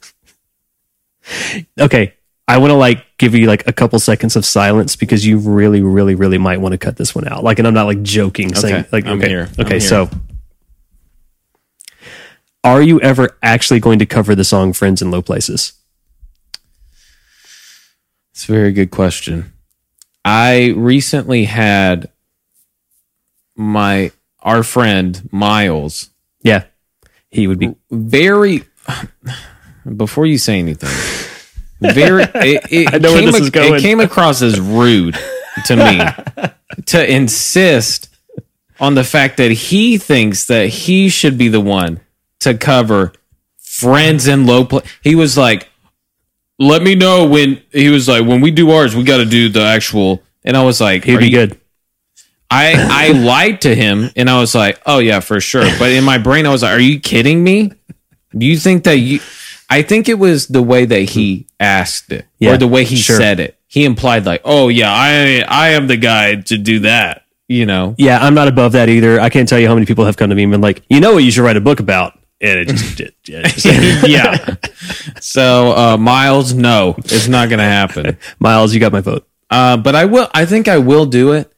okay. 1.80 2.12
I 2.48 2.58
want 2.58 2.70
to 2.70 2.76
like 2.76 3.04
give 3.18 3.34
you 3.34 3.46
like 3.48 3.66
a 3.66 3.72
couple 3.72 3.98
seconds 3.98 4.36
of 4.36 4.44
silence 4.44 4.94
because 4.94 5.26
you 5.26 5.38
really, 5.38 5.80
really, 5.82 6.14
really 6.14 6.38
might 6.38 6.60
want 6.60 6.72
to 6.74 6.78
cut 6.78 6.96
this 6.96 7.12
one 7.12 7.26
out. 7.26 7.42
Like, 7.42 7.58
and 7.58 7.66
I'm 7.66 7.74
not 7.74 7.86
like 7.86 8.02
joking, 8.02 8.54
saying 8.54 8.74
Okay, 8.74 8.88
like, 8.92 9.06
I'm 9.06 9.18
okay, 9.18 9.28
here. 9.28 9.48
I'm 9.58 9.64
okay. 9.66 9.80
here. 9.80 9.80
So, 9.80 10.08
are 12.66 12.82
you 12.82 13.00
ever 13.00 13.36
actually 13.44 13.78
going 13.78 14.00
to 14.00 14.06
cover 14.06 14.34
the 14.34 14.44
song 14.44 14.72
"Friends 14.72 15.00
in 15.00 15.12
Low 15.12 15.22
Places"? 15.22 15.72
It's 18.32 18.48
a 18.48 18.52
very 18.52 18.72
good 18.72 18.90
question. 18.90 19.52
I 20.24 20.74
recently 20.76 21.44
had 21.44 22.10
my 23.54 24.10
our 24.40 24.64
friend 24.64 25.28
Miles 25.32 26.10
Yeah, 26.42 26.64
he 27.30 27.46
would 27.46 27.60
be. 27.60 27.74
very 27.90 28.64
before 29.96 30.26
you 30.26 30.36
say 30.36 30.58
anything 30.58 30.90
very 31.80 32.22
it, 32.34 32.64
it 32.70 32.94
I 32.94 32.98
know 32.98 33.12
where 33.12 33.22
came, 33.22 33.30
this 33.30 33.40
is 33.40 33.50
going. 33.50 33.74
it 33.74 33.80
came 33.80 34.00
across 34.00 34.42
as 34.42 34.58
rude 34.58 35.16
to 35.66 35.76
me 35.76 36.00
to 36.86 37.12
insist 37.12 38.08
on 38.80 38.94
the 38.96 39.04
fact 39.04 39.36
that 39.36 39.52
he 39.52 39.98
thinks 39.98 40.46
that 40.46 40.68
he 40.68 41.08
should 41.08 41.38
be 41.38 41.48
the 41.48 41.60
one 41.60 42.00
to 42.46 42.56
cover 42.56 43.12
friends 43.58 44.26
in 44.26 44.46
low 44.46 44.64
place 44.64 44.84
he 45.02 45.14
was 45.14 45.36
like 45.36 45.68
let 46.58 46.82
me 46.82 46.94
know 46.94 47.26
when 47.26 47.60
he 47.72 47.90
was 47.90 48.08
like 48.08 48.24
when 48.26 48.40
we 48.40 48.50
do 48.50 48.70
ours 48.70 48.96
we 48.96 49.04
got 49.04 49.18
to 49.18 49.26
do 49.26 49.48
the 49.48 49.60
actual 49.62 50.22
and 50.44 50.56
i 50.56 50.62
was 50.62 50.80
like 50.80 51.04
He'd 51.04 51.18
be 51.18 51.30
good. 51.30 51.60
I 52.50 52.74
I 53.08 53.08
lied 53.18 53.60
to 53.62 53.74
him 53.74 54.08
and 54.14 54.30
I 54.30 54.38
was 54.38 54.54
like, 54.54 54.80
"Oh 54.86 55.00
yeah, 55.00 55.18
for 55.18 55.40
sure." 55.40 55.66
But 55.80 55.90
in 55.90 56.04
my 56.04 56.16
brain 56.18 56.46
I 56.46 56.50
was 56.50 56.62
like, 56.62 56.76
"Are 56.76 56.80
you 56.80 57.00
kidding 57.00 57.42
me? 57.42 57.72
Do 58.38 58.46
you 58.46 58.56
think 58.56 58.84
that 58.84 58.98
you 58.98 59.18
I 59.68 59.82
think 59.82 60.08
it 60.08 60.14
was 60.20 60.46
the 60.46 60.62
way 60.62 60.84
that 60.84 61.00
he 61.10 61.48
asked 61.58 62.12
it 62.12 62.24
Yeah, 62.38 62.54
or 62.54 62.56
the 62.56 62.68
way 62.68 62.84
he 62.84 62.94
sure. 62.94 63.16
said 63.16 63.40
it. 63.40 63.58
He 63.66 63.84
implied 63.84 64.24
like, 64.26 64.42
"Oh 64.44 64.68
yeah, 64.68 64.92
I 64.92 65.44
I 65.48 65.68
am 65.70 65.88
the 65.88 65.96
guy 65.96 66.36
to 66.36 66.56
do 66.56 66.78
that." 66.80 67.24
You 67.48 67.66
know. 67.66 67.96
Yeah, 67.98 68.18
I'm 68.24 68.34
not 68.34 68.46
above 68.46 68.72
that 68.72 68.88
either. 68.88 69.20
I 69.20 69.28
can't 69.28 69.48
tell 69.48 69.58
you 69.58 69.66
how 69.66 69.74
many 69.74 69.86
people 69.86 70.04
have 70.04 70.16
come 70.16 70.30
to 70.30 70.36
me 70.36 70.44
and 70.44 70.52
been 70.52 70.60
like, 70.60 70.82
you 70.88 71.00
know 71.00 71.14
what, 71.14 71.24
you 71.24 71.32
should 71.32 71.42
write 71.44 71.56
a 71.56 71.60
book 71.60 71.80
about, 71.80 72.16
and 72.40 72.58
it 72.60 72.68
just, 72.68 73.00
it, 73.00 73.14
yeah. 74.08 74.54
So, 75.20 75.72
uh 75.72 75.96
Miles, 75.96 76.52
no, 76.54 76.94
it's 76.98 77.28
not 77.28 77.48
going 77.48 77.58
to 77.58 77.64
happen. 77.64 78.18
Miles, 78.38 78.74
you 78.74 78.80
got 78.80 78.92
my 78.92 79.00
vote. 79.00 79.26
Uh 79.50 79.76
but 79.76 79.94
I 79.94 80.04
will 80.04 80.28
I 80.34 80.44
think 80.46 80.68
I 80.68 80.78
will 80.78 81.06
do 81.06 81.32
it. 81.32 81.52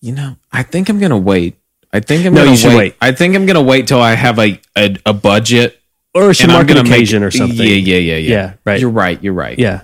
You 0.00 0.12
know, 0.12 0.36
I 0.50 0.62
think 0.62 0.88
I'm 0.88 0.98
going 0.98 1.10
to 1.10 1.18
wait. 1.18 1.56
I 1.92 2.00
think 2.00 2.24
I'm 2.24 2.32
No, 2.34 2.44
going 2.44 2.56
to 2.56 2.68
wait. 2.68 2.76
wait. 2.76 2.96
I 3.00 3.12
think 3.12 3.34
I'm 3.36 3.44
going 3.46 3.56
to 3.56 3.62
wait 3.62 3.86
till 3.88 4.00
I 4.00 4.14
have 4.14 4.38
a 4.38 4.58
a, 4.76 4.96
a 5.04 5.12
budget 5.12 5.78
Or 6.14 6.32
should 6.32 6.44
and 6.44 6.52
I'm 6.52 6.56
mark 6.58 6.70
an 6.70 6.76
gonna 6.76 6.88
make- 6.88 6.92
occasion 6.98 7.22
or 7.22 7.30
something. 7.30 7.58
Yeah, 7.58 7.74
yeah, 7.74 7.96
yeah, 7.96 8.16
yeah. 8.16 8.30
Yeah, 8.30 8.52
right. 8.64 8.80
You're 8.80 8.90
right. 8.90 9.22
You're 9.22 9.34
right. 9.34 9.58
Yeah. 9.58 9.82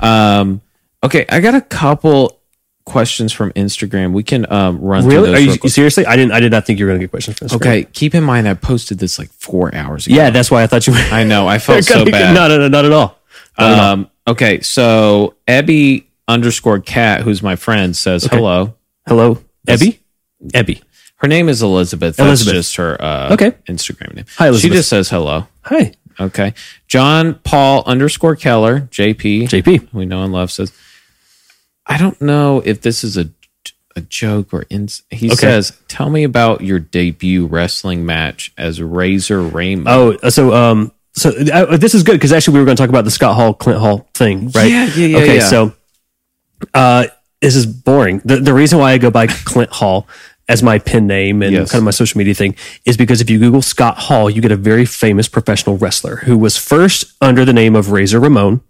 Um. 0.00 0.60
Okay, 1.04 1.24
I 1.28 1.40
got 1.40 1.54
a 1.54 1.60
couple 1.62 2.39
questions 2.90 3.32
from 3.32 3.52
Instagram. 3.52 4.12
We 4.12 4.22
can 4.22 4.50
um 4.52 4.80
run 4.80 5.02
through 5.02 5.12
Really? 5.12 5.34
Are 5.34 5.38
you 5.38 5.52
real 5.62 5.70
seriously? 5.70 6.06
I 6.06 6.16
didn't. 6.16 6.32
I 6.32 6.40
did 6.40 6.52
not 6.52 6.66
think 6.66 6.78
you 6.78 6.84
were 6.84 6.90
going 6.90 7.00
to 7.00 7.04
get 7.06 7.10
questions 7.10 7.38
from 7.38 7.46
this. 7.46 7.54
Okay. 7.56 7.84
Keep 7.92 8.14
in 8.14 8.24
mind, 8.24 8.48
I 8.48 8.54
posted 8.54 8.98
this 8.98 9.18
like 9.18 9.30
four 9.32 9.74
hours 9.74 10.06
ago. 10.06 10.16
Yeah, 10.16 10.30
that's 10.30 10.50
why 10.50 10.62
I 10.62 10.66
thought 10.66 10.86
you. 10.86 10.92
were 10.92 10.98
I 10.98 11.24
know. 11.24 11.46
I 11.46 11.58
felt 11.58 11.84
so 11.84 12.04
bad. 12.04 12.34
No, 12.34 12.48
no, 12.48 12.58
no, 12.58 12.68
not 12.68 12.84
at 12.84 12.92
all. 12.92 13.16
Not 13.58 13.72
at 13.72 13.78
all. 13.78 13.92
Um. 13.92 14.10
Okay. 14.26 14.60
So 14.60 15.34
Ebby 15.48 16.04
underscore 16.28 16.80
cat, 16.80 17.22
who's 17.22 17.42
my 17.42 17.56
friend, 17.56 17.96
says 17.96 18.24
hello. 18.24 18.74
Hello, 19.06 19.38
Ebby. 19.66 19.98
Ebby. 20.48 20.82
Her 21.16 21.28
name 21.28 21.48
is 21.50 21.62
Elizabeth. 21.62 22.16
That's 22.16 22.26
Elizabeth. 22.28 22.54
just 22.54 22.76
her 22.76 22.96
uh, 23.02 23.32
Okay. 23.34 23.50
Instagram 23.68 24.14
name. 24.14 24.24
Hi, 24.38 24.48
Elizabeth. 24.48 24.72
She 24.72 24.76
just 24.78 24.88
says 24.88 25.10
hello. 25.10 25.46
Hi, 25.62 25.92
Okay. 26.18 26.54
John 26.86 27.34
Paul 27.44 27.82
underscore 27.86 28.36
Keller, 28.36 28.80
JP. 28.90 29.48
JP. 29.48 29.92
We 29.92 30.06
know 30.06 30.22
and 30.22 30.32
love 30.32 30.50
says, 30.50 30.72
I 31.86 31.96
don't 31.98 32.20
know 32.20 32.62
if 32.64 32.80
this 32.82 33.02
is 33.04 33.16
a 33.16 33.30
a 33.96 34.00
joke 34.02 34.54
or 34.54 34.62
in, 34.70 34.88
he 35.10 35.26
Okay. 35.26 35.34
says, 35.34 35.76
tell 35.88 36.10
me 36.10 36.22
about 36.22 36.60
your 36.60 36.78
debut 36.78 37.46
wrestling 37.46 38.06
match 38.06 38.52
as 38.56 38.80
Razor 38.80 39.42
Raymond. 39.42 39.88
Oh, 39.88 40.12
uh, 40.22 40.30
so 40.30 40.54
um, 40.54 40.92
so 41.12 41.30
uh, 41.52 41.76
this 41.76 41.92
is 41.94 42.04
good 42.04 42.12
because 42.12 42.32
actually 42.32 42.54
we 42.54 42.60
were 42.60 42.66
going 42.66 42.76
to 42.76 42.80
talk 42.80 42.88
about 42.88 43.04
the 43.04 43.10
Scott 43.10 43.34
Hall, 43.34 43.52
Clint 43.52 43.80
Hall 43.80 44.08
thing, 44.14 44.48
right? 44.50 44.70
Yeah, 44.70 44.86
yeah, 44.94 45.06
yeah, 45.06 45.16
Okay, 45.18 45.36
yeah. 45.38 45.48
so 45.48 45.74
uh, 46.72 47.06
this 47.40 47.56
is 47.56 47.66
boring. 47.66 48.20
The 48.24 48.36
the 48.36 48.54
reason 48.54 48.78
why 48.78 48.92
I 48.92 48.98
go 48.98 49.10
by 49.10 49.26
Clint 49.26 49.70
Hall 49.72 50.06
as 50.48 50.62
my 50.62 50.78
pen 50.78 51.06
name 51.08 51.42
and 51.42 51.52
Yes. 51.52 51.72
kind 51.72 51.80
of 51.80 51.84
my 51.84 51.90
social 51.90 52.18
media 52.18 52.34
thing 52.34 52.54
is 52.84 52.96
because 52.96 53.20
if 53.20 53.28
you 53.28 53.38
Google 53.40 53.62
Scott 53.62 53.98
Hall, 53.98 54.30
you 54.30 54.40
get 54.40 54.52
a 54.52 54.56
very 54.56 54.84
famous 54.84 55.26
professional 55.28 55.76
wrestler 55.78 56.16
who 56.16 56.38
was 56.38 56.56
first 56.56 57.12
under 57.20 57.44
the 57.44 57.52
name 57.52 57.74
of 57.74 57.90
Razor 57.90 58.20
Ramon. 58.20 58.60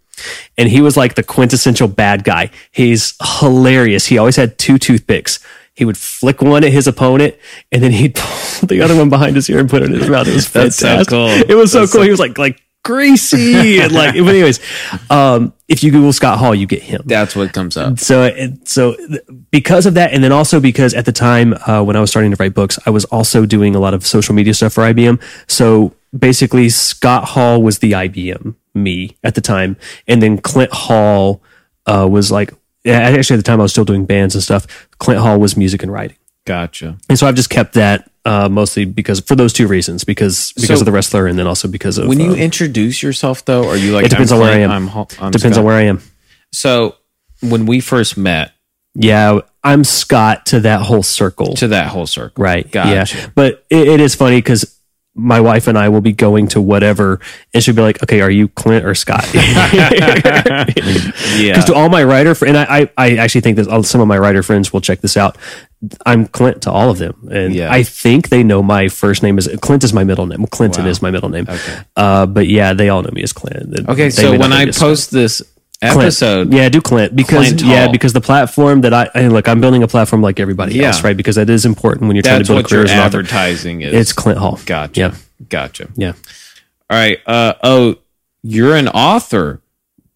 And 0.59 0.68
he 0.68 0.80
was 0.80 0.97
like 0.97 1.14
the 1.14 1.22
quintessential 1.22 1.88
bad 1.88 2.24
guy. 2.24 2.51
He's 2.70 3.14
hilarious. 3.40 4.06
He 4.06 4.18
always 4.18 4.36
had 4.36 4.59
two 4.59 4.78
toothpicks. 4.78 5.38
He 5.74 5.84
would 5.84 5.97
flick 5.97 6.42
one 6.42 6.62
at 6.64 6.72
his 6.72 6.86
opponent, 6.86 7.36
and 7.72 7.82
then 7.82 7.92
he'd 7.92 8.14
pull 8.16 8.66
the 8.68 8.82
other 8.82 8.97
one 8.97 9.09
behind 9.09 9.36
his 9.36 9.48
ear 9.48 9.60
and 9.60 9.70
put 9.70 9.82
it 9.82 9.90
in 9.92 9.98
his 10.01 10.10
mouth. 10.10 10.28
It 10.28 10.34
was 10.34 10.51
That's 10.51 10.76
so 10.76 10.86
fantastic. 10.86 11.10
cool. 11.10 11.28
It 11.28 11.55
was 11.55 11.72
so 11.72 11.80
That's 11.80 11.92
cool. 11.92 12.01
so- 12.01 12.05
he 12.05 12.10
was 12.10 12.20
like 12.20 12.36
like 12.38 12.60
greasy 12.82 13.78
and 13.80 13.92
like. 13.92 14.14
But 14.14 14.28
anyways, 14.28 14.59
um, 15.10 15.52
if 15.68 15.82
you 15.82 15.90
Google 15.90 16.12
Scott 16.12 16.38
Hall, 16.38 16.55
you 16.55 16.66
get 16.66 16.82
him 16.82 17.02
That's 17.06 17.36
what 17.36 17.52
comes 17.52 17.76
up. 17.76 17.98
so 17.98 18.30
so 18.64 18.97
because 19.51 19.86
of 19.86 19.94
that 19.94 20.12
and 20.12 20.22
then 20.24 20.32
also 20.32 20.60
because 20.60 20.92
at 20.94 21.05
the 21.05 21.12
time 21.12 21.55
uh, 21.66 21.82
when 21.82 21.94
i 21.97 22.01
was 22.01 22.10
starting 22.10 22.30
to 22.30 22.36
write 22.40 22.55
books 22.55 22.78
i 22.86 22.90
was 22.90 23.05
also 23.06 23.44
doing 23.47 23.74
a 23.74 23.80
lot 23.80 23.94
of 23.94 24.06
social 24.06 24.34
media 24.34 24.55
stuff 24.55 24.72
for 24.72 24.82
ibm 24.84 25.20
so 25.48 25.92
basically 26.16 26.68
scott 26.68 27.24
hall 27.24 27.62
was 27.62 27.78
the 27.80 27.92
ibm 27.92 28.55
me 28.74 29.16
at 29.24 29.34
the 29.34 29.40
time 29.40 29.76
and 30.06 30.22
then 30.22 30.38
clint 30.38 30.72
hall 30.72 31.42
uh, 31.86 32.06
was 32.10 32.30
like 32.30 32.52
actually 32.86 33.34
at 33.34 33.38
the 33.38 33.42
time 33.42 33.60
i 33.60 33.62
was 33.62 33.72
still 33.72 33.84
doing 33.84 34.06
bands 34.06 34.34
and 34.34 34.42
stuff 34.44 34.88
clint 34.98 35.20
hall 35.20 35.38
was 35.38 35.56
music 35.56 35.82
and 35.82 35.92
writing 35.92 36.16
Gotcha. 36.47 36.97
and 37.09 37.18
so 37.18 37.26
i've 37.26 37.34
just 37.34 37.51
kept 37.51 37.74
that 37.74 38.10
uh, 38.24 38.48
mostly 38.51 38.84
because 38.84 39.20
for 39.20 39.34
those 39.34 39.52
two 39.52 39.66
reasons 39.66 40.05
because 40.05 40.52
because 40.55 40.68
So- 40.68 40.80
of 40.80 40.84
the 40.84 40.92
wrestler 40.92 41.26
and 41.26 41.38
then 41.38 41.47
also 41.47 41.68
because 41.68 41.97
of 41.98 42.06
When 42.09 42.20
you 42.20 42.32
uh, 42.32 42.34
introduce 42.34 43.02
yourself, 43.02 43.44
though, 43.47 43.66
are 43.68 43.76
you 43.78 43.92
like, 43.92 44.05
it 44.05 44.10
depends 44.10 44.30
I'm 44.30 44.40
on 44.40 44.44
where 44.47 44.55
i 44.55 44.59
am 44.59 44.70
I'm, 44.70 44.88
I'm 44.90 45.30
depends 45.30 45.40
Scott? 45.56 45.59
on 45.59 45.64
where 45.64 45.76
i 45.76 45.82
am 45.84 46.01
So 46.52 46.97
when 47.40 47.64
we 47.66 47.80
first 47.80 48.16
met 48.18 48.52
yeah 48.94 49.38
i'm 49.64 49.84
scott 49.84 50.47
to 50.47 50.60
that 50.60 50.82
whole 50.82 51.02
circle 51.02 51.55
to 51.55 51.68
that 51.68 51.86
whole 51.88 52.06
circle. 52.06 52.42
Right. 52.42 52.70
Gotcha. 52.70 53.16
Yeah. 53.16 53.26
But 53.34 53.64
it, 53.70 53.86
it 53.88 54.01
is 54.01 54.14
funny 54.14 54.38
because 54.38 54.78
my 55.15 55.41
wife 55.41 55.66
and 55.66 55.77
I 55.77 55.89
will 55.89 56.01
be 56.01 56.12
going 56.12 56.47
to 56.49 56.61
whatever, 56.61 57.20
and 57.53 57.62
she'll 57.62 57.74
be 57.74 57.82
like, 57.82 58.03
"Okay, 58.03 58.20
are 58.20 58.31
you 58.31 58.49
Clint 58.49 58.85
or 58.85 58.95
Scott?" 58.95 59.27
Yeah. 59.35 60.65
Because 61.53 61.65
to 61.66 61.74
all 61.74 61.89
my 61.89 62.05
writer, 62.05 62.35
fr- 62.35 62.47
and 62.47 62.57
I, 62.57 62.65
I, 62.82 62.91
I 62.97 63.16
actually 63.16 63.41
think 63.43 63.57
that 63.57 63.69
all- 63.69 63.82
some 63.82 64.01
of 64.01 64.09
my 64.09 64.19
writer 64.19 64.43
friends 64.43 64.73
will 64.73 64.81
check 64.81 65.01
this 65.01 65.16
out. 65.16 65.37
I'm 66.05 66.27
Clint 66.27 66.62
to 66.62 66.70
all 66.70 66.91
of 66.91 66.99
them, 66.99 67.28
and 67.32 67.55
Yeah. 67.55 67.73
I 67.73 67.82
think 67.82 68.28
they 68.28 68.43
know 68.43 68.62
my 68.62 68.89
first 68.89 69.23
name 69.23 69.39
is 69.39 69.49
Clint 69.62 69.82
is 69.85 69.93
my 69.93 70.05
middle 70.05 70.27
name. 70.27 70.47
Clinton 70.47 70.85
Wow. 70.85 70.91
is 70.91 71.03
my 71.03 71.11
middle 71.11 71.28
name. 71.31 71.47
Okay. 71.49 71.78
Uh, 71.97 72.27
but 72.27 72.47
yeah, 72.49 72.74
they 72.74 72.89
all 72.91 73.03
know 73.03 73.11
me 73.12 73.23
as 73.23 73.32
Clint. 73.32 73.89
Okay, 73.89 74.05
they 74.05 74.11
so 74.11 74.32
when 74.39 74.53
I 74.53 74.65
me 74.65 74.69
as 74.69 74.77
Scott. 74.77 74.87
post 74.89 75.11
this 75.11 75.43
Clint. 75.81 75.98
episode, 76.02 76.52
yeah, 76.52 76.69
do 76.69 76.81
Clint 76.81 77.16
because 77.16 77.47
Clint 77.48 77.62
yeah, 77.62 77.85
Hall. 77.85 77.93
because 77.93 78.12
the 78.12 78.20
platform 78.20 78.82
that 78.82 78.93
I 78.93 79.09
and 79.15 79.32
look, 79.32 79.48
I'm 79.48 79.61
building 79.61 79.82
a 79.82 79.89
platform 79.89 80.20
like 80.20 80.39
everybody 80.39 80.74
Yeah. 80.74 80.89
else, 80.89 81.02
right? 81.02 81.16
Because 81.16 81.36
that 81.36 81.48
is 81.48 81.65
important 81.65 82.07
when 82.07 82.16
you're 82.16 82.23
trying 82.23 82.43
to 82.43 82.47
build 82.52 82.65
a 82.65 82.69
career 82.69 82.85
as 82.85 82.90
an 82.90 82.98
author. 82.98 83.19
advertising 83.20 83.81
is. 83.81 83.94
It's 83.94 84.12
Clint 84.12 84.39
Hall. 84.39 84.59
gotcha. 84.66 85.01
Yeah. 85.01 85.15
Gotcha. 85.48 85.89
Yeah. 85.97 86.12
All 86.90 86.98
right. 86.98 87.19
Uh, 87.27 87.55
oh, 87.62 87.97
you're 88.43 88.77
an 88.77 88.89
author. 88.89 89.62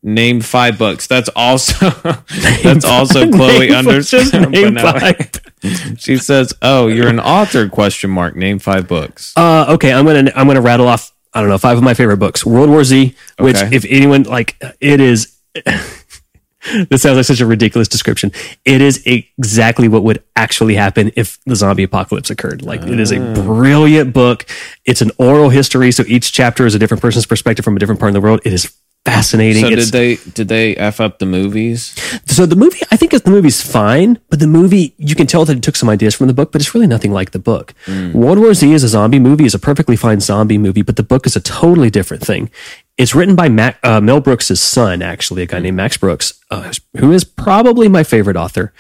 Name 0.07 0.43
five 0.43 0.77
books. 0.77 1.07
That's 1.07 1.31
also 1.31 1.89
that's 2.63 2.85
also 2.85 3.31
Chloe 3.31 3.69
Name 3.71 3.85
five- 3.85 4.05
just 4.05 4.35
underscore. 4.35 4.51
name 4.51 4.75
Bonelli. 4.75 5.41
five. 5.63 5.99
She 5.99 6.19
says, 6.19 6.53
"Oh, 6.61 6.89
you're 6.89 7.09
an 7.09 7.21
author?" 7.21 7.71
Question 7.71 8.11
mark. 8.11 8.37
Name 8.37 8.59
five 8.59 8.87
books. 8.87 9.33
Uh, 9.35 9.65
okay, 9.71 9.95
I'm 9.95 10.05
gonna 10.05 10.31
I'm 10.37 10.47
gonna 10.47 10.61
rattle 10.61 10.89
off. 10.89 11.11
I 11.33 11.41
don't 11.41 11.49
know 11.49 11.57
five 11.57 11.79
of 11.79 11.83
my 11.83 11.95
favorite 11.95 12.19
books. 12.19 12.45
World 12.45 12.69
War 12.69 12.85
Z, 12.85 13.15
which 13.39 13.57
Okay. 13.57 13.75
if 13.75 13.87
anyone 13.89 14.25
like 14.25 14.63
it 14.79 15.01
is. 15.01 15.34
this 16.89 17.03
sounds 17.03 17.17
like 17.17 17.25
such 17.27 17.41
a 17.41 17.47
ridiculous 17.47 17.89
description. 17.89 18.33
It 18.65 18.81
is 18.81 19.03
exactly 19.07 19.87
what 19.89 20.03
would 20.03 20.23
actually 20.35 20.75
happen 20.77 21.13
if 21.15 21.39
the 21.45 21.57
zombie 21.57 21.83
apocalypse 21.83 22.31
occurred. 22.31 22.63
Like 22.63 22.83
it 22.83 22.99
is 22.99 23.13
a 23.13 23.21
Ah. 23.21 23.35
brilliant 23.35 24.13
book. 24.15 24.47
It's 24.87 25.03
an 25.03 25.11
oral 25.19 25.51
history, 25.51 25.93
so 25.93 26.05
each 26.07 26.33
chapter 26.33 26.65
is 26.67 26.75
a 26.75 26.79
different 26.79 27.03
person's 27.03 27.27
perspective 27.27 27.65
from 27.65 27.77
a 27.77 27.79
different 27.79 28.01
part 28.01 28.09
of 28.11 28.15
the 28.15 28.21
world. 28.23 28.41
It 28.45 28.53
is 28.55 28.73
fascinating. 29.05 29.61
So 29.65 29.69
It's- 29.69 29.91
did 29.91 29.93
they 29.93 30.31
did 30.33 30.49
they 30.49 30.75
f 30.77 30.99
up 31.01 31.19
the 31.19 31.27
movies? 31.27 31.95
so 32.27 32.47
the 32.47 32.57
movie, 32.57 32.81
I 32.91 32.97
think 32.97 33.13
the 33.13 33.31
movie's 33.31 33.61
fine, 33.61 34.19
but 34.31 34.41
the 34.41 34.47
movie, 34.47 34.95
you 34.97 35.15
can 35.15 35.27
tell 35.27 35.45
that 35.45 35.59
it 35.59 35.63
took 35.63 35.77
some 35.77 35.91
ideas 35.91 36.15
from 36.15 36.27
the 36.29 36.33
book, 36.33 36.51
but 36.51 36.63
it's 36.63 36.75
really 36.75 36.87
nothing 36.87 37.13
like 37.13 37.33
the 37.33 37.39
book. 37.39 37.75
World 38.15 38.39
War 38.39 38.55
Z 38.55 38.73
is 38.73 38.83
a 38.83 38.89
zombie 38.89 39.19
movie, 39.21 39.45
is 39.45 39.55
a 39.55 39.59
perfectly 39.59 39.97
fine 39.97 40.21
zombie 40.21 40.57
movie, 40.57 40.81
but 40.83 40.97
the 40.97 41.03
book 41.03 41.27
is 41.27 41.37
a 41.37 41.41
totally 41.41 41.91
different 41.91 42.25
thing. 42.25 42.49
It's 42.97 43.15
written 43.15 43.35
by 43.35 43.49
Mac, 43.49 43.79
uh, 43.83 44.01
Mel 44.01 44.21
Brooks' 44.21 44.59
son, 44.61 45.03
actually, 45.03 45.43
a 45.43 45.47
guy 45.47 45.59
named 45.59 45.77
Max 45.77 45.97
Brooks, 45.97 46.35
uh, 46.51 46.73
who 46.97 47.11
is 47.11 47.25
probably 47.25 47.89
my 47.89 48.05
favorite 48.05 48.37
author. 48.37 48.73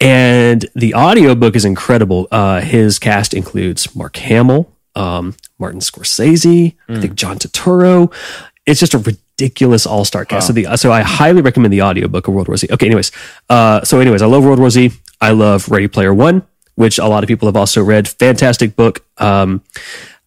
And 0.00 0.64
the 0.74 0.94
audiobook 0.94 1.54
is 1.54 1.64
incredible. 1.64 2.26
Uh, 2.30 2.60
his 2.60 2.98
cast 2.98 3.34
includes 3.34 3.94
Mark 3.94 4.16
Hamill, 4.16 4.72
um, 4.94 5.36
Martin 5.58 5.80
Scorsese, 5.80 6.74
I 6.88 7.00
think 7.00 7.14
John 7.14 7.38
Turturro. 7.38 8.12
It's 8.66 8.80
just 8.80 8.94
a 8.94 8.98
ridiculous 8.98 9.86
all 9.86 10.04
star 10.04 10.24
cast. 10.24 10.46
So, 10.46 10.52
the, 10.52 10.76
so 10.76 10.90
I 10.90 11.02
highly 11.02 11.42
recommend 11.42 11.72
the 11.72 11.82
audiobook 11.82 12.26
of 12.28 12.34
World 12.34 12.48
War 12.48 12.56
Z. 12.56 12.68
Okay, 12.70 12.86
anyways. 12.86 13.12
Uh, 13.50 13.82
so, 13.84 14.00
anyways, 14.00 14.22
I 14.22 14.26
love 14.26 14.42
World 14.44 14.58
War 14.58 14.70
Z. 14.70 14.90
I 15.20 15.30
love 15.32 15.68
Ready 15.70 15.88
Player 15.88 16.14
One, 16.14 16.42
which 16.76 16.98
a 16.98 17.06
lot 17.06 17.22
of 17.22 17.28
people 17.28 17.46
have 17.46 17.56
also 17.56 17.82
read. 17.82 18.08
Fantastic 18.08 18.74
book. 18.74 19.04
Um, 19.18 19.62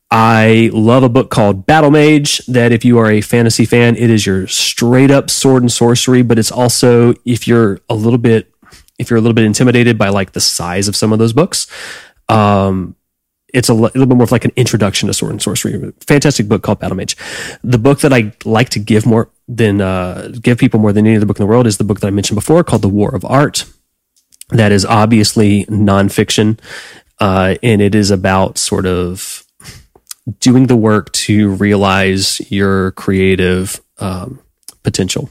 I 0.10 0.70
love 0.74 1.04
a 1.04 1.10
book 1.10 1.30
called 1.30 1.66
Battle 1.66 1.92
Mage 1.92 2.38
that 2.48 2.72
if 2.72 2.86
you 2.86 2.98
are 2.98 3.12
a 3.12 3.22
fantasy 3.22 3.66
fan, 3.66 3.96
it 3.98 4.10
is 4.10 4.26
your 4.26 4.48
straight 4.48 5.12
up 5.12 5.30
sword 5.30 5.64
and 5.64 5.72
sorcery, 5.72 6.22
but 6.22 6.40
it's 6.40 6.52
also 6.52 7.14
if 7.26 7.48
you're 7.48 7.80
a 7.90 7.96
little 7.96 8.20
bit 8.20 8.54
if 8.98 9.10
you're 9.10 9.18
a 9.18 9.22
little 9.22 9.36
bit 9.36 9.46
intimidated 9.46 9.98
by 9.98 10.10
like 10.10 10.32
the 10.32 10.40
size 10.40 10.88
of 10.88 10.96
some 10.96 11.14
of 11.14 11.20
those 11.20 11.34
books, 11.34 11.68
um 12.30 12.96
it's 13.54 13.70
a 13.70 13.74
little 13.74 14.06
bit 14.06 14.16
more 14.16 14.26
of 14.26 14.32
like 14.32 14.46
an 14.46 14.52
introduction 14.56 15.08
to 15.08 15.14
sword 15.14 15.32
and 15.32 15.42
sorcery. 15.42 15.94
Fantastic 16.06 16.48
book 16.48 16.64
called 16.64 16.80
Battle 16.80 16.98
Mage. 16.98 17.16
The 17.64 17.78
book 17.78 18.02
that 18.02 18.14
I 18.14 18.34
like 18.44 18.70
to 18.70 18.80
give 18.80 19.06
more 19.06 19.30
than 19.48 19.80
uh, 19.82 20.34
give 20.42 20.58
people 20.58 20.80
more 20.80 20.92
than 20.92 21.08
any 21.08 21.16
other 21.16 21.26
book 21.26 21.40
in 21.40 21.44
the 21.44 21.50
world 21.50 21.66
is 21.66 21.78
the 21.78 21.86
book 21.86 22.02
that 22.02 22.08
I 22.08 22.12
mentioned 22.12 22.36
before 22.36 22.64
called 22.64 22.82
The 22.82 22.90
War 22.90 23.16
of 23.16 23.24
Art. 23.26 23.66
That 24.50 24.72
is 24.72 24.86
obviously 24.86 25.66
nonfiction, 25.66 26.60
uh, 27.20 27.56
and 27.64 27.82
it 27.82 27.96
is 27.96 28.12
about 28.12 28.58
sort 28.58 28.86
of 28.86 29.47
doing 30.40 30.68
the 30.68 30.76
work 30.76 31.12
to 31.14 31.52
realize 31.52 32.42
your 32.52 32.92
creative 32.92 33.82
um, 34.00 34.40
potential 34.84 35.30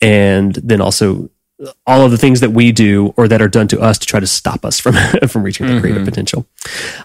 and 0.00 0.54
then 0.56 0.80
also 0.80 1.30
all 1.86 2.02
of 2.02 2.10
the 2.10 2.18
things 2.18 2.40
that 2.40 2.50
we 2.50 2.70
do 2.70 3.14
or 3.16 3.28
that 3.28 3.40
are 3.40 3.48
done 3.48 3.66
to 3.68 3.80
us 3.80 3.98
to 3.98 4.06
try 4.06 4.20
to 4.20 4.26
stop 4.26 4.64
us 4.64 4.78
from 4.78 4.94
from 5.28 5.42
reaching 5.42 5.66
the 5.66 5.80
creative 5.80 6.04
potential. 6.04 6.46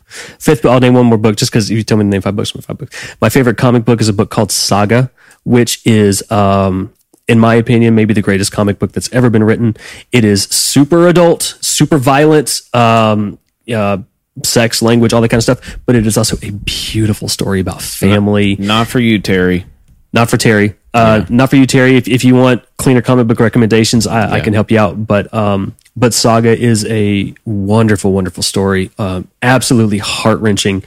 Fifth, 0.05 0.65
I'll 0.65 0.79
name 0.79 0.93
one 0.93 1.05
more 1.05 1.17
book 1.17 1.37
just 1.37 1.51
because 1.51 1.71
you 1.71 1.83
tell 1.83 1.97
me 1.97 2.03
to 2.03 2.09
name 2.09 2.21
five 2.21 2.35
books. 2.35 2.51
Five 2.51 2.77
books. 2.77 3.15
My 3.21 3.29
favorite 3.29 3.57
comic 3.57 3.85
book 3.85 4.01
is 4.01 4.09
a 4.09 4.13
book 4.13 4.29
called 4.29 4.51
Saga, 4.51 5.09
which 5.43 5.85
is, 5.87 6.29
um, 6.31 6.93
in 7.27 7.39
my 7.39 7.55
opinion, 7.55 7.95
maybe 7.95 8.13
the 8.13 8.21
greatest 8.21 8.51
comic 8.51 8.77
book 8.77 8.91
that's 8.91 9.11
ever 9.13 9.29
been 9.29 9.43
written. 9.43 9.77
It 10.11 10.25
is 10.25 10.43
super 10.43 11.07
adult, 11.07 11.57
super 11.61 11.97
violent. 11.97 12.61
Um, 12.73 13.39
uh, 13.73 13.99
sex 14.45 14.81
language 14.81 15.13
all 15.13 15.21
that 15.21 15.29
kind 15.29 15.39
of 15.39 15.43
stuff 15.43 15.79
but 15.85 15.95
it 15.95 16.05
is 16.05 16.17
also 16.17 16.37
a 16.45 16.51
beautiful 16.51 17.27
story 17.27 17.59
about 17.59 17.81
family 17.81 18.55
Not 18.57 18.87
for 18.87 18.99
you, 18.99 19.19
Terry. 19.19 19.65
not 20.13 20.29
for 20.29 20.37
Terry. 20.37 20.75
Uh, 20.93 21.25
Not 21.29 21.49
for 21.49 21.55
you, 21.55 21.65
Terry. 21.65 21.95
If, 21.95 22.09
if 22.09 22.25
you 22.25 22.35
want 22.35 22.65
cleaner 22.77 23.01
comic 23.01 23.25
book 23.25 23.39
recommendations, 23.39 24.05
I, 24.05 24.33
I 24.33 24.39
can 24.41 24.53
help 24.53 24.69
you 24.69 24.77
out. 24.77 25.07
But 25.07 25.33
um, 25.33 25.73
but 25.95 26.13
Saga 26.13 26.57
is 26.57 26.85
a 26.85 27.33
wonderful, 27.45 28.11
wonderful 28.11 28.43
story. 28.43 28.91
Um, 28.97 29.29
absolutely 29.41 29.99
heart 29.99 30.41
wrenching. 30.41 30.83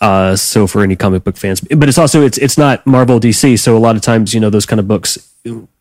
Uh, 0.00 0.36
so 0.36 0.68
for 0.68 0.82
any 0.84 0.94
comic 0.94 1.24
book 1.24 1.36
fans, 1.36 1.60
but 1.60 1.88
it's 1.88 1.98
also 1.98 2.22
it's 2.22 2.38
it's 2.38 2.56
not 2.56 2.86
Marvel 2.86 3.18
DC. 3.18 3.58
So 3.58 3.76
a 3.76 3.78
lot 3.78 3.96
of 3.96 4.02
times, 4.02 4.32
you 4.32 4.38
know, 4.38 4.48
those 4.50 4.66
kind 4.66 4.78
of 4.78 4.86
books. 4.86 5.18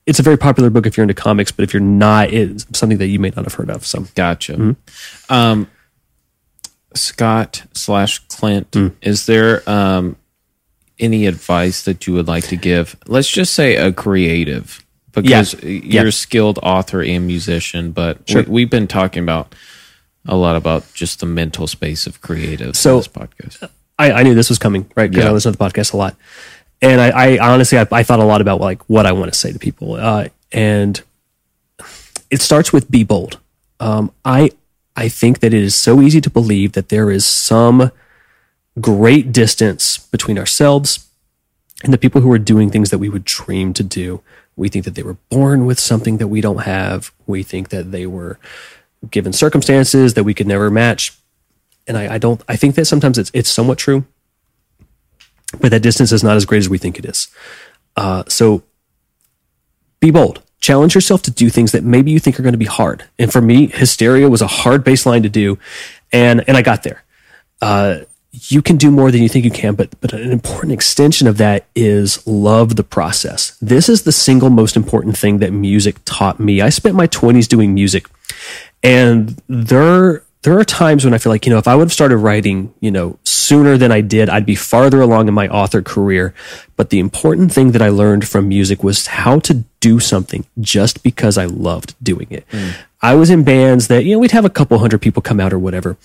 It's 0.07 0.17
a 0.17 0.23
very 0.23 0.37
popular 0.37 0.71
book 0.71 0.87
if 0.87 0.97
you're 0.97 1.03
into 1.03 1.13
comics, 1.13 1.51
but 1.51 1.61
if 1.61 1.71
you're 1.71 1.81
not, 1.81 2.33
it's 2.33 2.65
something 2.75 2.97
that 2.97 3.07
you 3.07 3.19
may 3.19 3.29
not 3.29 3.45
have 3.45 3.53
heard 3.53 3.69
of. 3.69 3.85
So 3.85 4.07
Gotcha. 4.15 4.53
Mm-hmm. 4.53 5.31
Um, 5.33 5.67
Scott 6.93 7.63
slash 7.73 8.19
Clint, 8.27 8.71
Mm. 8.71 8.93
is 9.01 9.25
there 9.25 9.67
um, 9.69 10.15
any 10.99 11.25
advice 11.25 11.83
that 11.83 12.05
you 12.07 12.13
would 12.13 12.27
like 12.27 12.45
to 12.47 12.55
give? 12.55 12.95
Let's 13.07 13.29
just 13.29 13.53
say 13.53 13.75
a 13.75 13.91
creative, 13.91 14.83
because 15.13 15.53
Yeah. 15.63 15.69
you're 16.01 16.07
a 16.07 16.11
skilled 16.11 16.59
author 16.63 17.01
and 17.01 17.25
musician, 17.27 17.91
but 17.91 18.19
we, 18.33 18.41
we've 18.43 18.69
been 18.69 18.87
talking 18.87 19.23
about 19.23 19.55
a 20.27 20.35
lot 20.35 20.55
about 20.55 20.83
just 20.93 21.19
the 21.19 21.25
mental 21.25 21.65
space 21.67 22.05
of 22.07 22.21
creatives. 22.21 22.75
So- 22.77 22.97
this 22.97 23.07
podcast. 23.07 23.69
I, 23.99 24.11
I 24.11 24.23
knew 24.23 24.33
this 24.33 24.49
was 24.49 24.57
coming, 24.57 24.89
right? 24.95 25.09
Because 25.09 25.25
Yeah. 25.25 25.29
I 25.29 25.33
listen 25.33 25.51
to 25.51 25.57
the 25.57 25.63
podcast 25.63 25.93
a 25.93 25.97
lot, 25.97 26.15
and 26.81 26.99
I, 26.99 27.09
I 27.37 27.53
honestly 27.53 27.77
I, 27.77 27.87
I 27.91 28.01
thought 28.03 28.19
a 28.19 28.23
lot 28.23 28.41
about 28.41 28.59
like 28.59 28.81
what 28.89 29.05
I 29.05 29.11
want 29.11 29.31
to 29.31 29.37
say 29.37 29.51
to 29.51 29.59
people, 29.59 29.93
uh, 29.95 30.27
and 30.51 30.99
it 32.31 32.41
starts 32.41 32.73
with 32.73 32.89
be 32.89 33.03
bold. 33.03 33.39
Um, 33.79 34.11
I 34.25 34.51
I 34.95 35.07
think 35.09 35.39
that 35.39 35.53
it 35.53 35.63
is 35.63 35.75
so 35.75 36.01
easy 36.01 36.21
to 36.21 36.29
believe 36.29 36.73
that 36.73 36.89
there 36.89 37.09
is 37.09 37.25
some 37.25 37.91
great 38.79 39.31
distance 39.31 39.97
between 39.97 40.37
ourselves 40.37 41.07
and 41.83 41.93
the 41.93 41.97
people 41.97 42.21
who 42.21 42.31
are 42.31 42.39
doing 42.39 42.69
things 42.69 42.89
that 42.89 42.99
we 42.99 43.09
would 43.09 43.25
dream 43.25 43.73
to 43.73 43.83
do. 43.83 44.21
We 44.55 44.69
think 44.69 44.85
that 44.85 44.95
they 44.95 45.03
were 45.03 45.17
born 45.29 45.65
with 45.65 45.79
something 45.79 46.17
that 46.17 46.27
we 46.27 46.41
don't 46.41 46.63
have. 46.63 47.11
We 47.25 47.43
think 47.43 47.69
that 47.69 47.91
they 47.91 48.05
were 48.05 48.37
given 49.09 49.33
circumstances 49.33 50.13
that 50.13 50.23
we 50.23 50.33
could 50.33 50.47
never 50.47 50.69
match. 50.69 51.17
And 51.87 51.97
I, 51.97 52.15
I 52.15 52.17
don't. 52.17 52.41
I 52.47 52.55
think 52.55 52.75
that 52.75 52.85
sometimes 52.85 53.17
it's 53.17 53.31
it's 53.33 53.49
somewhat 53.49 53.79
true, 53.79 54.05
but 55.59 55.71
that 55.71 55.81
distance 55.81 56.11
is 56.11 56.23
not 56.23 56.35
as 56.35 56.45
great 56.45 56.59
as 56.59 56.69
we 56.69 56.77
think 56.77 56.99
it 56.99 57.05
is. 57.05 57.27
Uh, 57.95 58.23
so 58.27 58.63
be 59.99 60.11
bold. 60.11 60.43
Challenge 60.61 60.93
yourself 60.95 61.21
to 61.23 61.31
do 61.31 61.49
things 61.49 61.71
that 61.71 61.83
maybe 61.83 62.11
you 62.11 62.19
think 62.19 62.39
are 62.39 62.43
going 62.43 62.53
to 62.53 62.57
be 62.57 62.65
hard. 62.65 63.05
And 63.19 63.31
for 63.31 63.41
me, 63.41 63.67
hysteria 63.67 64.29
was 64.29 64.41
a 64.41 64.47
hard 64.47 64.85
bassline 64.85 65.23
to 65.23 65.29
do, 65.29 65.57
and 66.11 66.43
and 66.47 66.55
I 66.55 66.61
got 66.61 66.83
there. 66.83 67.03
Uh, 67.61 67.99
you 68.31 68.61
can 68.61 68.77
do 68.77 68.91
more 68.91 69.11
than 69.11 69.21
you 69.21 69.29
think 69.29 69.43
you 69.43 69.51
can, 69.51 69.75
but 69.75 69.99
but 69.99 70.13
an 70.13 70.31
important 70.31 70.71
extension 70.71 71.27
of 71.27 71.37
that 71.37 71.65
is 71.75 72.25
love 72.25 72.75
the 72.75 72.83
process. 72.83 73.57
This 73.61 73.89
is 73.89 74.03
the 74.03 74.11
single 74.11 74.49
most 74.49 74.75
important 74.75 75.17
thing 75.17 75.39
that 75.39 75.51
music 75.51 75.97
taught 76.05 76.39
me. 76.39 76.61
I 76.61 76.69
spent 76.69 76.95
my 76.95 77.07
twenties 77.07 77.47
doing 77.47 77.73
music, 77.73 78.05
and 78.83 79.41
there 79.49 80.23
there 80.43 80.57
are 80.57 80.63
times 80.63 81.05
when 81.05 81.13
I 81.13 81.19
feel 81.19 81.31
like, 81.31 81.45
you 81.45 81.51
know, 81.51 81.59
if 81.59 81.67
I 81.67 81.75
would 81.75 81.85
have 81.85 81.93
started 81.93 82.17
writing, 82.17 82.73
you 82.79 82.89
know, 82.89 83.19
sooner 83.23 83.77
than 83.77 83.91
I 83.91 84.01
did, 84.01 84.27
I'd 84.29 84.45
be 84.45 84.55
farther 84.55 85.01
along 85.01 85.27
in 85.27 85.33
my 85.33 85.47
author 85.49 85.81
career. 85.81 86.33
But 86.77 86.89
the 86.89 86.99
important 86.99 87.53
thing 87.53 87.71
that 87.71 87.81
I 87.81 87.89
learned 87.89 88.27
from 88.27 88.47
music 88.47 88.83
was 88.83 89.07
how 89.07 89.39
to 89.41 89.63
do 89.79 89.99
something 89.99 90.45
just 90.59 91.03
because 91.03 91.37
I 91.37 91.45
loved 91.45 91.93
doing 92.01 92.27
it. 92.31 92.45
Hmm. 92.49 92.69
I 93.03 93.15
was 93.15 93.29
in 93.29 93.43
bands 93.43 93.87
that, 93.87 94.03
you 94.03 94.13
know, 94.13 94.19
we'd 94.19 94.31
have 94.31 94.45
a 94.45 94.49
couple 94.49 94.79
hundred 94.79 95.01
people 95.01 95.21
come 95.21 95.39
out 95.39 95.53
or 95.53 95.59
whatever. 95.59 95.97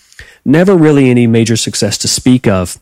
Never 0.44 0.76
really 0.76 1.08
any 1.08 1.26
major 1.26 1.56
success 1.56 1.96
to 1.98 2.08
speak 2.08 2.46
of, 2.46 2.78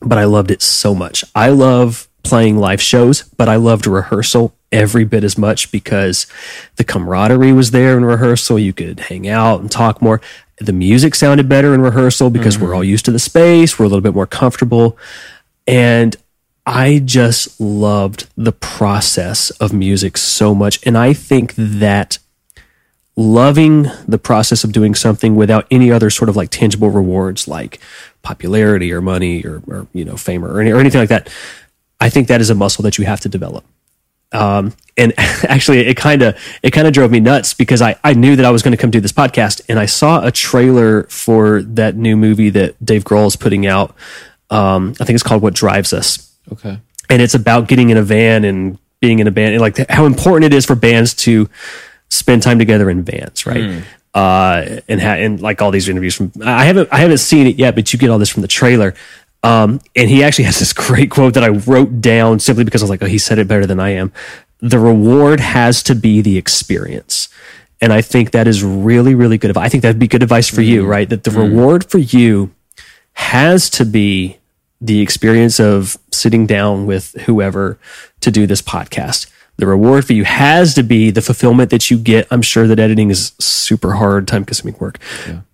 but 0.00 0.18
I 0.18 0.24
loved 0.24 0.50
it 0.50 0.62
so 0.62 0.94
much. 0.94 1.24
I 1.34 1.48
love 1.50 2.08
playing 2.22 2.58
live 2.58 2.82
shows, 2.82 3.22
but 3.36 3.48
I 3.48 3.56
loved 3.56 3.86
rehearsal 3.86 4.54
every 4.70 5.04
bit 5.04 5.24
as 5.24 5.38
much 5.38 5.72
because 5.72 6.26
the 6.76 6.84
camaraderie 6.84 7.52
was 7.52 7.70
there 7.70 7.96
in 7.96 8.04
rehearsal. 8.04 8.58
You 8.58 8.72
could 8.72 9.00
hang 9.00 9.28
out 9.28 9.60
and 9.60 9.70
talk 9.70 10.02
more. 10.02 10.20
The 10.60 10.72
music 10.72 11.14
sounded 11.14 11.48
better 11.48 11.74
in 11.74 11.80
rehearsal 11.80 12.30
because 12.30 12.58
we're 12.58 12.68
mm-hmm. 12.68 12.76
all 12.76 12.84
used 12.84 13.04
to 13.04 13.12
the 13.12 13.18
space. 13.18 13.78
We're 13.78 13.86
a 13.86 13.88
little 13.88 14.02
bit 14.02 14.14
more 14.14 14.26
comfortable. 14.26 14.98
And 15.66 16.16
I 16.66 16.98
just 16.98 17.60
loved 17.60 18.28
the 18.36 18.52
process 18.52 19.50
of 19.52 19.72
music 19.72 20.16
so 20.16 20.54
much. 20.54 20.84
And 20.84 20.98
I 20.98 21.12
think 21.12 21.54
that 21.56 22.18
loving 23.18 23.86
the 24.06 24.18
process 24.18 24.62
of 24.62 24.70
doing 24.70 24.94
something 24.94 25.34
without 25.34 25.66
any 25.72 25.90
other 25.90 26.08
sort 26.08 26.28
of 26.28 26.36
like 26.36 26.50
tangible 26.50 26.88
rewards 26.88 27.48
like 27.48 27.80
popularity 28.22 28.92
or 28.92 29.00
money 29.00 29.42
or, 29.44 29.60
or 29.66 29.88
you 29.92 30.04
know 30.04 30.16
fame 30.16 30.44
or, 30.44 30.60
any, 30.60 30.70
or 30.70 30.78
anything 30.78 31.00
like 31.00 31.08
that 31.08 31.28
i 32.00 32.08
think 32.08 32.28
that 32.28 32.40
is 32.40 32.48
a 32.48 32.54
muscle 32.54 32.80
that 32.80 32.96
you 32.96 33.04
have 33.04 33.18
to 33.18 33.28
develop 33.28 33.64
um, 34.32 34.74
and 34.96 35.12
actually 35.18 35.80
it 35.80 35.96
kind 35.96 36.22
of 36.22 36.38
it 36.62 36.70
kind 36.70 36.86
of 36.86 36.92
drove 36.92 37.10
me 37.10 37.20
nuts 37.20 37.54
because 37.54 37.80
I, 37.80 37.96
I 38.04 38.14
knew 38.14 38.36
that 38.36 38.44
I 38.44 38.50
was 38.50 38.62
going 38.62 38.72
to 38.72 38.76
come 38.76 38.90
do 38.90 39.00
this 39.00 39.12
podcast 39.12 39.62
and 39.68 39.78
I 39.78 39.86
saw 39.86 40.24
a 40.24 40.30
trailer 40.30 41.04
for 41.04 41.62
that 41.62 41.96
new 41.96 42.16
movie 42.16 42.50
that 42.50 42.84
Dave 42.84 43.04
Grohl 43.04 43.26
is 43.26 43.36
putting 43.36 43.66
out. 43.66 43.94
Um, 44.50 44.94
I 45.00 45.04
think 45.04 45.14
it's 45.14 45.22
called 45.22 45.42
What 45.42 45.54
Drives 45.54 45.92
Us 45.92 46.34
okay. 46.52 46.78
and 47.10 47.22
it's 47.22 47.34
about 47.34 47.68
getting 47.68 47.90
in 47.90 47.96
a 47.96 48.02
van 48.02 48.44
and 48.44 48.78
being 49.00 49.18
in 49.18 49.26
a 49.26 49.30
band 49.30 49.54
and 49.54 49.60
like 49.60 49.88
how 49.90 50.06
important 50.06 50.52
it 50.52 50.56
is 50.56 50.66
for 50.66 50.74
bands 50.74 51.14
to 51.14 51.48
spend 52.08 52.42
time 52.42 52.58
together 52.58 52.90
in 52.90 53.02
vans, 53.02 53.46
right? 53.46 53.84
Uh, 54.14 54.80
and 54.88 55.00
ha- 55.00 55.12
and 55.12 55.40
like 55.40 55.60
all 55.62 55.70
these 55.70 55.88
interviews 55.88 56.14
from 56.14 56.32
I 56.42 56.64
haven't 56.64 56.88
I 56.90 56.98
haven't 56.98 57.18
seen 57.18 57.46
it 57.46 57.56
yet, 57.56 57.74
but 57.74 57.92
you 57.92 57.98
get 57.98 58.10
all 58.10 58.18
this 58.18 58.30
from 58.30 58.42
the 58.42 58.48
trailer. 58.48 58.94
Um, 59.42 59.80
and 59.94 60.10
he 60.10 60.24
actually 60.24 60.44
has 60.44 60.58
this 60.58 60.72
great 60.72 61.10
quote 61.10 61.34
that 61.34 61.44
I 61.44 61.48
wrote 61.48 62.00
down 62.00 62.40
simply 62.40 62.64
because 62.64 62.82
I 62.82 62.84
was 62.84 62.90
like, 62.90 63.02
oh, 63.02 63.06
he 63.06 63.18
said 63.18 63.38
it 63.38 63.48
better 63.48 63.66
than 63.66 63.80
I 63.80 63.90
am. 63.90 64.12
The 64.60 64.78
reward 64.78 65.40
has 65.40 65.82
to 65.84 65.94
be 65.94 66.20
the 66.20 66.36
experience. 66.36 67.28
And 67.80 67.92
I 67.92 68.00
think 68.02 68.32
that 68.32 68.48
is 68.48 68.64
really, 68.64 69.14
really 69.14 69.38
good. 69.38 69.56
I 69.56 69.68
think 69.68 69.82
that'd 69.82 70.00
be 70.00 70.08
good 70.08 70.22
advice 70.22 70.50
for 70.50 70.62
you, 70.62 70.82
mm-hmm. 70.82 70.90
right? 70.90 71.08
That 71.08 71.22
the 71.22 71.30
mm-hmm. 71.30 71.54
reward 71.54 71.88
for 71.88 71.98
you 71.98 72.52
has 73.12 73.70
to 73.70 73.84
be 73.84 74.38
the 74.80 75.00
experience 75.00 75.60
of 75.60 75.96
sitting 76.12 76.46
down 76.46 76.86
with 76.86 77.12
whoever 77.22 77.78
to 78.20 78.30
do 78.30 78.46
this 78.46 78.62
podcast. 78.62 79.30
The 79.56 79.66
reward 79.66 80.04
for 80.04 80.12
you 80.12 80.24
has 80.24 80.74
to 80.74 80.84
be 80.84 81.10
the 81.10 81.20
fulfillment 81.20 81.70
that 81.70 81.90
you 81.90 81.98
get. 81.98 82.28
I'm 82.30 82.42
sure 82.42 82.68
that 82.68 82.78
editing 82.78 83.10
is 83.10 83.32
super 83.40 83.94
hard, 83.94 84.28
time 84.28 84.44
consuming 84.44 84.78
work, 84.78 84.98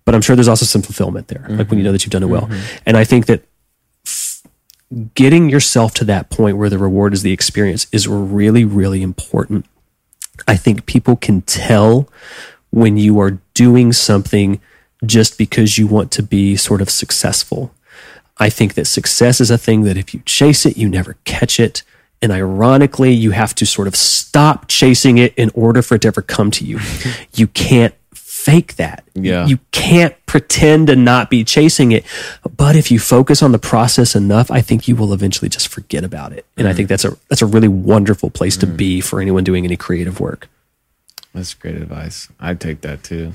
but 0.05 0.13
I'm 0.13 0.21
sure 0.21 0.35
there's 0.35 0.47
also 0.47 0.65
some 0.65 0.83
fulfillment 0.83 1.27
there, 1.27 1.41
like 1.49 1.49
when 1.49 1.57
you 1.57 1.65
mm-hmm. 1.65 1.83
know 1.85 1.91
that 1.91 2.05
you've 2.05 2.11
done 2.11 2.21
it 2.21 2.27
well. 2.27 2.47
And 2.85 2.97
I 2.97 3.03
think 3.03 3.25
that 3.25 3.43
getting 5.13 5.49
yourself 5.49 5.93
to 5.95 6.05
that 6.05 6.29
point 6.29 6.57
where 6.57 6.69
the 6.69 6.77
reward 6.77 7.13
is 7.13 7.21
the 7.21 7.33
experience 7.33 7.87
is 7.91 8.07
really, 8.07 8.63
really 8.63 9.01
important. 9.01 9.65
I 10.47 10.57
think 10.57 10.85
people 10.85 11.15
can 11.15 11.41
tell 11.41 12.09
when 12.69 12.97
you 12.97 13.19
are 13.19 13.39
doing 13.53 13.93
something 13.93 14.59
just 15.05 15.37
because 15.37 15.77
you 15.77 15.87
want 15.87 16.11
to 16.11 16.23
be 16.23 16.55
sort 16.55 16.81
of 16.81 16.89
successful. 16.89 17.73
I 18.37 18.49
think 18.49 18.73
that 18.73 18.85
success 18.85 19.39
is 19.39 19.49
a 19.49 19.57
thing 19.57 19.83
that 19.83 19.97
if 19.97 20.13
you 20.13 20.21
chase 20.25 20.65
it, 20.65 20.77
you 20.77 20.89
never 20.89 21.17
catch 21.23 21.59
it. 21.59 21.83
And 22.21 22.31
ironically, 22.31 23.13
you 23.13 23.31
have 23.31 23.55
to 23.55 23.65
sort 23.65 23.87
of 23.87 23.95
stop 23.95 24.67
chasing 24.67 25.17
it 25.17 25.33
in 25.35 25.51
order 25.53 25.81
for 25.81 25.95
it 25.95 26.01
to 26.01 26.07
ever 26.09 26.21
come 26.21 26.51
to 26.51 26.65
you. 26.65 26.79
you 27.33 27.47
can't 27.47 27.93
fake 28.45 28.75
that. 28.75 29.03
Yeah. 29.15 29.47
You 29.47 29.57
can't 29.71 30.13
pretend 30.27 30.85
to 30.87 30.95
not 30.95 31.31
be 31.31 31.43
chasing 31.43 31.91
it. 31.91 32.05
But 32.55 32.75
if 32.75 32.91
you 32.91 32.99
focus 32.99 33.41
on 33.41 33.51
the 33.51 33.57
process 33.57 34.15
enough, 34.15 34.51
I 34.51 34.61
think 34.61 34.87
you 34.87 34.95
will 34.95 35.13
eventually 35.13 35.49
just 35.49 35.67
forget 35.67 36.03
about 36.03 36.31
it. 36.31 36.45
And 36.55 36.67
I 36.67 36.73
think 36.73 36.87
that's 36.87 37.03
a 37.05 37.17
that's 37.27 37.41
a 37.41 37.47
really 37.47 37.67
wonderful 37.67 38.29
place 38.29 38.55
to 38.57 38.67
be 38.67 39.01
for 39.01 39.19
anyone 39.19 39.43
doing 39.43 39.65
any 39.65 39.75
creative 39.75 40.19
work. 40.19 40.47
That's 41.33 41.55
great 41.55 41.75
advice. 41.75 42.29
I'd 42.39 42.61
take 42.61 42.81
that 42.81 43.03
too. 43.03 43.33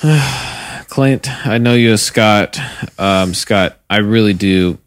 Clint, 0.88 1.28
I 1.46 1.58
know 1.58 1.74
you 1.74 1.92
as 1.92 2.02
Scott. 2.02 2.60
Um, 2.96 3.34
Scott, 3.34 3.80
I 3.90 3.98
really 3.98 4.34
do 4.34 4.78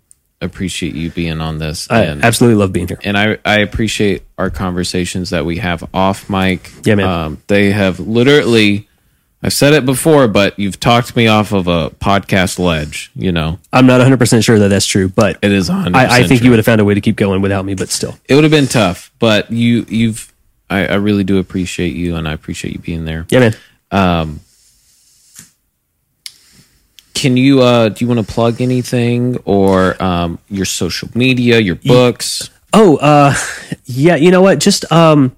appreciate 0.41 0.95
you 0.95 1.11
being 1.11 1.39
on 1.39 1.59
this. 1.59 1.89
I 1.89 2.03
and 2.03 2.23
absolutely 2.23 2.59
love 2.59 2.73
being 2.73 2.87
here. 2.87 2.99
and 3.03 3.17
I, 3.17 3.37
I 3.45 3.59
appreciate 3.59 4.23
our 4.37 4.49
conversations 4.49 5.29
that 5.29 5.45
we 5.45 5.57
have 5.57 5.87
off 5.93 6.29
mic. 6.29 6.71
Yeah, 6.83 6.95
man. 6.95 7.07
Um, 7.07 7.43
they 7.47 7.71
have 7.71 7.99
literally, 7.99 8.87
I've 9.43 9.53
said 9.53 9.73
it 9.73 9.85
before, 9.85 10.27
but 10.27 10.57
you've 10.57 10.79
talked 10.79 11.15
me 11.15 11.27
off 11.27 11.51
of 11.51 11.67
a 11.67 11.91
podcast 11.91 12.59
ledge. 12.59 13.11
You 13.15 13.31
know, 13.31 13.59
I'm 13.71 13.85
not 13.85 14.01
100% 14.01 14.43
sure 14.43 14.59
that 14.59 14.69
that's 14.69 14.87
true, 14.87 15.09
but 15.09 15.37
it 15.41 15.51
is 15.51 15.69
100 15.69 15.95
I, 15.95 16.19
I 16.19 16.23
think 16.27 16.43
you 16.43 16.49
would 16.49 16.59
have 16.59 16.65
found 16.65 16.81
a 16.81 16.85
way 16.85 16.93
to 16.93 17.01
keep 17.01 17.15
going 17.15 17.41
without 17.41 17.65
me, 17.65 17.75
but 17.75 17.89
still. 17.89 18.17
It 18.27 18.35
would 18.35 18.43
have 18.43 18.51
been 18.51 18.67
tough, 18.67 19.11
but 19.19 19.51
you, 19.51 19.85
you've, 19.87 20.33
I, 20.69 20.87
I 20.87 20.95
really 20.95 21.23
do 21.23 21.37
appreciate 21.37 21.95
you, 21.95 22.15
and 22.15 22.27
I 22.27 22.33
appreciate 22.33 22.73
you 22.73 22.79
being 22.79 23.05
there. 23.05 23.25
Yeah, 23.29 23.39
man. 23.39 23.55
Um, 23.91 24.39
can 27.21 27.37
you 27.37 27.61
uh 27.61 27.89
do 27.89 28.03
you 28.03 28.07
want 28.09 28.25
to 28.25 28.33
plug 28.33 28.61
anything 28.61 29.37
or 29.45 30.01
um 30.01 30.39
your 30.49 30.65
social 30.65 31.09
media, 31.13 31.59
your 31.59 31.75
books? 31.75 32.49
Oh, 32.73 32.97
uh, 32.97 33.33
yeah. 33.85 34.15
You 34.15 34.31
know 34.31 34.41
what? 34.41 34.59
Just 34.59 34.89
um, 34.91 35.35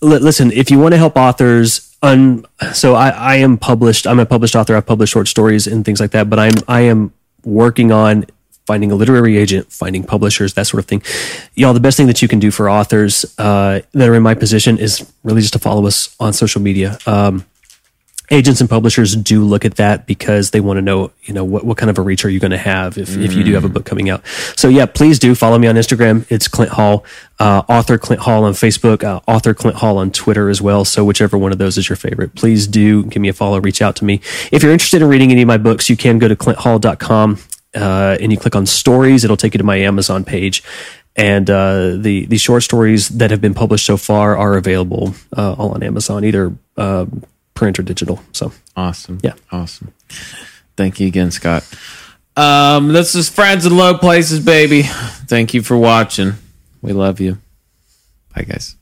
li- 0.00 0.18
listen. 0.18 0.52
If 0.52 0.70
you 0.70 0.78
want 0.78 0.92
to 0.92 0.98
help 0.98 1.16
authors, 1.16 1.96
un- 2.02 2.44
so 2.72 2.94
I, 2.94 3.08
I 3.10 3.34
am 3.36 3.58
published. 3.58 4.06
I'm 4.06 4.20
a 4.20 4.26
published 4.26 4.54
author. 4.54 4.76
I've 4.76 4.86
published 4.86 5.12
short 5.12 5.28
stories 5.28 5.66
and 5.66 5.84
things 5.84 6.00
like 6.00 6.12
that. 6.12 6.30
But 6.30 6.38
I'm 6.38 6.54
I 6.68 6.82
am 6.82 7.12
working 7.44 7.90
on 7.92 8.26
finding 8.66 8.92
a 8.92 8.94
literary 8.94 9.36
agent, 9.38 9.72
finding 9.72 10.04
publishers, 10.04 10.54
that 10.54 10.66
sort 10.66 10.78
of 10.78 10.86
thing. 10.86 11.02
Y'all, 11.54 11.72
the 11.72 11.80
best 11.80 11.96
thing 11.96 12.06
that 12.06 12.20
you 12.22 12.28
can 12.28 12.38
do 12.38 12.50
for 12.50 12.68
authors 12.68 13.24
uh, 13.38 13.80
that 13.92 14.08
are 14.08 14.14
in 14.14 14.22
my 14.22 14.34
position 14.34 14.78
is 14.78 15.10
really 15.24 15.40
just 15.40 15.54
to 15.54 15.58
follow 15.58 15.86
us 15.86 16.14
on 16.20 16.32
social 16.32 16.60
media. 16.60 16.98
Um, 17.06 17.46
agents 18.30 18.60
and 18.60 18.68
publishers 18.68 19.16
do 19.16 19.42
look 19.42 19.64
at 19.64 19.76
that 19.76 20.06
because 20.06 20.50
they 20.50 20.60
want 20.60 20.76
to 20.76 20.82
know, 20.82 21.10
you 21.22 21.32
know, 21.32 21.44
what, 21.44 21.64
what 21.64 21.78
kind 21.78 21.88
of 21.88 21.98
a 21.98 22.02
reach 22.02 22.24
are 22.24 22.28
you 22.28 22.40
going 22.40 22.50
to 22.50 22.58
have 22.58 22.98
if, 22.98 23.16
if 23.16 23.32
you 23.32 23.42
do 23.42 23.54
have 23.54 23.64
a 23.64 23.68
book 23.68 23.86
coming 23.86 24.10
out. 24.10 24.26
So 24.56 24.68
yeah, 24.68 24.86
please 24.86 25.18
do 25.18 25.34
follow 25.34 25.58
me 25.58 25.66
on 25.66 25.76
Instagram. 25.76 26.30
It's 26.30 26.46
Clint 26.46 26.72
Hall, 26.72 27.04
uh, 27.38 27.62
author 27.68 27.96
Clint 27.96 28.22
Hall 28.22 28.44
on 28.44 28.52
Facebook, 28.52 29.02
uh, 29.02 29.20
author 29.26 29.54
Clint 29.54 29.78
Hall 29.78 29.96
on 29.98 30.10
Twitter 30.10 30.48
as 30.50 30.60
well. 30.60 30.84
So 30.84 31.04
whichever 31.04 31.38
one 31.38 31.52
of 31.52 31.58
those 31.58 31.78
is 31.78 31.88
your 31.88 31.96
favorite, 31.96 32.34
please 32.34 32.66
do 32.66 33.04
give 33.04 33.22
me 33.22 33.28
a 33.28 33.32
follow, 33.32 33.60
reach 33.60 33.80
out 33.80 33.96
to 33.96 34.04
me. 34.04 34.20
If 34.52 34.62
you're 34.62 34.72
interested 34.72 35.00
in 35.00 35.08
reading 35.08 35.32
any 35.32 35.42
of 35.42 35.48
my 35.48 35.58
books, 35.58 35.88
you 35.88 35.96
can 35.96 36.18
go 36.18 36.28
to 36.28 36.36
clinthall.com, 36.36 37.38
uh, 37.74 38.16
and 38.20 38.32
you 38.32 38.38
click 38.38 38.56
on 38.56 38.66
stories. 38.66 39.24
It'll 39.24 39.36
take 39.36 39.54
you 39.54 39.58
to 39.58 39.64
my 39.64 39.76
Amazon 39.76 40.24
page. 40.24 40.62
And 41.16 41.50
uh, 41.50 41.96
the 41.96 42.26
the 42.26 42.38
short 42.38 42.62
stories 42.62 43.08
that 43.08 43.32
have 43.32 43.40
been 43.40 43.54
published 43.54 43.84
so 43.84 43.96
far 43.96 44.36
are 44.36 44.56
available 44.56 45.14
uh, 45.36 45.54
all 45.54 45.72
on 45.72 45.82
Amazon, 45.82 46.24
either 46.24 46.54
uh, 46.76 47.06
print 47.58 47.76
or 47.76 47.82
digital. 47.82 48.22
So 48.32 48.52
Awesome. 48.76 49.18
Yeah. 49.20 49.34
Awesome. 49.50 49.92
Thank 50.76 51.00
you 51.00 51.08
again, 51.08 51.32
Scott. 51.32 51.64
Um, 52.36 52.92
this 52.92 53.16
is 53.16 53.28
Friends 53.28 53.66
in 53.66 53.76
Low 53.76 53.98
Places, 53.98 54.38
baby. 54.38 54.82
Thank 54.82 55.54
you 55.54 55.62
for 55.62 55.76
watching. 55.76 56.34
We 56.80 56.92
love 56.92 57.18
you. 57.18 57.38
Bye, 58.32 58.42
guys. 58.42 58.76